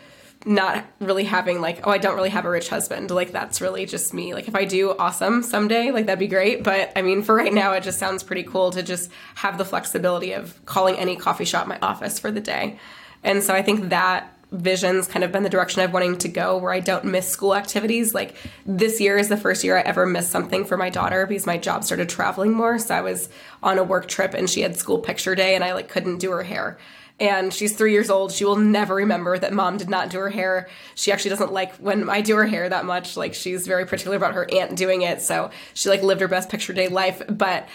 not 0.48 0.84
really 0.98 1.24
having 1.24 1.60
like 1.60 1.86
oh 1.86 1.90
i 1.90 1.98
don't 1.98 2.16
really 2.16 2.30
have 2.30 2.46
a 2.46 2.50
rich 2.50 2.68
husband. 2.68 3.10
Like 3.10 3.32
that's 3.32 3.60
really 3.60 3.84
just 3.84 4.14
me. 4.14 4.32
Like 4.34 4.48
if 4.48 4.54
i 4.54 4.64
do 4.64 4.96
awesome 4.98 5.42
someday 5.42 5.90
like 5.90 6.06
that'd 6.06 6.18
be 6.18 6.26
great. 6.26 6.64
But 6.64 6.90
i 6.96 7.02
mean 7.02 7.22
for 7.22 7.34
right 7.34 7.52
now 7.52 7.72
it 7.72 7.82
just 7.82 7.98
sounds 7.98 8.22
pretty 8.22 8.44
cool 8.44 8.70
to 8.70 8.82
just 8.82 9.10
have 9.36 9.58
the 9.58 9.64
flexibility 9.64 10.32
of 10.32 10.64
calling 10.64 10.96
any 10.96 11.16
coffee 11.16 11.44
shop 11.44 11.66
my 11.66 11.78
office 11.80 12.18
for 12.18 12.30
the 12.30 12.40
day. 12.40 12.78
And 13.22 13.42
so 13.42 13.54
i 13.54 13.62
think 13.62 13.90
that 13.90 14.34
vision's 14.50 15.06
kind 15.06 15.24
of 15.24 15.30
been 15.30 15.42
the 15.42 15.50
direction 15.50 15.82
I've 15.82 15.92
wanting 15.92 16.16
to 16.18 16.28
go 16.28 16.56
where 16.56 16.72
I 16.72 16.80
don't 16.80 17.04
miss 17.04 17.28
school 17.28 17.54
activities. 17.54 18.14
Like 18.14 18.34
this 18.64 18.98
year 19.00 19.18
is 19.18 19.28
the 19.28 19.36
first 19.36 19.62
year 19.62 19.76
I 19.76 19.82
ever 19.82 20.06
missed 20.06 20.30
something 20.30 20.64
for 20.64 20.78
my 20.78 20.88
daughter 20.88 21.26
because 21.26 21.44
my 21.44 21.58
job 21.58 21.84
started 21.84 22.08
traveling 22.08 22.52
more. 22.52 22.78
So 22.78 22.94
I 22.94 23.02
was 23.02 23.28
on 23.62 23.78
a 23.78 23.84
work 23.84 24.08
trip 24.08 24.32
and 24.32 24.48
she 24.48 24.62
had 24.62 24.76
school 24.76 25.00
picture 25.00 25.34
day 25.34 25.54
and 25.54 25.62
I 25.62 25.74
like 25.74 25.88
couldn't 25.88 26.18
do 26.18 26.30
her 26.30 26.42
hair 26.42 26.78
and 27.20 27.52
she's 27.52 27.74
three 27.74 27.92
years 27.92 28.10
old. 28.10 28.32
She 28.32 28.44
will 28.44 28.56
never 28.56 28.94
remember 28.94 29.38
that 29.38 29.52
mom 29.52 29.76
did 29.76 29.88
not 29.88 30.10
do 30.10 30.18
her 30.18 30.30
hair. 30.30 30.68
She 30.94 31.10
actually 31.10 31.30
doesn't 31.30 31.52
like 31.52 31.74
when 31.76 32.08
I 32.08 32.20
do 32.20 32.36
her 32.36 32.46
hair 32.46 32.68
that 32.68 32.84
much. 32.84 33.16
Like 33.16 33.34
she's 33.34 33.66
very 33.66 33.86
particular 33.86 34.16
about 34.16 34.34
her 34.34 34.48
aunt 34.52 34.76
doing 34.76 35.02
it, 35.02 35.20
so 35.20 35.50
she 35.74 35.88
like 35.88 36.02
lived 36.02 36.20
her 36.20 36.28
best 36.28 36.48
picture 36.48 36.72
day 36.72 36.88
life. 36.88 37.22
But 37.28 37.68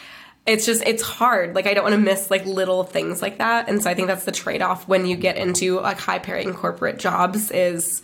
it's 0.45 0.65
just 0.65 0.83
it's 0.85 1.03
hard. 1.03 1.55
Like 1.55 1.67
I 1.67 1.73
don't 1.73 1.83
want 1.83 1.95
to 1.95 2.01
miss 2.01 2.31
like 2.31 2.45
little 2.45 2.83
things 2.83 3.21
like 3.21 3.39
that, 3.39 3.67
and 3.67 3.83
so 3.83 3.89
I 3.89 3.93
think 3.93 4.07
that's 4.07 4.25
the 4.25 4.31
trade 4.31 4.61
off 4.61 4.87
when 4.87 5.05
you 5.05 5.17
get 5.17 5.37
into 5.37 5.79
like 5.79 5.99
high 5.99 6.19
paying 6.19 6.53
corporate 6.53 6.99
jobs 6.99 7.51
is. 7.51 8.01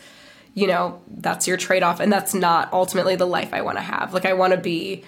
You 0.56 0.66
know, 0.66 1.00
that's 1.08 1.48
your 1.48 1.58
trade 1.58 1.84
off, 1.84 2.00
and 2.00 2.12
that's 2.12 2.34
not 2.34 2.74
ultimately 2.74 3.16
the 3.16 3.28
life 3.28 3.54
I 3.54 3.62
want 3.62 3.78
to 3.78 3.84
have. 3.84 4.16
Like, 4.16 4.26
I 4.26 4.34
want 4.34 4.52
to 4.52 4.60
be 4.60 5.06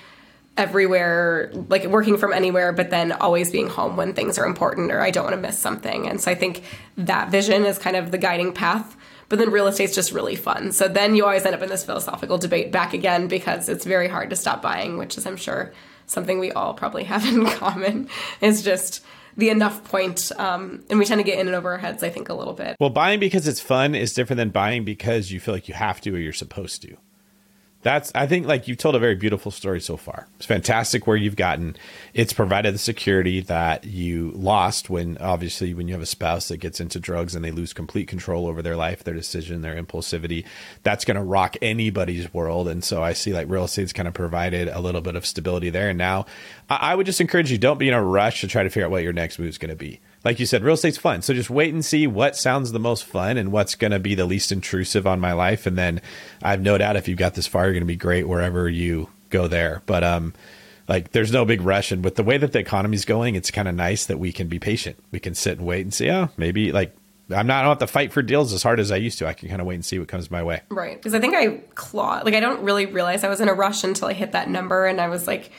everywhere, 0.57 1.51
like 1.69 1.85
working 1.85 2.17
from 2.17 2.33
anywhere, 2.33 2.73
but 2.73 2.89
then 2.89 3.11
always 3.13 3.51
being 3.51 3.67
home 3.67 3.95
when 3.95 4.13
things 4.13 4.37
are 4.37 4.45
important 4.45 4.91
or 4.91 5.01
I 5.01 5.11
don't 5.11 5.23
want 5.23 5.35
to 5.35 5.41
miss 5.41 5.57
something. 5.57 6.07
And 6.07 6.19
so 6.19 6.29
I 6.29 6.35
think 6.35 6.63
that 6.97 7.29
vision 7.29 7.65
is 7.65 7.77
kind 7.77 7.95
of 7.95 8.11
the 8.11 8.17
guiding 8.17 8.53
path. 8.53 8.97
But 9.29 9.39
then 9.39 9.49
real 9.49 9.67
estate's 9.67 9.95
just 9.95 10.11
really 10.11 10.35
fun. 10.35 10.73
So 10.73 10.89
then 10.89 11.15
you 11.15 11.23
always 11.23 11.45
end 11.45 11.55
up 11.55 11.61
in 11.61 11.69
this 11.69 11.85
philosophical 11.85 12.37
debate 12.37 12.69
back 12.69 12.93
again 12.93 13.29
because 13.29 13.69
it's 13.69 13.85
very 13.85 14.09
hard 14.09 14.29
to 14.31 14.35
stop 14.35 14.61
buying, 14.61 14.97
which 14.97 15.17
is, 15.17 15.25
I'm 15.25 15.37
sure, 15.37 15.71
something 16.05 16.37
we 16.37 16.51
all 16.51 16.73
probably 16.73 17.03
have 17.05 17.25
in 17.25 17.45
common. 17.45 18.09
Is 18.41 18.61
just 18.61 19.05
the 19.37 19.49
enough 19.49 19.85
point, 19.85 20.33
um, 20.37 20.83
and 20.89 20.99
we 20.99 21.05
tend 21.05 21.19
to 21.19 21.23
get 21.23 21.39
in 21.39 21.47
and 21.47 21.55
over 21.55 21.71
our 21.71 21.77
heads. 21.77 22.03
I 22.03 22.09
think 22.09 22.27
a 22.27 22.33
little 22.33 22.53
bit. 22.53 22.75
Well, 22.77 22.89
buying 22.89 23.21
because 23.21 23.47
it's 23.47 23.61
fun 23.61 23.95
is 23.95 24.13
different 24.13 24.37
than 24.37 24.49
buying 24.49 24.83
because 24.83 25.31
you 25.31 25.39
feel 25.39 25.53
like 25.53 25.69
you 25.69 25.75
have 25.75 26.01
to 26.01 26.13
or 26.13 26.19
you're 26.19 26.33
supposed 26.33 26.81
to 26.81 26.97
that's 27.81 28.11
i 28.15 28.27
think 28.27 28.45
like 28.47 28.67
you've 28.67 28.77
told 28.77 28.95
a 28.95 28.99
very 28.99 29.15
beautiful 29.15 29.51
story 29.51 29.79
so 29.79 29.97
far. 29.97 30.27
It's 30.37 30.45
fantastic 30.45 31.07
where 31.07 31.17
you've 31.17 31.35
gotten. 31.35 31.75
It's 32.13 32.33
provided 32.33 32.73
the 32.73 32.79
security 32.79 33.41
that 33.41 33.85
you 33.85 34.31
lost 34.31 34.89
when 34.89 35.17
obviously 35.19 35.73
when 35.73 35.87
you 35.87 35.93
have 35.93 36.01
a 36.01 36.07
spouse 36.07 36.47
that 36.47 36.57
gets 36.57 36.79
into 36.79 36.99
drugs 36.99 37.35
and 37.35 37.43
they 37.43 37.51
lose 37.51 37.73
complete 37.73 38.07
control 38.07 38.47
over 38.47 38.61
their 38.61 38.75
life 38.75 39.03
their 39.03 39.13
decision 39.13 39.61
their 39.61 39.81
impulsivity. 39.81 40.45
That's 40.83 41.05
going 41.05 41.17
to 41.17 41.23
rock 41.23 41.57
anybody's 41.61 42.33
world. 42.33 42.67
And 42.67 42.83
so 42.83 43.03
i 43.03 43.13
see 43.13 43.33
like 43.33 43.49
real 43.49 43.65
estate's 43.65 43.93
kind 43.93 44.07
of 44.07 44.13
provided 44.13 44.67
a 44.67 44.79
little 44.79 45.01
bit 45.01 45.15
of 45.15 45.25
stability 45.25 45.69
there. 45.69 45.89
And 45.89 45.97
now 45.97 46.25
i, 46.69 46.91
I 46.91 46.95
would 46.95 47.05
just 47.05 47.21
encourage 47.21 47.51
you 47.51 47.57
don't 47.57 47.79
be 47.79 47.87
in 47.87 47.93
a 47.93 48.03
rush 48.03 48.41
to 48.41 48.47
try 48.47 48.63
to 48.63 48.69
figure 48.69 48.85
out 48.85 48.91
what 48.91 49.03
your 49.03 49.13
next 49.13 49.39
move 49.39 49.49
is 49.49 49.57
going 49.57 49.69
to 49.69 49.75
be 49.75 49.99
like 50.23 50.39
you 50.39 50.45
said, 50.45 50.63
real 50.63 50.75
estate's 50.75 50.97
fun. 50.97 51.21
So 51.21 51.33
just 51.33 51.49
wait 51.49 51.73
and 51.73 51.83
see 51.83 52.07
what 52.07 52.35
sounds 52.35 52.71
the 52.71 52.79
most 52.79 53.03
fun 53.05 53.37
and 53.37 53.51
what's 53.51 53.75
going 53.75 53.91
to 53.91 53.99
be 53.99 54.15
the 54.15 54.25
least 54.25 54.51
intrusive 54.51 55.07
on 55.07 55.19
my 55.19 55.33
life. 55.33 55.65
And 55.65 55.77
then 55.77 56.01
I 56.43 56.51
have 56.51 56.61
no 56.61 56.77
doubt 56.77 56.95
if 56.95 57.07
you've 57.07 57.17
got 57.17 57.33
this 57.33 57.47
far, 57.47 57.63
you're 57.63 57.73
going 57.73 57.81
to 57.81 57.87
be 57.87 57.95
great 57.95 58.27
wherever 58.27 58.69
you 58.69 59.09
go 59.29 59.47
there. 59.47 59.81
But, 59.85 60.03
um, 60.03 60.33
like 60.87 61.11
there's 61.11 61.31
no 61.31 61.45
big 61.45 61.61
rush. 61.61 61.91
And 61.91 62.03
with 62.03 62.15
the 62.15 62.23
way 62.23 62.37
that 62.37 62.51
the 62.51 62.59
economy's 62.59 63.05
going, 63.05 63.35
it's 63.35 63.49
kind 63.49 63.67
of 63.67 63.75
nice 63.75 64.05
that 64.07 64.19
we 64.19 64.31
can 64.31 64.47
be 64.47 64.59
patient. 64.59 64.97
We 65.11 65.19
can 65.19 65.33
sit 65.33 65.57
and 65.57 65.65
wait 65.65 65.81
and 65.81 65.93
see, 65.93 66.11
oh, 66.11 66.29
maybe 66.37 66.71
like 66.71 66.95
I'm 67.33 67.47
not, 67.47 67.59
I 67.59 67.61
don't 67.61 67.69
have 67.69 67.79
to 67.79 67.87
fight 67.87 68.11
for 68.11 68.21
deals 68.21 68.51
as 68.51 68.61
hard 68.61 68.79
as 68.79 68.91
I 68.91 68.97
used 68.97 69.17
to. 69.19 69.27
I 69.27 69.33
can 69.33 69.47
kind 69.47 69.61
of 69.61 69.67
wait 69.67 69.75
and 69.75 69.85
see 69.85 69.99
what 69.99 70.07
comes 70.07 70.29
my 70.29 70.43
way. 70.43 70.61
Right. 70.69 70.97
Because 70.97 71.13
I 71.13 71.19
think 71.19 71.33
I 71.33 71.61
claw, 71.75 72.21
like 72.25 72.33
I 72.33 72.39
don't 72.39 72.61
really 72.63 72.87
realize 72.87 73.23
I 73.23 73.29
was 73.29 73.39
in 73.41 73.47
a 73.47 73.53
rush 73.53 73.83
until 73.83 74.09
I 74.09 74.13
hit 74.13 74.33
that 74.33 74.49
number 74.49 74.85
and 74.85 74.99
I 74.99 75.07
was 75.07 75.27
like, 75.27 75.51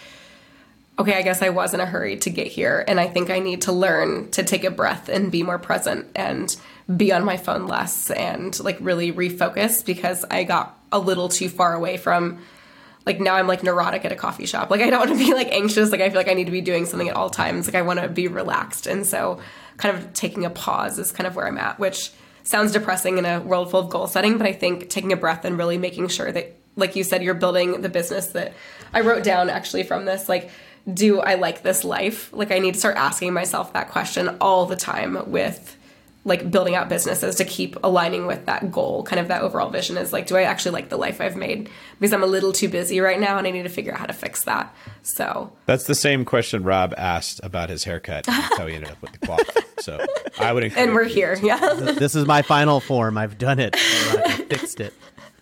okay, 0.98 1.14
I 1.14 1.22
guess 1.22 1.42
I 1.42 1.48
was 1.48 1.74
in 1.74 1.80
a 1.80 1.86
hurry 1.86 2.16
to 2.18 2.30
get 2.30 2.46
here. 2.46 2.84
And 2.86 3.00
I 3.00 3.08
think 3.08 3.30
I 3.30 3.38
need 3.38 3.62
to 3.62 3.72
learn 3.72 4.30
to 4.32 4.42
take 4.42 4.64
a 4.64 4.70
breath 4.70 5.08
and 5.08 5.32
be 5.32 5.42
more 5.42 5.58
present 5.58 6.06
and 6.14 6.54
be 6.94 7.12
on 7.12 7.24
my 7.24 7.36
phone 7.36 7.66
less 7.66 8.10
and 8.10 8.58
like 8.60 8.76
really 8.80 9.12
refocus 9.12 9.84
because 9.84 10.24
I 10.30 10.44
got 10.44 10.78
a 10.90 10.98
little 10.98 11.28
too 11.28 11.48
far 11.48 11.74
away 11.74 11.96
from 11.96 12.40
like 13.06 13.20
now 13.20 13.34
I'm 13.34 13.48
like 13.48 13.62
neurotic 13.62 14.04
at 14.04 14.12
a 14.12 14.16
coffee 14.16 14.46
shop. 14.46 14.70
Like 14.70 14.82
I 14.82 14.90
don't 14.90 14.98
want 15.08 15.18
to 15.18 15.24
be 15.24 15.32
like 15.32 15.48
anxious. 15.50 15.90
Like 15.90 16.02
I 16.02 16.08
feel 16.08 16.18
like 16.18 16.28
I 16.28 16.34
need 16.34 16.44
to 16.44 16.52
be 16.52 16.60
doing 16.60 16.84
something 16.84 17.08
at 17.08 17.16
all 17.16 17.30
times. 17.30 17.66
Like 17.66 17.74
I 17.74 17.82
want 17.82 18.00
to 18.00 18.08
be 18.08 18.28
relaxed. 18.28 18.86
And 18.86 19.06
so 19.06 19.40
kind 19.78 19.96
of 19.96 20.12
taking 20.12 20.44
a 20.44 20.50
pause 20.50 20.98
is 20.98 21.10
kind 21.10 21.26
of 21.26 21.34
where 21.34 21.46
I'm 21.46 21.58
at, 21.58 21.78
which 21.78 22.10
sounds 22.42 22.72
depressing 22.72 23.18
in 23.18 23.24
a 23.24 23.40
world 23.40 23.70
full 23.70 23.80
of 23.80 23.88
goal 23.88 24.06
setting, 24.06 24.36
but 24.36 24.46
I 24.46 24.52
think 24.52 24.90
taking 24.90 25.12
a 25.12 25.16
breath 25.16 25.44
and 25.44 25.56
really 25.56 25.78
making 25.78 26.08
sure 26.08 26.30
that 26.30 26.58
like 26.74 26.96
you 26.96 27.04
said, 27.04 27.22
you're 27.22 27.34
building 27.34 27.82
the 27.82 27.88
business 27.88 28.28
that 28.28 28.54
I 28.94 29.00
wrote 29.00 29.24
down 29.24 29.50
actually 29.50 29.82
from 29.82 30.06
this, 30.06 30.28
like 30.28 30.50
do 30.92 31.20
I 31.20 31.34
like 31.34 31.62
this 31.62 31.84
life? 31.84 32.32
Like 32.32 32.50
I 32.50 32.58
need 32.58 32.74
to 32.74 32.80
start 32.80 32.96
asking 32.96 33.32
myself 33.32 33.72
that 33.72 33.90
question 33.90 34.36
all 34.40 34.66
the 34.66 34.76
time 34.76 35.30
with 35.30 35.76
like 36.24 36.50
building 36.52 36.76
out 36.76 36.88
businesses 36.88 37.34
to 37.36 37.44
keep 37.44 37.76
aligning 37.82 38.26
with 38.26 38.46
that 38.46 38.70
goal, 38.70 39.02
kind 39.02 39.18
of 39.18 39.26
that 39.28 39.42
overall 39.42 39.70
vision 39.70 39.96
is 39.96 40.12
like, 40.12 40.26
do 40.26 40.36
I 40.36 40.42
actually 40.42 40.70
like 40.70 40.88
the 40.88 40.96
life 40.96 41.20
I've 41.20 41.34
made? 41.36 41.68
Because 41.98 42.12
I'm 42.12 42.22
a 42.22 42.26
little 42.26 42.52
too 42.52 42.68
busy 42.68 43.00
right 43.00 43.18
now 43.18 43.38
and 43.38 43.46
I 43.46 43.50
need 43.50 43.64
to 43.64 43.68
figure 43.68 43.92
out 43.92 43.98
how 43.98 44.06
to 44.06 44.12
fix 44.12 44.44
that. 44.44 44.72
So 45.02 45.52
that's 45.66 45.84
the 45.84 45.96
same 45.96 46.24
question 46.24 46.62
Rob 46.62 46.94
asked 46.96 47.40
about 47.42 47.70
his 47.70 47.82
haircut. 47.84 48.24
That's 48.24 48.56
how 48.56 48.68
he 48.68 48.76
ended 48.76 48.90
up 48.92 49.02
with 49.02 49.12
the 49.12 49.18
cloth. 49.18 49.58
So 49.82 49.98
I 50.38 50.52
would 50.52 50.62
And 50.76 50.94
we're 50.94 51.02
here. 51.02 51.36
Yeah. 51.42 51.58
this 51.74 52.14
is 52.14 52.24
my 52.24 52.42
final 52.42 52.78
form. 52.78 53.18
I've 53.18 53.36
done 53.36 53.58
it. 53.58 53.74
I 53.74 54.44
fixed 54.48 54.78
it. 54.78 54.94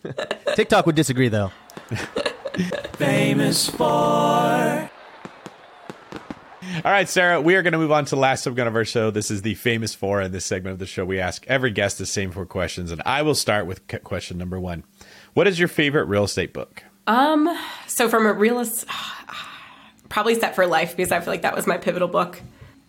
TikTok 0.55 0.87
would 0.87 0.95
disagree 0.95 1.29
though. 1.29 1.53
Famous 2.95 3.69
for 3.69 4.89
all 6.85 6.91
right, 6.91 7.09
Sarah, 7.09 7.41
we 7.41 7.57
are 7.57 7.63
going 7.63 7.73
to 7.73 7.79
move 7.79 7.93
on 7.93 8.05
to 8.07 8.15
the 8.15 8.21
last 8.21 8.45
segment 8.45 8.69
of 8.69 8.75
our 8.75 8.85
show. 8.85 9.11
This 9.11 9.31
is 9.31 9.43
the 9.43 9.55
famous 9.55 9.95
four. 9.95 10.23
In 10.23 10.33
this 10.33 10.45
segment 10.45 10.73
of 10.73 10.79
the 10.79 10.87
show, 10.87 11.05
we 11.05 11.21
ask 11.21 11.47
every 11.47 11.71
guest 11.71 11.99
the 11.99 12.07
same 12.07 12.31
four 12.31 12.47
questions, 12.47 12.91
and 12.91 13.03
I 13.05 13.23
will 13.23 13.35
start 13.35 13.67
with 13.67 13.83
question 14.03 14.39
number 14.39 14.59
one. 14.59 14.85
What 15.35 15.47
is 15.47 15.59
your 15.59 15.69
favorite 15.69 16.05
real 16.05 16.25
estate 16.25 16.53
book? 16.55 16.83
Um, 17.07 17.55
so 17.87 18.09
from 18.09 18.27
a 18.27 18.33
real 18.33 18.61
estate, 18.61 18.91
probably 20.09 20.35
Set 20.37 20.55
for 20.55 20.67
Life 20.67 20.97
because 20.97 21.13
I 21.13 21.21
feel 21.21 21.33
like 21.33 21.43
that 21.43 21.55
was 21.55 21.67
my 21.67 21.77
pivotal 21.77 22.09
book. 22.09 22.41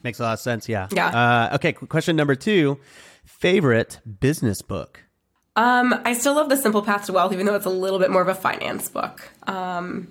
Makes 0.03 0.19
a 0.19 0.23
lot 0.23 0.33
of 0.33 0.39
sense. 0.39 0.69
Yeah. 0.69 0.87
Yeah. 0.91 1.07
Uh, 1.51 1.55
okay. 1.55 1.73
Question 1.73 2.15
number 2.15 2.35
two: 2.35 2.79
favorite 3.25 3.99
business 4.19 4.61
book. 4.61 5.03
Um, 5.55 5.93
I 6.05 6.13
still 6.13 6.35
love 6.35 6.47
The 6.47 6.55
Simple 6.55 6.81
Path 6.81 7.07
to 7.07 7.13
Wealth, 7.13 7.33
even 7.33 7.45
though 7.45 7.55
it's 7.55 7.65
a 7.65 7.69
little 7.69 7.99
bit 7.99 8.09
more 8.09 8.21
of 8.21 8.29
a 8.29 8.35
finance 8.35 8.87
book. 8.87 9.29
Um, 9.47 10.07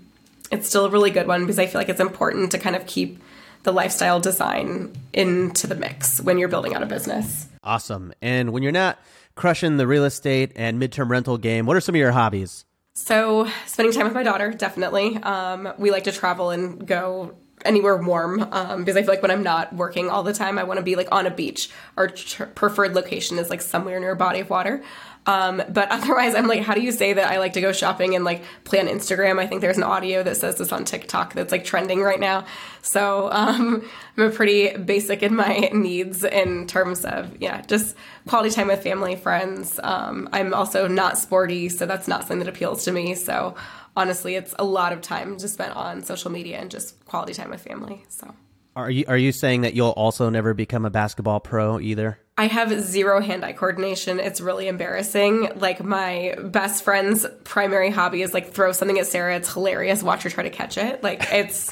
it's 0.53 0.69
still 0.69 0.85
a 0.85 0.91
really 0.91 1.11
good 1.11 1.27
one 1.27 1.41
because 1.43 1.59
I 1.59 1.67
feel 1.67 1.81
like 1.81 1.89
it's 1.89 2.01
important 2.01 2.53
to 2.53 2.59
kind 2.59 2.77
of 2.77 2.87
keep 2.87 3.21
the 3.63 3.73
lifestyle 3.73 4.21
design 4.21 4.93
into 5.13 5.67
the 5.67 5.75
mix 5.75 6.21
when 6.21 6.39
you're 6.39 6.49
building 6.49 6.75
out 6.75 6.83
a 6.83 6.87
business. 6.87 7.49
Awesome. 7.63 8.13
And 8.23 8.53
when 8.53 8.63
you're 8.63 8.73
not 8.73 8.99
crushing 9.35 9.77
the 9.77 9.87
real 9.87 10.05
estate 10.05 10.53
and 10.57 10.81
midterm 10.81 11.11
rental 11.11 11.39
game, 11.39 11.67
what 11.67 11.77
are 11.77 11.81
some 11.81 11.95
of 11.95 11.99
your 11.99 12.13
hobbies? 12.13 12.65
So, 12.95 13.49
spending 13.67 13.95
time 13.95 14.05
with 14.05 14.15
my 14.15 14.23
daughter, 14.23 14.53
definitely. 14.53 15.17
Um, 15.17 15.73
we 15.79 15.91
like 15.91 16.05
to 16.05 16.13
travel 16.13 16.51
and 16.51 16.87
go 16.87 17.35
anywhere 17.65 17.97
warm 17.97 18.43
um, 18.53 18.81
because 18.81 18.97
I 18.97 19.03
feel 19.03 19.11
like 19.11 19.23
when 19.23 19.31
I'm 19.31 19.43
not 19.43 19.75
working 19.75 20.09
all 20.09 20.23
the 20.23 20.33
time, 20.33 20.59
I 20.59 20.65
want 20.65 20.79
to 20.79 20.83
be 20.83 20.97
like 20.97 21.09
on 21.13 21.27
a 21.27 21.31
beach. 21.31 21.71
Our 21.97 22.09
tr- 22.09 22.45
preferred 22.45 22.95
location 22.95 23.39
is 23.39 23.51
like 23.51 23.61
somewhere 23.61 23.99
near 24.01 24.13
a 24.13 24.17
body 24.17 24.41
of 24.41 24.51
water. 24.51 24.83
Um, 25.27 25.63
but 25.69 25.89
otherwise, 25.91 26.35
I'm 26.35 26.47
like, 26.47 26.63
how 26.63 26.75
do 26.75 26.81
you 26.81 26.93
say 26.93 27.13
that 27.13 27.31
I 27.31 27.39
like 27.39 27.53
to 27.55 27.61
go 27.61 27.73
shopping 27.73 28.15
and 28.15 28.25
like 28.25 28.43
play 28.65 28.81
on 28.81 28.87
Instagram? 28.87 29.39
I 29.39 29.47
think 29.47 29.61
there's 29.61 29.77
an 29.77 29.83
audio 29.83 30.23
that 30.23 30.37
says 30.37 30.57
this 30.57 30.73
on 30.73 30.85
TikTok 30.85 31.35
that's 31.35 31.53
like 31.53 31.65
trending 31.65 32.03
right 32.03 32.21
now. 32.21 32.45
So 32.83 33.29
um, 33.33 33.89
I'm 34.17 34.25
a 34.25 34.31
pretty 34.31 34.77
basic 34.77 35.23
in 35.23 35.35
my 35.35 35.71
needs 35.73 36.25
in 36.25 36.67
terms 36.67 37.05
of, 37.05 37.37
yeah, 37.41 37.63
just 37.63 37.97
quality 38.27 38.51
time 38.51 38.69
with 38.69 38.83
family, 38.83 39.17
friends. 39.17 39.79
Um, 39.83 40.29
I'm 40.33 40.55
also 40.55 40.89
not 40.89 41.19
sporty, 41.19 41.69
so 41.69 41.87
that's 41.87 42.09
not 42.09 42.23
something 42.23 42.41
that 42.41 42.49
appeals 42.49 42.85
to 42.85 42.93
me. 42.93 43.15
So 43.15 43.55
honestly, 43.97 44.35
it's 44.35 44.55
a 44.59 44.65
lot 44.65 44.93
of 44.93 45.01
time 45.01 45.39
just 45.39 45.55
spent 45.55 45.77
on 45.77 46.03
social 46.03 46.31
media 46.31 46.59
and 46.59 46.71
just 46.71 47.05
quality 47.07 47.35
time 47.35 47.51
with 47.51 47.63
family. 47.63 48.05
So. 48.09 48.35
Are 48.77 48.91
you 48.91 49.05
are 49.09 49.17
you 49.17 49.33
saying 49.33 49.63
that 49.63 49.75
you'll 49.75 49.89
also 49.91 50.31
never 50.31 50.55
become 50.55 50.85
a 50.85 50.91
basketball 50.91 51.41
pro 51.41 51.81
either? 51.81 52.19
I 52.39 52.47
have 52.47 52.73
zero 52.81 53.21
hand-eye 53.21 53.53
coordination. 53.53 54.19
It's 54.19 54.41
really 54.41 54.67
embarrassing. 54.69 55.51
Like 55.57 55.85
my 55.85 56.37
best 56.43 56.85
friend's 56.85 57.27
primary 57.45 57.91
hobby 57.91 58.23
is 58.23 58.33
like 58.33 58.53
throw 58.53 58.73
something 58.73 58.99
at 58.99 59.07
Sarah. 59.07 59.37
It's 59.37 59.53
hilarious. 59.53 60.03
Watch 60.03 60.23
her 60.23 60.31
try 60.31 60.45
to 60.45 60.51
catch 60.51 60.79
it. 60.79 61.03
Like 61.03 61.21
it's 61.33 61.71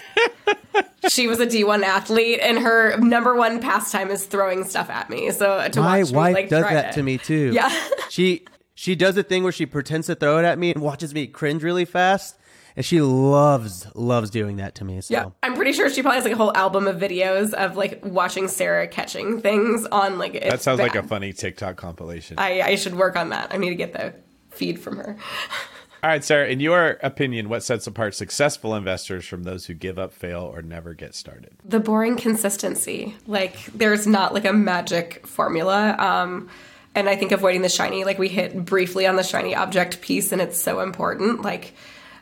she 1.09 1.27
was 1.27 1.41
a 1.41 1.47
D1 1.47 1.83
athlete 1.85 2.41
and 2.43 2.59
her 2.59 2.99
number 2.99 3.35
one 3.35 3.61
pastime 3.61 4.11
is 4.11 4.27
throwing 4.27 4.65
stuff 4.65 4.91
at 4.91 5.09
me. 5.09 5.31
So 5.31 5.67
to 5.69 5.81
My 5.81 6.03
watch 6.03 6.13
wife 6.13 6.35
me, 6.35 6.41
like, 6.43 6.49
does 6.51 6.65
that 6.65 6.87
it. 6.91 6.93
to 6.95 7.03
me 7.03 7.17
too. 7.19 7.53
Yeah. 7.55 7.73
she 8.11 8.45
she 8.75 8.95
does 8.95 9.17
a 9.17 9.23
thing 9.23 9.43
where 9.45 9.53
she 9.53 9.65
pretends 9.67 10.09
to 10.09 10.15
throw 10.17 10.39
it 10.39 10.45
at 10.45 10.59
me 10.59 10.73
and 10.73 10.83
watches 10.83 11.15
me 11.15 11.27
cringe 11.29 11.63
really 11.63 11.85
fast, 11.87 12.37
and 12.79 12.87
she 12.87 13.01
loves 13.01 13.89
loves 13.97 14.31
doing 14.31 14.59
that 14.59 14.77
to 14.77 14.85
me. 14.85 15.01
So 15.01 15.13
Yeah, 15.13 15.31
I'm 15.43 15.55
pretty 15.57 15.73
sure 15.73 15.91
she 15.91 16.01
probably 16.01 16.19
has 16.19 16.25
like 16.25 16.35
a 16.35 16.37
whole 16.37 16.57
album 16.57 16.87
of 16.87 16.97
videos 16.97 17.53
of 17.53 17.77
like 17.77 18.05
watching 18.05 18.47
Sarah 18.47 18.87
catching 18.87 19.41
things 19.41 19.85
on 19.87 20.17
like. 20.17 20.35
That 20.35 20.63
sounds 20.63 20.79
like 20.79 20.95
a 20.95 21.03
funny 21.03 21.33
TikTok 21.33 21.77
compilation. 21.77 22.39
I, 22.39 22.63
I 22.63 22.75
should 22.77 22.95
work 22.95 23.17
on 23.17 23.31
that. 23.31 23.53
I 23.53 23.57
need 23.57 23.71
to 23.71 23.75
get 23.75 23.95
the 23.95 24.15
feed 24.51 24.79
from 24.79 24.99
her. 24.99 25.17
All 26.05 26.11
right, 26.11 26.23
Sarah, 26.23 26.47
in 26.47 26.61
your 26.61 26.99
opinion, 27.03 27.49
what 27.49 27.65
sets 27.65 27.89
apart 27.89 28.15
successful 28.15 28.77
investors 28.77 29.27
from 29.27 29.43
those 29.43 29.67
who 29.67 29.75
give 29.75 29.99
up, 29.99 30.13
fail, 30.13 30.43
or 30.43 30.63
never 30.63 30.95
get 30.95 31.17
started? 31.17 31.57
The 31.65 31.81
boring 31.81 32.15
consistency. 32.15 33.17
Like 33.27 33.57
there's 33.75 34.07
not 34.07 34.35
like 34.35 34.45
a 34.45 34.53
magic 34.53 35.27
formula. 35.27 35.97
Um, 35.99 36.49
and 36.95 37.09
I 37.09 37.17
think 37.17 37.33
avoiding 37.33 37.63
the 37.63 37.69
shiny. 37.69 38.05
Like 38.05 38.21
we 38.21 38.29
hit 38.29 38.65
briefly 38.65 39.05
on 39.05 39.17
the 39.17 39.25
shiny 39.25 39.57
object 39.57 40.01
piece, 40.01 40.31
and 40.31 40.41
it's 40.41 40.63
so 40.63 40.79
important. 40.79 41.43
Like. 41.43 41.75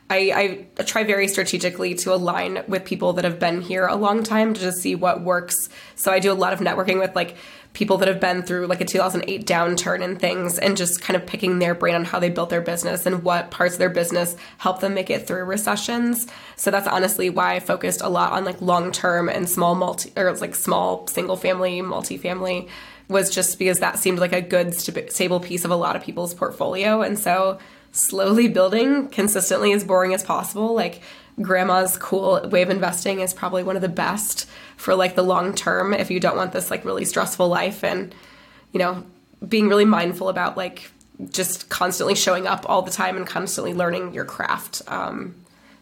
I, 0.09 0.67
I 0.77 0.83
try 0.83 1.03
very 1.03 1.27
strategically 1.27 1.93
to 1.95 2.13
align 2.13 2.63
with 2.67 2.85
people 2.85 3.13
that 3.13 3.25
have 3.25 3.39
been 3.39 3.61
here 3.61 3.85
a 3.85 3.95
long 3.95 4.23
time 4.23 4.53
to 4.53 4.59
just 4.59 4.77
see 4.77 4.95
what 4.95 5.21
works. 5.21 5.69
So 5.95 6.11
I 6.11 6.19
do 6.19 6.31
a 6.31 6.33
lot 6.33 6.53
of 6.53 6.59
networking 6.59 6.99
with 6.99 7.13
like 7.13 7.35
people 7.73 7.97
that 7.97 8.07
have 8.07 8.19
been 8.19 8.41
through 8.41 8.67
like 8.67 8.79
a 8.79 8.85
2008 8.85 9.45
downturn 9.45 10.01
and 10.01 10.19
things 10.19 10.57
and 10.57 10.77
just 10.77 11.01
kind 11.01 11.15
of 11.15 11.27
picking 11.27 11.59
their 11.59 11.75
brain 11.75 11.93
on 11.93 12.05
how 12.05 12.19
they 12.19 12.29
built 12.29 12.49
their 12.49 12.61
business 12.61 13.05
and 13.05 13.21
what 13.21 13.51
parts 13.51 13.75
of 13.75 13.79
their 13.79 13.89
business 13.89 14.35
help 14.57 14.79
them 14.79 14.93
make 14.93 15.09
it 15.09 15.27
through 15.27 15.43
recessions. 15.43 16.25
So 16.55 16.71
that's 16.71 16.87
honestly 16.87 17.29
why 17.29 17.55
I 17.55 17.59
focused 17.59 18.01
a 18.01 18.09
lot 18.09 18.31
on 18.31 18.45
like 18.45 18.61
long 18.61 18.93
term 18.93 19.27
and 19.27 19.49
small 19.49 19.75
multi 19.75 20.11
or 20.15 20.33
like 20.33 20.55
small 20.55 21.05
single 21.07 21.35
family, 21.35 21.81
multifamily 21.81 22.69
was 23.09 23.29
just 23.29 23.59
because 23.59 23.79
that 23.79 23.99
seemed 23.99 24.19
like 24.19 24.33
a 24.33 24.41
good 24.41 24.73
st- 24.73 25.11
stable 25.11 25.39
piece 25.39 25.63
of 25.63 25.71
a 25.71 25.75
lot 25.75 25.95
of 25.95 26.03
people's 26.03 26.33
portfolio. 26.33 27.01
And 27.01 27.17
so 27.17 27.59
slowly 27.97 28.47
building 28.47 29.07
consistently 29.09 29.73
as 29.73 29.83
boring 29.83 30.13
as 30.13 30.23
possible. 30.23 30.73
Like 30.73 31.01
grandma's 31.41 31.97
cool 31.97 32.47
way 32.49 32.61
of 32.61 32.69
investing 32.69 33.19
is 33.19 33.33
probably 33.33 33.63
one 33.63 33.75
of 33.75 33.81
the 33.81 33.89
best 33.89 34.47
for 34.75 34.95
like 34.95 35.15
the 35.15 35.23
long 35.23 35.53
term 35.53 35.93
if 35.93 36.09
you 36.09 36.19
don't 36.19 36.37
want 36.37 36.51
this 36.51 36.71
like 36.71 36.83
really 36.83 37.05
stressful 37.05 37.47
life 37.47 37.83
and 37.83 38.13
you 38.71 38.79
know 38.79 39.03
being 39.47 39.67
really 39.67 39.85
mindful 39.85 40.29
about 40.29 40.57
like 40.57 40.89
just 41.29 41.69
constantly 41.69 42.15
showing 42.15 42.47
up 42.47 42.65
all 42.67 42.81
the 42.81 42.91
time 42.91 43.17
and 43.17 43.27
constantly 43.27 43.73
learning 43.73 44.13
your 44.13 44.25
craft. 44.25 44.81
Um, 44.87 45.35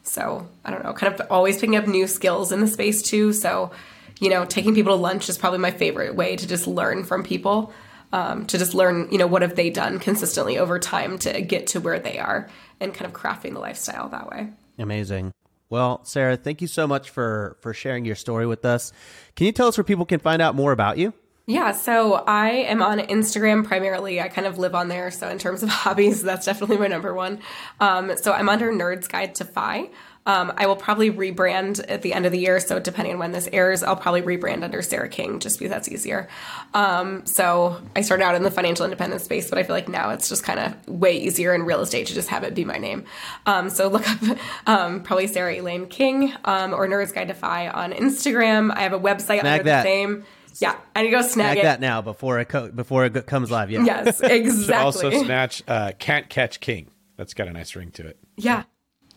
so 0.03 0.47
i 0.63 0.69
don't 0.69 0.83
know 0.83 0.93
kind 0.93 1.13
of 1.13 1.27
always 1.31 1.55
picking 1.55 1.75
up 1.75 1.87
new 1.87 2.05
skills 2.05 2.51
in 2.51 2.61
the 2.61 2.67
space 2.67 3.01
too. 3.01 3.33
So 3.33 3.71
you 4.19 4.29
know 4.29 4.45
taking 4.45 4.75
people 4.75 4.95
to 4.95 5.01
lunch 5.01 5.29
is 5.29 5.37
probably 5.37 5.59
my 5.59 5.71
favorite 5.71 6.15
way 6.15 6.35
to 6.35 6.47
just 6.47 6.67
learn 6.67 7.03
from 7.03 7.23
people 7.23 7.73
um, 8.15 8.45
to 8.45 8.57
just 8.57 8.73
learn, 8.73 9.09
you 9.11 9.17
know, 9.17 9.27
what 9.27 9.41
have 9.41 9.57
they 9.57 9.69
done 9.69 9.99
consistently 9.99 10.57
over 10.57 10.79
time 10.79 11.17
to 11.19 11.41
get 11.41 11.67
to 11.67 11.81
where 11.81 11.99
they 11.99 12.17
are 12.17 12.49
and 12.79 12.93
kind 12.93 13.05
of 13.05 13.11
crafting 13.11 13.53
the 13.53 13.59
lifestyle 13.59 14.07
that 14.07 14.29
way. 14.29 14.47
Amazing. 14.79 15.33
Well, 15.69 15.99
Sarah, 16.05 16.37
thank 16.37 16.61
you 16.61 16.67
so 16.67 16.87
much 16.87 17.09
for 17.09 17.57
for 17.59 17.73
sharing 17.73 18.05
your 18.05 18.15
story 18.15 18.47
with 18.47 18.63
us. 18.63 18.93
Can 19.35 19.47
you 19.47 19.51
tell 19.51 19.67
us 19.67 19.77
where 19.77 19.83
people 19.83 20.05
can 20.05 20.21
find 20.21 20.41
out 20.41 20.55
more 20.55 20.71
about 20.71 20.97
you? 20.97 21.13
Yeah, 21.45 21.73
so 21.73 22.13
I 22.25 22.49
am 22.49 22.81
on 22.81 22.99
Instagram 22.99 23.65
primarily. 23.65 24.21
I 24.21 24.29
kind 24.29 24.47
of 24.47 24.57
live 24.57 24.73
on 24.73 24.87
there. 24.87 25.11
So 25.11 25.27
in 25.27 25.37
terms 25.37 25.61
of 25.61 25.69
hobbies, 25.83 26.23
that's 26.23 26.45
definitely 26.45 26.77
my 26.77 26.87
number 26.87 27.13
one. 27.13 27.39
Um, 27.81 28.15
so 28.15 28.31
I'm 28.31 28.47
under 28.47 28.71
Nerds 28.71 29.09
Guide 29.09 29.35
to 29.35 29.45
Fi. 29.45 29.89
Um, 30.25 30.51
I 30.57 30.65
will 30.65 30.75
probably 30.75 31.11
rebrand 31.11 31.83
at 31.87 32.01
the 32.01 32.13
end 32.13 32.25
of 32.25 32.31
the 32.31 32.39
year. 32.39 32.59
So 32.59 32.79
depending 32.79 33.13
on 33.13 33.19
when 33.19 33.31
this 33.31 33.47
airs, 33.53 33.83
I'll 33.83 33.95
probably 33.95 34.23
rebrand 34.23 34.63
under 34.63 34.81
Sarah 34.81 35.09
King 35.09 35.39
just 35.39 35.59
because 35.59 35.69
that's 35.71 35.87
easier. 35.89 36.27
Um, 36.73 37.25
so 37.25 37.79
I 37.95 38.01
started 38.01 38.23
out 38.23 38.35
in 38.35 38.43
the 38.43 38.51
financial 38.51 38.85
independence 38.85 39.23
space, 39.23 39.49
but 39.49 39.59
I 39.59 39.63
feel 39.63 39.75
like 39.75 39.87
now 39.87 40.09
it's 40.09 40.27
just 40.27 40.43
kind 40.43 40.59
of 40.59 40.87
way 40.87 41.17
easier 41.17 41.53
in 41.53 41.63
real 41.63 41.81
estate 41.81 42.07
to 42.07 42.13
just 42.13 42.29
have 42.29 42.43
it 42.43 42.55
be 42.55 42.65
my 42.65 42.77
name. 42.77 43.05
Um, 43.45 43.69
so 43.69 43.87
look 43.87 44.09
up 44.09 44.37
um, 44.67 45.03
probably 45.03 45.27
Sarah 45.27 45.53
Elaine 45.55 45.87
King 45.87 46.33
um, 46.43 46.73
or 46.73 46.87
Nerds 46.87 47.13
Guide 47.13 47.27
to 47.27 47.33
Fi 47.33 47.69
on 47.69 47.91
Instagram. 47.93 48.75
I 48.75 48.81
have 48.81 48.93
a 48.93 48.99
website 48.99 49.41
Snag 49.41 49.45
under 49.45 49.63
that. 49.63 49.83
the 49.83 49.89
same. 49.89 50.25
Yeah, 50.57 50.75
I 50.95 51.01
need 51.01 51.09
to 51.09 51.17
go 51.17 51.21
snag, 51.21 51.31
Snag 51.33 51.57
it. 51.57 51.63
that 51.63 51.81
now 51.81 52.01
before 52.01 52.39
it 52.39 52.45
co- 52.45 52.71
before 52.71 53.03
it 53.05 53.27
comes 53.27 53.51
live. 53.51 53.69
Yeah. 53.69 53.83
Yes, 53.83 54.21
exactly. 54.23 54.85
Also, 54.85 55.09
snatch 55.11 55.61
uh, 55.67 55.91
Can't 55.99 56.29
Catch 56.29 56.61
King. 56.61 56.89
That's 57.17 57.33
got 57.33 57.49
a 57.49 57.51
nice 57.51 57.75
ring 57.75 57.91
to 57.91 58.07
it. 58.07 58.17
Yeah. 58.37 58.63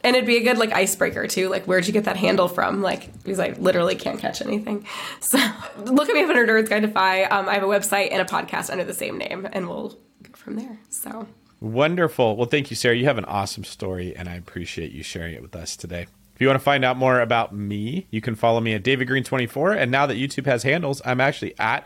And 0.09 0.17
it'd 0.17 0.27
be 0.27 0.39
a 0.39 0.43
good 0.43 0.57
like 0.57 0.73
icebreaker 0.73 1.27
too. 1.27 1.51
Like, 1.51 1.67
where'd 1.67 1.87
you 1.87 1.93
get 1.93 2.05
that 2.05 2.17
handle 2.17 2.49
from? 2.49 2.81
Like, 2.81 3.13
because 3.25 3.39
I 3.39 3.51
literally 3.51 3.95
can't 3.95 4.19
catch 4.19 4.41
anything. 4.41 4.87
So 5.21 5.39
look 5.85 6.09
at 6.09 6.15
me 6.15 6.23
up 6.23 6.31
under 6.31 6.47
Nerds 6.47 6.71
Guide 6.71 6.81
to 6.81 6.89
Fi. 6.89 7.25
Um, 7.25 7.47
I 7.47 7.55
have 7.55 7.63
a 7.63 7.67
website 7.67 8.09
and 8.11 8.23
a 8.23 8.25
podcast 8.25 8.71
under 8.71 8.85
the 8.85 8.95
same 8.95 9.19
name, 9.19 9.47
and 9.53 9.69
we'll 9.69 9.99
go 10.23 10.33
from 10.33 10.57
there. 10.57 10.79
So 10.89 11.27
Wonderful. 11.61 12.37
Well, 12.37 12.47
thank 12.47 12.71
you, 12.71 12.77
Sarah. 12.77 12.97
You 12.97 13.05
have 13.05 13.19
an 13.19 13.27
awesome 13.27 13.65
story, 13.65 14.17
and 14.17 14.31
I 14.31 14.37
appreciate 14.37 14.93
you 14.93 15.03
sharing 15.03 15.35
it 15.35 15.43
with 15.43 15.55
us 15.55 15.77
today. 15.77 16.07
If 16.35 16.41
you 16.41 16.47
want 16.47 16.59
to 16.59 16.65
find 16.65 16.87
out 16.87 16.97
more 16.97 17.21
about 17.21 17.55
me, 17.55 18.07
you 18.11 18.23
can 18.23 18.35
follow 18.35 18.61
me 18.61 18.73
at 18.73 18.83
David 18.83 19.09
Greene 19.09 19.25
24 19.25 19.73
And 19.73 19.91
now 19.91 20.07
that 20.07 20.17
YouTube 20.17 20.47
has 20.47 20.63
handles, 20.63 21.03
I'm 21.05 21.21
actually 21.21 21.59
at 21.59 21.85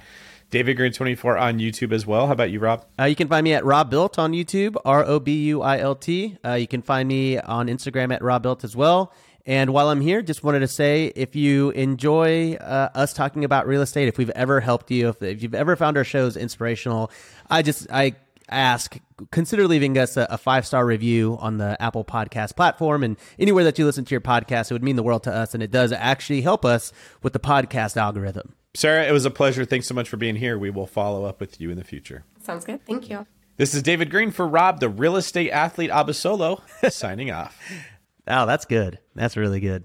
David 0.52 0.76
Greene 0.76 0.92
24 0.92 1.38
on 1.38 1.58
YouTube 1.58 1.94
as 1.94 2.06
well. 2.06 2.26
How 2.26 2.34
about 2.34 2.50
you, 2.50 2.60
Rob? 2.60 2.84
Uh, 3.00 3.04
you 3.04 3.16
can 3.16 3.26
find 3.26 3.42
me 3.42 3.54
at 3.54 3.64
Rob 3.64 3.88
Built 3.88 4.18
on 4.18 4.32
YouTube, 4.32 4.76
R 4.84 5.02
O 5.02 5.18
B 5.18 5.46
U 5.46 5.62
I 5.62 5.78
L 5.78 5.94
T. 5.94 6.36
Uh, 6.44 6.52
you 6.52 6.68
can 6.68 6.82
find 6.82 7.08
me 7.08 7.38
on 7.38 7.68
Instagram 7.68 8.12
at 8.12 8.22
Rob 8.22 8.42
Built 8.42 8.62
as 8.62 8.76
well. 8.76 9.14
And 9.46 9.72
while 9.72 9.88
I'm 9.88 10.02
here, 10.02 10.20
just 10.20 10.44
wanted 10.44 10.60
to 10.60 10.68
say 10.68 11.10
if 11.16 11.34
you 11.34 11.70
enjoy 11.70 12.54
uh, 12.56 12.90
us 12.94 13.14
talking 13.14 13.44
about 13.44 13.66
real 13.66 13.80
estate, 13.80 14.08
if 14.08 14.18
we've 14.18 14.30
ever 14.30 14.60
helped 14.60 14.90
you, 14.90 15.08
if, 15.08 15.22
if 15.22 15.42
you've 15.42 15.54
ever 15.54 15.74
found 15.74 15.96
our 15.96 16.04
shows 16.04 16.36
inspirational, 16.36 17.10
I 17.50 17.62
just 17.62 17.90
I 17.90 18.16
ask 18.50 18.98
consider 19.30 19.66
leaving 19.66 19.96
us 19.96 20.18
a, 20.18 20.26
a 20.28 20.36
five 20.36 20.66
star 20.66 20.84
review 20.84 21.38
on 21.40 21.56
the 21.56 21.80
Apple 21.80 22.04
Podcast 22.04 22.56
platform 22.56 23.02
and 23.02 23.16
anywhere 23.38 23.64
that 23.64 23.78
you 23.78 23.86
listen 23.86 24.04
to 24.04 24.10
your 24.10 24.20
podcast. 24.20 24.70
It 24.70 24.74
would 24.74 24.84
mean 24.84 24.96
the 24.96 25.02
world 25.02 25.22
to 25.22 25.32
us, 25.32 25.54
and 25.54 25.62
it 25.62 25.70
does 25.70 25.92
actually 25.92 26.42
help 26.42 26.66
us 26.66 26.92
with 27.22 27.32
the 27.32 27.40
podcast 27.40 27.96
algorithm. 27.96 28.54
Sarah, 28.74 29.04
it 29.06 29.12
was 29.12 29.24
a 29.26 29.30
pleasure. 29.30 29.64
Thanks 29.64 29.86
so 29.86 29.94
much 29.94 30.08
for 30.08 30.16
being 30.16 30.36
here. 30.36 30.58
We 30.58 30.70
will 30.70 30.86
follow 30.86 31.24
up 31.24 31.40
with 31.40 31.60
you 31.60 31.70
in 31.70 31.76
the 31.76 31.84
future. 31.84 32.24
sounds 32.42 32.64
good. 32.64 32.84
Thank 32.86 33.10
you. 33.10 33.26
This 33.58 33.74
is 33.74 33.82
David 33.82 34.10
Greene 34.10 34.30
for 34.30 34.48
Rob, 34.48 34.80
the 34.80 34.88
real 34.88 35.16
estate 35.16 35.50
athlete 35.50 35.90
Abasolo, 35.90 36.62
signing 36.90 37.30
off. 37.30 37.58
Oh, 38.24 38.46
that's 38.46 38.66
good. 38.66 39.00
That's 39.16 39.36
really 39.36 39.58
good. 39.58 39.84